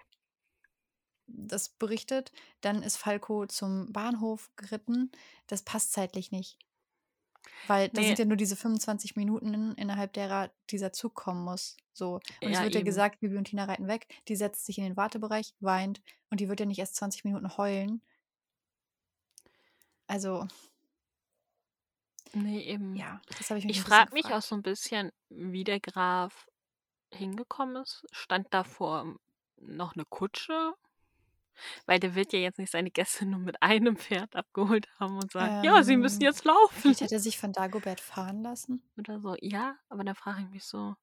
das 1.27 1.69
berichtet, 1.69 2.31
dann 2.61 2.83
ist 2.83 2.97
Falco 2.97 3.45
zum 3.45 3.91
Bahnhof 3.93 4.49
geritten. 4.57 5.11
Das 5.47 5.63
passt 5.63 5.93
zeitlich 5.93 6.31
nicht. 6.31 6.57
Weil 7.67 7.89
da 7.89 8.01
Nee. 8.01 8.07
sind 8.07 8.19
ja 8.19 8.25
nur 8.25 8.37
diese 8.37 8.55
25 8.55 9.15
Minuten, 9.15 9.73
innerhalb 9.75 10.13
derer 10.13 10.51
dieser 10.69 10.91
Zug 10.93 11.15
kommen 11.15 11.43
muss. 11.43 11.77
So. 11.93 12.15
Und 12.41 12.51
es 12.51 12.53
Ja, 12.53 12.63
wird 12.63 12.75
ja 12.75 12.81
eben. 12.81 12.85
gesagt, 12.85 13.19
Bibi 13.19 13.37
und 13.37 13.45
Tina 13.45 13.65
reiten 13.65 13.87
weg, 13.87 14.07
die 14.27 14.35
setzt 14.35 14.65
sich 14.65 14.77
in 14.77 14.83
den 14.83 14.97
Wartebereich, 14.97 15.53
weint 15.59 16.01
und 16.29 16.39
die 16.39 16.49
wird 16.49 16.59
ja 16.59 16.65
nicht 16.65 16.79
erst 16.79 16.95
20 16.95 17.23
Minuten 17.23 17.57
heulen. 17.57 18.01
Also, 20.07 20.47
Nee, 22.33 22.61
eben. 22.61 22.95
ja, 22.97 23.21
das 23.37 23.49
habe 23.49 23.59
ich 23.59 23.65
mich 23.65 23.77
Ich 23.77 23.81
frage 23.81 24.13
mich 24.13 24.25
auch 24.27 24.41
so 24.41 24.55
ein 24.55 24.61
bisschen, 24.63 25.11
wie 25.29 25.63
der 25.63 25.79
Graf 25.79 26.47
hingekommen 27.13 27.77
ist. 27.83 28.05
Stand 28.11 28.47
davor 28.53 29.15
noch 29.57 29.95
eine 29.95 30.05
Kutsche? 30.05 30.73
Weil 31.85 31.99
der 31.99 32.15
wird 32.15 32.33
ja 32.33 32.39
jetzt 32.39 32.59
nicht 32.59 32.71
seine 32.71 32.91
Gäste 32.91 33.25
nur 33.25 33.39
mit 33.39 33.61
einem 33.61 33.97
Pferd 33.97 34.35
abgeholt 34.35 34.87
haben 34.99 35.17
und 35.17 35.31
sagen, 35.31 35.55
ja, 35.61 35.83
sie 35.83 35.97
müssen 35.97 36.21
Ähm, 36.21 36.23
jetzt 36.23 36.45
laufen. 36.45 36.81
Vielleicht 36.81 37.01
hat 37.01 37.11
er 37.11 37.19
sich 37.19 37.37
von 37.37 37.53
Dagobert 37.53 37.99
fahren 38.01 38.41
lassen. 38.43 38.83
Oder 38.97 39.19
so. 39.21 39.35
Ja, 39.41 39.77
aber 39.89 40.03
dann 40.03 40.15
frage 40.15 40.41
ich 40.43 40.49
mich 40.49 40.63
so, 40.65 40.95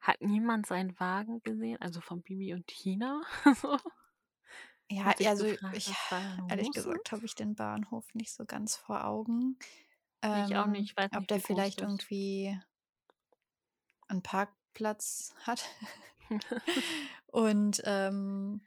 hat 0.00 0.20
niemand 0.20 0.66
seinen 0.66 0.98
Wagen 0.98 1.42
gesehen? 1.42 1.80
Also 1.80 2.00
von 2.00 2.22
Bibi 2.22 2.54
und 2.54 2.66
Tina? 2.66 3.22
so. 3.62 3.76
Ja, 4.90 5.12
also 5.24 5.44
gefragt, 5.44 5.76
ich, 5.76 5.92
da 6.08 6.20
ehrlich 6.48 6.70
gesagt, 6.72 7.12
habe 7.12 7.26
ich 7.26 7.34
den 7.34 7.54
Bahnhof 7.54 8.14
nicht 8.14 8.32
so 8.32 8.46
ganz 8.46 8.76
vor 8.76 9.04
Augen. 9.04 9.58
Nee, 10.30 10.42
ich 10.42 10.56
auch 10.56 10.66
Ähm, 10.66 10.72
nicht. 10.72 10.90
Ich 10.90 10.96
weiß 10.96 11.10
ob 11.14 11.18
nicht, 11.18 11.30
der 11.30 11.36
wie 11.36 11.42
groß 11.42 11.48
vielleicht 11.54 11.80
irgendwie 11.82 12.58
einen 14.08 14.22
Parkplatz 14.22 15.34
hat 15.42 15.68
und 17.26 17.80
ähm, 17.84 18.62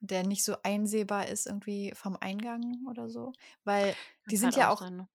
der 0.00 0.26
nicht 0.26 0.44
so 0.44 0.56
einsehbar 0.62 1.28
ist 1.28 1.46
irgendwie 1.46 1.92
vom 1.94 2.16
Eingang 2.16 2.86
oder 2.88 3.08
so. 3.08 3.32
Weil 3.64 3.94
die 4.26 4.36
Kann 4.36 4.38
sind 4.38 4.46
halt 4.54 4.56
ja 4.56 4.70
auch 4.70 4.80
sein, 4.80 4.96
ne? 4.96 5.08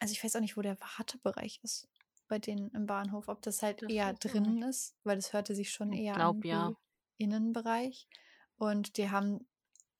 also 0.00 0.12
ich 0.12 0.22
weiß 0.22 0.36
auch 0.36 0.40
nicht, 0.40 0.56
wo 0.56 0.62
der 0.62 0.80
Wartebereich 0.80 1.60
ist 1.62 1.88
bei 2.28 2.38
denen 2.38 2.70
im 2.70 2.86
Bahnhof. 2.86 3.28
Ob 3.28 3.42
das 3.42 3.62
halt 3.62 3.82
Das 3.82 3.90
eher 3.90 4.12
drinnen 4.12 4.62
ist, 4.62 4.94
weil 5.04 5.16
das 5.16 5.32
hörte 5.32 5.54
sich 5.54 5.70
schon 5.72 5.92
eher 5.92 6.14
an 6.14 6.20
glaube 6.20 6.42
wie 6.42 6.48
ja. 6.48 6.74
Innenbereich. 7.16 8.06
Und 8.58 8.96
die 8.96 9.10
haben 9.10 9.46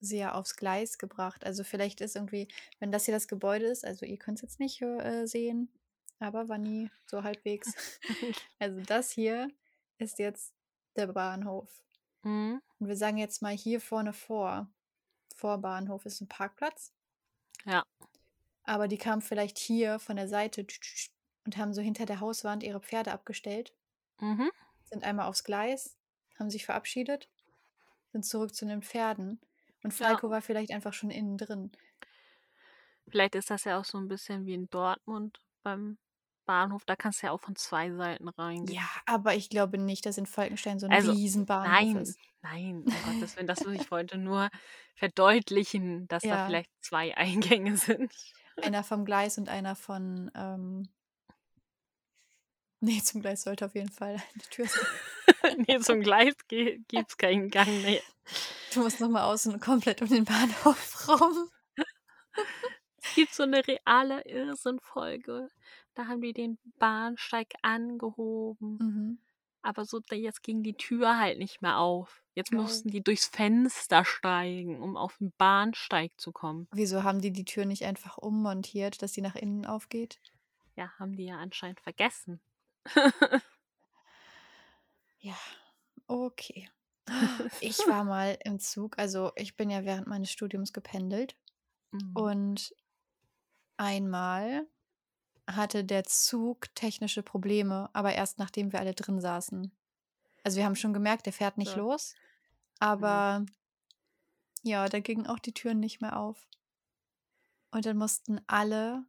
sie 0.01 0.19
ja 0.19 0.35
aufs 0.35 0.57
Gleis 0.57 0.99
gebracht. 0.99 1.45
Also 1.45 1.65
vielleicht 1.65 2.01
ist 2.01 2.17
irgendwie, 2.17 2.49
wenn 2.79 2.93
das 2.93 3.07
hier 3.07 3.15
das 3.15 3.29
Gebäude 3.29 3.67
ist, 3.67 3.85
also 3.85 4.07
ihr 4.07 4.19
könnt 4.19 4.39
es 4.39 4.43
jetzt 4.43 4.61
nicht 4.61 4.81
äh, 4.83 5.27
sehen, 5.27 5.73
aber 6.21 6.49
Vanni 6.49 6.91
so 7.07 7.23
halbwegs. 7.23 7.73
Also 8.61 8.81
das 8.81 9.11
hier 9.11 9.51
ist 9.99 10.19
jetzt 10.19 10.53
der 10.97 11.09
Bahnhof. 11.09 11.69
Mhm. 12.29 12.61
Und 12.79 12.89
wir 12.89 12.97
sagen 12.97 13.17
jetzt 13.17 13.43
mal 13.43 13.57
hier 13.57 13.81
vorne 13.81 14.13
vor. 14.13 14.69
Vor 15.35 15.59
Bahnhof 15.59 16.05
ist 16.07 16.21
ein 16.21 16.29
Parkplatz. 16.29 16.93
Ja. 17.65 17.85
Aber 18.65 18.87
die 18.89 18.99
kamen 18.99 19.23
vielleicht 19.23 19.59
hier 19.59 19.99
von 19.99 20.17
der 20.17 20.29
Seite 20.29 20.67
und 21.45 21.57
haben 21.57 21.73
so 21.73 21.81
hinter 21.81 22.07
der 22.07 22.21
Hauswand 22.21 22.63
ihre 22.63 22.81
Pferde 22.81 23.13
abgestellt, 23.13 23.73
Mhm. 24.21 24.51
sind 24.85 25.05
einmal 25.05 25.27
aufs 25.27 25.45
Gleis, 25.45 25.97
haben 26.39 26.51
sich 26.51 26.67
verabschiedet, 26.67 27.29
sind 28.13 28.25
zurück 28.27 28.55
zu 28.55 28.67
den 28.67 28.83
Pferden. 28.83 29.41
Und 29.83 29.99
Ja. 29.99 30.09
Falco 30.09 30.31
war 30.31 30.43
vielleicht 30.43 30.73
einfach 30.73 30.93
schon 30.93 31.11
innen 31.11 31.39
drin. 31.39 31.73
Vielleicht 33.09 33.35
ist 33.35 33.51
das 33.51 33.65
ja 33.65 33.79
auch 33.81 33.85
so 33.85 33.99
ein 33.99 34.09
bisschen 34.09 34.45
wie 34.47 34.55
in 34.55 34.69
Dortmund 34.71 35.41
beim 35.63 35.99
Bahnhof. 36.49 36.85
Da 36.87 36.97
kannst 36.97 37.23
du 37.23 37.27
ja 37.27 37.33
auch 37.33 37.41
von 37.41 37.55
zwei 37.55 37.93
Seiten 37.93 38.29
reingehen. 38.29 38.75
Ja, 38.75 38.89
aber 39.07 39.35
ich 39.37 39.49
glaube 39.51 39.79
nicht, 39.79 40.07
dass 40.07 40.17
in 40.19 40.27
Falkenstein 40.27 40.79
so 40.81 40.87
ein 40.87 40.93
Also, 40.93 41.13
Riesenbahnhof 41.13 41.71
nein, 41.71 41.97
ist. 41.97 42.19
nein, 42.43 42.85
um 42.87 42.95
Gottes 43.13 43.37
Willen, 43.37 43.47
das 43.47 43.61
ich 43.61 43.91
wollte 43.93 44.17
nur 44.19 44.49
verdeutlichen, 44.97 46.09
dass 46.09 46.23
da 46.23 46.29
Ja. 46.29 46.47
vielleicht 46.47 46.71
zwei 46.81 47.15
Eingänge 47.17 47.77
sind. 47.77 48.13
Einer 48.63 48.83
vom 48.83 49.05
Gleis 49.05 49.39
und 49.39 49.49
einer 49.49 49.77
von. 49.77 50.31
Ähm 50.35 50.89
nee, 52.81 53.01
zum 53.03 53.21
Gleis 53.21 53.43
sollte 53.43 53.67
auf 53.67 53.75
jeden 53.75 53.91
Fall 53.93 54.15
eine 54.35 54.43
Tür 54.51 54.67
sein. 54.67 55.65
nee, 55.67 55.79
zum 55.81 56.01
Gleis 56.01 56.35
ge- 56.49 56.81
gibt's 56.89 57.17
keinen 57.17 57.51
Gang 57.51 57.69
mehr. 57.83 58.01
Du 58.75 58.81
musst 58.81 59.01
nochmal 59.01 59.25
außen 59.25 59.61
komplett 59.61 60.03
um 60.03 60.09
den 60.09 60.25
Bahnhof 60.25 61.09
rum. 61.09 61.51
Es 63.03 63.15
gibt 63.15 63.33
so 63.35 63.45
eine 63.45 63.67
reale 63.67 64.23
Irrsinn-Folge. 64.27 65.49
Da 65.99 66.07
haben 66.07 66.21
die 66.21 66.33
den 66.33 66.59
Bahnsteig 66.79 67.55
angehoben. 67.63 68.79
Mhm. 68.79 69.19
Aber 69.63 69.85
so, 69.85 70.01
jetzt 70.13 70.45
ging 70.45 70.63
die 70.63 70.75
Tür 70.75 71.19
halt 71.19 71.39
nicht 71.39 71.61
mehr 71.61 71.79
auf. 71.79 72.23
Jetzt 72.37 72.53
Oh. 72.53 72.57
mussten 72.59 72.91
die 72.91 73.03
durchs 73.03 73.27
Fenster 73.27 74.05
steigen, 74.05 74.81
um 74.81 74.97
auf 74.97 75.19
den 75.19 75.33
Bahnsteig 75.37 76.13
zu 76.17 76.31
kommen. 76.31 76.69
Wieso 76.71 77.03
haben 77.03 77.21
die 77.21 77.33
die 77.33 77.45
Tür 77.45 77.65
nicht 77.65 77.85
einfach 77.85 78.17
ummontiert, 78.17 79.03
dass 79.03 79.13
sie 79.13 79.23
nach 79.23 79.35
innen 79.35 79.67
aufgeht? 79.67 80.21
Ja, 80.77 80.93
haben 81.01 81.17
die 81.17 81.25
ja 81.25 81.37
anscheinend 81.39 81.81
vergessen. 81.81 82.41
Ja, 85.21 85.37
okay. 86.07 86.69
Ich 87.61 87.79
war 87.89 88.05
mal 88.05 88.39
im 88.45 88.59
Zug, 88.61 88.99
also 88.99 89.33
ich 89.37 89.57
bin 89.57 89.71
ja 89.71 89.85
während 89.85 90.07
meines 90.07 90.31
Studiums 90.31 90.73
gependelt 90.73 91.37
Mhm. 91.93 92.13
und 92.15 92.75
einmal 93.77 94.67
hatte 95.49 95.85
der 95.85 96.05
Zug 96.05 96.75
technische 96.75 97.23
Probleme, 97.23 97.89
aber 97.93 98.13
erst 98.13 98.39
nachdem 98.39 98.73
wir 98.73 98.81
alle 98.81 98.95
drin 98.95 99.21
saßen. 99.21 99.73
Also 100.45 100.59
wir 100.59 100.65
haben 100.65 100.77
schon 100.77 100.93
gemerkt, 100.93 101.27
der 101.27 101.33
fährt 101.33 101.59
nicht 101.59 101.73
So. 101.73 101.79
los, 101.79 102.15
aber 102.79 103.45
ja, 104.63 104.89
da 104.89 105.01
gingen 105.01 105.27
auch 105.27 105.39
die 105.39 105.55
Türen 105.55 105.81
nicht 105.81 106.01
mehr 106.01 106.19
auf. 106.19 106.47
Und 107.71 107.87
dann 107.87 107.97
mussten 107.97 108.41
alle 108.47 109.05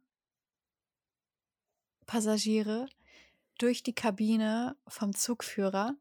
Passagiere 2.06 2.88
durch 3.58 3.82
die 3.82 3.94
Kabine 3.94 4.76
vom 4.88 5.14
Zugführer 5.14 5.94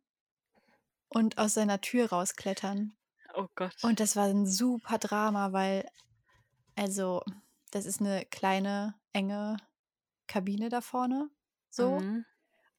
und 1.10 1.38
aus 1.38 1.54
seiner 1.54 1.82
Tür 1.82 2.10
rausklettern. 2.10 2.96
Oh 3.34 3.48
Gott. 3.56 3.76
Und 3.84 4.00
das 4.00 4.16
war 4.16 4.26
ein 4.26 4.46
super 4.46 4.98
Drama, 4.98 5.52
weil, 5.52 5.90
also, 6.76 7.24
das 7.72 7.86
ist 7.86 8.02
eine 8.02 8.26
kleine, 8.26 8.96
enge 9.14 9.58
Kabine 10.30 10.70
da 10.70 10.82
vorne. 10.82 11.32
So. 11.72 12.04
Mhm. 12.04 12.24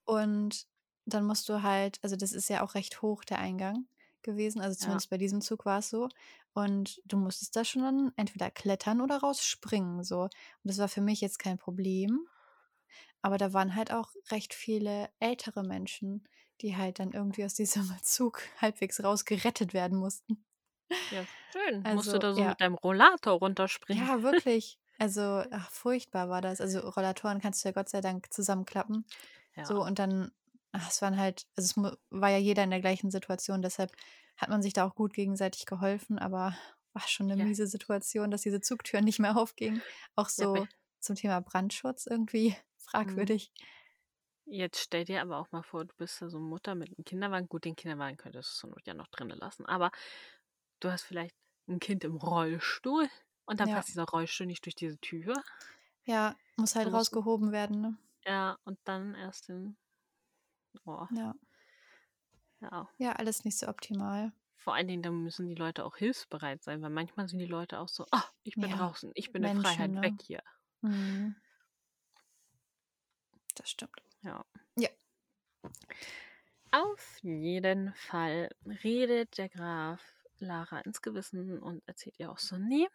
Und 0.04 0.66
dann 1.06 1.24
musst 1.26 1.48
du 1.48 1.62
halt, 1.62 1.98
also 2.02 2.16
das 2.16 2.32
ist 2.32 2.48
ja 2.50 2.62
auch 2.62 2.74
recht 2.74 3.02
hoch, 3.02 3.24
der 3.24 3.38
Eingang 3.38 3.86
gewesen. 4.22 4.60
Also 4.60 4.78
Ja. 4.78 4.78
zumindest 4.78 5.10
bei 5.10 5.18
diesem 5.18 5.40
Zug 5.40 5.64
war 5.66 5.78
es 5.80 5.90
so. 5.90 6.08
Und 6.54 7.00
du 7.04 7.16
musstest 7.18 7.56
da 7.56 7.64
schon 7.64 7.82
dann 7.82 8.12
entweder 8.16 8.50
klettern 8.50 9.00
oder 9.00 9.18
rausspringen. 9.18 10.04
So. 10.04 10.22
Und 10.24 10.30
das 10.64 10.78
war 10.78 10.88
für 10.88 11.00
mich 11.00 11.20
jetzt 11.20 11.38
kein 11.38 11.58
Problem. 11.58 12.26
Aber 13.22 13.38
da 13.38 13.52
waren 13.52 13.74
halt 13.74 13.92
auch 13.92 14.12
recht 14.30 14.54
viele 14.54 15.10
ältere 15.20 15.62
Menschen, 15.62 16.28
die 16.60 16.76
halt 16.76 16.98
dann 16.98 17.12
irgendwie 17.12 17.44
aus 17.44 17.54
diesem 17.54 17.84
Zug 18.02 18.42
halbwegs 18.60 19.02
rausgerettet 19.02 19.74
werden 19.74 19.98
mussten. 19.98 20.44
Ja, 21.10 21.26
schön. 21.52 21.86
Musst 21.90 22.10
Also, 22.10 22.12
du 22.12 22.18
da 22.18 22.32
so 22.32 22.42
ja. 22.42 22.46
mit 22.46 22.60
deinem 22.60 22.74
Rollator 22.74 23.34
runterspringen? 23.38 24.08
Ja, 24.08 24.22
wirklich. 24.22 24.78
Also, 25.00 25.42
ach, 25.50 25.70
furchtbar 25.70 26.28
war 26.28 26.42
das. 26.42 26.60
Also, 26.60 26.80
Rollatoren 26.80 27.40
kannst 27.40 27.64
du 27.64 27.68
ja 27.68 27.72
Gott 27.72 27.88
sei 27.88 28.02
Dank 28.02 28.30
zusammenklappen. 28.32 29.06
Ja. 29.56 29.64
So, 29.64 29.82
und 29.82 29.98
dann, 29.98 30.30
ach, 30.72 30.90
es 30.90 31.00
waren 31.00 31.18
halt, 31.18 31.46
also 31.56 31.82
es 31.88 31.96
war 32.10 32.28
ja 32.30 32.36
jeder 32.38 32.64
in 32.64 32.70
der 32.70 32.80
gleichen 32.80 33.10
Situation, 33.10 33.62
deshalb 33.62 33.92
hat 34.36 34.50
man 34.50 34.62
sich 34.62 34.74
da 34.74 34.86
auch 34.86 34.94
gut 34.94 35.14
gegenseitig 35.14 35.64
geholfen, 35.66 36.18
aber 36.18 36.54
war 36.92 37.08
schon 37.08 37.30
eine 37.30 37.40
Ja. 37.40 37.46
miese 37.46 37.66
Situation, 37.66 38.30
dass 38.30 38.42
diese 38.42 38.60
Zugtüren 38.60 39.04
nicht 39.04 39.20
mehr 39.20 39.36
aufgingen. 39.38 39.82
Auch 40.16 40.28
Ja, 40.36 40.46
so 40.46 40.52
bei- 40.52 40.68
zum 41.00 41.16
Thema 41.16 41.40
Brandschutz 41.40 42.06
irgendwie 42.06 42.54
fragwürdig. 42.78 43.52
Jetzt 44.46 44.80
stell 44.80 45.04
dir 45.04 45.22
aber 45.22 45.38
auch 45.38 45.50
mal 45.52 45.62
vor, 45.62 45.84
du 45.86 45.94
bist 45.96 46.20
ja 46.20 46.28
so 46.28 46.40
Mutter 46.40 46.74
mit 46.74 46.88
einem 46.88 47.04
Kinderwagen. 47.04 47.48
Gut, 47.48 47.64
den 47.64 47.76
Kinderwagen 47.76 48.16
könntest 48.18 48.50
du 48.52 48.60
zur 48.60 48.70
Not 48.70 48.86
ja 48.86 48.94
noch 48.94 49.06
drinnen 49.08 49.38
lassen, 49.38 49.64
aber 49.66 49.90
du 50.80 50.90
hast 50.90 51.02
vielleicht 51.04 51.36
ein 51.68 51.78
Kind 51.78 52.04
im 52.04 52.16
Rollstuhl 52.16 53.08
Und 53.50 53.58
dann 53.58 53.68
Ja. 53.68 53.76
passt 53.76 53.88
dieser 53.88 54.04
Rollstuhl 54.04 54.46
nicht 54.46 54.64
durch 54.64 54.76
diese 54.76 54.96
Tür. 54.98 55.34
Ja, 56.04 56.36
muss 56.56 56.76
halt 56.76 56.86
Da 56.86 56.90
muss- 56.90 57.00
rausgehoben 57.00 57.50
werden, 57.50 57.80
ne? 57.80 57.96
Ja, 58.24 58.56
und 58.64 58.78
dann 58.84 59.14
erst 59.16 59.48
den. 59.48 59.76
Oh, 60.84 61.06
Ja. 61.10 61.34
ja. 62.60 62.88
Ja, 62.98 63.12
alles 63.14 63.44
nicht 63.44 63.58
so 63.58 63.66
optimal. 63.66 64.32
Vor 64.54 64.74
allen 64.74 64.86
Dingen, 64.86 65.02
dann 65.02 65.22
müssen 65.24 65.48
die 65.48 65.54
Leute 65.56 65.84
auch 65.84 65.96
hilfsbereit 65.96 66.62
sein, 66.62 66.80
weil 66.82 66.90
manchmal 66.90 67.26
sind 67.28 67.40
die 67.40 67.46
Leute 67.46 67.80
auch 67.80 67.88
so, 67.88 68.06
ah, 68.12 68.22
ich 68.44 68.54
bin 68.54 68.70
Ja, 68.70 68.76
draußen, 68.76 69.10
ich 69.14 69.32
bin 69.32 69.42
in 69.42 69.54
Menschen, 69.56 69.64
Freiheit, 69.64 69.90
ne? 69.90 70.02
weg 70.02 70.14
hier. 70.22 70.42
Mhm. 70.82 71.34
Das 73.56 73.68
stimmt. 73.70 74.00
Ja. 74.22 74.44
Ja. 74.76 74.90
Auf 76.70 77.18
jeden 77.22 77.92
Fall 77.94 78.50
redet 78.84 79.38
der 79.38 79.48
Graf 79.48 80.00
Lara 80.38 80.78
ins 80.80 81.02
Gewissen 81.02 81.58
und 81.58 81.82
erzählt 81.88 82.18
ihr 82.20 82.30
auch 82.30 82.38
so, 82.38 82.56
nee, 82.56 82.86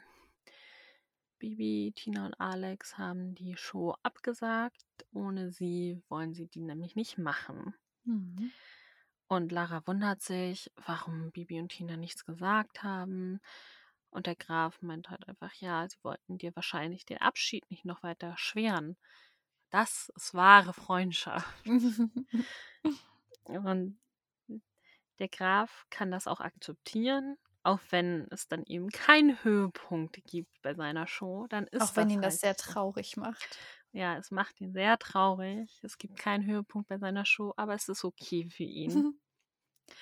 Bibi, 1.46 1.94
Tina 1.96 2.26
und 2.26 2.34
Alex 2.40 2.98
haben 2.98 3.36
die 3.36 3.56
Show 3.56 3.96
abgesagt. 4.02 4.84
Ohne 5.14 5.52
sie 5.52 6.02
wollen 6.10 6.34
sie 6.34 6.48
die 6.48 6.64
nämlich 6.64 6.96
nicht 6.96 7.20
machen. 7.20 7.76
Mhm. 8.04 8.52
Und 9.28 9.52
Lara 9.52 9.86
wundert 9.86 10.24
sich, 10.24 10.72
warum 10.88 11.32
Bibi 11.32 11.60
und 11.60 11.70
Tina 11.70 11.98
nichts 11.98 12.26
gesagt 12.26 12.82
haben. 12.82 13.40
Und 14.10 14.26
der 14.26 14.36
Graf 14.36 14.82
meint 14.82 15.12
halt 15.12 15.28
einfach, 15.28 15.54
ja, 15.54 15.88
sie 15.88 15.98
wollten 16.02 16.40
dir 16.40 16.56
wahrscheinlich 16.56 17.06
den 17.06 17.20
Abschied 17.20 17.70
nicht 17.70 17.86
noch 17.86 18.02
weiter 18.02 18.26
erschweren. 18.26 18.98
Das 19.70 20.12
ist 20.16 20.34
wahre 20.34 20.74
Freundschaft. 20.74 21.46
Und 23.44 24.00
der 25.20 25.28
Graf 25.28 25.86
kann 25.92 26.10
das 26.10 26.26
auch 26.26 26.40
akzeptieren, 26.40 27.38
auch 27.66 27.80
wenn 27.90 28.28
es 28.30 28.48
dann 28.48 28.64
eben 28.66 28.90
keinen 28.90 29.44
Höhepunkt 29.44 30.24
gibt 30.26 30.62
bei 30.62 30.76
seiner 30.76 31.08
Show. 31.08 31.48
Dann 31.50 31.66
ist 31.68 31.82
Auch 31.82 31.96
wenn 31.96 32.10
das 32.10 32.16
ihn 32.16 32.22
das 32.22 32.34
halt 32.34 32.42
sehr 32.42 32.56
so. 32.66 32.72
traurig 32.74 33.18
macht. 33.18 33.58
Ja, 33.92 34.18
es 34.18 34.30
macht 34.30 34.62
ihn 34.62 34.72
sehr 34.72 35.00
traurig. 35.00 35.80
Es 35.82 35.98
gibt 35.98 36.18
keinen 36.18 36.46
Höhepunkt 36.46 36.88
bei 36.90 36.98
seiner 36.98 37.26
Show, 37.26 37.54
aber 37.58 37.74
es 37.74 37.90
ist 37.90 38.04
okay 38.04 38.48
für 38.50 38.64
ihn. 38.64 39.20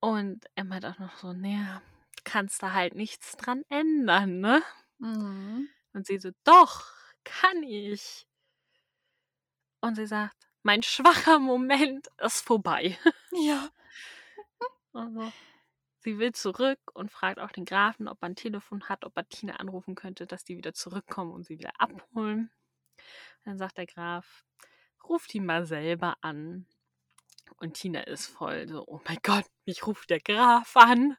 Und 0.00 0.44
er 0.56 0.64
meint 0.64 0.84
auch 0.84 0.98
noch 0.98 1.16
so, 1.16 1.32
naja, 1.32 1.80
du 2.16 2.22
kannst 2.24 2.62
da 2.62 2.72
halt 2.72 2.94
nichts 2.94 3.36
dran 3.36 3.62
ändern, 3.68 4.40
ne? 4.40 4.62
Mhm. 4.98 5.68
Und 5.92 6.06
sie 6.06 6.18
so, 6.18 6.30
doch, 6.44 6.84
kann 7.24 7.62
ich. 7.62 8.26
Und 9.80 9.94
sie 9.94 10.06
sagt, 10.06 10.36
mein 10.62 10.82
schwacher 10.82 11.38
Moment 11.38 12.08
ist 12.18 12.40
vorbei. 12.42 12.98
Ja. 13.32 13.70
Also, 14.94 15.32
sie 16.02 16.18
will 16.18 16.32
zurück 16.32 16.80
und 16.94 17.10
fragt 17.10 17.38
auch 17.40 17.50
den 17.52 17.64
Grafen, 17.64 18.08
ob 18.08 18.22
er 18.22 18.26
ein 18.28 18.36
Telefon 18.36 18.88
hat, 18.88 19.04
ob 19.04 19.16
er 19.16 19.28
Tina 19.28 19.56
anrufen 19.56 19.94
könnte, 19.94 20.26
dass 20.26 20.44
die 20.44 20.56
wieder 20.56 20.74
zurückkommen 20.74 21.32
und 21.32 21.44
sie 21.46 21.58
wieder 21.58 21.72
abholen. 21.80 22.50
Dann 23.44 23.58
sagt 23.58 23.78
der 23.78 23.86
Graf, 23.86 24.44
ruf 25.08 25.26
die 25.26 25.40
mal 25.40 25.66
selber 25.66 26.16
an. 26.22 26.66
Und 27.58 27.74
Tina 27.74 28.02
ist 28.02 28.26
voll 28.26 28.68
so, 28.68 28.84
oh 28.86 29.00
mein 29.06 29.18
Gott, 29.22 29.46
mich 29.66 29.86
ruft 29.86 30.10
der 30.10 30.20
Graf 30.20 30.76
an. 30.76 31.16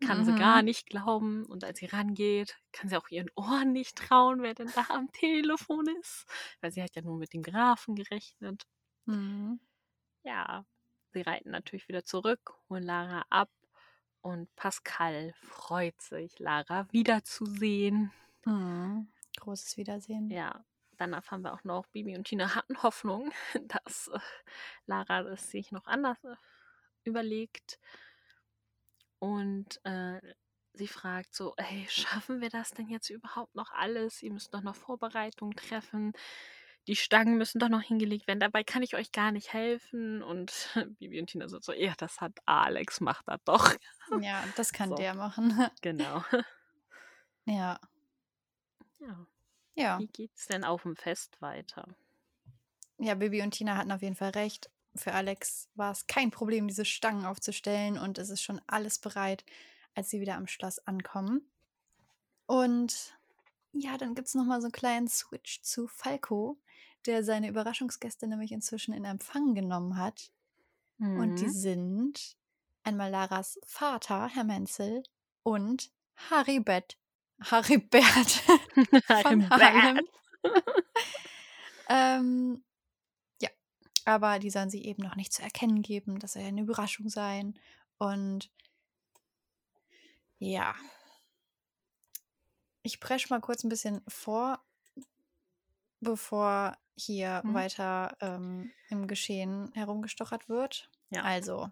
Kann 0.00 0.24
sie 0.24 0.34
gar 0.34 0.62
Mhm. 0.62 0.64
nicht 0.64 0.86
glauben. 0.88 1.46
Und 1.46 1.64
als 1.64 1.78
sie 1.78 1.86
rangeht, 1.86 2.58
kann 2.72 2.88
sie 2.90 2.96
auch 2.98 3.08
ihren 3.08 3.30
Ohren 3.36 3.72
nicht 3.72 3.96
trauen, 3.98 4.42
wer 4.42 4.54
denn 4.54 4.72
da 4.72 4.86
am 4.90 5.10
Telefon 5.12 5.86
ist. 6.00 6.26
Weil 6.60 6.72
sie 6.72 6.82
hat 6.82 6.94
ja 6.96 7.02
nur 7.02 7.16
mit 7.18 7.32
dem 7.32 7.42
Grafen 7.42 7.94
gerechnet. 7.96 8.66
Mhm. 9.06 9.58
Ja, 10.24 10.64
sie 11.12 11.20
reiten 11.22 11.50
natürlich 11.50 11.88
wieder 11.88 12.04
zurück, 12.04 12.54
holen 12.68 12.82
Lara 12.84 13.24
ab 13.30 13.50
und 14.22 14.54
Pascal 14.56 15.34
freut 15.34 16.00
sich, 16.00 16.38
Lara 16.38 16.86
wiederzusehen. 16.92 18.12
Mhm. 18.44 19.08
Großes 19.38 19.76
Wiedersehen. 19.76 20.30
Ja, 20.30 20.64
dann 20.96 21.12
erfahren 21.12 21.42
wir 21.42 21.52
auch 21.52 21.64
noch, 21.64 21.86
Bibi 21.88 22.16
und 22.16 22.24
Tina 22.24 22.54
hatten 22.54 22.82
Hoffnung, 22.82 23.32
dass 23.68 24.08
äh, 24.08 24.18
Lara 24.86 25.20
es 25.22 25.50
sich 25.50 25.72
noch 25.72 25.86
anders 25.86 26.22
äh, 26.24 26.36
überlegt. 27.04 27.78
Und 29.18 29.80
äh, 29.84 30.20
sie 30.72 30.88
fragt 30.88 31.34
so, 31.34 31.54
hey, 31.58 31.86
schaffen 31.88 32.40
wir 32.40 32.50
das 32.50 32.70
denn 32.70 32.88
jetzt 32.88 33.10
überhaupt 33.10 33.54
noch 33.54 33.72
alles? 33.72 34.22
Ihr 34.22 34.32
müsst 34.32 34.54
doch 34.54 34.62
noch 34.62 34.76
Vorbereitungen 34.76 35.56
treffen. 35.56 36.12
Die 36.88 36.96
Stangen 36.96 37.36
müssen 37.36 37.58
doch 37.60 37.68
noch 37.68 37.82
hingelegt 37.82 38.26
werden. 38.26 38.40
Dabei 38.40 38.64
kann 38.64 38.82
ich 38.82 38.96
euch 38.96 39.12
gar 39.12 39.30
nicht 39.30 39.52
helfen. 39.52 40.22
Und 40.22 40.68
Bibi 40.98 41.20
und 41.20 41.28
Tina 41.28 41.48
sind 41.48 41.62
so, 41.64 41.72
ja, 41.72 41.94
das 41.96 42.20
hat 42.20 42.32
Alex, 42.44 43.00
macht 43.00 43.28
er 43.28 43.38
doch. 43.44 43.74
Ja, 44.20 44.44
das 44.56 44.72
kann 44.72 44.90
So. 44.90 44.96
der 44.96 45.14
machen. 45.14 45.52
Genau. 45.80 46.24
ja. 47.44 47.78
Ja. 48.98 49.26
Ja. 49.74 49.98
Wie 49.98 50.06
geht's 50.08 50.46
denn 50.46 50.64
auf 50.64 50.82
dem 50.82 50.96
Fest 50.96 51.40
weiter? 51.40 51.86
Ja, 52.98 53.14
Bibi 53.14 53.42
und 53.42 53.52
Tina 53.52 53.76
hatten 53.76 53.92
auf 53.92 54.02
jeden 54.02 54.16
Fall 54.16 54.30
recht. 54.30 54.70
Für 54.94 55.12
Alex 55.14 55.70
war 55.74 55.92
es 55.92 56.06
kein 56.06 56.30
Problem, 56.30 56.68
diese 56.68 56.84
Stangen 56.84 57.24
aufzustellen 57.24 57.96
und 57.98 58.18
es 58.18 58.28
ist 58.28 58.42
schon 58.42 58.60
alles 58.66 58.98
bereit, 58.98 59.44
als 59.94 60.10
sie 60.10 60.20
wieder 60.20 60.36
am 60.36 60.46
Schloss 60.46 60.78
ankommen. 60.86 61.48
Und 62.46 63.16
ja, 63.72 63.96
dann 63.98 64.14
gibt 64.14 64.28
es 64.28 64.34
nochmal 64.34 64.60
so 64.60 64.66
einen 64.66 64.72
kleinen 64.72 65.08
Switch 65.08 65.62
zu 65.62 65.86
Falco, 65.88 66.58
der 67.06 67.24
seine 67.24 67.48
Überraschungsgäste 67.48 68.26
nämlich 68.26 68.52
inzwischen 68.52 68.94
in 68.94 69.04
Empfang 69.04 69.54
genommen 69.54 69.96
hat. 69.96 70.30
Und 70.98 71.40
die 71.40 71.46
Mhm. 71.46 71.52
sind 71.52 72.36
einmal 72.84 73.10
Laras 73.10 73.58
Vater, 73.64 74.28
Herr 74.28 74.44
Menzel, 74.44 75.02
und 75.42 75.90
Haribert. 76.30 76.96
Haribert 77.40 78.30
von 79.22 79.50
Harlem. 79.50 80.00
ähm, 81.88 82.62
ja, 83.40 83.48
aber 84.04 84.38
die 84.38 84.50
sollen 84.50 84.70
sie 84.70 84.84
eben 84.84 85.02
noch 85.02 85.16
nicht 85.16 85.32
zu 85.32 85.42
erkennen 85.42 85.82
geben. 85.82 86.20
Das 86.20 86.34
soll 86.34 86.42
ja 86.42 86.48
eine 86.48 86.60
Überraschung 86.62 87.08
sein. 87.08 87.58
Und 87.98 88.50
ja, 90.38 90.74
ich 92.82 93.00
presche 93.00 93.28
mal 93.30 93.40
kurz 93.40 93.64
ein 93.64 93.68
bisschen 93.68 94.02
vor, 94.08 94.60
bevor 96.00 96.76
hier 96.96 97.40
Mhm. 97.44 97.54
weiter 97.54 98.16
ähm, 98.20 98.72
im 98.88 99.06
Geschehen 99.06 99.70
herumgestochert 99.74 100.48
wird. 100.48 100.90
Ja. 101.10 101.22
Also, 101.22 101.70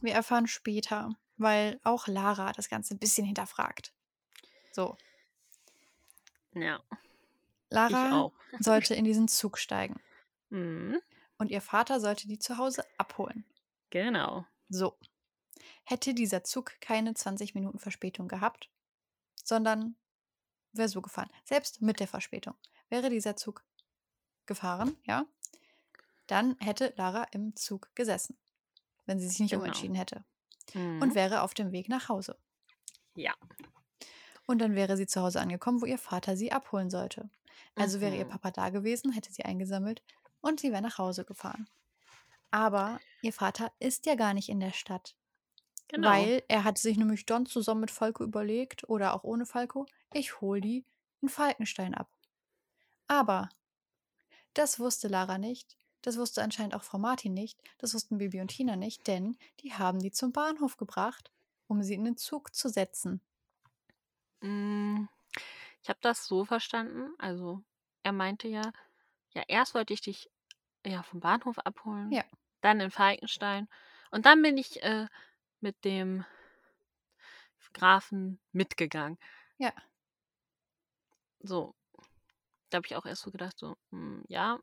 wir 0.00 0.12
erfahren 0.12 0.46
später, 0.46 1.10
weil 1.36 1.80
auch 1.84 2.06
Lara 2.08 2.52
das 2.52 2.68
Ganze 2.68 2.94
ein 2.94 2.98
bisschen 2.98 3.24
hinterfragt. 3.24 3.92
So, 4.72 4.96
Ja, 6.54 6.80
Lara 7.70 8.32
sollte 8.60 8.94
in 8.94 9.04
diesen 9.04 9.28
Zug 9.28 9.58
steigen 9.58 10.00
Mhm. 10.50 11.00
und 11.38 11.50
ihr 11.50 11.60
Vater 11.60 12.00
sollte 12.00 12.26
die 12.26 12.38
zu 12.38 12.56
Hause 12.58 12.84
abholen. 12.96 13.44
Genau. 13.90 14.46
So. 14.68 14.98
Hätte 15.84 16.12
dieser 16.14 16.42
Zug 16.44 16.72
keine 16.80 17.14
20 17.14 17.54
Minuten 17.54 17.78
Verspätung 17.78 18.28
gehabt, 18.28 18.68
sondern 19.42 19.96
wäre 20.72 20.88
so 20.88 21.00
gefahren. 21.02 21.30
Selbst 21.44 21.80
mit 21.82 22.00
der 22.00 22.08
Verspätung 22.08 22.54
wäre 22.88 23.10
dieser 23.10 23.36
Zug 23.36 23.64
gefahren, 24.46 24.96
ja, 25.04 25.24
dann 26.26 26.56
hätte 26.60 26.92
Lara 26.96 27.24
im 27.32 27.54
Zug 27.56 27.90
gesessen, 27.94 28.36
wenn 29.06 29.18
sie 29.18 29.28
sich 29.28 29.40
nicht 29.40 29.50
Genau. 29.50 29.62
umentschieden 29.62 29.96
hätte 29.96 30.24
Mhm. 30.74 31.00
und 31.02 31.14
wäre 31.14 31.42
auf 31.42 31.54
dem 31.54 31.72
Weg 31.72 31.88
nach 31.88 32.08
Hause. 32.08 32.38
ja. 33.14 33.34
Und 34.46 34.60
dann 34.60 34.74
wäre 34.74 34.96
sie 34.96 35.06
zu 35.06 35.20
Hause 35.20 35.40
angekommen, 35.42 35.82
wo 35.82 35.84
ihr 35.86 35.98
Vater 35.98 36.34
sie 36.34 36.52
abholen 36.52 36.88
sollte. 36.88 37.28
Also 37.74 38.00
wäre 38.00 38.16
ihr 38.16 38.24
Mhm. 38.24 38.30
Papa 38.30 38.50
da 38.50 38.70
gewesen, 38.70 39.12
hätte 39.12 39.30
sie 39.30 39.44
eingesammelt 39.44 40.02
und 40.40 40.58
sie 40.60 40.72
wäre 40.72 40.80
nach 40.80 40.96
Hause 40.96 41.26
gefahren. 41.26 41.68
Aber 42.50 42.98
ihr 43.20 43.34
Vater 43.34 43.70
ist 43.78 44.06
ja 44.06 44.14
gar 44.14 44.32
nicht 44.32 44.48
in 44.48 44.60
der 44.60 44.72
Stadt. 44.72 45.14
Genau. 45.88 46.30
Weil 46.30 46.44
er 46.48 46.64
hat 46.64 46.78
sich 46.78 46.96
nämlich 46.96 47.26
dann 47.26 47.46
zusammen 47.46 47.82
mit 47.82 47.90
Falco 47.90 48.24
überlegt, 48.24 48.88
oder 48.88 49.14
auch 49.14 49.24
ohne 49.24 49.46
Falco, 49.46 49.86
ich 50.12 50.40
hole 50.40 50.60
die 50.60 50.86
in 51.20 51.28
Falkenstein 51.28 51.94
ab. 51.94 52.10
Aber 53.08 53.48
das 54.52 54.78
wusste 54.78 55.08
Lara 55.08 55.38
nicht. 55.38 55.78
Das 56.02 56.18
wusste 56.18 56.42
anscheinend 56.42 56.74
auch 56.74 56.82
Frau 56.82 56.98
Martin 56.98 57.32
nicht. 57.32 57.62
Das 57.78 57.94
wussten 57.94 58.18
Bibi 58.18 58.40
und 58.42 58.48
Tina 58.48 58.76
nicht, 58.76 59.06
denn 59.06 59.38
die 59.60 59.72
haben 59.72 60.00
die 60.00 60.10
zum 60.12 60.32
Bahnhof 60.32 60.76
gebracht, 60.76 61.32
um 61.66 61.82
sie 61.82 61.94
in 61.94 62.04
den 62.04 62.16
Zug 62.18 62.54
zu 62.54 62.68
setzen. 62.68 63.22
Mm, 64.42 65.06
Ich 65.82 65.88
habe 65.90 66.00
das 66.02 66.26
so 66.26 66.44
verstanden. 66.44 67.14
Also, 67.18 67.62
er 68.02 68.12
meinte 68.12 68.48
ja, 68.48 68.72
ja, 69.34 69.44
erst 69.48 69.74
wollte 69.74 69.94
ich 69.94 70.02
dich 70.02 70.30
ja 70.86 71.02
vom 71.04 71.20
Bahnhof 71.20 71.58
abholen, 71.60 72.16
Ja. 72.16 72.24
dann 72.62 72.80
in 72.80 72.90
Falkenstein 72.92 73.68
und 74.12 74.26
dann 74.26 74.42
bin 74.42 74.58
ich 74.58 74.82
äh, 74.82 75.08
mit 75.60 75.84
dem 75.84 76.24
Grafen 77.72 78.40
mitgegangen. 78.52 79.18
Ja. 79.58 79.72
So, 81.40 81.74
da 82.70 82.76
habe 82.76 82.86
ich 82.86 82.96
auch 82.96 83.06
erst 83.06 83.22
so 83.22 83.30
gedacht, 83.30 83.58
so, 83.58 83.76
hm, 83.90 84.24
ja, 84.28 84.58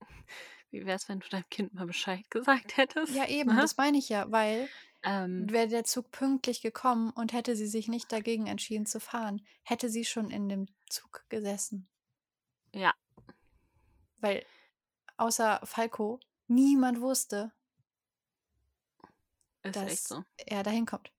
wie 0.70 0.84
wäre 0.84 0.96
es, 0.96 1.08
wenn 1.08 1.20
du 1.20 1.28
deinem 1.28 1.48
Kind 1.50 1.74
mal 1.74 1.86
Bescheid 1.86 2.24
gesagt 2.30 2.76
hättest? 2.76 3.14
Ja, 3.14 3.26
eben, 3.28 3.54
ne? 3.54 3.60
das 3.60 3.76
meine 3.76 3.98
ich 3.98 4.08
ja, 4.08 4.30
weil 4.30 4.68
Ähm, 5.02 5.50
Wäre 5.50 5.68
der 5.68 5.84
Zug 5.84 6.10
pünktlich 6.10 6.62
gekommen 6.62 7.10
und 7.10 7.32
hätte 7.32 7.54
sie 7.54 7.66
sich 7.68 7.86
nicht 7.86 8.10
dagegen 8.10 8.46
entschieden 8.48 8.86
zu 8.86 8.98
fahren, 8.98 9.46
hätte 9.62 9.88
sie 9.88 10.04
schon 10.04 10.30
in 10.30 10.48
dem 10.48 10.66
Zug 10.88 11.24
gesessen. 11.28 11.88
ja, 12.72 12.92
Weil 14.18 14.44
außer 15.16 15.60
Falco 15.64 16.18
niemand 16.48 17.00
wusste, 17.00 17.52
ist 19.70 19.76
echt 19.76 19.92
dass 19.92 20.04
so. 20.04 20.24
er 20.36 20.62
dahin 20.62 20.86
kommt. 20.86 21.12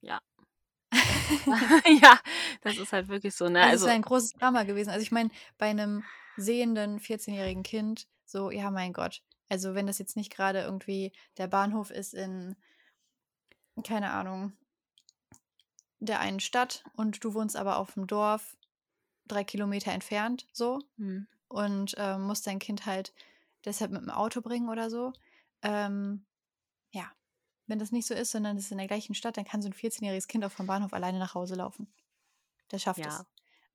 Ja. 0.00 0.20
ja, 2.02 2.18
das 2.62 2.78
ist 2.78 2.92
halt 2.92 3.08
wirklich 3.08 3.34
so, 3.34 3.48
ne? 3.48 3.60
Also, 3.62 3.74
es 3.74 3.82
Also, 3.82 3.94
ein 3.94 4.02
großes 4.02 4.32
Drama 4.32 4.64
gewesen. 4.64 4.90
Also 4.90 5.02
ich 5.02 5.12
meine, 5.12 5.30
bei 5.58 5.66
einem 5.66 6.04
sehenden 6.36 6.98
14-jährigen 6.98 7.62
Kind, 7.62 8.06
so, 8.24 8.50
ja, 8.50 8.70
mein 8.70 8.92
Gott. 8.92 9.22
Also 9.48 9.74
wenn 9.74 9.86
das 9.86 9.98
jetzt 9.98 10.16
nicht 10.16 10.32
gerade 10.32 10.60
irgendwie 10.60 11.12
der 11.36 11.48
Bahnhof 11.48 11.90
ist 11.90 12.14
in, 12.14 12.56
keine 13.82 14.10
Ahnung, 14.10 14.52
der 15.98 16.20
einen 16.20 16.40
Stadt 16.40 16.84
und 16.94 17.22
du 17.24 17.34
wohnst 17.34 17.56
aber 17.56 17.76
auf 17.76 17.94
dem 17.94 18.06
Dorf 18.06 18.56
drei 19.26 19.44
Kilometer 19.44 19.92
entfernt, 19.92 20.46
so, 20.52 20.80
hm, 20.96 21.26
und 21.48 21.94
ähm, 21.98 22.22
musst 22.22 22.46
dein 22.46 22.58
Kind 22.58 22.86
halt 22.86 23.12
deshalb 23.64 23.90
mit 23.90 24.02
dem 24.02 24.10
Auto 24.10 24.40
bringen 24.40 24.68
oder 24.68 24.88
so. 24.88 25.12
Ähm, 25.62 26.24
ja, 26.92 27.10
wenn 27.70 27.78
das 27.78 27.92
nicht 27.92 28.06
so 28.06 28.14
ist, 28.14 28.32
sondern 28.32 28.56
es 28.56 28.64
ist 28.64 28.72
in 28.72 28.78
der 28.78 28.88
gleichen 28.88 29.14
Stadt, 29.14 29.36
dann 29.36 29.44
kann 29.44 29.62
so 29.62 29.68
ein 29.68 29.74
14-jähriges 29.74 30.26
Kind 30.26 30.44
auch 30.44 30.52
vom 30.52 30.66
Bahnhof 30.66 30.92
alleine 30.92 31.18
nach 31.18 31.34
Hause 31.34 31.54
laufen. 31.54 31.92
Das 32.68 32.82
schafft 32.82 33.00
Ja. 33.00 33.08
es. 33.08 33.26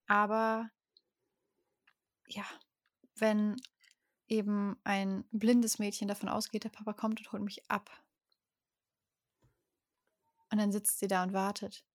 Aber 0.08 0.70
ja, 2.28 2.46
wenn 3.16 3.56
eben 4.28 4.78
ein 4.84 5.24
blindes 5.32 5.80
Mädchen 5.80 6.08
davon 6.08 6.30
ausgeht, 6.30 6.64
der 6.64 6.70
Papa 6.70 6.94
kommt 6.94 7.20
und 7.20 7.32
holt 7.32 7.42
mich 7.42 7.70
ab. 7.70 7.90
Und 10.52 10.60
dann 10.60 10.72
sitzt 10.72 11.00
sie 11.00 11.08
da 11.08 11.24
und 11.24 11.34
wartet 11.34 11.86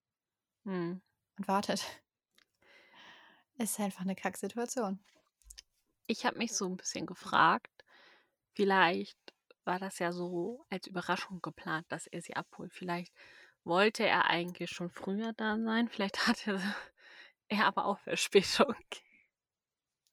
hm. 0.64 1.00
und 1.36 1.48
wartet. 1.48 1.84
Es 3.58 3.72
ist 3.72 3.80
einfach 3.80 4.02
eine 4.02 4.16
Kacksituation. 4.16 4.98
Ich 6.06 6.24
habe 6.24 6.38
mich 6.38 6.54
so 6.54 6.66
ein 6.66 6.76
bisschen 6.76 7.06
gefragt, 7.06 7.84
vielleicht 8.54 9.19
war 9.70 9.78
das 9.80 10.00
ja 10.00 10.12
so 10.12 10.66
als 10.70 10.86
Überraschung 10.88 11.40
geplant, 11.42 11.86
dass 11.90 12.06
er 12.08 12.22
sie 12.22 12.36
abholt. 12.36 12.74
Vielleicht 12.74 13.14
wollte 13.64 14.06
er 14.06 14.26
eigentlich 14.30 14.70
schon 14.70 14.90
früher 14.90 15.32
da 15.34 15.58
sein. 15.58 15.88
Vielleicht 15.88 16.18
hatte 16.28 16.60
er 17.48 17.66
aber 17.66 17.86
auch 17.86 18.00
Verspätung. 18.00 18.74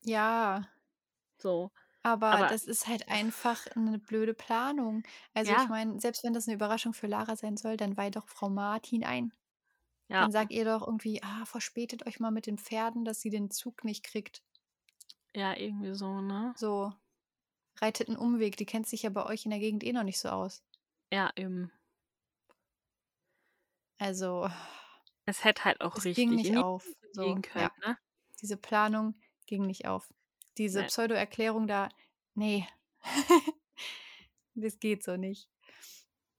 Ja, 0.04 0.68
So, 1.40 1.72
aber, 2.04 2.28
Aber- 2.34 2.48
das 2.48 2.66
ist 2.66 2.88
halt 2.88 3.10
einfach 3.10 3.68
eine 3.76 4.00
blöde 4.00 4.34
Planung. 4.34 5.04
Also 5.34 5.52
Ja. 5.52 5.64
ich 5.64 5.70
meine, 5.70 6.00
selbst 6.00 6.24
wenn 6.24 6.34
das 6.34 6.48
eine 6.48 6.56
Überraschung 6.56 6.94
für 6.94 7.08
Lara 7.08 7.36
sein 7.36 7.58
soll, 7.58 7.78
dann 7.78 7.98
weih 7.98 8.10
doch 8.12 8.28
Frau 8.28 8.50
Martin 8.50 9.04
ein. 9.06 9.34
ja, 10.10 10.22
Dann 10.22 10.32
sag 10.32 10.52
ihr 10.52 10.66
doch 10.66 10.86
irgendwie, 10.88 11.22
ah, 11.24 11.46
verspätet 11.46 12.08
euch 12.08 12.20
mal 12.20 12.32
mit 12.32 12.48
den 12.48 12.58
Pferden, 12.60 13.06
dass 13.06 13.22
sie 13.22 13.30
den 13.32 13.52
Zug 13.52 13.84
nicht 13.86 14.04
kriegt. 14.06 14.44
ja, 15.34 15.56
irgendwie 15.56 15.94
so, 15.94 16.22
ne? 16.22 16.54
So, 16.58 16.92
reitet 17.82 18.08
einen 18.10 18.18
Umweg. 18.18 18.58
Die 18.58 18.66
kennt 18.66 18.88
sich 18.88 19.04
ja 19.04 19.10
bei 19.10 19.26
euch 19.26 19.46
in 19.46 19.52
der 19.52 19.60
Gegend 19.60 19.84
eh 19.84 19.94
noch 19.94 20.04
nicht 20.04 20.20
so 20.20 20.30
aus. 20.30 20.64
Ja, 21.12 21.32
eben. 21.36 21.72
Also, 24.00 24.48
Es 25.26 25.44
hätte 25.44 25.66
halt 25.66 25.82
auch 25.82 25.98
es 25.98 26.06
richtig 26.06 26.16
ging 26.16 26.36
nicht 26.36 26.58
auf. 26.58 26.86
So, 27.12 27.24
gehen 27.24 27.42
können, 27.42 27.70
ja, 27.84 27.90
ne? 27.90 27.98
diese 28.42 28.58
Planung 28.58 29.16
ging 29.46 29.66
nicht 29.66 29.88
auf. 29.88 30.14
Diese. 30.58 30.84
Pseudo-Erklärung 30.84 31.68
da, 31.68 31.90
nee. 32.34 32.68
das 34.56 34.80
geht 34.80 35.04
so 35.04 35.18
nicht. 35.18 35.50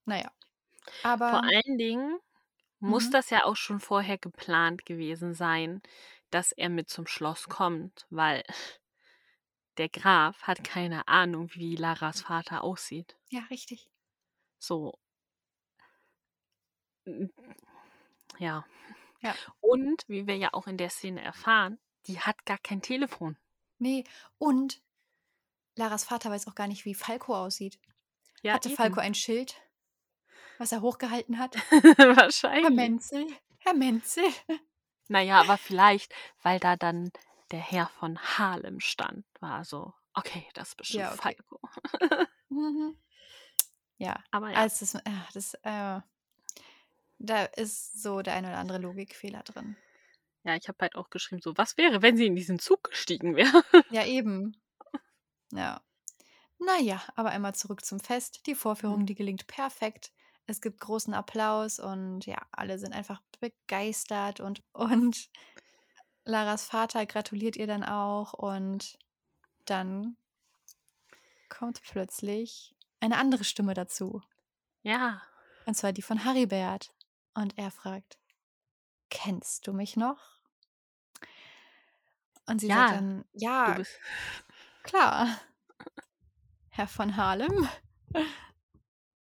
Naja. 0.06 0.32
Vor 1.30 1.42
Aber, 1.42 1.42
allen 1.44 1.78
Dingen 1.78 2.18
muss 2.80 3.08
Mhm. 3.08 3.12
das 3.12 3.30
ja 3.30 3.44
auch 3.44 3.56
schon 3.56 3.80
vorher 3.80 4.18
geplant 4.18 4.86
gewesen 4.86 5.34
sein, 5.34 5.82
dass 6.30 6.52
er 6.52 6.68
mit 6.70 6.88
zum 6.90 7.06
Schloss 7.06 7.48
kommt, 7.48 8.06
weil 8.10 8.44
der 9.78 9.88
Graf 9.88 10.42
hat 10.42 10.64
keine 10.64 11.08
Ahnung, 11.08 11.50
wie 11.54 11.76
Laras 11.76 12.22
Vater 12.22 12.62
aussieht. 12.64 13.16
ja, 13.30 13.40
richtig. 13.50 13.88
So. 14.58 14.98
Ja. 18.38 18.66
Ja. 19.20 19.34
Und 19.60 20.04
wie 20.08 20.26
wir 20.26 20.36
ja 20.36 20.52
auch 20.52 20.66
in 20.66 20.76
der 20.76 20.90
Szene 20.90 21.22
erfahren, 21.22 21.78
die 22.06 22.20
hat 22.20 22.44
gar 22.44 22.58
kein 22.58 22.82
Telefon. 22.82 23.36
Nee, 23.78 24.04
und 24.38 24.82
Laras 25.76 26.04
Vater 26.04 26.30
weiß 26.30 26.48
auch 26.48 26.54
gar 26.54 26.66
nicht, 26.66 26.84
wie 26.84 26.94
Falco 26.94 27.34
aussieht. 27.34 27.78
Ja, 28.42 28.54
Hatte 28.54 28.68
eben. 28.68 28.76
Falco 28.76 29.00
ein 29.00 29.14
Schild, 29.14 29.60
was 30.58 30.72
er 30.72 30.82
hochgehalten 30.82 31.38
hat? 31.38 31.56
Herr 31.70 32.16
Wahrscheinlich. 32.16 32.70
Menzel, 32.70 33.26
Herr 33.58 33.74
Menzel. 33.74 34.24
Naja, 35.08 35.40
aber 35.40 35.56
vielleicht, 35.56 36.12
weil 36.42 36.60
da 36.60 36.76
dann 36.76 37.10
der 37.50 37.60
Herr 37.60 37.88
von 37.88 38.18
Harlem 38.18 38.80
stand, 38.80 39.24
war 39.40 39.64
so, 39.64 39.94
okay, 40.14 40.46
das 40.54 40.68
ist 40.70 40.76
bestimmt 40.76 41.04
Ja, 41.04 41.12
okay. 41.14 41.36
Falco. 41.36 41.60
Mhm. 42.50 42.96
Ja, 43.98 44.22
Aber 44.30 44.50
ja, 44.50 44.58
also 44.62 44.80
das, 44.80 44.94
äh, 44.94 45.10
das, 45.34 45.54
äh, 45.62 46.00
da 47.20 47.44
ist 47.44 48.02
so 48.02 48.22
der 48.22 48.34
ein 48.34 48.44
oder 48.44 48.58
andere 48.58 48.78
Logikfehler 48.78 49.42
drin. 49.44 49.76
ja 50.44 50.56
ich 50.56 50.68
habe 50.68 50.78
halt 50.80 50.94
auch 50.96 51.10
geschrieben, 51.10 51.42
so, 51.42 51.56
was 51.56 51.76
wäre, 51.76 52.02
wenn 52.02 52.16
sie 52.16 52.26
in 52.26 52.36
diesen 52.36 52.58
Zug 52.58 52.84
gestiegen 52.90 53.36
wäre? 53.36 53.62
Ja, 53.88 54.04
eben. 54.06 54.56
Ja. 55.52 55.82
Naja, 56.58 57.02
aber 57.16 57.30
einmal 57.30 57.54
zurück 57.54 57.84
zum 57.84 58.00
Fest. 58.00 58.46
Die 58.46 58.54
Vorführung, 58.56 59.02
Mhm. 59.02 59.06
die 59.06 59.14
gelingt 59.16 59.46
perfekt. 59.48 60.12
Es 60.46 60.60
gibt 60.60 60.80
großen 60.80 61.14
Applaus 61.14 61.78
und 61.80 62.26
ja, 62.26 62.38
alle 62.52 62.78
sind 62.78 62.94
einfach 62.94 63.22
begeistert 63.40 64.40
und, 64.40 64.62
und 64.72 65.30
Laras 66.28 66.66
Vater 66.66 67.06
gratuliert 67.06 67.56
ihr 67.56 67.66
dann 67.66 67.82
auch 67.82 68.34
und 68.34 68.98
dann 69.64 70.16
kommt 71.48 71.80
plötzlich 71.82 72.76
eine 73.00 73.16
andere 73.16 73.44
Stimme 73.44 73.72
dazu. 73.74 74.22
Ja, 74.82 75.22
Und 75.66 75.74
zwar 75.74 75.92
die 75.92 76.02
von 76.02 76.24
Haribert. 76.24 76.94
Und 77.34 77.56
er 77.56 77.70
fragt, 77.70 78.18
kennst 79.10 79.66
du 79.66 79.72
mich 79.72 79.96
noch? 79.96 80.40
Und 82.46 82.60
sie 82.60 82.66
sagt 82.66 82.90
Ja, 82.90 82.94
dann, 82.94 83.24
du 83.32 83.38
ja, 83.40 83.82
klar. 84.82 85.28
Herr 86.70 86.88
von 86.88 87.16
Harlem. 87.16 87.68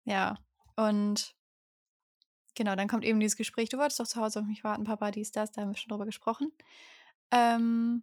Ja, 0.08 0.36
und 0.76 1.34
genau, 2.54 2.76
dann 2.76 2.86
kommt 2.86 3.04
eben 3.04 3.18
dieses 3.18 3.36
Gespräch. 3.36 3.68
Du 3.68 3.76
wolltest 3.76 3.98
doch 3.98 4.06
zu 4.06 4.20
Hause 4.20 4.38
auf 4.38 4.46
mich 4.46 4.62
warten, 4.62 4.84
Papa, 4.84 5.10
dies, 5.10 5.32
das, 5.32 5.50
da 5.50 5.62
haben 5.62 5.70
wir 5.72 5.76
schon 5.76 5.88
drüber 5.88 6.06
gesprochen. 6.06 6.52
Ähm, 7.30 8.02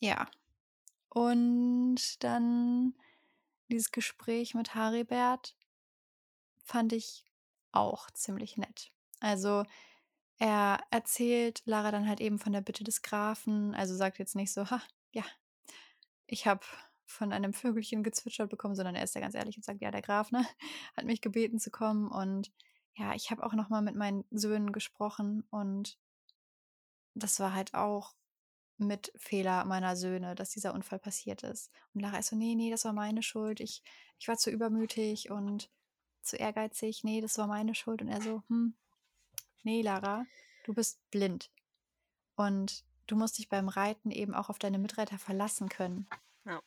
ja. 0.00 0.28
Und 1.08 2.22
dann 2.24 2.94
dieses 3.70 3.90
Gespräch 3.90 4.54
mit 4.54 4.74
Haribert 4.74 5.56
fand 6.64 6.92
ich 6.92 7.24
auch 7.72 8.10
ziemlich 8.10 8.56
nett. 8.56 8.92
Also 9.20 9.64
er 10.38 10.80
erzählt 10.90 11.62
Lara 11.66 11.90
dann 11.90 12.08
halt 12.08 12.20
eben 12.20 12.38
von 12.38 12.52
der 12.52 12.60
Bitte 12.62 12.84
des 12.84 13.02
Grafen, 13.02 13.74
also 13.74 13.94
sagt 13.94 14.18
jetzt 14.18 14.34
nicht 14.34 14.52
so, 14.52 14.68
ha, 14.70 14.82
ja, 15.12 15.24
ich 16.26 16.46
habe 16.46 16.64
von 17.04 17.32
einem 17.32 17.52
Vögelchen 17.52 18.02
gezwitschert 18.02 18.50
bekommen, 18.50 18.74
sondern 18.74 18.94
er 18.94 19.04
ist 19.04 19.14
ja 19.14 19.20
ganz 19.20 19.34
ehrlich 19.34 19.56
und 19.56 19.64
sagt, 19.64 19.80
ja, 19.80 19.90
der 19.90 20.02
Graf, 20.02 20.32
ne, 20.32 20.46
hat 20.96 21.04
mich 21.04 21.20
gebeten 21.20 21.58
zu 21.58 21.70
kommen 21.70 22.08
und 22.08 22.50
ja, 22.94 23.14
ich 23.14 23.30
habe 23.30 23.44
auch 23.44 23.54
noch 23.54 23.68
mal 23.68 23.82
mit 23.82 23.94
meinen 23.94 24.24
Söhnen 24.30 24.72
gesprochen 24.72 25.44
und 25.50 25.98
das 27.14 27.40
war 27.40 27.54
halt 27.54 27.74
auch 27.74 28.14
mit 28.78 29.12
Fehler 29.16 29.64
meiner 29.64 29.96
Söhne, 29.96 30.34
dass 30.34 30.50
dieser 30.50 30.74
Unfall 30.74 30.98
passiert 30.98 31.42
ist. 31.42 31.70
Und 31.94 32.00
Lara 32.00 32.18
ist 32.18 32.28
so, 32.28 32.36
nee, 32.36 32.54
nee, 32.54 32.70
das 32.70 32.84
war 32.84 32.92
meine 32.92 33.22
Schuld. 33.22 33.60
Ich, 33.60 33.82
ich 34.18 34.28
war 34.28 34.36
zu 34.36 34.50
übermütig 34.50 35.30
und 35.30 35.70
zu 36.22 36.36
ehrgeizig. 36.36 37.04
Nee, 37.04 37.20
das 37.20 37.38
war 37.38 37.46
meine 37.46 37.74
Schuld. 37.74 38.02
Und 38.02 38.08
er 38.08 38.20
so, 38.20 38.42
hm, 38.48 38.74
nee, 39.62 39.82
Lara, 39.82 40.26
du 40.64 40.74
bist 40.74 40.98
blind. 41.10 41.50
Und 42.34 42.84
du 43.06 43.16
musst 43.16 43.38
dich 43.38 43.48
beim 43.48 43.68
Reiten 43.68 44.10
eben 44.10 44.34
auch 44.34 44.48
auf 44.48 44.58
deine 44.58 44.78
Mitreiter 44.78 45.18
verlassen 45.18 45.68
können. 45.68 46.08
Ja. 46.44 46.60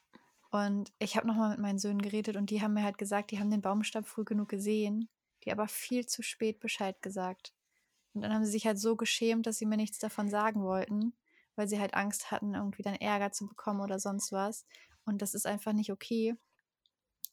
Und 0.52 0.94
ich 1.00 1.18
habe 1.18 1.28
nochmal 1.28 1.50
mit 1.50 1.60
meinen 1.60 1.80
Söhnen 1.80 2.02
geredet 2.02 2.38
und 2.38 2.50
die 2.50 2.62
haben 2.62 2.74
mir 2.74 2.84
halt 2.84 2.98
gesagt, 2.98 3.32
die 3.32 3.40
haben 3.40 3.52
den 3.52 3.62
Baumstamm 3.62 4.06
früh 4.06 4.24
genug 4.24 4.48
gesehen, 4.48 5.10
die 5.44 5.52
aber 5.52 5.68
viel 5.68 6.06
zu 6.06 6.22
spät 6.22 6.60
Bescheid 6.60 7.02
gesagt. 7.02 7.54
Und 8.16 8.22
dann 8.22 8.34
haben 8.34 8.46
sie 8.46 8.52
sich 8.52 8.66
halt 8.66 8.80
so 8.80 8.96
geschämt, 8.96 9.46
dass 9.48 9.58
sie 9.58 9.66
mir 9.66 9.78
nichts 9.78 10.00
davon 10.00 10.30
sagen 10.30 10.64
wollten, 10.64 11.14
weil 11.56 11.68
sie 11.68 11.80
halt 11.80 11.94
Angst 11.96 12.32
hatten, 12.32 12.56
irgendwie 12.56 12.84
dann 12.84 12.96
Ärger 12.96 13.32
zu 13.32 13.48
bekommen 13.48 13.82
oder 13.82 14.00
sonst 14.00 14.32
was. 14.32 14.66
Und 15.06 15.22
das 15.22 15.34
ist 15.36 15.46
einfach 15.48 15.74
nicht 15.74 15.92
okay. 15.92 16.36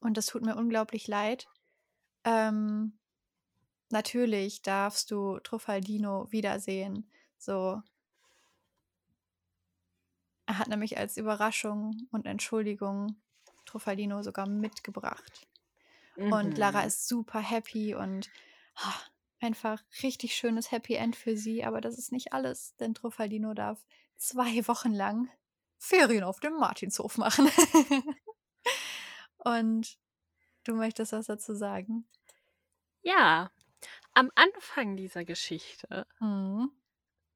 Und 0.00 0.16
das 0.16 0.26
tut 0.26 0.42
mir 0.44 0.56
unglaublich 0.56 1.08
leid. 1.08 1.48
Ähm, 2.24 2.98
natürlich 3.90 4.62
darfst 4.62 5.10
du 5.10 5.38
Truffaldino 5.40 6.30
wiedersehen. 6.32 7.10
So. 7.38 7.82
Er 10.46 10.58
hat 10.58 10.68
nämlich 10.68 10.98
als 10.98 11.16
Überraschung 11.16 12.06
und 12.12 12.26
Entschuldigung 12.26 13.20
Truffaldino 13.66 14.22
sogar 14.22 14.46
mitgebracht. 14.46 15.48
Und 16.28 16.58
Lara 16.58 16.82
Mhm. 16.82 16.86
ist 16.86 17.08
super 17.08 17.40
happy 17.40 17.94
und 17.94 18.30
ah, 18.76 19.00
einfach 19.42 19.82
richtig 20.02 20.34
schönes 20.34 20.70
Happy 20.70 20.94
End 20.94 21.16
für 21.16 21.36
sie. 21.36 21.64
Aber 21.64 21.80
das 21.80 21.98
ist 21.98 22.12
nicht 22.12 22.32
alles, 22.32 22.74
denn 22.76 22.94
Truffaldino 22.94 23.54
darf 23.54 23.84
zwei 24.16 24.66
Wochen 24.68 24.92
lang 24.92 25.28
Ferien 25.78 26.24
auf 26.24 26.40
dem 26.40 26.54
Martinshof 26.54 27.18
machen. 27.18 27.48
und 29.38 29.98
du 30.64 30.74
möchtest 30.74 31.12
was 31.12 31.26
dazu 31.26 31.54
sagen? 31.54 32.06
Ja, 33.02 33.50
am 34.14 34.30
Anfang 34.34 34.96
dieser 34.96 35.24
Geschichte 35.24 36.06
Mhm. 36.20 36.70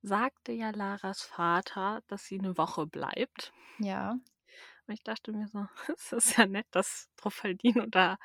sagte 0.03 0.53
ja 0.53 0.71
Laras 0.71 1.23
Vater, 1.23 2.03
dass 2.07 2.25
sie 2.27 2.39
eine 2.39 2.57
Woche 2.57 2.87
bleibt. 2.87 3.53
Ja, 3.79 4.13
Und 4.87 4.95
ich 4.95 5.03
dachte 5.03 5.33
mir 5.33 5.49
so, 5.49 5.67
es 5.97 6.13
ist 6.13 6.37
ja 6.39 6.47
nett, 6.47 6.67
dass 6.71 7.11
Truffaldino 7.17 7.87
da 7.87 8.19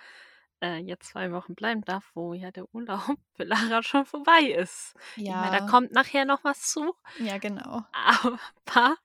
äh, 0.61 0.77
jetzt 0.77 1.09
zwei 1.09 1.31
Wochen 1.31 1.55
bleiben 1.55 1.81
darf, 1.81 2.09
wo 2.13 2.33
ja 2.33 2.51
der 2.51 2.65
Urlaub 2.73 3.01
für 3.35 3.43
Lara 3.43 3.83
schon 3.83 4.05
vorbei 4.05 4.41
ist. 4.41 4.93
Ich 5.25 5.35
meine, 5.35 5.51
da 5.51 5.59
ja, 5.59 5.67
kommt 5.67 5.91
nachher 5.91 6.25
noch 6.25 6.43
was 6.43 6.61
zu, 6.71 6.93
ja, 7.19 7.37
genau. 7.37 7.83
aber 7.93 8.97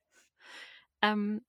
ähm, 1.02 1.44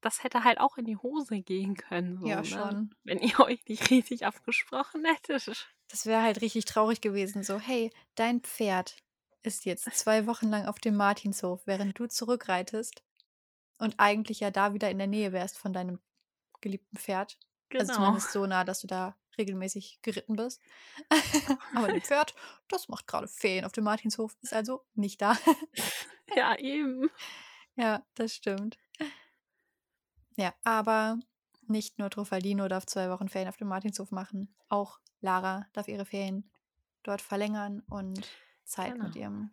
das 0.00 0.24
hätte 0.24 0.42
halt 0.44 0.58
auch 0.58 0.76
in 0.78 0.84
die 0.84 0.96
Hose 0.96 1.40
gehen 1.42 1.76
können, 1.76 2.18
so, 2.18 2.26
Ja, 2.26 2.36
ne? 2.36 2.44
schon. 2.44 2.94
wenn 3.04 3.18
ihr 3.18 3.38
euch 3.40 3.64
nicht 3.68 3.88
richtig 3.90 4.26
abgesprochen 4.26 5.04
hättet. 5.04 5.68
Das 5.88 6.06
wäre 6.06 6.22
halt 6.22 6.40
richtig 6.40 6.64
traurig 6.64 7.00
gewesen. 7.00 7.42
So, 7.44 7.58
hey, 7.60 7.90
dein 8.16 8.40
Pferd 8.40 8.96
ist 9.42 9.64
jetzt 9.64 9.84
zwei 9.94 10.26
Wochen 10.26 10.48
lang 10.48 10.66
auf 10.66 10.78
dem 10.80 10.96
Martinshof, 10.96 11.66
während 11.66 11.98
du 11.98 12.06
zurückreitest 12.06 13.02
und 13.78 13.94
eigentlich 13.98 14.40
ja 14.40 14.50
da 14.50 14.74
wieder 14.74 14.90
in 14.90 14.98
der 14.98 15.06
Nähe 15.06 15.32
wärst 15.32 15.58
von 15.58 15.72
deinem 15.72 16.00
geliebten 16.60 16.96
Pferd. 16.96 17.38
Also 17.78 17.92
Genau. 17.92 17.94
zumindest 17.94 18.32
so 18.32 18.46
nah, 18.46 18.64
dass 18.64 18.80
du 18.80 18.86
da 18.86 19.16
regelmäßig 19.38 19.98
geritten 20.02 20.36
bist. 20.36 20.60
Aber 21.74 21.88
dein 21.88 22.02
Pferd, 22.02 22.34
das 22.68 22.88
macht 22.88 23.06
gerade 23.06 23.28
Ferien 23.28 23.64
auf 23.64 23.72
dem 23.72 23.84
Martinshof, 23.84 24.36
ist 24.42 24.52
also 24.54 24.84
nicht 24.94 25.20
da. 25.22 25.36
Ja, 26.34 26.56
eben. 26.58 27.10
ja, 27.76 28.06
das 28.14 28.34
stimmt. 28.34 28.78
Ja, 30.36 30.54
aber 30.64 31.18
nicht 31.66 31.98
nur 31.98 32.08
Truffaldino 32.10 32.68
darf 32.68 32.86
zwei 32.86 33.10
Wochen 33.10 33.28
Ferien 33.28 33.48
auf 33.50 33.56
dem 33.58 33.68
Martinshof 33.68 34.10
machen, 34.12 34.54
auch 34.68 34.98
Lara 35.20 35.66
darf 35.74 35.88
ihre 35.88 36.04
Ferien 36.06 36.50
dort 37.02 37.20
verlängern 37.20 37.80
und 37.90 38.26
Zeit 38.64 38.96
mit 38.96 39.12
Genau. 39.12 39.16
ihrem 39.24 39.50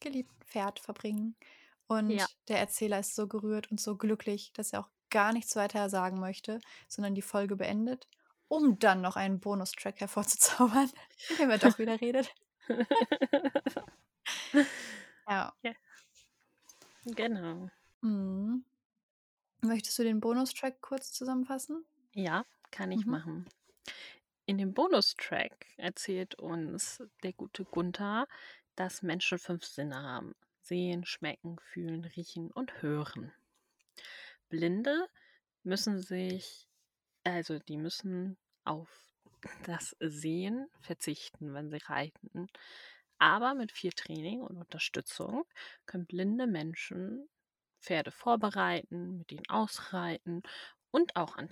geliebten 0.00 0.44
Pferd 0.44 0.80
verbringen. 0.80 1.34
Und 1.86 2.10
Ja. 2.10 2.26
der 2.48 2.58
Erzähler 2.58 2.98
ist 3.00 3.14
so 3.14 3.26
gerührt 3.26 3.70
und 3.70 3.80
so 3.80 3.96
glücklich, 3.96 4.52
dass 4.52 4.72
er 4.72 4.80
auch 4.80 4.90
gar 5.10 5.32
nichts 5.32 5.56
weiter 5.56 5.88
sagen 5.88 6.20
möchte, 6.20 6.60
sondern 6.88 7.14
die 7.14 7.22
Folge 7.22 7.56
beendet, 7.56 8.08
um 8.52 8.78
dann 8.78 9.00
noch 9.00 9.16
einen 9.16 9.40
Bonustrack 9.40 10.00
hervorzuzaubern, 10.00 10.90
dem 11.38 11.48
er 11.48 11.56
doch 11.58 11.78
wieder 11.78 11.98
redet. 12.00 12.34
Ja. 15.28 15.52
genau. 17.06 17.70
Mhm. 18.02 18.64
Möchtest 19.62 19.98
du 19.98 20.02
den 20.02 20.20
Bonustrack 20.20 20.80
kurz 20.80 21.12
zusammenfassen? 21.12 21.84
Ja, 22.12 22.44
kann 22.70 22.92
ich 22.92 23.06
Mhm. 23.06 23.10
machen. 23.10 23.46
In 24.44 24.58
dem 24.58 24.74
Bonustrack 24.74 25.66
erzählt 25.76 26.34
uns 26.34 27.02
der 27.22 27.32
gute 27.32 27.64
Gunther, 27.64 28.26
dass 28.76 29.02
Menschen 29.02 29.38
fünf 29.38 29.64
Sinne 29.64 29.96
haben. 30.02 30.34
Sehen, 30.60 31.04
schmecken, 31.06 31.58
fühlen, 31.60 32.04
riechen 32.04 32.50
und 32.50 32.82
hören. 32.82 33.32
Blinde 34.48 35.08
müssen 35.62 36.00
sich, 36.00 36.68
also 37.24 37.58
die 37.58 37.76
müssen 37.78 38.36
auf 38.64 38.88
das 39.64 39.96
Sehen 40.00 40.68
verzichten, 40.80 41.54
wenn 41.54 41.70
sie 41.70 41.80
reiten. 41.84 42.48
Aber 43.18 43.54
mit 43.54 43.72
viel 43.72 43.92
Training 43.92 44.40
und 44.40 44.56
Unterstützung 44.56 45.44
können 45.86 46.06
blinde 46.06 46.46
Menschen 46.46 47.28
Pferde 47.80 48.10
vorbereiten, 48.10 49.18
mit 49.18 49.32
ihnen 49.32 49.48
ausreiten 49.48 50.42
und 50.90 51.16
auch 51.16 51.36
an 51.36 51.48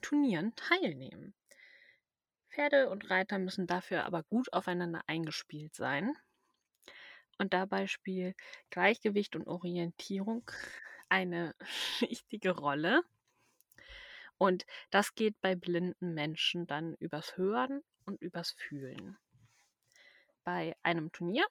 Turnieren 0.00 0.54
teilnehmen. 0.54 1.34
Pferde 2.48 2.88
und 2.88 3.10
Reiter 3.10 3.38
müssen 3.38 3.66
dafür 3.66 4.04
aber 4.04 4.22
gut 4.22 4.52
aufeinander 4.52 5.02
eingespielt 5.08 5.74
sein. 5.74 6.12
Und 7.38 7.52
dabei 7.52 7.88
spielt 7.88 8.36
Gleichgewicht 8.70 9.34
und 9.34 9.48
Orientierung 9.48 10.48
eine 11.08 11.54
wichtige 12.00 12.52
Rolle. 12.52 13.02
Und 14.38 14.64
das 14.90 15.14
geht 15.14 15.40
bei 15.40 15.54
blinden 15.54 16.14
Menschen 16.14 16.66
dann 16.66 16.94
übers 16.94 17.36
Hören 17.36 17.82
und 18.04 18.20
übers 18.20 18.52
Fühlen. 18.52 19.16
Bei 20.44 20.76
einem 20.82 21.10
Turnier 21.12 21.46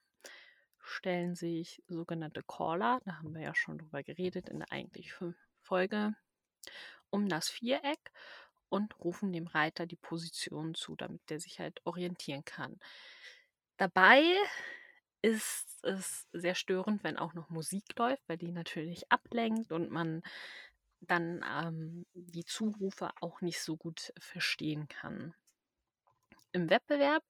stellen 0.80 1.36
sich 1.36 1.82
sogenannte 1.88 2.44
Caller, 2.44 3.00
da 3.06 3.18
haben 3.18 3.34
wir 3.34 3.42
ja 3.42 3.56
schon 3.56 3.78
drüber 3.78 4.04
geredet 4.04 4.50
in 4.50 4.60
der 4.60 4.72
eigentlichen 4.72 5.36
Folge, 5.62 6.14
um 7.10 7.30
das 7.30 7.50
Viereck 7.50 8.12
und 8.70 9.00
rufen 9.00 9.32
dem 9.32 9.48
Reiter 9.48 9.86
die 9.86 9.96
Position 9.96 10.76
zu, 10.76 10.96
damit 10.96 11.22
der 11.30 11.40
sich 11.40 11.60
halt 11.60 11.80
orientieren 11.86 12.44
kann. 12.44 12.80
Dabei 13.78 14.24
ist 15.22 15.84
es 15.84 16.28
sehr 16.34 16.56
störend, 16.56 17.04
wenn 17.04 17.18
auch 17.18 17.34
noch 17.34 17.50
Musik 17.50 17.84
läuft, 17.98 18.28
weil 18.28 18.38
die 18.38 18.52
natürlich 18.52 19.10
ablenkt 19.12 19.72
und 19.72 19.90
man 19.90 20.22
dann 21.08 21.44
ähm, 21.44 22.06
die 22.14 22.46
Zurufe 22.46 23.10
auch 23.22 23.42
nicht 23.42 23.62
so 23.62 23.78
gut 23.78 24.14
verstehen 24.20 24.88
kann. 24.88 25.34
Im 26.52 26.70
Wettbewerb 26.70 27.24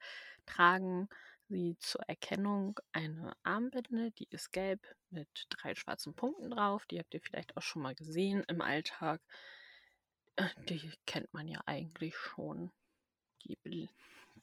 tragen 0.46 1.10
sie 1.48 1.78
zur 1.80 2.02
Erkennung 2.08 2.80
eine 2.92 3.36
Armbinde, 3.44 4.12
die 4.12 4.28
ist 4.30 4.52
gelb 4.52 4.96
mit 5.10 5.28
drei 5.50 5.76
schwarzen 5.76 6.14
Punkten 6.14 6.50
drauf. 6.50 6.86
Die 6.88 7.00
habt 7.00 7.14
ihr 7.14 7.22
vielleicht 7.22 7.56
auch 7.56 7.62
schon 7.62 7.82
mal 7.82 7.96
gesehen 7.96 8.44
im 8.48 8.62
Alltag. 8.62 9.22
Äh, 10.36 10.50
Die 10.68 10.92
kennt 11.06 11.34
man 11.34 11.48
ja 11.48 11.62
eigentlich 11.66 12.16
schon, 12.16 12.72
die, 13.44 13.56
Bl 13.58 13.88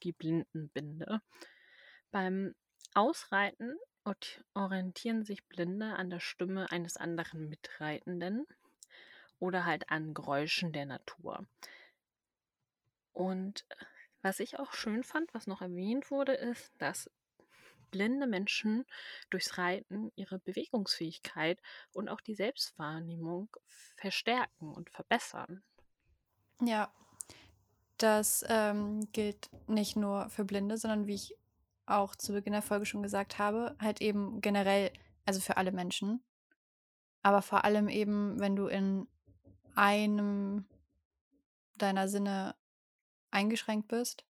die 0.03 0.13
Blindenbinde. 0.13 1.21
Beim 2.11 2.55
Ausreiten 2.95 3.77
orientieren 4.55 5.25
sich 5.25 5.45
Blinde 5.45 5.95
an 5.95 6.11
der 6.11 6.21
Stimme 6.21 6.71
eines 6.71 6.97
anderen 6.97 7.49
Mitreitenden 7.49 8.47
oder 9.41 9.65
halt 9.65 9.91
an 9.91 10.15
Geräuschen 10.15 10.73
der 10.73 10.87
Natur. 10.87 11.47
Und 13.13 13.67
was 14.23 14.39
ich 14.39 14.59
auch 14.59 14.73
schön 14.73 15.03
fand, 15.03 15.33
was 15.35 15.47
noch 15.47 15.63
erwähnt 15.63 16.11
wurde, 16.11 16.35
ist, 16.35 16.73
dass 16.79 17.11
blinde 17.91 18.27
Menschen 18.27 18.85
durchs 19.31 19.59
Reiten 19.59 20.13
ihre 20.15 20.39
Bewegungsfähigkeit 20.39 21.61
und 21.93 22.09
auch 22.09 22.21
die 22.21 22.35
Selbstwahrnehmung 22.35 23.49
verstärken 23.97 24.73
und 24.73 24.91
verbessern. 24.91 25.63
Ja, 26.61 26.93
das 27.99 28.45
ähm, 28.49 29.09
gilt 29.13 29.51
nicht 29.67 29.97
nur 29.97 30.29
für 30.29 30.45
Blinde, 30.45 30.77
sondern 30.77 31.07
wie 31.07 31.15
ich 31.15 31.37
auch 31.87 32.15
zu 32.15 32.33
Beginn 32.33 32.53
der 32.53 32.63
Folge 32.63 32.87
schon 32.87 33.03
gesagt 33.03 33.39
habe, 33.39 33.77
halt 33.81 34.01
eben 34.01 34.41
generell, 34.41 34.93
also 35.27 35.41
für 35.41 35.57
alle 35.57 35.73
Menschen. 35.73 36.23
Aber 37.23 37.43
vor 37.43 37.65
allem 37.65 37.89
eben, 37.89 38.39
wenn 38.39 38.57
du 38.57 38.67
in 38.69 39.09
einem 39.81 40.67
deiner 41.79 42.07
Sinne 42.07 42.55
eingeschränkt 43.31 43.89
bist, 43.89 44.27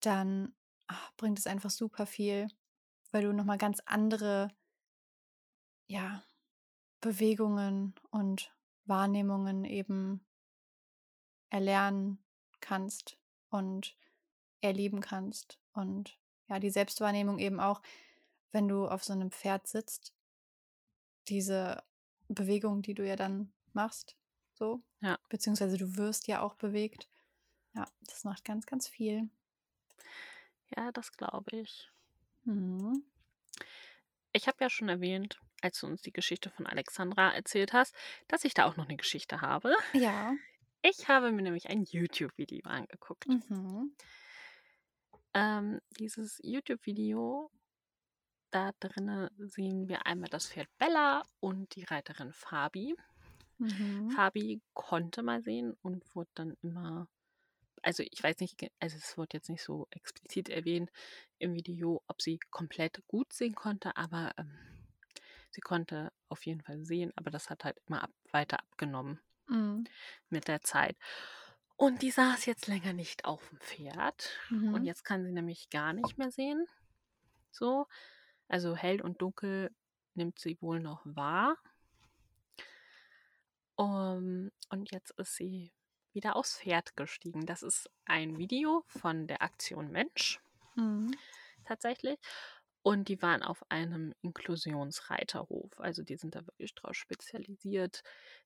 dann 0.00 0.52
ach, 0.88 1.12
bringt 1.16 1.38
es 1.38 1.46
einfach 1.46 1.70
super 1.70 2.06
viel, 2.06 2.48
weil 3.12 3.22
du 3.22 3.32
nochmal 3.32 3.56
ganz 3.56 3.80
andere, 3.86 4.50
ja, 5.86 6.24
Bewegungen 7.00 7.94
und 8.10 8.52
Wahrnehmungen 8.84 9.64
eben 9.64 10.26
erlernen 11.50 12.18
kannst 12.58 13.18
und 13.48 13.96
erleben 14.60 15.00
kannst. 15.00 15.60
Und 15.72 16.18
ja, 16.48 16.58
die 16.58 16.70
Selbstwahrnehmung 16.70 17.38
eben 17.38 17.60
auch, 17.60 17.80
wenn 18.50 18.66
du 18.66 18.88
auf 18.88 19.04
so 19.04 19.12
einem 19.12 19.30
Pferd 19.30 19.68
sitzt, 19.68 20.12
diese 21.28 21.84
Bewegung, 22.26 22.82
die 22.82 22.94
du 22.94 23.06
ja 23.06 23.14
dann 23.14 23.52
machst, 23.76 24.16
so, 24.54 24.82
Ja. 25.00 25.18
beziehungsweise 25.28 25.76
du 25.78 25.96
wirst 25.96 26.26
ja 26.26 26.40
auch 26.40 26.54
bewegt. 26.54 27.08
Ja, 27.74 27.86
das 28.06 28.24
macht 28.24 28.44
ganz, 28.44 28.66
ganz 28.66 28.88
viel. 28.88 29.28
Ja, 30.76 30.90
das 30.92 31.12
glaube 31.12 31.56
ich. 31.56 31.90
Mhm. 32.44 33.04
Ich 34.32 34.48
habe 34.48 34.58
ja 34.60 34.68
schon 34.70 34.88
erwähnt, 34.88 35.38
als 35.62 35.80
du 35.80 35.86
uns 35.86 36.02
die 36.02 36.12
Geschichte 36.12 36.50
von 36.50 36.66
Alexandra 36.66 37.32
erzählt 37.34 37.72
hast, 37.72 37.94
dass 38.28 38.44
ich 38.44 38.54
da 38.54 38.64
auch 38.66 38.76
noch 38.76 38.86
eine 38.86 38.96
Geschichte 38.96 39.40
habe. 39.40 39.74
Ja. 39.92 40.34
Ich 40.82 41.08
habe 41.08 41.32
mir 41.32 41.42
nämlich 41.42 41.68
ein 41.68 41.84
YouTube-Video 41.84 42.68
angeguckt. 42.68 43.26
Mhm. 43.26 43.94
Ähm, 45.34 45.80
dieses 45.98 46.38
YouTube-Video, 46.42 47.50
da 48.50 48.72
drinnen 48.80 49.28
sehen 49.38 49.88
wir 49.88 50.06
einmal 50.06 50.30
das 50.30 50.46
Pferd 50.48 50.68
Bella 50.78 51.22
und 51.40 51.74
die 51.74 51.84
Reiterin 51.84 52.32
Fabi. 52.32 52.94
Mhm. 53.60 54.16
Fabi 54.16 54.60
konnte 54.74 55.22
mal 55.22 55.42
sehen 55.42 55.74
und 55.82 56.04
wurde 56.14 56.30
dann 56.34 56.56
immer, 56.62 57.08
also 57.82 58.02
ich 58.10 58.22
weiß 58.22 58.38
nicht, 58.40 58.56
also 58.80 58.96
es 58.98 59.18
wurde 59.18 59.36
jetzt 59.38 59.50
nicht 59.50 59.62
so 59.64 59.88
explizit 59.90 60.48
erwähnt 60.50 60.90
im 61.38 61.54
Video, 61.54 62.02
ob 62.08 62.22
sie 62.22 62.38
komplett 62.50 63.02
gut 63.08 63.32
sehen 63.32 63.54
konnte, 63.54 63.96
aber 63.96 64.32
ähm, 64.38 64.58
sie 65.50 65.60
konnte 65.62 66.12
auf 66.28 66.46
jeden 66.46 66.62
Fall 66.62 66.84
sehen, 66.84 67.12
aber 67.16 67.30
das 67.30 67.50
hat 67.50 67.64
halt 67.64 67.78
immer 67.86 68.02
ab, 68.04 68.12
weiter 68.32 68.60
abgenommen 68.60 69.20
Mhm. 69.48 69.86
mit 70.28 70.48
der 70.48 70.62
Zeit. 70.62 70.96
Und 71.76 72.02
die 72.02 72.10
saß 72.10 72.46
jetzt 72.46 72.66
länger 72.68 72.92
nicht 72.92 73.24
auf 73.24 73.48
dem 73.50 73.60
Pferd 73.60 74.38
und 74.70 74.84
Mhm. 74.84 74.86
jetzt 74.86 75.04
kann 75.04 75.24
sie 75.24 75.32
nämlich 75.32 75.68
gar 75.70 75.92
nicht 75.92 76.18
mehr 76.18 76.30
sehen. 76.30 76.66
So, 77.52 77.86
also 78.48 78.76
hell 78.76 79.02
und 79.02 79.22
dunkel 79.22 79.74
nimmt 80.14 80.38
sie 80.38 80.58
wohl 80.62 80.80
noch 80.80 81.02
wahr. 81.06 81.58
Um, 83.76 84.50
und 84.70 84.90
jetzt 84.92 85.12
ist 85.18 85.36
sie 85.36 85.72
wieder 86.12 86.36
aufs 86.36 86.58
Pferd 86.58 86.96
gestiegen. 86.96 87.46
Das 87.46 87.62
ist 87.62 87.90
ein 88.04 88.38
Video 88.38 88.84
von 88.86 89.26
der 89.26 89.42
Aktion 89.42 89.90
Mensch 89.90 90.40
Mhm. 90.76 91.18
tatsächlich. 91.64 92.18
Und 92.82 93.08
die 93.08 93.20
waren 93.20 93.42
auf 93.42 93.64
einem 93.70 94.14
Inklusionsreiterhof. 94.22 95.80
Also 95.80 96.02
die 96.02 96.16
sind 96.16 96.34
da 96.36 96.46
wirklich 96.46 96.74
drauf 96.74 96.94
spezialisiert, 96.94 98.02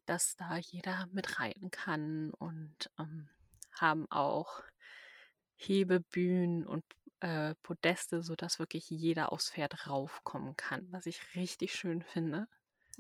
dass 0.07 0.35
da 0.37 0.57
jeder 0.57 1.07
mit 1.13 1.39
reiten 1.39 1.71
kann 1.71 2.31
und 2.33 2.91
ähm, 2.99 3.29
haben 3.73 4.11
auch 4.11 4.63
Hebebühnen 5.57 6.67
und 6.67 6.85
äh, 7.21 7.55
Podeste, 7.63 8.23
sodass 8.23 8.59
wirklich 8.59 8.89
jeder 8.91 9.33
aufs 9.33 9.51
Pferd 9.51 9.87
raufkommen 9.87 10.57
kann, 10.57 10.91
was 10.91 11.07
ich 11.07 11.35
richtig 11.37 11.75
schön 11.75 12.03
finde. 12.03 12.49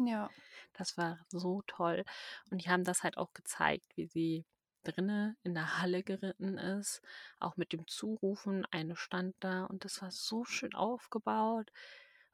Ja. 0.06 0.30
Das 0.74 0.96
war 0.96 1.18
so 1.28 1.62
toll. 1.66 2.04
Und 2.50 2.64
die 2.64 2.70
haben 2.70 2.84
das 2.84 3.02
halt 3.02 3.16
auch 3.16 3.32
gezeigt, 3.34 3.84
wie 3.96 4.06
sie 4.06 4.44
drinne 4.82 5.36
in 5.42 5.54
der 5.54 5.80
Halle 5.80 6.02
geritten 6.02 6.56
ist, 6.58 7.02
auch 7.38 7.56
mit 7.56 7.72
dem 7.72 7.86
Zurufen. 7.86 8.66
Eine 8.70 8.96
stand 8.96 9.34
da 9.40 9.64
und 9.64 9.84
das 9.84 10.00
war 10.02 10.10
so 10.10 10.44
schön 10.44 10.74
aufgebaut. 10.74 11.70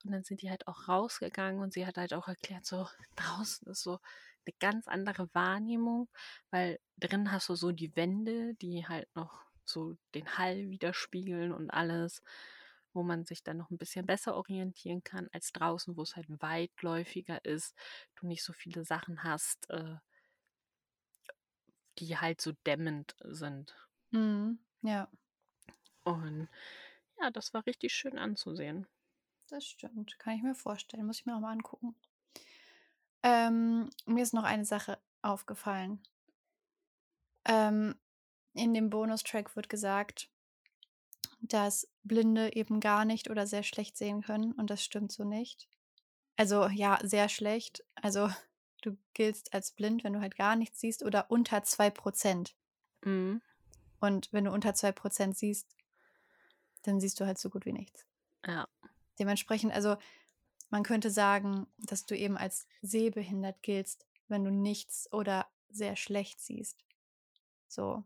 Und 0.05 0.13
dann 0.13 0.25
sind 0.25 0.43
die 0.43 0.51
halt 0.51 0.67
auch 0.69 0.89
rausgegangen 0.89 1.61
und 1.61 1.73
sie 1.73 1.87
hat 1.87 1.97
halt 1.97 2.15
auch 2.15 2.29
erklärt, 2.29 2.65
so 2.65 2.87
draußen 3.17 3.69
ist 3.69 3.83
so 3.83 3.99
eine 4.47 4.55
ganz 4.61 4.87
andere 4.87 5.29
Wahrnehmung, 5.35 6.09
weil 6.51 6.79
drin 6.99 7.33
hast 7.33 7.49
du 7.49 7.57
so 7.57 7.73
die 7.73 7.97
Wände, 7.97 8.55
die 8.55 8.87
halt 8.87 9.09
noch 9.17 9.45
so 9.65 9.97
den 10.15 10.39
Hall 10.39 10.71
widerspiegeln 10.71 11.53
und 11.53 11.71
alles, 11.71 12.23
wo 12.97 13.05
man 13.05 13.27
sich 13.27 13.45
dann 13.45 13.59
noch 13.59 13.71
ein 13.71 13.79
bisschen 13.79 14.07
besser 14.07 14.37
orientieren 14.37 15.05
kann 15.05 15.29
als 15.33 15.53
draußen, 15.53 15.97
wo 15.97 16.03
es 16.03 16.17
halt 16.17 16.27
weitläufiger 16.43 17.45
ist, 17.45 17.77
du 18.17 18.27
nicht 18.27 18.45
so 18.45 18.53
viele 18.55 18.85
Sachen 18.85 19.23
hast, 19.25 19.71
äh, 19.71 19.97
die 21.99 22.17
halt 22.17 22.41
so 22.41 22.53
dämmend 22.65 23.17
sind. 23.25 23.75
Mhm. 24.13 24.59
Ja, 24.83 25.09
Und 26.05 26.49
ja, 27.21 27.31
das 27.31 27.53
war 27.53 27.67
richtig 27.67 27.93
schön 27.95 28.19
anzusehen. 28.19 28.87
das 29.49 29.65
stimmt. 29.67 30.21
Kann 30.21 30.35
ich 30.37 30.43
mir 30.45 30.55
vorstellen. 30.55 31.05
Muss 31.07 31.19
ich 31.19 31.27
mir 31.27 31.35
auch 31.35 31.41
mal 31.41 31.51
angucken. 31.51 31.97
Ähm, 33.23 33.91
mir 34.07 34.23
ist 34.23 34.33
noch 34.35 34.45
eine 34.45 34.65
Sache 34.65 34.99
aufgefallen. 35.23 36.01
Ähm, 37.47 37.95
in 38.55 38.75
dem 38.75 38.91
Bonustrack 38.91 39.57
wird 39.57 39.69
gesagt, 39.69 40.31
dass 41.53 41.89
Blinde 42.03 42.55
eben 42.55 42.81
gar 42.81 43.05
nicht 43.05 43.31
oder 43.31 43.47
sehr 43.47 43.63
schlecht 43.63 43.97
sehen 43.97 44.23
können 44.23 44.53
und 44.53 44.71
das 44.71 44.83
stimmt 44.83 45.13
so 45.13 45.25
nicht. 45.25 45.69
Also 46.37 46.67
ja, 46.67 46.99
sehr 47.03 47.29
schlecht. 47.29 47.85
Also 47.95 48.29
du 48.83 48.97
giltst 49.15 49.55
als 49.55 49.73
blind, 49.73 50.05
wenn 50.05 50.13
du 50.13 50.21
halt 50.21 50.37
gar 50.37 50.57
nichts 50.57 50.81
siehst 50.81 51.05
oder 51.05 51.31
unter 51.31 51.63
2%. 51.63 52.55
Mhm. 53.05 53.43
Und 54.01 54.33
wenn 54.33 54.45
du 54.45 54.53
unter 54.53 54.75
2% 54.75 55.37
siehst, 55.37 55.75
dann 56.83 57.01
siehst 57.01 57.19
du 57.19 57.27
halt 57.27 57.39
so 57.39 57.51
gut 57.51 57.67
wie 57.67 57.73
nichts. 57.73 58.07
Ja, 58.47 58.69
Dementsprechend, 59.19 59.73
also 59.73 59.97
man 60.71 60.83
könnte 60.83 61.11
sagen, 61.11 61.67
dass 61.79 62.07
du 62.07 62.17
eben 62.17 62.37
als 62.37 62.67
sehbehindert 62.83 63.63
giltst, 63.63 64.07
wenn 64.29 64.45
du 64.45 64.51
nichts 64.51 65.11
oder 65.13 65.47
sehr 65.71 65.97
schlecht 65.97 66.41
siehst. 66.41 66.85
So, 67.69 68.05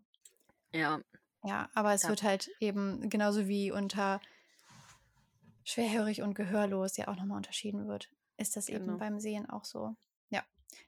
ja, 0.73 1.01
ja, 1.45 1.69
aber 1.75 1.95
es 1.95 2.03
Ja. 2.03 2.09
wird 2.11 2.23
halt 2.23 2.51
eben 2.61 3.09
genauso 3.11 3.49
wie 3.49 3.71
unter 3.73 4.21
schwerhörig 5.65 6.23
und 6.23 6.35
gehörlos 6.35 6.97
ja 6.97 7.09
auch 7.09 7.17
nochmal 7.17 7.37
unterschieden 7.37 7.87
wird, 7.89 8.09
ist 8.37 8.57
das 8.57 8.67
Genau. 8.67 8.85
eben 8.85 8.99
beim 8.99 9.21
Sehen 9.21 9.49
auch 9.49 9.65
so. 9.65 9.95
Ja. 10.31 10.43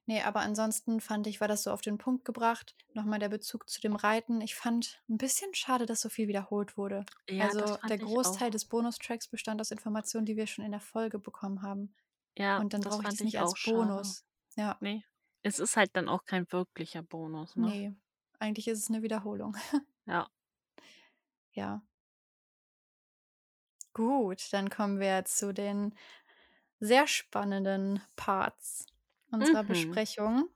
Nee, 0.07 0.23
aber 0.23 0.41
ansonsten 0.41 1.01
fand 1.01 1.27
ich, 1.27 1.41
war 1.41 1.49
das 1.49 1.63
so 1.63 1.71
auf 1.71 1.83
den 1.83 1.99
Punkt 1.99 2.25
gebracht. 2.25 2.75
Nochmal 2.95 3.19
der 3.19 3.29
Bezug 3.29 3.69
zu 3.69 3.81
dem 3.81 3.95
Reiten. 3.97 4.41
Ich 4.41 4.55
fand 4.55 5.03
ein 5.09 5.19
bisschen 5.19 5.55
schade, 5.55 5.87
dass 5.87 6.01
so 6.01 6.09
viel 6.09 6.29
wiederholt 6.29 6.77
wurde. 6.77 7.05
ja 7.29 7.47
also 7.49 7.77
der 7.89 7.99
Großteil 7.99 8.51
des 8.51 8.65
Bonustracks 8.65 9.29
bestand 9.29 9.61
aus 9.61 9.71
Informationen, 9.71 10.27
die 10.27 10.37
wir 10.37 10.47
schon 10.47 10.65
in 10.65 10.73
der 10.73 10.81
Folge 10.81 11.19
bekommen 11.19 11.63
haben. 11.63 11.95
Ja, 12.37 12.59
Und 12.59 12.73
dann 12.73 12.81
das 12.81 12.95
brauche 12.97 13.03
ich 13.05 13.11
das 13.11 13.21
nicht 13.21 13.39
als 13.39 13.53
auch 13.53 13.57
schade. 13.57 13.77
Bonus. 13.77 14.25
Ja, 14.57 14.77
Nee, 14.81 15.05
es 15.43 15.59
ist 15.59 15.77
halt 15.77 15.91
dann 15.95 16.09
auch 16.09 16.25
kein 16.25 16.51
wirklicher 16.51 17.03
Bonus, 17.03 17.57
ne? 17.57 17.67
nee. 17.69 17.93
Eigentlich 18.39 18.67
ist 18.69 18.79
es 18.81 18.89
eine 18.91 19.03
Wiederholung. 19.03 19.57
Ja, 20.07 20.29
Ja. 21.53 21.83
Gut, 23.95 24.53
dann 24.53 24.71
kommen 24.71 25.01
wir 25.01 25.25
zu 25.25 25.53
den 25.53 25.95
sehr 26.81 27.07
spannenden 27.07 28.01
Parts 28.17 28.87
unserer 29.31 29.63
Mhm. 29.63 29.69
Besprechung. 29.69 30.49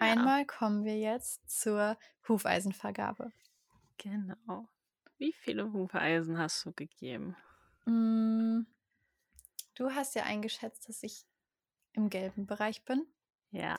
Ja. 0.00 0.06
Einmal 0.12 0.44
kommen 0.46 0.84
wir 0.84 0.98
jetzt 0.98 1.48
zur 1.48 1.96
Hufeisenvergabe. 2.28 3.32
genau. 3.98 4.68
Wie 5.18 5.32
viele 5.32 5.72
Hufeisen 5.72 6.36
hast 6.38 6.64
du 6.66 6.72
gegeben? 6.72 7.34
Mm, 7.86 8.66
Du 9.74 9.90
hast 9.94 10.14
ja 10.14 10.22
eingeschätzt, 10.24 10.88
dass 10.88 11.02
ich 11.02 11.24
im 11.92 12.08
gelben 12.10 12.46
Bereich 12.46 12.84
bin. 12.86 13.06
Ja. 13.50 13.78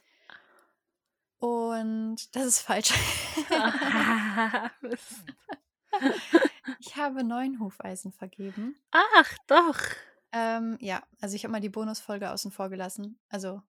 Und 1.40 2.36
das 2.36 2.45
ist 2.45 2.60
falsch. 2.61 2.91
Mist. 4.82 5.24
Ich 6.80 6.95
habe 6.95 7.24
neun 7.24 7.60
Hufeisen 7.60 8.11
vergeben. 8.11 8.76
Ach, 8.91 9.38
doch. 9.48 9.80
Ähm, 10.32 10.78
ja, 10.82 11.03
also 11.22 11.36
ich 11.36 11.44
habe 11.44 11.52
mal 11.52 11.61
die 11.61 11.69
Bonusfolge 11.69 12.32
außen 12.32 12.52
vor 12.52 12.69
gelassen. 12.69 13.19
Also, 13.30 13.61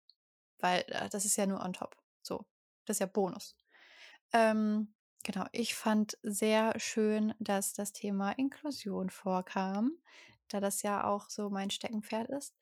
weil 0.59 0.84
äh, 0.88 1.09
das 1.09 1.24
ist 1.24 1.36
ja 1.36 1.46
nur 1.46 1.60
on 1.64 1.72
top. 1.72 1.96
So, 2.22 2.44
das 2.84 2.96
ist 2.96 3.00
ja 3.00 3.06
Bonus. 3.06 3.56
Ähm, 4.32 4.92
genau, 5.24 5.46
ich 5.52 5.74
fand 5.74 6.18
sehr 6.22 6.78
schön, 6.78 7.34
dass 7.38 7.72
das 7.74 7.92
Thema 7.92 8.32
Inklusion 8.32 9.10
vorkam, 9.10 9.92
da 10.48 10.60
das 10.60 10.82
ja 10.82 11.05
auch 11.05 11.30
so 11.30 11.48
mein 11.50 11.70
Steckenpferd 11.70 12.28
ist. 12.30 12.55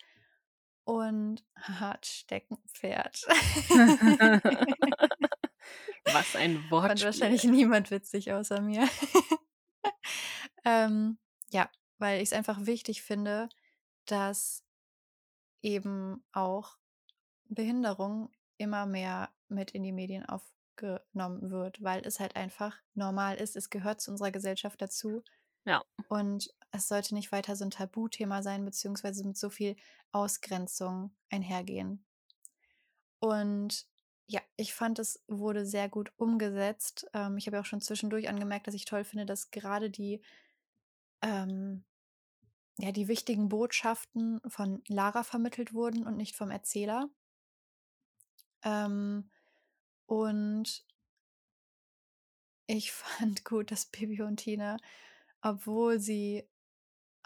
Und, 0.84 1.44
haha, 1.56 1.98
Steckenpferd. 2.04 3.26
Was 6.12 6.36
ein 6.36 6.58
Fand 6.70 6.70
Wortspiel. 6.70 7.06
wahrscheinlich 7.06 7.44
niemand 7.44 7.90
witzig 7.90 8.32
außer 8.32 8.60
mir. 8.60 8.88
ähm, 10.64 11.18
ja, 11.50 11.70
weil 11.98 12.18
ich 12.22 12.30
es 12.30 12.32
einfach 12.32 12.66
wichtig 12.66 13.02
finde, 13.02 13.48
dass 14.06 14.64
eben 15.62 16.24
auch 16.32 16.76
Behinderung 17.48 18.30
immer 18.58 18.86
mehr 18.86 19.30
mit 19.48 19.72
in 19.72 19.82
die 19.82 19.92
Medien 19.92 20.24
aufgenommen 20.26 21.50
wird, 21.50 21.82
weil 21.82 22.06
es 22.06 22.20
halt 22.20 22.36
einfach 22.36 22.76
normal 22.94 23.36
ist. 23.36 23.56
Es 23.56 23.70
gehört 23.70 24.00
zu 24.00 24.10
unserer 24.10 24.30
Gesellschaft 24.30 24.80
dazu. 24.80 25.22
Ja. 25.64 25.82
Und 26.08 26.54
es 26.70 26.88
sollte 26.88 27.14
nicht 27.14 27.32
weiter 27.32 27.56
so 27.56 27.64
ein 27.64 27.70
Tabuthema 27.70 28.42
sein, 28.42 28.64
beziehungsweise 28.64 29.26
mit 29.26 29.36
so 29.36 29.50
viel 29.50 29.76
Ausgrenzung 30.12 31.14
einhergehen. 31.30 32.04
Und 33.18 33.86
ja, 34.28 34.40
ich 34.56 34.74
fand, 34.74 34.98
es 34.98 35.22
wurde 35.28 35.64
sehr 35.66 35.88
gut 35.88 36.12
umgesetzt. 36.16 37.06
Ähm, 37.14 37.36
ich 37.36 37.46
habe 37.46 37.56
ja 37.56 37.60
auch 37.62 37.66
schon 37.66 37.80
zwischendurch 37.80 38.28
angemerkt, 38.28 38.66
dass 38.66 38.74
ich 38.74 38.84
toll 38.84 39.04
finde, 39.04 39.26
dass 39.26 39.50
gerade 39.50 39.90
die, 39.90 40.20
ähm, 41.22 41.84
ja, 42.78 42.92
die 42.92 43.08
wichtigen 43.08 43.48
Botschaften 43.48 44.40
von 44.48 44.82
Lara 44.88 45.22
vermittelt 45.22 45.72
wurden 45.74 46.04
und 46.06 46.16
nicht 46.16 46.36
vom 46.36 46.50
Erzähler. 46.50 47.08
Ähm, 48.64 49.30
und 50.06 50.84
ich 52.66 52.92
fand 52.92 53.44
gut, 53.44 53.70
dass 53.70 53.86
Bibi 53.86 54.22
und 54.22 54.38
Tina, 54.38 54.76
obwohl 55.40 56.00
sie 56.00 56.48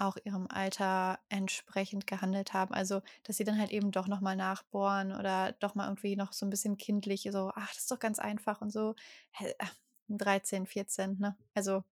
auch 0.01 0.16
ihrem 0.24 0.47
Alter 0.48 1.18
entsprechend 1.28 2.06
gehandelt 2.06 2.52
haben, 2.52 2.74
also 2.74 3.02
dass 3.24 3.36
sie 3.36 3.44
dann 3.44 3.59
halt 3.59 3.70
eben 3.70 3.90
doch 3.93 4.09
nochmal 4.09 4.36
nachbohren 4.36 5.14
oder 5.14 5.52
doch 5.52 5.74
mal 5.74 5.86
irgendwie 5.86 6.16
noch 6.16 6.32
so 6.32 6.47
ein 6.47 6.51
bisschen 6.51 6.77
kindlich, 6.77 7.28
so, 7.31 7.52
ach, 7.55 7.68
das 7.68 7.78
ist 7.78 7.90
doch 7.90 7.98
ganz 7.98 8.18
einfach 8.18 8.60
und 8.60 8.70
so. 8.70 8.94
Hä, 9.32 9.55
äh, 9.59 9.66
13, 10.09 10.66
14, 10.66 11.18
ne? 11.18 11.36
Also 11.55 11.85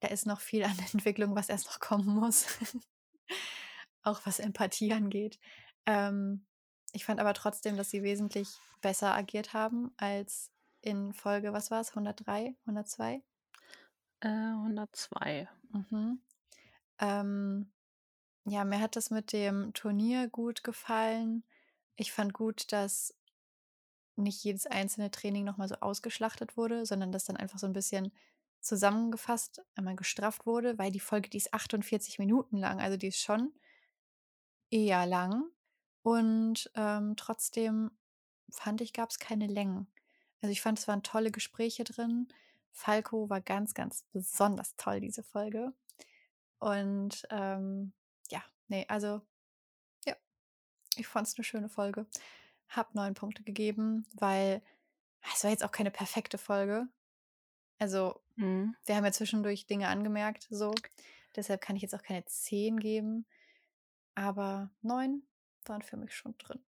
da 0.00 0.08
ist 0.08 0.26
noch 0.26 0.40
viel 0.40 0.64
an 0.64 0.78
Entwicklung, 0.92 1.34
was 1.34 1.48
erst 1.48 1.66
noch 1.66 1.80
kommen 1.80 2.06
muss. 2.08 2.46
auch 4.02 4.20
was 4.24 4.38
Empathie 4.38 4.92
angeht. 4.92 5.38
Ähm, 5.86 6.46
ich 6.92 7.04
fand 7.04 7.20
aber 7.20 7.34
trotzdem, 7.34 7.76
dass 7.76 7.90
sie 7.90 8.02
wesentlich 8.02 8.48
besser 8.80 9.14
agiert 9.14 9.52
haben 9.54 9.92
als 9.96 10.52
in 10.80 11.14
Folge, 11.14 11.52
was 11.52 11.70
war 11.70 11.80
es, 11.80 11.90
103, 11.90 12.54
102? 12.66 13.22
Äh, 14.20 14.28
102. 14.28 15.48
Mhm. 15.70 16.20
Ähm, 16.98 17.70
ja, 18.44 18.64
mir 18.64 18.80
hat 18.80 18.96
das 18.96 19.10
mit 19.10 19.32
dem 19.32 19.72
Turnier 19.72 20.28
gut 20.28 20.64
gefallen. 20.64 21.44
Ich 21.96 22.12
fand 22.12 22.34
gut, 22.34 22.72
dass 22.72 23.14
nicht 24.16 24.44
jedes 24.44 24.66
einzelne 24.66 25.10
Training 25.10 25.44
nochmal 25.44 25.68
so 25.68 25.76
ausgeschlachtet 25.76 26.56
wurde, 26.56 26.86
sondern 26.86 27.12
dass 27.12 27.24
dann 27.24 27.36
einfach 27.36 27.58
so 27.58 27.66
ein 27.66 27.72
bisschen 27.72 28.12
zusammengefasst, 28.60 29.62
einmal 29.74 29.96
gestrafft 29.96 30.46
wurde, 30.46 30.78
weil 30.78 30.90
die 30.90 31.00
Folge, 31.00 31.28
die 31.28 31.36
ist 31.36 31.52
48 31.52 32.18
Minuten 32.18 32.56
lang, 32.58 32.80
also 32.80 32.96
die 32.96 33.08
ist 33.08 33.20
schon 33.20 33.52
eher 34.70 35.06
lang. 35.06 35.44
Und 36.02 36.70
ähm, 36.74 37.14
trotzdem 37.16 37.90
fand 38.50 38.80
ich, 38.80 38.92
gab 38.92 39.10
es 39.10 39.18
keine 39.18 39.46
Längen. 39.46 39.86
Also 40.42 40.52
ich 40.52 40.60
fand, 40.60 40.78
es 40.78 40.88
waren 40.88 41.02
tolle 41.02 41.30
Gespräche 41.30 41.84
drin. 41.84 42.28
Falco 42.72 43.30
war 43.30 43.40
ganz, 43.40 43.74
ganz 43.74 44.04
besonders 44.12 44.76
toll, 44.76 45.00
diese 45.00 45.22
Folge. 45.22 45.72
Und 46.64 47.26
ähm, 47.28 47.92
ja, 48.30 48.42
nee, 48.68 48.86
also 48.88 49.20
ja, 50.06 50.16
ich 50.96 51.06
fand 51.06 51.28
es 51.28 51.36
eine 51.36 51.44
schöne 51.44 51.68
Folge. 51.68 52.06
Hab 52.70 52.94
neun 52.94 53.12
Punkte 53.12 53.42
gegeben, 53.42 54.06
weil 54.14 54.62
es 55.34 55.44
war 55.44 55.50
jetzt 55.50 55.62
auch 55.62 55.72
keine 55.72 55.90
perfekte 55.90 56.38
Folge. 56.38 56.88
Also 57.78 58.18
Mhm. 58.36 58.74
wir 58.86 58.96
haben 58.96 59.04
ja 59.04 59.12
zwischendurch 59.12 59.66
Dinge 59.66 59.88
angemerkt, 59.88 60.46
so. 60.48 60.74
Deshalb 61.36 61.60
kann 61.60 61.76
ich 61.76 61.82
jetzt 61.82 61.94
auch 61.94 62.02
keine 62.02 62.24
zehn 62.24 62.80
geben. 62.80 63.26
Aber 64.14 64.70
neun 64.80 65.22
waren 65.66 65.82
für 65.82 65.98
mich 65.98 66.14
schon 66.16 66.36
drin. 66.38 66.64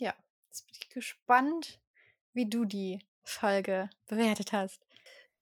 Ja, 0.00 0.14
jetzt 0.46 0.64
bin 0.64 0.74
ich 0.80 0.88
gespannt, 0.88 1.78
wie 2.32 2.48
du 2.48 2.64
die 2.64 3.00
Folge 3.22 3.90
bewertet 4.06 4.54
hast. 4.54 4.85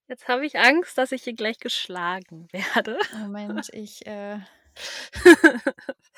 Jetzt 0.06 0.28
habe 0.28 0.44
ich 0.44 0.58
Angst, 0.58 0.98
dass 0.98 1.12
ich 1.12 1.24
hier 1.24 1.34
gleich 1.34 1.58
geschlagen 1.58 2.48
werde. 2.52 2.98
Moment, 3.18 3.68
ich 3.72 4.06
äh, 4.06 4.38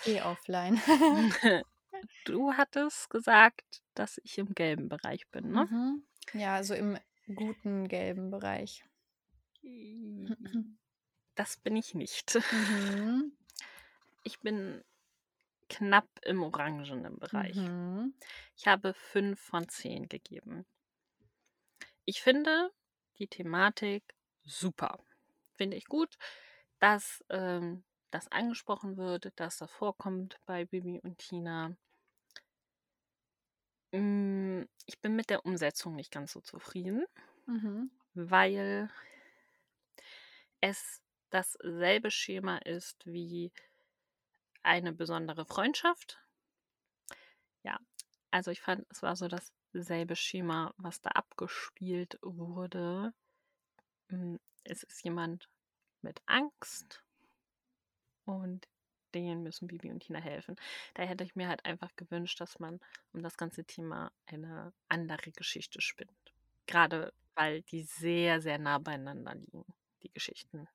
gehe 0.04 0.24
offline. 0.24 0.80
du 2.24 2.52
hattest 2.54 3.10
gesagt, 3.10 3.82
dass 3.94 4.18
ich 4.24 4.38
im 4.38 4.54
gelben 4.54 4.88
Bereich 4.88 5.28
bin, 5.28 5.50
ne? 5.50 5.66
mhm. 5.70 6.02
Ja, 6.32 6.62
so 6.64 6.74
im 6.74 6.98
guten 7.34 7.88
gelben 7.88 8.30
Bereich. 8.30 8.84
Das 11.34 11.56
bin 11.56 11.76
ich 11.76 11.94
nicht. 11.94 12.38
Mhm. 12.52 13.32
Ich 14.22 14.40
bin 14.40 14.82
knapp 15.68 16.08
im 16.22 16.42
orangenen 16.42 17.18
Bereich. 17.18 17.56
Mhm. 17.56 18.14
Ich 18.56 18.66
habe 18.66 18.94
fünf 18.94 19.40
von 19.40 19.68
zehn 19.68 20.08
gegeben. 20.08 20.66
Ich 22.04 22.22
finde 22.22 22.70
die 23.18 23.28
Thematik 23.28 24.14
super. 24.44 24.98
Finde 25.56 25.76
ich 25.76 25.86
gut, 25.86 26.16
dass 26.78 27.24
ähm, 27.30 27.84
das 28.10 28.30
angesprochen 28.30 28.96
wird, 28.96 29.32
dass 29.40 29.58
das 29.58 29.70
vorkommt 29.70 30.38
bei 30.46 30.64
Bibi 30.64 31.00
und 31.00 31.18
Tina. 31.18 31.76
Mm, 33.92 34.64
Ich 34.86 35.00
bin 35.00 35.16
mit 35.16 35.30
der 35.30 35.44
Umsetzung 35.44 35.96
nicht 35.96 36.12
ganz 36.12 36.32
so 36.32 36.40
zufrieden, 36.40 37.04
Mhm. 37.46 37.90
weil 38.14 38.88
es 40.60 41.02
dasselbe 41.30 42.10
Schema 42.10 42.58
ist 42.58 43.06
wie 43.06 43.52
eine 44.62 44.92
besondere 44.92 45.46
Freundschaft. 45.46 46.18
Ja, 47.62 47.78
also 48.30 48.50
ich 48.50 48.60
fand, 48.60 48.86
es 48.90 49.02
war 49.02 49.16
so 49.16 49.28
dasselbe 49.72 50.16
Schema, 50.16 50.72
was 50.76 51.00
da 51.00 51.10
abgespielt 51.10 52.18
wurde. 52.22 53.12
Mm, 54.08 54.36
Es 54.64 54.82
ist 54.82 55.02
jemand 55.04 55.48
mit 56.02 56.22
Angst 56.26 57.02
und 58.24 58.68
denen 59.14 59.42
müssen 59.42 59.68
Bibi 59.68 59.90
und 59.90 60.00
Tina 60.00 60.18
helfen. 60.20 60.56
Da 60.94 61.04
hätte 61.04 61.24
ich 61.24 61.36
mir 61.36 61.48
halt 61.48 61.64
einfach 61.64 61.94
gewünscht, 61.96 62.40
dass 62.40 62.58
man 62.58 62.80
um 63.12 63.22
das 63.22 63.36
ganze 63.36 63.64
Thema 63.64 64.12
eine 64.26 64.72
andere 64.88 65.32
Geschichte 65.32 65.80
spinnt. 65.80 66.34
Gerade 66.66 67.12
weil 67.34 67.62
die 67.62 67.82
sehr, 67.82 68.40
sehr 68.40 68.58
nah 68.58 68.78
beieinander 68.78 69.34
liegen, 69.34 69.64
die 70.02 70.12
Geschichten. 70.12 70.68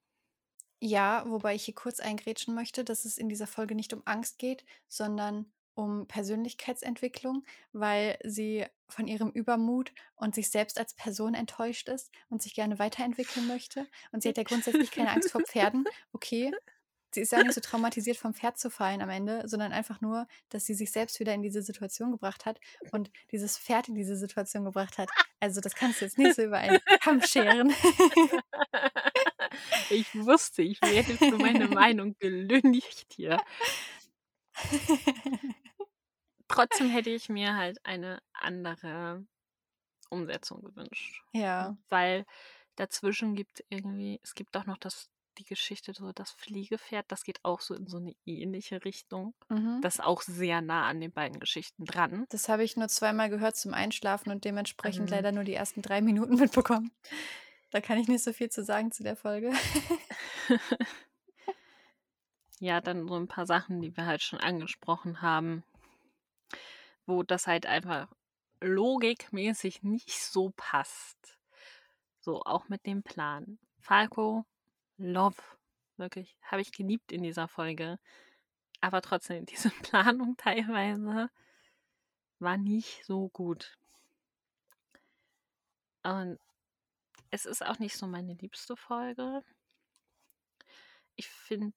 Ja, 0.79 1.23
wobei 1.27 1.55
ich 1.55 1.65
hier 1.65 1.75
kurz 1.75 1.99
eingrätschen 1.99 2.55
möchte, 2.55 2.83
dass 2.83 3.05
es 3.05 3.17
in 3.17 3.29
dieser 3.29 3.47
Folge 3.47 3.75
nicht 3.75 3.93
um 3.93 4.01
Angst 4.05 4.39
geht, 4.39 4.65
sondern 4.87 5.51
um 5.73 6.07
Persönlichkeitsentwicklung, 6.07 7.43
weil 7.73 8.17
sie 8.23 8.65
von 8.87 9.07
ihrem 9.07 9.29
Übermut 9.29 9.91
und 10.15 10.35
sich 10.35 10.49
selbst 10.49 10.77
als 10.77 10.93
Person 10.93 11.33
enttäuscht 11.33 11.87
ist 11.89 12.11
und 12.29 12.41
sich 12.41 12.53
gerne 12.53 12.79
weiterentwickeln 12.79 13.47
möchte. 13.47 13.87
Und 14.11 14.23
sie 14.23 14.29
hat 14.29 14.37
ja 14.37 14.43
grundsätzlich 14.43 14.91
keine 14.91 15.11
Angst 15.11 15.31
vor 15.31 15.41
Pferden. 15.41 15.85
Okay, 16.11 16.51
sie 17.13 17.21
ist 17.21 17.31
ja 17.31 17.39
auch 17.39 17.43
nicht 17.43 17.53
so 17.53 17.61
traumatisiert 17.61 18.17
vom 18.17 18.33
Pferd 18.33 18.57
zu 18.57 18.69
fallen 18.69 19.01
am 19.01 19.09
Ende, 19.09 19.43
sondern 19.47 19.71
einfach 19.71 20.01
nur, 20.01 20.27
dass 20.49 20.65
sie 20.65 20.73
sich 20.73 20.91
selbst 20.91 21.19
wieder 21.19 21.33
in 21.33 21.41
diese 21.41 21.61
Situation 21.61 22.11
gebracht 22.11 22.45
hat 22.45 22.59
und 22.91 23.11
dieses 23.31 23.57
Pferd 23.57 23.87
in 23.87 23.95
diese 23.95 24.15
Situation 24.15 24.65
gebracht 24.65 24.97
hat. 24.97 25.09
Also 25.39 25.61
das 25.61 25.75
kannst 25.75 26.01
du 26.01 26.05
jetzt 26.05 26.17
nicht 26.17 26.35
so 26.35 26.43
über 26.43 26.57
einen 26.57 26.79
Kamm 27.01 27.21
scheren. 27.21 27.73
Ich 29.89 30.15
wusste, 30.15 30.61
ich 30.61 30.81
werde 30.81 31.17
für 31.17 31.37
meine 31.37 31.67
Meinung 31.67 32.15
gelüncht 32.19 33.13
hier. 33.13 33.39
Trotzdem 36.51 36.89
hätte 36.89 37.09
ich 37.09 37.29
mir 37.29 37.55
halt 37.55 37.83
eine 37.85 38.21
andere 38.33 39.25
Umsetzung 40.09 40.61
gewünscht. 40.61 41.21
ja. 41.31 41.77
Weil 41.89 42.25
dazwischen 42.75 43.35
gibt 43.35 43.63
irgendwie, 43.69 44.19
es 44.23 44.33
gibt 44.33 44.55
auch 44.57 44.65
noch 44.65 44.77
das, 44.77 45.09
die 45.37 45.45
Geschichte, 45.45 45.93
so 45.93 46.11
das 46.11 46.31
Fliegepferd, 46.31 47.05
das 47.09 47.23
geht 47.23 47.39
auch 47.43 47.61
so 47.61 47.73
in 47.73 47.87
so 47.87 47.97
eine 47.97 48.13
ähnliche 48.25 48.83
Richtung. 48.83 49.33
Mhm. 49.49 49.79
Das 49.81 49.95
ist 49.95 50.03
auch 50.03 50.21
sehr 50.21 50.61
nah 50.61 50.87
an 50.87 50.99
den 50.99 51.11
beiden 51.11 51.39
Geschichten 51.39 51.85
dran. 51.85 52.25
Das 52.29 52.49
habe 52.49 52.63
ich 52.63 52.75
nur 52.75 52.89
zweimal 52.89 53.29
gehört 53.29 53.55
zum 53.55 53.73
Einschlafen 53.73 54.31
und 54.31 54.43
dementsprechend 54.43 55.09
Ähm. 55.09 55.15
leider 55.15 55.31
nur 55.31 55.43
die 55.43 55.53
ersten 55.53 55.81
drei 55.81 56.01
Minuten 56.01 56.35
mitbekommen. 56.39 56.91
Da 57.71 57.79
kann 57.79 57.97
ich 57.97 58.09
nicht 58.09 58.23
so 58.23 58.33
viel 58.33 58.49
zu 58.49 58.63
sagen 58.63 58.91
zu 58.91 59.03
der 59.03 59.15
Folge. 59.15 59.53
ja, 62.59 62.81
dann 62.81 63.07
so 63.07 63.15
ein 63.15 63.27
paar 63.29 63.45
Sachen, 63.45 63.81
die 63.81 63.95
wir 63.95 64.05
halt 64.05 64.21
schon 64.21 64.39
angesprochen 64.39 65.21
haben, 65.21 65.63
wo 67.05 67.23
das 67.23 67.47
halt 67.47 67.65
einfach 67.65 68.07
logikmäßig 68.61 69.83
nicht 69.83 70.11
so 70.11 70.51
passt. 70.55 71.39
So, 72.19 72.43
auch 72.43 72.69
mit 72.69 72.85
dem 72.85 73.03
Plan. 73.03 73.57
Falco, 73.79 74.45
Love, 74.97 75.41
wirklich, 75.97 76.37
habe 76.43 76.61
ich 76.61 76.71
geliebt 76.71 77.11
in 77.11 77.23
dieser 77.23 77.47
Folge. 77.47 77.97
Aber 78.81 79.01
trotzdem, 79.01 79.45
diese 79.47 79.69
Planung 79.69 80.37
teilweise 80.37 81.29
war 82.39 82.57
nicht 82.57 83.05
so 83.05 83.29
gut. 83.29 83.77
Und 86.03 86.39
es 87.29 87.45
ist 87.45 87.65
auch 87.65 87.79
nicht 87.79 87.95
so 87.95 88.07
meine 88.07 88.33
liebste 88.33 88.75
Folge. 88.75 89.43
Ich 91.15 91.27
finde 91.27 91.73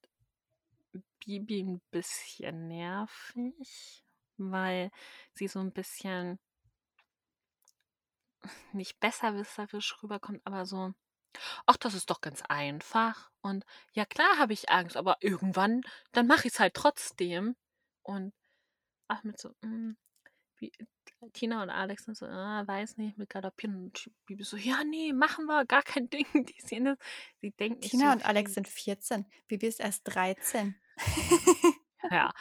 Bibi 1.24 1.62
ein 1.62 1.80
bisschen 1.90 2.68
nervig, 2.68 4.03
weil 4.36 4.90
sie 5.32 5.48
so 5.48 5.61
ein 5.61 5.73
bisschen 5.73 6.39
nicht 8.73 9.01
besserwisserisch 9.01 10.02
rüberkommt, 10.02 10.40
aber 10.44 10.66
so, 10.66 10.93
ach, 11.66 11.77
das 11.77 11.94
ist 11.94 12.11
doch 12.11 12.20
ganz 12.20 12.43
einfach. 12.48 13.31
Und 13.40 13.65
ja, 13.93 14.05
klar 14.05 14.39
habe 14.39 14.52
ich 14.52 14.70
Angst, 14.70 14.97
aber 14.97 15.16
irgendwann, 15.20 15.82
dann 16.12 16.27
mache 16.27 16.47
ich 16.47 16.55
es 16.55 16.61
halt 16.61 16.74
trotzdem. 16.74 17.56
Und 18.02 18.35
ach, 19.09 19.23
mit 19.24 19.39
so, 19.39 19.51
mm, 19.62 19.93
wie, 20.59 20.73
Tina 21.32 21.62
und 21.62 21.70
Alex 21.70 22.05
sind 22.05 22.16
so, 22.16 22.27
ah, 22.27 22.66
weiß 22.66 22.97
nicht, 22.98 23.16
mit 23.16 23.31
Galoppieren. 23.31 23.77
Und 23.77 24.11
Bibi 24.27 24.44
so, 24.44 24.56
ja, 24.56 24.85
nee, 24.85 25.12
machen 25.12 25.47
wir, 25.47 25.65
gar 25.65 25.82
kein 25.82 26.09
Ding. 26.11 26.27
Die 26.35 26.61
Szene, 26.61 26.98
sie 27.40 27.51
denkt 27.52 27.82
nicht 27.82 27.90
Tina 27.90 28.06
so 28.06 28.12
und 28.12 28.27
Alex 28.27 28.51
viel. 28.51 28.55
sind 28.55 28.69
14. 28.69 29.27
Bibi 29.48 29.66
ist 29.66 29.81
erst 29.81 30.02
13. 30.05 30.77
Ja. 32.10 32.32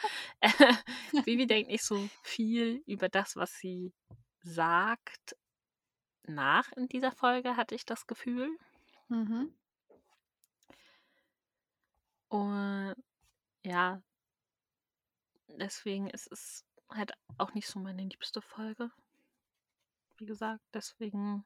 Bibi 1.24 1.46
denkt 1.46 1.70
nicht 1.70 1.84
so 1.84 2.08
viel 2.22 2.82
über 2.86 3.08
das, 3.08 3.36
was 3.36 3.52
sie 3.58 3.92
sagt, 4.42 5.36
nach 6.26 6.70
in 6.72 6.88
dieser 6.88 7.12
Folge, 7.12 7.56
hatte 7.56 7.74
ich 7.74 7.84
das 7.84 8.06
Gefühl. 8.06 8.48
Mhm. 9.08 9.54
Und 12.28 12.94
ja, 13.62 14.02
deswegen 15.48 16.08
ist 16.10 16.30
es 16.30 16.64
halt 16.90 17.12
auch 17.38 17.54
nicht 17.54 17.68
so 17.68 17.78
meine 17.78 18.02
liebste 18.02 18.42
Folge. 18.42 18.90
Wie 20.16 20.26
gesagt, 20.26 20.62
deswegen 20.72 21.44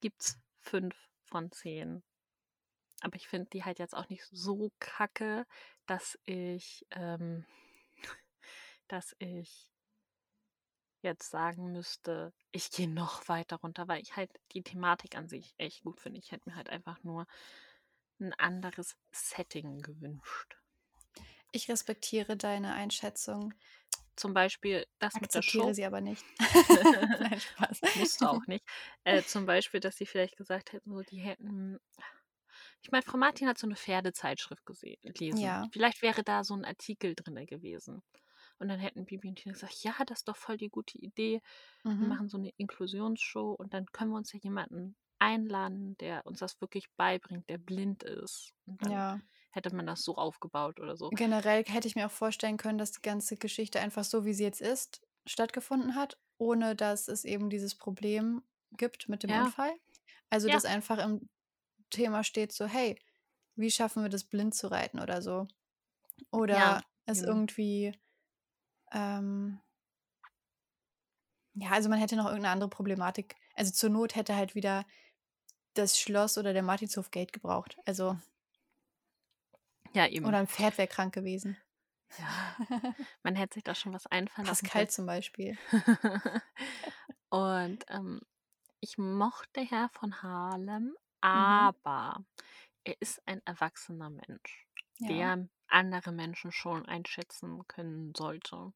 gibt 0.00 0.22
es 0.22 0.40
fünf 0.58 0.94
von 1.24 1.50
zehn. 1.52 2.02
Aber 3.00 3.16
ich 3.16 3.28
finde 3.28 3.50
die 3.50 3.64
halt 3.64 3.78
jetzt 3.78 3.94
auch 3.94 4.08
nicht 4.08 4.24
so 4.30 4.72
kacke, 4.78 5.46
dass 5.86 6.18
ich, 6.24 6.86
ähm, 6.90 7.44
dass 8.88 9.14
ich 9.18 9.70
jetzt 11.02 11.30
sagen 11.30 11.72
müsste, 11.72 12.32
ich 12.52 12.70
gehe 12.70 12.88
noch 12.88 13.28
weiter 13.28 13.56
runter, 13.56 13.88
weil 13.88 14.02
ich 14.02 14.16
halt 14.16 14.30
die 14.52 14.62
Thematik 14.62 15.16
an 15.16 15.28
sich 15.28 15.54
echt 15.56 15.82
gut 15.82 16.00
finde. 16.00 16.18
Ich 16.18 16.30
hätte 16.30 16.48
mir 16.48 16.56
halt 16.56 16.68
einfach 16.68 17.02
nur 17.02 17.26
ein 18.20 18.34
anderes 18.34 18.96
Setting 19.10 19.80
gewünscht. 19.80 20.56
Ich 21.52 21.68
respektiere 21.68 22.36
deine 22.36 22.74
Einschätzung. 22.74 23.54
Zum 24.16 24.34
Beispiel 24.34 24.86
das 24.98 25.14
mit 25.14 25.32
der 25.32 25.38
Akzeptiere 25.38 25.68
Show. 25.68 25.72
sie 25.72 25.84
aber 25.84 26.00
nicht. 26.00 26.24
Nein, 27.20 27.40
Spaß. 27.40 27.80
Musst 27.96 28.20
du 28.20 28.26
auch 28.26 28.46
nicht. 28.46 28.64
Äh, 29.04 29.22
zum 29.22 29.46
Beispiel, 29.46 29.80
dass 29.80 29.96
sie 29.96 30.06
vielleicht 30.06 30.36
gesagt 30.36 30.72
hätten, 30.72 30.92
so, 30.92 31.00
die 31.02 31.20
hätten. 31.20 31.78
Ich 32.82 32.90
meine, 32.90 33.02
Frau 33.02 33.18
Martin 33.18 33.46
hat 33.48 33.58
so 33.58 33.66
eine 33.66 33.76
Pferdezeitschrift 33.76 34.64
gelesen. 34.64 35.52
Ja. 35.52 35.70
Vielleicht 35.70 36.02
wäre 36.02 36.22
da 36.24 36.44
so 36.44 36.54
ein 36.54 36.64
Artikel 36.64 37.14
drin 37.14 37.46
gewesen. 37.46 38.02
Und 38.58 38.68
dann 38.68 38.80
hätten 38.80 39.04
Bibi 39.06 39.28
und 39.28 39.36
Tina 39.36 39.52
gesagt, 39.54 39.82
ja, 39.82 39.94
das 40.06 40.20
ist 40.20 40.28
doch 40.28 40.36
voll 40.36 40.56
die 40.56 40.70
gute 40.70 40.98
Idee. 40.98 41.40
Wir 41.98 42.06
Mhm. 42.06 42.08
machen 42.08 42.28
so 42.28 42.38
eine 42.38 42.50
Inklusionsshow 42.56 43.52
und 43.52 43.74
dann 43.74 43.86
können 43.92 44.10
wir 44.12 44.16
uns 44.18 44.32
ja 44.32 44.40
jemanden 44.42 44.96
einladen, 45.18 45.96
der 45.98 46.24
uns 46.26 46.38
das 46.40 46.60
wirklich 46.60 46.86
beibringt, 46.96 47.48
der 47.50 47.58
blind 47.58 48.02
ist. 48.04 48.52
Und 48.66 48.82
dann 48.82 49.02
Ja. 49.02 49.20
hätte 49.50 49.74
man 49.74 49.86
das 49.86 50.02
so 50.02 50.16
aufgebaut 50.16 50.80
oder 50.80 50.96
so. 50.96 51.12
Generell 51.12 51.64
hätte 51.64 51.88
ich 51.88 51.96
mir 51.96 52.06
auch 52.06 52.10
vorstellen 52.10 52.56
können, 52.56 52.78
dass 52.78 52.92
die 52.92 53.02
ganze 53.02 53.36
Geschichte 53.36 53.80
einfach 53.80 54.04
so, 54.04 54.24
wie 54.24 54.32
sie 54.32 54.44
jetzt 54.44 54.60
ist, 54.60 55.00
stattgefunden 55.26 55.94
hat, 55.96 56.18
ohne 56.38 56.76
dass 56.76 57.08
es 57.08 57.24
eben 57.24 57.50
dieses 57.50 57.74
Problem 57.74 58.42
gibt 58.72 59.08
mit 59.08 59.22
dem 59.24 59.32
Ja. 59.32 59.34
Unfall. 59.34 59.72
Also, 60.30 60.48
Ja. 60.48 60.50
dass 60.50 60.64
einfach 60.64 60.98
im 61.04 61.28
Thema 61.90 62.24
steht 62.24 62.52
so, 62.52 62.66
hey, 62.66 62.98
wie 63.56 63.70
schaffen 63.70 64.02
wir 64.02 64.10
das 64.10 64.24
blind 64.24 64.54
zu 64.54 64.68
reiten 64.70 65.00
oder 65.00 65.22
so. 65.22 65.46
Oder 66.30 66.56
Ja, 66.56 66.82
es 67.06 67.18
eben. 67.18 67.28
irgendwie, 67.28 67.92
ähm, 68.92 69.60
ja, 71.54 71.70
also 71.70 71.88
man 71.88 71.98
hätte 71.98 72.16
noch 72.16 72.26
irgendeine 72.26 72.52
andere 72.52 72.70
Problematik. 72.70 73.36
Also 73.54 73.72
zur 73.72 73.90
Not 73.90 74.14
hätte 74.14 74.36
halt 74.36 74.54
wieder 74.54 74.84
das 75.74 75.98
Schloss 75.98 76.38
oder 76.38 76.52
der 76.52 76.62
Martinshof 76.62 77.10
Geld 77.10 77.32
gebraucht. 77.32 77.76
Also, 77.86 78.16
Ja, 79.94 80.06
eben. 80.06 80.26
oder 80.26 80.38
ein 80.38 80.46
Pferd 80.46 80.78
wäre 80.78 80.88
krank 80.88 81.14
gewesen. 81.14 81.56
Ja, 82.18 82.56
man 83.22 83.36
hätte 83.36 83.54
sich 83.54 83.64
da 83.64 83.74
schon 83.74 83.92
was 83.92 84.06
einfallen 84.06 84.46
lassen 84.48 84.66
Pascal 84.66 84.88
zum 84.90 85.06
Beispiel. 85.06 85.56
Und 87.30 87.84
ähm, 87.88 88.20
ich 88.80 88.98
mochte 88.98 89.60
Herr 89.60 89.90
von 89.90 90.22
Harlem, 90.22 90.94
Mhm. 91.32 91.74
aber 91.80 92.24
er 92.84 93.00
ist 93.00 93.22
ein 93.26 93.42
erwachsener 93.46 94.10
Mensch, 94.10 94.66
Ja. 95.00 95.30
der 95.30 95.48
andere 95.68 96.12
Menschen 96.12 96.52
schon 96.52 96.86
einschätzen 96.86 97.66
können 97.68 98.14
sollte. 98.16 98.72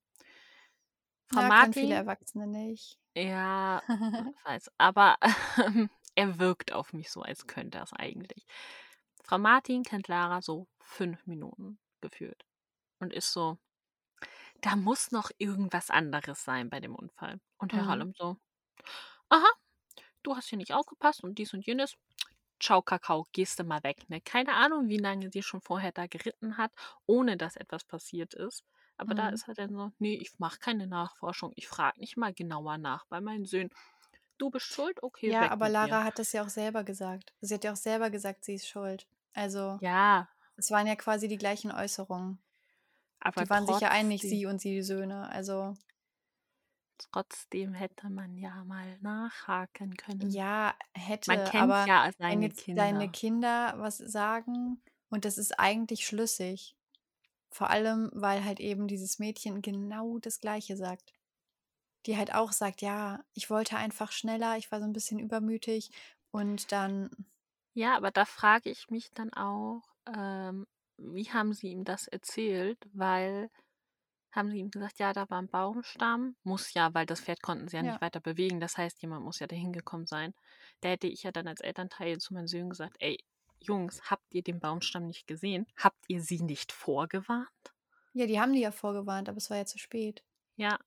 Frau 1.26 1.42
Ja, 1.42 1.52
können 1.52 1.74
viele 1.74 1.94
Martin, 1.94 1.96
Erwachsene 1.96 2.46
nicht. 2.46 2.98
ja, 3.16 3.82
weiß, 4.44 4.70
aber 4.78 5.16
er 6.16 6.38
wirkt 6.38 6.72
auf 6.72 6.92
mich 6.92 7.10
so, 7.10 7.22
als 7.22 7.46
könnte 7.46 7.78
er 7.78 7.84
es 7.84 7.92
eigentlich. 7.92 8.46
Frau 9.24 9.38
Martin 9.38 9.82
kennt 9.84 10.08
Lara 10.08 10.42
so 10.42 10.68
fünf 10.80 11.26
Minuten 11.26 11.78
gefühlt 12.00 12.44
und 13.00 13.12
ist 13.14 13.32
so, 13.32 13.58
da 14.60 14.76
muss 14.76 15.10
noch 15.12 15.30
irgendwas 15.38 15.90
anderes 15.90 16.44
sein 16.44 16.70
bei 16.70 16.80
dem 16.80 16.94
Unfall. 16.94 17.40
Und 17.58 17.74
Herr 17.74 17.86
Mhm. 17.86 17.86
Harlem 17.86 18.12
so, 18.16 18.36
aha, 19.30 19.48
du 20.24 20.36
hast 20.36 20.48
hier 20.50 20.58
nicht 20.58 20.74
aufgepasst 20.74 21.24
und 21.24 21.38
dies 21.38 21.54
und 21.54 21.66
jenes. 21.66 21.96
Ciao, 22.64 22.82
Kakao, 22.82 23.26
gehst 23.32 23.58
du 23.60 23.64
mal 23.64 23.82
weg. 23.84 24.08
Ne? 24.08 24.20
Keine 24.20 24.54
Ahnung, 24.54 24.88
wie 24.88 24.96
lange 24.98 25.30
sie 25.30 25.42
schon 25.42 25.60
vorher 25.60 25.92
da 25.92 26.06
geritten 26.08 26.56
hat, 26.56 26.72
ohne 27.06 27.36
dass 27.36 27.54
etwas 27.56 27.84
passiert 27.84 28.34
ist. 28.34 28.64
Aber 28.96 29.14
da 29.14 29.28
Mhm. 29.28 29.36
ist 29.36 29.46
er 29.48 29.54
dann 29.54 29.72
so, 29.72 29.92
nee, 29.98 30.14
ich 30.14 30.38
mache 30.38 30.58
keine 30.58 30.86
Nachforschung. 30.88 31.52
Ich 31.56 31.68
frage 31.68 32.00
nicht 32.00 32.16
mal 32.16 32.32
genauer 32.34 32.78
nach 32.78 33.04
bei 33.06 33.20
meinen 33.20 33.44
Söhnen. 33.44 33.70
Du 34.38 34.50
bist 34.50 34.66
schuld? 34.66 35.02
Okay, 35.02 35.32
Ja, 35.32 35.48
aber. 35.48 35.68
Lara 35.68 36.04
hat 36.04 36.18
das 36.18 36.32
ja 36.32 36.44
auch 36.44 36.48
selber 36.48 36.84
gesagt. 36.84 37.32
Sie 37.40 37.54
hat 37.54 37.64
ja 37.64 37.72
auch 37.72 37.76
selber 37.76 38.10
gesagt, 38.10 38.44
sie 38.44 38.54
ist 38.54 38.68
schuld. 38.68 39.06
Also, 39.32 39.80
Ja, 39.80 40.28
es 40.56 40.70
waren 40.72 40.86
ja 40.88 40.96
quasi 40.96 41.28
die 41.28 41.38
gleichen 41.38 41.72
Äußerungen. 41.72 42.40
aber 43.20 43.40
Die 43.40 43.50
waren 43.50 43.66
sich 43.66 43.80
ja 43.80 43.90
einig, 43.90 44.24
sie 44.26 44.46
und 44.46 44.60
sie 44.60 44.72
die 44.72 44.82
Söhne. 44.82 45.28
Also, 45.30 45.76
trotzdem 46.98 47.74
hätte 47.74 48.10
man 48.10 48.36
ja 48.36 48.64
mal 48.64 48.98
nachhaken 49.00 49.96
können. 49.96 50.36
ja, 50.36 50.74
Man 51.26 51.42
hätte, 51.42 51.44
kennt 51.44 51.84
aber 51.84 51.86
ja 51.86 52.10
wenn 52.26 52.40
seine 52.40 52.42
jetzt 52.42 52.68
deine 52.74 53.08
Kinder. 53.08 53.10
Kinder 53.10 53.74
was 53.78 53.98
sagen 53.98 54.82
und 55.10 55.24
das 55.24 55.38
ist 55.38 55.58
eigentlich 55.58 56.06
schlüssig. 56.06 56.76
Vor 57.50 57.70
allem, 57.70 58.10
weil 58.14 58.44
halt 58.44 58.60
eben 58.60 58.88
dieses 58.88 59.18
Mädchen 59.20 59.62
genau 59.62 60.18
das 60.20 60.40
Gleiche 60.40 60.76
sagt. 60.76 61.12
Die 62.06 62.16
halt 62.16 62.34
auch 62.34 62.52
sagt, 62.52 62.82
ja, 62.82 63.24
ich 63.34 63.50
wollte 63.50 63.76
einfach 63.76 64.12
schneller, 64.12 64.56
ich 64.58 64.70
war 64.72 64.80
so 64.80 64.86
ein 64.86 64.92
bisschen 64.94 65.18
übermütig 65.18 65.90
und 66.32 66.72
dann, 66.72 67.10
Ja, 67.76 67.96
aber 67.96 68.10
da 68.10 68.24
frage 68.24 68.70
ich 68.70 68.88
mich 68.90 69.10
dann 69.12 69.32
auch, 69.32 69.82
ähm, 70.06 70.66
wie 70.96 71.30
haben 71.32 71.52
sie 71.52 71.68
ihm 71.68 71.84
das 71.84 72.06
erzählt? 72.08 72.78
Weil 72.92 73.50
haben 74.36 74.50
sie 74.50 74.58
ihm 74.58 74.70
gesagt, 74.70 74.98
ja, 74.98 75.12
da 75.12 75.28
war 75.30 75.40
ein 75.40 75.48
Baumstamm. 75.48 76.36
Muss 76.42 76.72
ja, 76.74 76.92
weil 76.94 77.06
das 77.06 77.20
Pferd 77.20 77.42
konnten 77.42 77.68
sie 77.68 77.76
ja 77.76 77.82
ja, 77.82 77.92
nicht 77.92 78.00
weiter 78.00 78.20
bewegen. 78.20 78.60
Das 78.60 78.76
heißt, 78.76 79.00
jemand 79.02 79.24
muss 79.24 79.38
ja 79.40 79.46
dahin 79.46 79.72
gekommen 79.72 80.06
sein. 80.06 80.34
Da 80.80 80.90
hätte 80.90 81.06
ich 81.06 81.22
ja 81.22 81.32
dann 81.32 81.48
als 81.48 81.60
Elternteil 81.60 82.18
zu 82.18 82.34
meinen 82.34 82.46
Söhnen 82.48 82.70
gesagt, 82.70 82.96
ey, 83.00 83.18
Jungs, 83.60 84.02
habt 84.10 84.34
ihr 84.34 84.42
den 84.42 84.60
Baumstamm 84.60 85.06
nicht 85.06 85.26
gesehen? 85.26 85.66
Habt 85.76 86.04
ihr 86.08 86.20
sie 86.22 86.42
nicht 86.42 86.72
vorgewarnt? 86.72 87.48
ja, 88.12 88.26
die 88.26 88.40
haben 88.40 88.52
die 88.52 88.60
ja 88.60 88.70
vorgewarnt, 88.72 89.28
aber 89.28 89.38
es 89.38 89.50
war 89.50 89.56
ja 89.58 89.66
zu 89.66 89.78
spät. 89.78 90.24
Ja, 90.56 90.78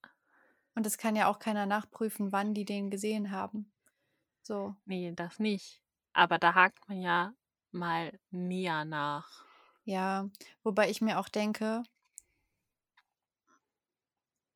Und 0.75 0.85
es 0.85 0.97
kann 0.97 1.15
ja 1.15 1.27
auch 1.27 1.39
keiner 1.39 1.65
nachprüfen, 1.65 2.31
wann 2.31 2.53
die 2.53 2.63
den 2.65 2.89
gesehen 2.89 3.31
haben. 3.31 3.71
So. 4.41 4.75
nee, 4.85 5.11
das 5.13 5.39
nicht. 5.39 5.81
Aber 6.13 6.37
da 6.39 6.55
hakt 6.55 6.87
man 6.87 7.01
ja 7.01 7.33
mal 7.71 8.19
näher 8.31 8.85
nach. 8.85 9.45
Ja, 9.83 10.29
wobei 10.63 10.89
ich 10.89 11.01
mir 11.01 11.19
auch 11.19 11.29
denke, 11.29 11.83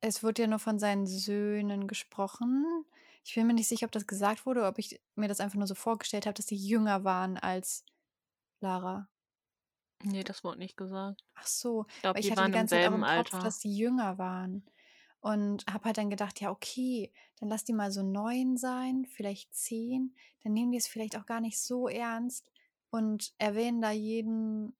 es 0.02 0.22
wird 0.22 0.38
ja 0.38 0.46
nur 0.46 0.58
von 0.58 0.78
seinen 0.78 1.06
Söhnen 1.06 1.86
gesprochen. 1.86 2.66
Ich 3.24 3.34
bin 3.34 3.46
mir 3.46 3.54
nicht 3.54 3.68
sicher, 3.68 3.86
ob 3.86 3.92
das 3.92 4.06
gesagt 4.06 4.44
wurde 4.44 4.60
oder 4.60 4.68
ob 4.68 4.78
ich 4.78 5.00
mir 5.14 5.28
das 5.28 5.40
einfach 5.40 5.56
nur 5.56 5.68
so 5.68 5.74
vorgestellt 5.76 6.26
habe, 6.26 6.34
dass 6.34 6.46
die 6.46 6.56
jünger 6.56 7.04
waren 7.04 7.38
als 7.38 7.84
Lara. 8.60 9.08
Nee, 10.02 10.24
das 10.24 10.42
wurde 10.42 10.58
nicht 10.58 10.76
gesagt. 10.76 11.24
Ach 11.34 11.46
so, 11.46 11.86
Ich 11.88 12.00
glaube, 12.00 12.16
weil 12.16 12.24
ich 12.24 12.32
hatte 12.32 12.44
die 12.46 12.50
ganze 12.50 12.74
Zeit 12.74 12.86
im 12.86 13.00
Kopf, 13.00 13.08
Alter. 13.08 13.38
dass 13.38 13.60
die 13.60 13.76
jünger 13.76 14.18
waren. 14.18 14.64
Und 15.20 15.64
habe 15.72 15.84
halt 15.84 15.98
dann 15.98 16.10
gedacht, 16.10 16.40
ja, 16.40 16.50
okay, 16.50 17.12
dann 17.38 17.48
lass 17.48 17.62
die 17.62 17.72
mal 17.72 17.92
so 17.92 18.02
neun 18.02 18.56
sein, 18.56 19.06
vielleicht 19.06 19.54
zehn. 19.54 20.16
Dann 20.42 20.52
nehmen 20.52 20.72
die 20.72 20.78
es 20.78 20.88
vielleicht 20.88 21.16
auch 21.16 21.26
gar 21.26 21.40
nicht 21.40 21.60
so 21.60 21.86
ernst 21.86 22.50
und 22.90 23.32
erwähnen 23.38 23.80
da 23.80 23.92
jeden 23.92 24.74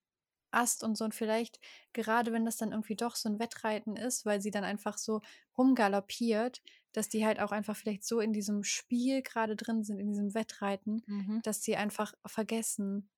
Ast 0.53 0.85
und 0.85 0.97
so. 0.97 1.05
Und 1.05 1.15
vielleicht, 1.15 1.61
gerade 1.93 2.33
wenn 2.33 2.45
das 2.45 2.57
dann 2.57 2.73
irgendwie 2.73 2.97
doch 2.97 3.16
so 3.16 3.29
ein 3.29 3.39
Wettreiten 3.39 3.97
ist, 3.97 4.27
weil 4.27 4.41
sie 4.41 4.51
dann 4.51 4.65
einfach 4.65 4.99
so 4.99 5.20
rumgaloppiert, 5.59 6.62
dass 6.93 7.09
die 7.09 7.24
halt 7.27 7.41
auch 7.41 7.53
einfach 7.53 7.77
vielleicht 7.77 8.05
so 8.05 8.20
in 8.20 8.33
diesem 8.33 8.65
Spiel 8.65 9.23
gerade 9.23 9.57
drin 9.57 9.83
sind, 9.85 9.99
in 9.99 10.09
diesem 10.09 10.35
Wettreiten, 10.35 11.05
Mhm. 11.07 11.43
dass 11.43 11.62
sie 11.62 11.77
einfach 11.77 12.15
vergessen, 12.27 13.11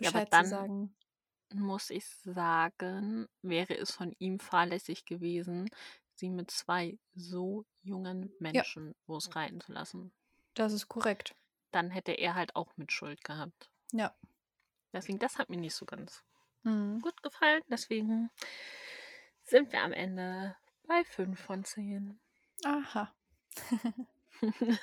Ja, 0.00 0.10
Bescheid 0.10 0.32
zu 0.32 0.44
dann 0.44 0.48
sagen. 0.48 0.94
muss 1.54 1.90
ich 1.90 2.06
sagen, 2.06 3.28
wäre 3.42 3.76
es 3.76 3.92
von 3.92 4.14
ihm 4.18 4.40
fahrlässig 4.40 5.04
gewesen, 5.04 5.68
sie 6.14 6.30
mit 6.30 6.50
zwei 6.50 6.98
so 7.14 7.64
jungen 7.82 8.34
Ja, 8.52 8.62
Menschen 8.62 8.94
losreiten 9.06 9.60
zu 9.60 9.72
lassen. 9.72 10.12
das 10.54 10.72
ist 10.72 10.88
korrekt. 10.88 11.34
Dann 11.72 11.90
hätte 11.90 12.12
er 12.12 12.36
halt 12.36 12.54
auch 12.54 12.76
mit 12.76 12.92
Schuld 12.92 13.24
gehabt. 13.24 13.72
Ja. 13.92 14.14
Deswegen, 14.92 15.18
das 15.18 15.36
hat 15.38 15.50
mir 15.50 15.56
nicht 15.56 15.74
so 15.74 15.84
ganz 15.84 16.22
Mhm. 16.62 17.00
gut 17.00 17.22
gefallen. 17.22 17.62
Deswegen 17.68 18.30
sind 19.44 19.72
wir 19.72 19.82
am 19.82 19.92
Ende 19.92 20.56
bei 20.86 21.04
5 21.04 21.38
von 21.40 21.64
10. 21.64 22.18
Aha. 22.64 23.12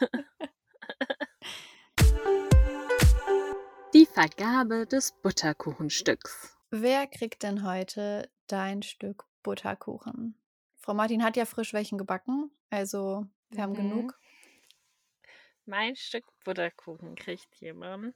Die 3.93 4.05
Vergabe 4.05 4.85
des 4.85 5.11
Butterkuchenstücks. 5.21 6.57
Wer 6.69 7.07
kriegt 7.07 7.43
denn 7.43 7.63
heute 7.63 8.29
dein 8.47 8.81
Stück 8.83 9.25
Butterkuchen? 9.43 10.35
Frau 10.77 10.93
Martin 10.93 11.23
hat 11.23 11.37
ja 11.37 11.45
frisch 11.45 11.73
welchen 11.73 11.97
gebacken, 11.97 12.51
also 12.69 13.25
wir 13.49 13.63
haben 13.63 13.71
Mhm. 13.71 13.75
genug. 13.77 14.19
Mein 15.65 15.95
Stück 15.95 16.25
Butterkuchen 16.43 17.15
kriegt 17.15 17.55
jemand, 17.55 18.15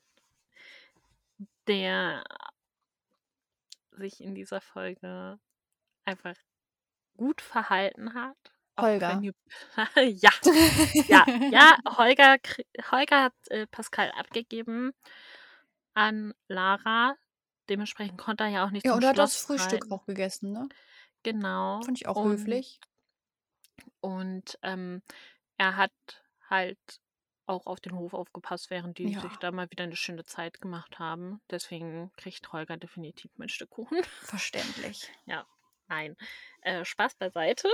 der 1.67 2.23
sich 4.02 4.22
in 4.22 4.36
dieser 4.36 4.61
Folge 4.61 5.40
einfach 6.06 6.36
gut 7.18 7.41
verhalten 7.41 8.14
hat. 8.14 8.38
Holger. 8.80 9.22
ja, 9.95 10.32
ja, 11.07 11.26
ja, 11.52 11.78
Holger, 11.98 12.38
Holger 12.91 13.23
hat 13.23 13.34
äh, 13.49 13.68
Pascal 13.68 14.11
abgegeben 14.11 14.91
an 15.94 16.34
Lara. 16.48 17.15
Dementsprechend 17.69 18.18
konnte 18.18 18.45
er 18.45 18.49
ja 18.49 18.65
auch 18.65 18.72
nicht 18.72 18.86
Ja, 18.86 18.94
und 18.95 19.03
er 19.03 19.10
hat 19.10 19.18
das 19.18 19.36
Frühstück 19.38 19.84
reiten. 19.84 19.91
auch 19.91 20.06
gegessen, 20.06 20.52
ne? 20.52 20.68
Genau. 21.23 21.82
Fand 21.84 21.99
ich 21.99 22.07
auch 22.07 22.15
Und 22.18 22.32
höflich. 22.32 22.80
Und 23.99 24.57
ähm, 24.64 25.02
er 25.57 25.78
hat 25.78 25.91
halt 26.49 26.80
auch 27.45 27.65
auf 27.65 27.80
den 27.80 27.95
Hof 27.95 28.13
aufgepasst, 28.13 28.69
während 28.69 28.97
die 28.97 29.09
Ja. 29.09 29.22
sich 29.22 29.35
da 29.38 29.51
mal 29.51 29.69
wieder 29.72 29.84
eine 29.84 29.95
schöne 29.95 30.26
Zeit 30.26 30.61
gemacht 30.61 30.99
haben. 30.99 31.41
Deswegen 31.49 32.11
kriegt 32.18 32.51
Holger 32.53 32.77
definitiv 32.77 33.31
mein 33.38 33.49
Stück 33.49 33.72
Kuchen. 33.72 34.03
Verständlich. 34.03 35.11
Nein, 35.88 36.15
äh, 36.61 36.85
Spaß 36.85 37.15
beiseite. 37.15 37.68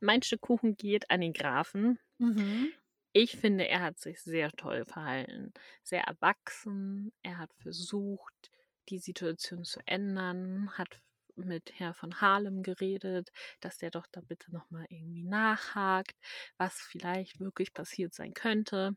Mein 0.00 0.22
Stück 0.22 0.42
Kuchen 0.42 0.76
geht 0.76 1.10
an 1.10 1.20
den 1.20 1.32
Grafen. 1.32 1.98
Mhm. 2.18 2.72
Ich 3.12 3.36
finde, 3.36 3.66
er 3.68 3.80
hat 3.80 3.98
sich 3.98 4.20
sehr 4.22 4.52
toll 4.52 4.84
verhalten. 4.84 5.52
Sehr 5.82 6.02
erwachsen. 6.04 7.12
Er 7.22 7.38
hat 7.38 7.52
versucht, 7.54 8.50
die 8.88 8.98
Situation 8.98 9.64
zu 9.64 9.80
ändern, 9.86 10.70
hat 10.76 11.00
mit 11.36 11.72
Herr 11.78 11.94
von 11.94 12.20
Harlem 12.20 12.62
geredet, 12.62 13.30
dass 13.60 13.78
der 13.78 13.90
doch 13.90 14.06
da 14.12 14.20
bitte 14.20 14.52
nochmal 14.52 14.86
irgendwie 14.88 15.24
nachhakt, 15.24 16.16
was 16.56 16.74
vielleicht 16.80 17.40
wirklich 17.40 17.72
passiert 17.72 18.14
sein 18.14 18.34
könnte. 18.34 18.96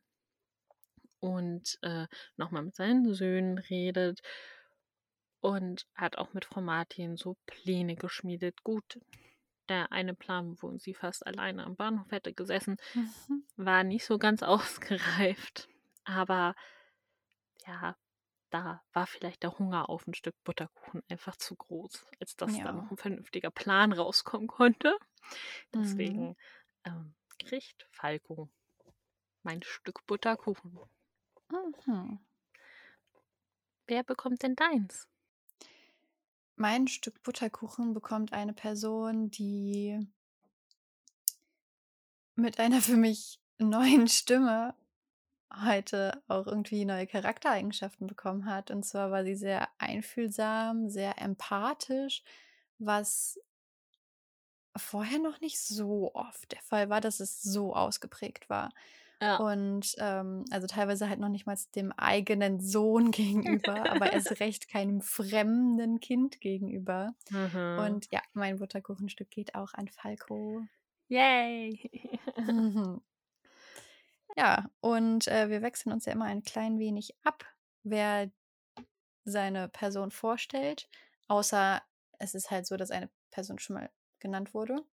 Und 1.19 1.79
äh, 1.81 2.07
nochmal 2.35 2.63
mit 2.63 2.75
seinen 2.75 3.13
Söhnen 3.13 3.57
redet. 3.57 4.21
Und 5.39 5.87
hat 5.95 6.17
auch 6.17 6.33
mit 6.33 6.45
Frau 6.45 6.61
Martin 6.61 7.15
so 7.15 7.37
Pläne 7.45 7.95
geschmiedet. 7.95 8.63
Gut, 8.63 8.99
der 9.69 9.91
eine 9.91 10.13
Plan, 10.13 10.55
wo 10.61 10.77
sie 10.77 10.93
fast 10.93 11.25
alleine 11.25 11.63
am 11.65 11.75
Bahnhof 11.75 12.11
hätte 12.11 12.33
gesessen, 12.33 12.77
Mhm. 12.93 13.43
war 13.55 13.83
nicht 13.83 14.05
so 14.05 14.17
ganz 14.17 14.43
ausgereift. 15.37 15.67
Aber 16.05 16.55
ja, 17.65 17.95
da 18.49 18.83
war 18.93 19.07
vielleicht 19.07 19.43
der 19.43 19.57
Hunger 19.59 19.89
auf 19.89 20.07
ein 20.07 20.13
Stück 20.13 20.35
Butterkuchen 20.43 21.03
einfach 21.09 21.35
zu 21.35 21.55
groß, 21.55 22.05
als 22.19 22.35
dass 22.35 22.53
da 22.53 22.57
Ja. 22.59 22.71
noch 22.71 22.91
ein 22.91 22.97
vernünftiger 22.97 23.51
Plan 23.51 23.93
rauskommen 23.93 24.47
konnte. 24.47 24.97
Mhm. 25.73 25.81
Deswegen 25.81 26.37
ähm, 26.85 27.15
kriegt 27.39 27.87
Falco 27.91 28.49
mein 29.43 29.61
Stück 29.63 30.05
Butterkuchen. 30.05 30.79
Mhm. 31.49 32.19
Wer 33.87 34.03
bekommt 34.03 34.43
denn 34.43 34.55
deins? 34.55 35.07
Mein 36.55 36.87
Stück 36.87 37.21
Butterkuchen 37.23 37.93
bekommt 37.93 38.33
eine 38.33 38.53
Person, 38.53 39.29
die 39.29 39.99
mit 42.35 42.59
einer 42.59 42.81
für 42.81 42.97
mich 42.97 43.39
neuen 43.57 44.07
Stimme 44.07 44.75
heute 45.53 46.21
auch 46.27 46.47
irgendwie 46.47 46.85
neue 46.85 47.07
Charaktereigenschaften 47.07 48.07
bekommen 48.07 48.45
hat. 48.45 48.71
Und 48.71 48.83
zwar 48.83 49.11
war 49.11 49.23
sie 49.23 49.35
sehr 49.35 49.67
einfühlsam, 49.77 50.89
sehr 50.89 51.21
empathisch, 51.21 52.23
was 52.79 53.39
vorher 54.75 55.19
noch 55.19 55.39
nicht 55.41 55.59
so 55.59 56.13
oft 56.13 56.51
der 56.51 56.61
Fall 56.61 56.89
war, 56.89 57.01
dass 57.01 57.19
es 57.19 57.41
so 57.41 57.75
ausgeprägt 57.75 58.49
war. 58.49 58.69
Ja. 59.19 59.37
Und 59.37 59.95
ähm, 59.97 60.45
also 60.51 60.67
teilweise 60.67 61.09
halt 61.09 61.19
noch 61.19 61.29
nicht 61.29 61.47
mal 61.47 61.57
dem 61.75 61.91
eigenen 61.93 62.59
Sohn 62.59 63.11
gegenüber, 63.11 63.89
aber 63.89 64.13
erst 64.13 64.31
recht 64.39 64.69
keinem 64.69 65.01
fremden 65.01 65.99
Kind 65.99 66.39
gegenüber. 66.39 67.13
Mhm. 67.29 67.79
Und 67.79 68.11
ja, 68.11 68.21
mein 68.33 68.59
Butterkuchenstück 68.59 69.31
geht 69.31 69.55
auch 69.55 69.73
an 69.73 69.87
Falco. 69.87 70.61
Yay! 71.07 71.89
Mhm. 72.37 73.01
Ja, 74.37 74.69
und 74.81 75.27
äh, 75.27 75.49
wir 75.49 75.63
wechseln 75.63 75.91
uns 75.91 76.05
ja 76.05 76.13
immer 76.13 76.25
ein 76.25 76.43
klein 76.43 76.77
wenig 76.77 77.15
ab, 77.23 77.43
wer 77.81 78.29
seine 79.25 79.67
Person 79.67 80.11
vorstellt. 80.11 80.87
Außer 81.27 81.81
es 82.19 82.35
ist 82.35 82.51
halt 82.51 82.67
so, 82.67 82.77
dass 82.77 82.91
eine 82.91 83.09
Person 83.31 83.57
schon 83.57 83.77
mal 83.77 83.89
genannt 84.19 84.53
wurde. 84.53 84.85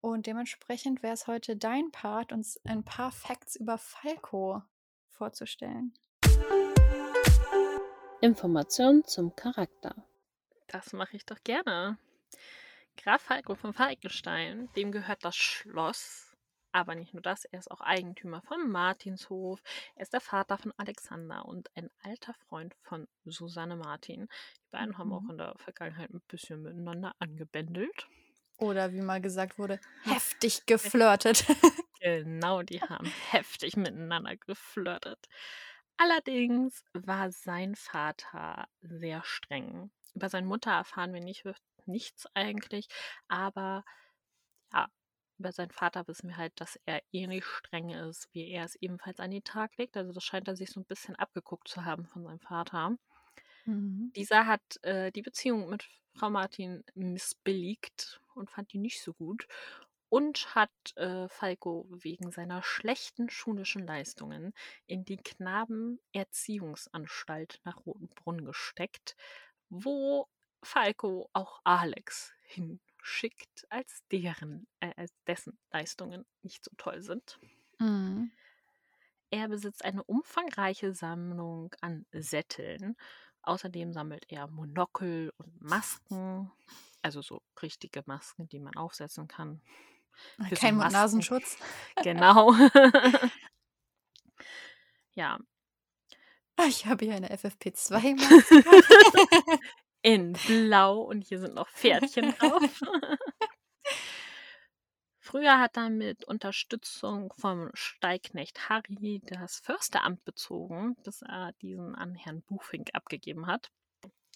Und 0.00 0.26
dementsprechend 0.26 1.02
wäre 1.02 1.12
es 1.12 1.26
heute 1.26 1.56
dein 1.56 1.90
Part, 1.90 2.32
uns 2.32 2.58
ein 2.64 2.82
paar 2.82 3.12
Facts 3.12 3.56
über 3.56 3.76
Falco 3.76 4.62
vorzustellen. 5.10 5.92
Informationen 8.22 9.04
zum 9.04 9.36
Charakter. 9.36 9.94
Das 10.68 10.94
mache 10.94 11.16
ich 11.16 11.26
doch 11.26 11.42
gerne. 11.44 11.98
Graf 12.96 13.20
Falco 13.20 13.54
von 13.54 13.74
Falkenstein, 13.74 14.70
dem 14.76 14.92
gehört 14.92 15.24
das 15.24 15.36
Schloss. 15.36 16.33
Aber 16.74 16.94
nicht 16.96 17.14
nur 17.14 17.22
das, 17.22 17.44
er 17.44 17.60
ist 17.60 17.70
auch 17.70 17.80
Eigentümer 17.80 18.42
von 18.42 18.68
Martinshof. 18.70 19.62
Er 19.94 20.02
ist 20.02 20.12
der 20.12 20.20
Vater 20.20 20.58
von 20.58 20.72
Alexander 20.76 21.44
und 21.46 21.70
ein 21.76 21.88
alter 22.02 22.34
Freund 22.34 22.74
von 22.82 23.06
Susanne 23.24 23.76
Martin. 23.76 24.28
Die 24.58 24.70
beiden 24.72 24.98
haben 24.98 25.12
auch 25.12 25.22
Mhm. 25.22 25.30
in 25.30 25.38
der 25.38 25.54
Vergangenheit 25.58 26.10
ein 26.10 26.20
bisschen 26.28 26.62
miteinander 26.62 27.14
angebändelt. 27.20 28.08
Oder 28.58 28.92
wie 28.92 29.00
mal 29.02 29.20
gesagt 29.20 29.58
wurde, 29.58 29.78
heftig 30.02 30.66
geflirtet. 30.66 31.44
Genau, 32.00 32.62
die 32.62 32.82
haben 32.82 33.06
heftig 33.30 33.76
miteinander 33.76 34.36
geflirtet. 34.36 35.26
Allerdings 35.96 36.84
war 36.92 37.30
sein 37.30 37.76
Vater 37.76 38.68
sehr 38.82 39.22
streng. 39.24 39.90
Über 40.14 40.28
seine 40.28 40.46
Mutter 40.46 40.72
erfahren 40.72 41.14
wir 41.14 41.20
nicht, 41.20 41.44
nichts 41.86 42.26
eigentlich, 42.34 42.88
aber 43.28 43.84
ja, 44.72 44.88
über 45.38 45.52
seinen 45.52 45.70
Vater 45.70 46.06
wissen 46.06 46.28
wir 46.28 46.36
halt, 46.36 46.52
dass 46.60 46.78
er 46.86 47.02
ähnlich 47.12 47.44
streng 47.44 47.90
ist, 47.90 48.28
wie 48.32 48.50
er 48.50 48.64
es 48.64 48.76
ebenfalls 48.76 49.20
an 49.20 49.30
den 49.30 49.44
Tag 49.44 49.76
legt. 49.76 49.96
Also 49.96 50.12
das 50.12 50.24
scheint 50.24 50.48
er 50.48 50.56
sich 50.56 50.70
so 50.70 50.80
ein 50.80 50.86
bisschen 50.86 51.16
abgeguckt 51.16 51.68
zu 51.68 51.84
haben 51.84 52.06
von 52.06 52.24
seinem 52.24 52.40
Vater. 52.40 52.96
Mhm. 53.64 54.12
Dieser 54.14 54.46
hat 54.46 54.82
äh, 54.82 55.10
die 55.12 55.22
Beziehung 55.22 55.68
mit 55.68 55.88
Frau 56.14 56.30
Martin 56.30 56.84
missbilligt 56.94 58.20
und 58.34 58.50
fand 58.50 58.72
die 58.72 58.78
nicht 58.78 59.02
so 59.02 59.12
gut 59.14 59.46
und 60.08 60.54
hat 60.54 60.70
äh, 60.96 61.28
Falco 61.28 61.86
wegen 61.90 62.30
seiner 62.30 62.62
schlechten 62.62 63.28
schulischen 63.28 63.84
Leistungen 63.84 64.54
in 64.86 65.04
die 65.04 65.16
Knabenerziehungsanstalt 65.16 67.60
nach 67.64 67.84
Rotenbrunn 67.84 68.44
gesteckt, 68.44 69.16
wo 69.70 70.28
Falco 70.62 71.28
auch 71.32 71.60
Alex 71.64 72.32
hinschickt, 73.04 73.66
als 73.70 74.02
deren, 74.10 74.66
äh, 74.80 74.92
als 74.96 75.12
dessen 75.26 75.58
Leistungen 75.72 76.24
nicht 76.42 76.64
so 76.64 76.70
toll 76.76 77.02
sind. 77.02 77.38
Mhm. 77.78 78.32
Er 79.30 79.48
besitzt 79.48 79.84
eine 79.84 80.02
umfangreiche 80.04 80.94
Sammlung 80.94 81.74
an 81.80 82.06
Sätteln. 82.12 82.96
Außerdem 83.42 83.92
sammelt 83.92 84.24
er 84.28 84.46
Monokel 84.48 85.32
und 85.36 85.60
Masken. 85.60 86.50
Also 87.02 87.20
so 87.20 87.42
richtige 87.60 88.02
Masken, 88.06 88.48
die 88.48 88.60
man 88.60 88.74
aufsetzen 88.76 89.28
kann. 89.28 89.60
Für 90.48 90.54
so 90.54 90.60
Kein 90.60 90.76
Masken. 90.76 90.92
Nasenschutz. 90.92 91.58
Genau. 92.02 92.52
ja, 95.14 95.38
Ich 96.66 96.86
habe 96.86 97.04
hier 97.04 97.16
eine 97.16 97.34
FFP2-Maske. 97.34 99.60
in 100.04 100.34
Blau 100.46 101.00
und 101.00 101.24
hier 101.24 101.40
sind 101.40 101.54
noch 101.54 101.68
Pferdchen 101.68 102.34
drauf. 102.38 102.82
Früher 105.18 105.58
hat 105.58 105.78
er 105.78 105.88
mit 105.88 106.24
Unterstützung 106.24 107.32
vom 107.38 107.70
Steigknecht 107.72 108.68
Harry 108.68 109.22
das 109.24 109.60
Försteramt 109.60 110.22
bezogen, 110.26 110.94
das 111.04 111.22
er 111.22 111.52
diesen 111.62 111.94
an 111.94 112.14
Herrn 112.14 112.42
Buchfink 112.42 112.90
abgegeben 112.92 113.46
hat. 113.46 113.70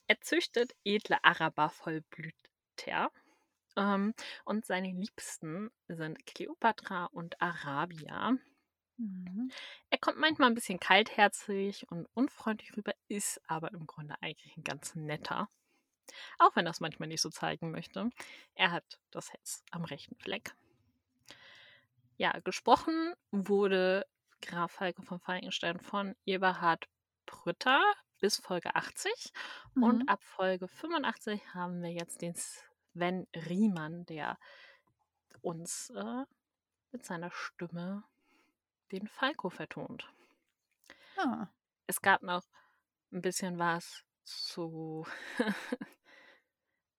Er 0.07 0.19
züchtet 0.23 0.74
edle 0.85 1.23
Araber 1.23 1.69
Vollblüter. 1.69 3.12
Ähm, 3.77 4.15
und 4.47 4.65
seine 4.65 4.90
Liebsten 4.90 5.70
sind 5.86 6.24
Kleopatra 6.24 7.07
und 7.12 7.40
Arabia. 7.43 8.39
Mhm. 8.99 9.51
Er 9.91 9.99
kommt 9.99 10.19
manchmal 10.19 10.51
ein 10.51 10.55
bisschen 10.55 10.81
kaltherzig 10.81 11.91
und 11.91 12.07
unfreundlich 12.15 12.77
rüber, 12.77 12.93
ist 13.09 13.41
aber 13.49 13.73
im 13.73 13.87
Grunde 13.87 14.20
eigentlich 14.20 14.57
ein 14.57 14.65
ganz 14.65 14.95
netter. 14.95 15.49
Auch 16.39 16.55
wenn 16.57 16.66
er 16.66 16.73
es 16.73 16.81
manchmal 16.81 17.09
nicht 17.09 17.20
so 17.20 17.31
zeigen 17.31 17.70
möchte. 17.70 18.11
Er 18.55 18.73
hat 18.73 19.01
das 19.11 19.33
Herz 19.33 19.62
am 19.70 19.85
rechten 19.85 20.16
Fleck. 20.16 20.55
Ja, 22.16 22.33
gesprochen 22.41 23.15
wurde 23.31 24.07
Graf 24.43 24.73
Falke 24.73 25.03
von 25.03 25.20
Falkenstein 25.20 25.79
von 25.79 26.16
Eberhard 26.25 26.89
Prütter 27.27 27.81
bis 28.20 28.39
Folge 28.39 28.75
80. 28.75 29.12
Mhm. 29.75 29.83
Und 29.83 30.09
ab 30.09 30.23
Folge 30.25 30.66
85 30.66 31.55
haben 31.55 31.83
wir 31.83 31.93
jetzt 31.93 32.23
den 32.23 32.35
Sven 32.35 33.29
Riemann, 33.35 34.05
der 34.07 34.39
uns 35.41 35.91
äh, 35.91 36.25
mit 36.91 37.05
seiner 37.05 37.31
Stimme 37.31 38.03
den 38.93 39.06
Falco 39.09 39.51
vertont. 39.51 40.09
Ah. 41.16 41.48
Es 41.86 42.01
gab 42.02 42.23
noch 42.23 42.44
ein 43.12 43.23
bisschen 43.23 43.59
was 43.59 44.05
zu 44.24 45.06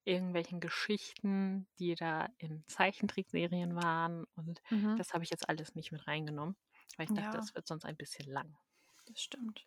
irgendwelchen 0.05 0.59
Geschichten, 0.59 1.67
die 1.77 1.95
da 1.95 2.27
in 2.37 2.63
Zeichentrickserien 2.67 3.75
waren. 3.75 4.25
Und 4.35 4.61
Mhm. 4.69 4.97
das 4.97 5.13
habe 5.13 5.23
ich 5.23 5.29
jetzt 5.29 5.47
alles 5.47 5.75
nicht 5.75 5.91
mit 5.91 6.07
reingenommen, 6.07 6.55
weil 6.97 7.05
ich 7.05 7.09
dachte, 7.13 7.21
Ja. 7.21 7.31
das 7.31 7.53
wird 7.55 7.67
sonst 7.67 7.85
ein 7.85 7.97
bisschen 7.97 8.25
lang. 8.31 8.57
Das 9.05 9.21
stimmt. 9.21 9.65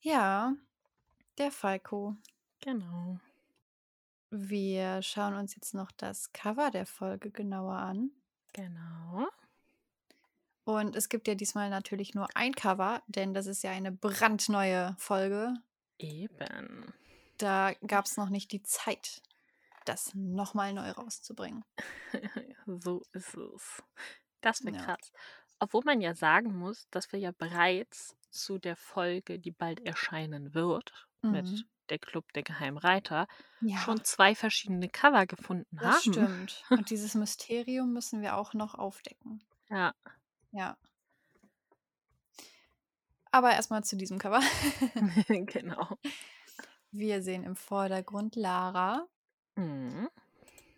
Ja, 0.00 0.54
der 1.38 1.50
Falco. 1.52 2.16
Genau. 2.60 3.18
Wir 4.30 5.02
schauen 5.02 5.34
uns 5.34 5.54
jetzt 5.56 5.74
noch 5.74 5.90
das 5.92 6.32
Cover 6.32 6.70
der 6.70 6.86
Folge 6.86 7.30
genauer 7.30 7.76
an. 7.76 8.10
Genau. 8.52 9.28
Und 10.64 10.94
es 10.96 11.08
gibt 11.08 11.26
ja 11.26 11.34
diesmal 11.34 11.70
natürlich 11.70 12.14
nur 12.14 12.28
ein 12.34 12.54
Cover, 12.54 13.02
denn 13.06 13.34
das 13.34 13.46
ist 13.46 13.62
ja 13.62 13.70
eine 13.70 13.92
brandneue 13.92 14.94
Folge. 14.98 15.54
Eben. 15.98 16.92
Da 17.38 17.72
gab 17.86 18.04
es 18.06 18.16
noch 18.16 18.28
nicht 18.28 18.52
die 18.52 18.62
Zeit, 18.62 19.22
das 19.86 20.12
nochmal 20.14 20.72
neu 20.72 20.90
rauszubringen. 20.90 21.64
so 22.66 23.02
ist 23.12 23.34
es. 23.36 23.82
Das 24.42 24.64
wird 24.64 24.76
Ja. 24.76 24.84
krass. 24.84 25.12
Obwohl 25.58 25.82
man 25.84 26.00
ja 26.00 26.14
sagen 26.14 26.56
muss, 26.56 26.86
dass 26.90 27.12
wir 27.12 27.18
ja 27.18 27.32
bereits 27.32 28.16
zu 28.30 28.58
der 28.58 28.76
Folge, 28.76 29.38
die 29.38 29.50
bald 29.50 29.80
erscheinen 29.84 30.54
wird, 30.54 31.06
Mhm. 31.22 31.30
mit 31.32 31.66
der 31.90 31.98
Club 31.98 32.32
der 32.32 32.42
Geheimreiter, 32.42 33.26
Ja, 33.60 33.76
schon 33.78 34.02
zwei 34.04 34.34
verschiedene 34.34 34.88
Cover 34.88 35.26
gefunden 35.26 35.76
das 35.76 35.96
haben. 36.06 36.12
stimmt. 36.12 36.64
Und 36.70 36.70
dieses 36.90 37.14
Mysterium 37.14 37.92
müssen 37.92 38.22
wir 38.22 38.36
auch 38.36 38.54
noch 38.54 38.74
aufdecken. 38.74 39.42
Ja. 39.68 39.92
Ja. 40.52 40.76
Aber 43.32 43.52
erstmal 43.52 43.84
zu 43.84 43.96
diesem 43.96 44.18
Cover. 44.18 44.40
genau. 45.28 45.98
Wir 46.90 47.22
sehen 47.22 47.44
im 47.44 47.56
Vordergrund 47.56 48.36
Lara, 48.36 49.06
Mhm. 49.56 50.08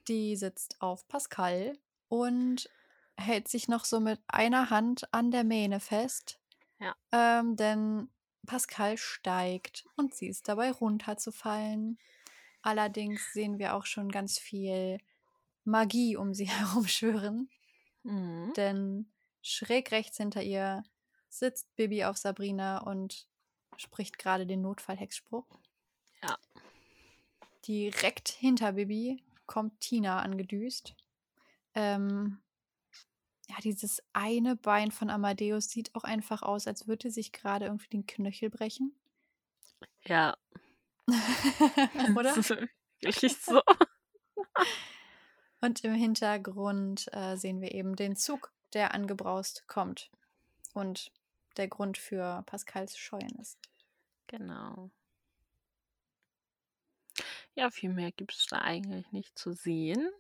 die 0.09 0.35
sitzt 0.37 0.81
auf 0.81 1.07
Pascal 1.09 1.79
und 2.09 2.69
hält 3.17 3.49
sich 3.49 3.69
noch 3.69 3.85
so 3.85 4.01
mit 4.01 4.21
einer 4.27 4.71
Hand 4.71 5.13
an 5.15 5.31
der 5.31 5.45
Mähne 5.45 5.79
fest. 5.79 6.41
Ja. 6.81 6.95
Ähm, 7.13 7.57
denn 7.57 8.09
Pascal 8.47 8.97
steigt 8.99 9.87
und 9.97 10.15
sie 10.15 10.27
ist 10.27 10.49
dabei 10.49 10.73
runterzufallen. 10.73 11.99
Allerdings 12.63 13.33
sehen 13.33 13.59
wir 13.59 13.75
auch 13.75 13.87
schon 13.87 14.11
ganz 14.11 14.39
viel 14.39 14.99
Magie 15.65 16.17
um 16.17 16.35
sie 16.35 16.47
herum 16.49 16.87
schwören, 16.89 17.49
Mhm. 18.03 18.53
denn 18.57 19.12
schräg 19.43 19.93
rechts 19.93 20.17
hinter 20.17 20.43
ihr 20.43 20.85
sitzt 21.29 21.75
Bibi 21.77 22.05
auf 22.05 22.17
Sabrina 22.17 22.79
und 22.79 23.27
spricht 23.77 24.19
gerade 24.19 24.47
den 24.47 24.63
Notfallhexspruch. 24.63 25.47
Ja. 26.23 26.39
Direkt 27.67 28.29
hinter 28.29 28.73
Bibi 28.73 29.23
kommt 29.47 29.81
Tina 29.81 30.21
angedüst. 30.21 30.95
Ähm, 31.75 32.43
ja, 33.49 33.57
dieses 33.63 34.03
eine 34.13 34.57
Bein 34.57 34.91
von 34.91 35.11
Amadeus 35.11 35.69
sieht 35.69 35.95
auch 35.95 36.05
einfach 36.05 36.43
aus, 36.43 36.67
als 36.67 36.87
würde 36.87 37.11
sich 37.11 37.33
gerade 37.33 37.67
irgendwie 37.67 37.89
den 37.89 38.07
Knöchel 38.07 38.51
brechen. 38.51 38.95
Ja. 40.05 40.37
Oder? 42.17 42.35
Wirklich 43.01 43.37
so. 43.37 43.61
Und 45.61 45.85
im 45.85 45.95
Hintergrund 45.95 47.09
äh, 47.13 47.37
sehen 47.37 47.61
wir 47.61 47.73
eben 47.73 47.95
den 47.95 48.17
Zug, 48.17 48.53
der 48.75 48.95
angebraust 48.95 49.67
kommt. 49.69 50.11
Und 50.75 51.13
der 51.57 51.69
Grund 51.69 51.99
für 51.99 52.43
Pascals 52.47 52.97
Scheuen 52.97 53.39
ist. 53.41 53.59
Genau. 54.27 54.91
Ja, 57.55 57.71
viel 57.71 57.91
mehr 57.91 58.13
gibt 58.13 58.33
es 58.33 58.47
da 58.47 58.59
eigentlich 58.63 59.11
nicht 59.13 59.39
zu 59.39 59.53
sehen. 59.53 60.11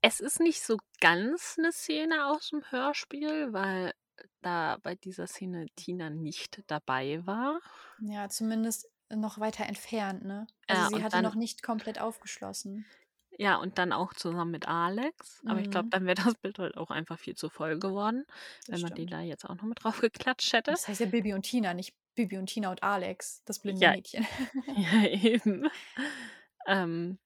Es 0.00 0.20
ist 0.20 0.40
nicht 0.40 0.62
so 0.62 0.78
ganz 1.00 1.56
eine 1.58 1.72
Szene 1.72 2.26
aus 2.26 2.50
dem 2.50 2.62
Hörspiel, 2.70 3.52
weil 3.52 3.92
da 4.40 4.78
bei 4.82 4.94
dieser 4.94 5.26
Szene 5.26 5.66
Tina 5.76 6.10
nicht 6.10 6.62
dabei 6.68 7.24
war. 7.26 7.60
Ja, 8.00 8.28
zumindest 8.28 8.88
noch 9.10 9.38
weiter 9.38 9.66
entfernt, 9.66 10.24
ne? 10.24 10.46
Ja, 10.68 10.76
Also 10.76 10.88
sie 10.88 10.94
und 10.96 11.02
hatte 11.02 11.16
dann- 11.16 11.24
noch 11.24 11.34
nicht 11.34 11.62
komplett 11.62 12.00
aufgeschlossen. 12.00 12.84
Ja, 13.38 13.56
und 13.56 13.78
dann 13.78 13.92
auch 13.92 14.14
zusammen 14.14 14.50
mit 14.52 14.68
Alex. 14.68 15.42
Aber 15.46 15.60
ich 15.60 15.70
glaube, 15.70 15.86
Mhm. 15.86 15.90
dann 15.90 16.06
wäre 16.06 16.14
das 16.22 16.34
Bild 16.34 16.58
halt 16.58 16.76
auch 16.76 16.90
einfach 16.90 17.18
viel 17.18 17.34
zu 17.34 17.48
voll 17.50 17.78
geworden, 17.78 18.24
Das 18.66 18.70
wenn 18.70 18.80
man 18.80 18.94
die 18.94 19.06
stimmt. 19.06 19.06
da 19.06 19.20
jetzt 19.20 19.44
auch 19.48 19.54
noch 19.56 19.64
mit 19.64 19.82
drauf 19.84 20.00
geklatscht 20.00 20.52
hätte. 20.52 20.74
Das 20.74 20.88
heißt 20.88 21.00
ja 21.00 21.06
Bibi 21.06 21.34
und 21.34 21.42
Tina, 21.42 21.74
nicht 21.74 21.94
Bibi 22.14 22.38
und 22.38 22.46
Tina 22.46 22.70
und 22.70 22.82
Alex, 22.82 23.42
das 23.44 23.60
blinde 23.60 23.84
Ja. 23.84 23.88
Mädchen. 23.88 24.26
Ja, 24.76 25.04
eben. 25.08 25.68
Ähm, 26.66 27.18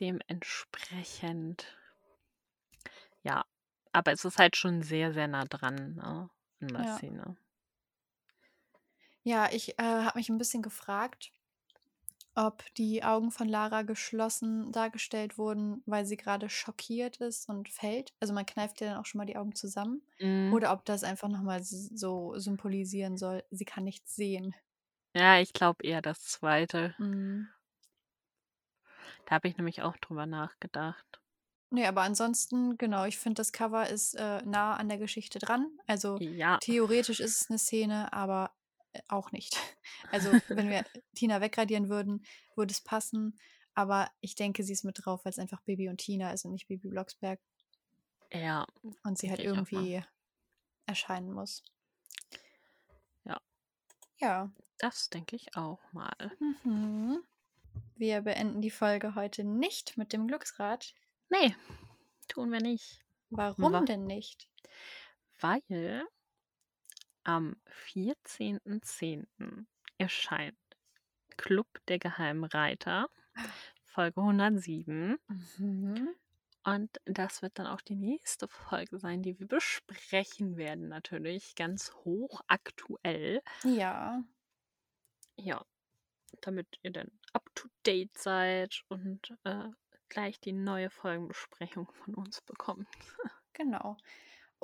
dementsprechend, 0.00 1.66
ja, 3.22 3.44
aber 3.92 4.12
es 4.12 4.24
ist 4.24 4.38
halt 4.38 4.56
schon 4.56 4.82
sehr, 4.82 5.12
sehr 5.12 5.28
nah 5.28 5.44
dran, 5.44 5.94
ne, 5.96 6.30
an 6.60 6.68
der 6.68 6.84
Ja. 6.84 6.86
Szene. 6.86 7.36
Ja, 9.22 9.50
ich 9.52 9.78
äh, 9.78 9.82
habe 9.82 10.18
mich 10.18 10.28
ein 10.28 10.38
bisschen 10.38 10.62
gefragt, 10.62 11.32
ob 12.36 12.64
die 12.74 13.02
Augen 13.04 13.30
von 13.32 13.48
Lara 13.48 13.82
geschlossen 13.82 14.70
dargestellt 14.72 15.38
wurden, 15.38 15.82
weil 15.86 16.06
sie 16.06 16.16
gerade 16.16 16.48
schockiert 16.50 17.16
ist 17.18 17.48
und 17.48 17.68
fällt. 17.70 18.14
Also 18.20 18.34
man 18.34 18.46
kneift 18.46 18.80
ja 18.80 18.88
dann 18.90 18.98
auch 19.00 19.06
schon 19.06 19.18
mal 19.18 19.24
die 19.26 19.36
Augen 19.36 19.54
zusammen. 19.54 20.02
Mhm. 20.20 20.56
Oder 20.56 20.72
ob 20.72 20.84
das 20.84 21.02
einfach 21.04 21.28
nochmal 21.28 21.60
so 21.64 22.38
symbolisieren 22.38 23.16
soll, 23.16 23.42
sie 23.50 23.64
kann 23.64 23.84
nichts 23.84 24.14
sehen. 24.14 24.54
Ja, 25.16 25.40
ich 25.40 25.52
glaube 25.52 25.82
eher 25.84 26.00
das 26.00 26.22
Zweite. 26.22 26.94
Mhm. 26.98 27.48
Da 29.26 29.34
habe 29.34 29.46
ich 29.48 29.58
nämlich 29.58 29.82
auch 29.82 29.98
drüber 29.98 30.24
nachgedacht. 30.24 31.20
Nee, 31.70 31.86
aber 31.86 32.02
ansonsten, 32.02 32.78
genau, 32.78 33.04
ich 33.06 33.18
finde, 33.18 33.40
das 33.40 33.52
Cover 33.52 33.88
ist 33.88 34.14
äh, 34.14 34.42
nah 34.44 34.74
an 34.76 34.88
der 34.88 34.98
Geschichte 34.98 35.38
dran. 35.38 35.78
Also 35.86 36.20
Ja, 36.20 36.60
theoretisch 36.60 37.20
ist 37.20 37.42
es 37.42 37.50
eine 37.50 37.58
Szene, 37.58 38.12
aber 38.12 38.52
auch 39.08 39.32
nicht. 39.32 39.56
Also 40.12 40.30
wenn 40.48 40.68
wir 40.70 40.84
Tina 41.14 41.40
wegradieren 41.40 41.88
würden, 41.88 42.24
würde 42.54 42.72
es 42.72 42.80
passen. 42.80 43.38
Aber 43.74 44.10
ich 44.20 44.34
denke, 44.34 44.62
sie 44.62 44.72
ist 44.72 44.84
mit 44.84 45.04
drauf, 45.04 45.24
weil 45.24 45.30
es 45.30 45.38
einfach 45.38 45.60
Bibi 45.62 45.88
und 45.88 45.98
Tina 45.98 46.32
ist 46.32 46.44
und 46.44 46.52
nicht 46.52 46.68
Bibi 46.68 46.88
Blocksberg. 46.88 47.40
ja, 48.32 48.66
Und 49.04 49.18
sie 49.18 49.30
halt 49.30 49.40
irgendwie 49.40 50.02
erscheinen 50.86 51.32
muss. 51.32 51.62
Ja. 53.24 53.40
Ja. 54.18 54.50
das 54.78 55.08
denke 55.10 55.36
ich 55.36 55.56
auch 55.56 55.80
mal. 55.92 56.14
Mhm. 56.64 57.18
Wir 57.96 58.20
beenden 58.22 58.60
die 58.62 58.70
Folge 58.70 59.14
heute 59.14 59.44
nicht 59.44 59.96
mit 59.96 60.12
dem 60.12 60.26
Glücksrad. 60.28 60.94
Nee, 61.30 61.54
tun 62.28 62.50
wir 62.52 62.60
nicht. 62.60 63.00
Warum 63.30 63.72
Wa- 63.72 63.80
denn 63.80 64.04
nicht? 64.06 64.48
Weil 65.40 66.06
am 67.26 67.56
14.10. 67.90 69.66
erscheint 69.98 70.56
Club 71.36 71.66
der 71.88 71.98
Geheimen 71.98 72.44
Reiter, 72.44 73.08
Folge 73.84 74.20
107. 74.20 75.18
Mhm. 75.58 76.08
Und 76.64 77.00
das 77.04 77.42
wird 77.42 77.58
dann 77.58 77.66
auch 77.66 77.80
die 77.80 77.96
nächste 77.96 78.48
Folge 78.48 78.98
sein, 78.98 79.22
die 79.22 79.38
wir 79.38 79.46
besprechen 79.46 80.56
werden, 80.56 80.88
natürlich 80.88 81.54
ganz 81.54 81.92
hochaktuell. 82.04 83.42
Ja. 83.64 84.22
Ja, 85.36 85.64
damit 86.40 86.66
ihr 86.82 86.92
dann 86.92 87.10
up 87.32 87.44
to 87.54 87.68
date 87.84 88.16
seid 88.16 88.82
und 88.88 89.36
äh, 89.44 89.68
gleich 90.08 90.40
die 90.40 90.52
neue 90.52 90.90
Folgenbesprechung 90.90 91.90
von 91.92 92.14
uns 92.14 92.40
bekommt. 92.40 92.88
Genau. 93.58 93.96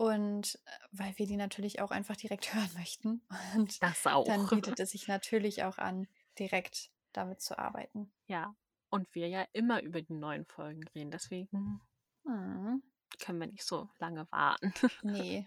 Und 0.03 0.59
äh, 0.65 0.71
weil 0.91 1.17
wir 1.17 1.27
die 1.27 1.37
natürlich 1.37 1.81
auch 1.81 1.93
einfach 1.93 2.17
direkt 2.17 2.53
hören 2.55 2.71
möchten. 2.75 3.23
Und 3.55 3.81
Das 3.83 4.05
auch. 4.07 4.25
dann 4.25 4.49
bietet 4.49 4.81
es 4.81 4.91
sich 4.91 5.07
natürlich 5.09 5.63
auch 5.63 5.79
an, 5.79 6.09
direkt 6.39 6.91
damit 7.13 7.41
zu 7.41 7.57
arbeiten. 7.57 8.13
Ja, 8.27 8.57
und 8.91 9.15
wir 9.15 9.29
ja 9.29 9.47
immer 9.53 9.81
über 9.83 10.03
die 10.03 10.15
neuen 10.15 10.45
Folgen 10.47 10.83
reden, 10.89 11.11
deswegen 11.13 11.81
Mhm. 12.25 12.83
können 13.21 13.41
wir 13.41 13.47
nicht 13.47 13.65
so 13.65 13.89
lange 13.99 14.27
warten. 14.33 14.73
Nee. 15.05 15.45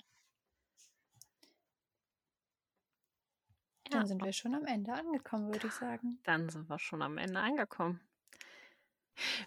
Dann 3.90 4.02
Ja, 4.02 4.06
sind 4.06 4.22
wir 4.22 4.32
schon 4.32 4.54
am 4.54 4.66
Ende 4.68 4.94
angekommen, 4.94 5.48
würde 5.52 5.66
ich 5.68 5.74
sagen. 5.74 6.20
dann 6.24 6.50
sind 6.50 6.68
wir 6.70 6.78
schon 6.78 7.02
am 7.02 7.18
Ende 7.18 7.40
angekommen. 7.40 8.02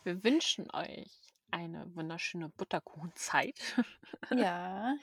Wir 0.02 0.22
wünschen 0.24 0.70
euch 0.72 1.10
eine 1.50 1.94
wunderschöne 1.94 2.48
Butterkuchenzeit. 2.50 3.58
Ja. 4.34 4.96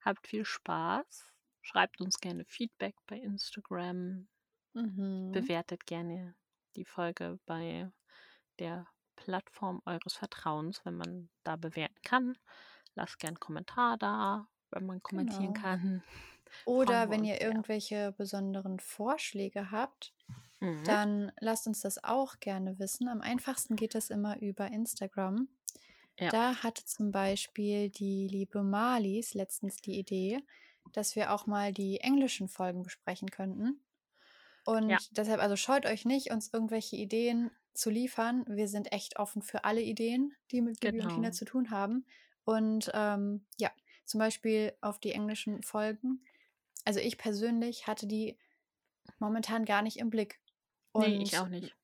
Habt 0.00 0.26
viel 0.26 0.44
Spaß. 0.44 1.32
Schreibt 1.62 2.00
uns 2.00 2.20
gerne 2.20 2.44
Feedback 2.44 2.94
bei 3.06 3.16
Instagram. 3.18 4.28
Mhm. 4.74 5.32
Bewertet 5.32 5.86
gerne 5.86 6.34
die 6.76 6.84
Folge 6.84 7.38
bei 7.46 7.90
der 8.58 8.86
Plattform 9.16 9.82
eures 9.84 10.14
Vertrauens, 10.14 10.84
wenn 10.84 10.96
man 10.96 11.28
da 11.44 11.56
bewerten 11.56 12.00
kann. 12.02 12.38
Lasst 12.94 13.18
gerne 13.18 13.32
einen 13.32 13.40
Kommentar 13.40 13.98
da, 13.98 14.48
wenn 14.70 14.86
man 14.86 15.02
kommentieren 15.02 15.52
Genau. 15.54 15.60
kann. 15.60 16.02
Oder 16.64 17.10
wenn 17.10 17.24
ihr 17.24 17.40
irgendwelche 17.40 18.12
besonderen 18.12 18.80
Vorschläge 18.80 19.70
habt, 19.70 20.14
Mhm. 20.60 20.84
dann 20.84 21.32
lasst 21.40 21.66
uns 21.66 21.80
das 21.80 22.02
auch 22.04 22.40
gerne 22.40 22.78
wissen. 22.78 23.08
Am 23.08 23.20
einfachsten 23.20 23.76
geht 23.76 23.94
das 23.94 24.10
immer 24.10 24.40
über 24.40 24.68
Instagram. 24.68 25.48
Ja. 26.18 26.32
Da 26.32 26.62
hatte 26.62 26.84
zum 26.86 27.12
Beispiel 27.12 27.90
die 27.90 28.28
liebe 28.28 28.62
Marlies 28.62 29.34
letztens 29.34 29.76
die 29.76 29.98
Idee, 29.98 30.40
dass 30.92 31.16
wir 31.16 31.32
auch 31.34 31.46
mal 31.46 31.72
die 31.72 32.00
englischen 32.00 32.48
Folgen 32.48 32.82
besprechen 32.82 33.30
könnten. 33.30 33.80
Und 34.64 34.98
Ja. 34.98 34.98
deshalb, 35.12 35.40
also 35.40 35.56
scheut 35.56 35.86
euch 35.86 36.04
nicht, 36.04 36.30
uns 36.30 36.52
irgendwelche 36.52 36.96
Ideen 36.96 37.50
zu 37.74 37.90
liefern. 37.90 38.44
Wir 38.48 38.68
sind 38.68 38.92
echt 38.92 39.18
offen 39.18 39.42
für 39.42 39.64
alle 39.64 39.82
Ideen, 39.82 40.34
die 40.50 40.60
mit 40.60 40.80
Bibi 40.80 41.00
und 41.00 41.08
Tina 41.10 41.30
Genau. 41.30 41.32
zu 41.32 41.44
tun 41.44 41.70
haben. 41.70 42.06
Und 42.44 42.90
ähm, 42.94 43.46
ja, 43.58 43.70
zum 44.04 44.18
Beispiel 44.20 44.74
auf 44.80 44.98
die 44.98 45.12
englischen 45.12 45.62
Folgen. 45.62 46.22
Also 46.84 47.00
ich 47.00 47.18
persönlich 47.18 47.86
hatte 47.86 48.06
die 48.06 48.38
momentan 49.18 49.64
gar 49.64 49.82
nicht 49.82 49.98
im 49.98 50.10
Blick. 50.10 50.40
Nee, 50.94 51.22
ich 51.22 51.32
Und 51.32 51.38
auch 51.38 51.48
nicht. 51.48 51.76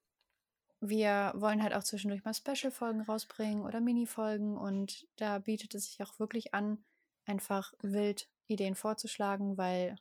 wir 0.81 1.33
wollen 1.37 1.63
halt 1.63 1.75
auch 1.75 1.83
zwischendurch 1.83 2.25
mal 2.25 2.35
Special-Folgen 2.35 3.03
rausbringen 3.03 3.65
oder 3.65 3.81
Mini-Folgen 3.81 4.57
und 4.57 5.07
da 5.17 5.39
bietet 5.39 5.75
es 5.75 5.87
sich 5.87 6.03
auch 6.03 6.19
wirklich 6.19 6.55
an, 6.55 6.85
einfach 7.25 7.73
wild 7.81 8.29
Ideen 8.47 8.75
vorzuschlagen, 8.75 9.57
weil 9.57 9.97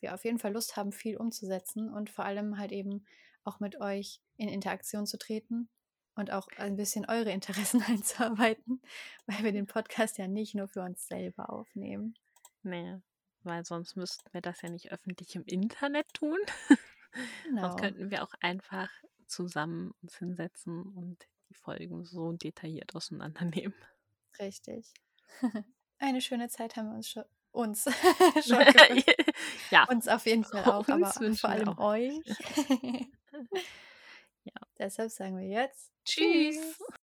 wir 0.00 0.14
auf 0.14 0.24
jeden 0.24 0.38
Fall 0.38 0.52
Lust 0.52 0.76
haben, 0.76 0.92
viel 0.92 1.16
umzusetzen 1.16 1.90
und 1.92 2.10
vor 2.10 2.24
allem 2.24 2.58
halt 2.58 2.72
eben 2.72 3.06
auch 3.44 3.60
mit 3.60 3.80
euch 3.80 4.20
in 4.36 4.48
Interaktion 4.48 5.06
zu 5.06 5.18
treten 5.18 5.68
und 6.16 6.32
auch 6.32 6.48
ein 6.56 6.76
bisschen 6.76 7.06
eure 7.06 7.30
Interessen 7.30 7.82
einzuarbeiten, 7.86 8.82
weil 9.26 9.44
wir 9.44 9.52
den 9.52 9.66
Podcast 9.66 10.18
ja 10.18 10.26
nicht 10.28 10.54
nur 10.54 10.68
für 10.68 10.82
uns 10.82 11.06
selber 11.06 11.50
aufnehmen. 11.50 12.14
Nee, 12.62 12.98
weil 13.44 13.64
sonst 13.64 13.96
müssten 13.96 14.32
wir 14.32 14.40
das 14.42 14.60
ja 14.62 14.68
nicht 14.70 14.92
öffentlich 14.92 15.34
im 15.36 15.44
Internet 15.44 16.12
tun. 16.14 16.38
Genau. 17.44 17.62
Sonst 17.62 17.80
könnten 17.80 18.10
wir 18.10 18.22
auch 18.22 18.34
einfach 18.40 18.90
zusammen 19.26 19.92
uns 20.02 20.16
hinsetzen 20.16 20.82
und 20.82 21.26
die 21.48 21.54
Folgen 21.54 22.04
so 22.04 22.32
detailliert 22.32 22.94
auseinandernehmen. 22.94 23.74
Richtig. 24.38 24.92
Eine 25.98 26.20
schöne 26.20 26.48
Zeit 26.48 26.76
haben 26.76 26.88
wir 26.88 26.96
uns 26.96 27.08
schon, 27.10 27.24
uns 27.52 27.84
schon 28.46 28.64
ja, 29.70 29.84
Uns 29.88 30.08
auf 30.08 30.26
jeden 30.26 30.44
Fall 30.44 30.64
auch, 30.64 30.86
aber 30.88 30.94
Uns 30.94 31.20
wünschen 31.20 31.38
vor 31.38 31.50
allem 31.50 31.78
euch. 31.78 32.20
Ja. 34.44 34.52
Deshalb 34.78 35.10
sagen 35.10 35.38
wir 35.38 35.46
jetzt 35.46 35.90
Tschüss. 36.04 36.78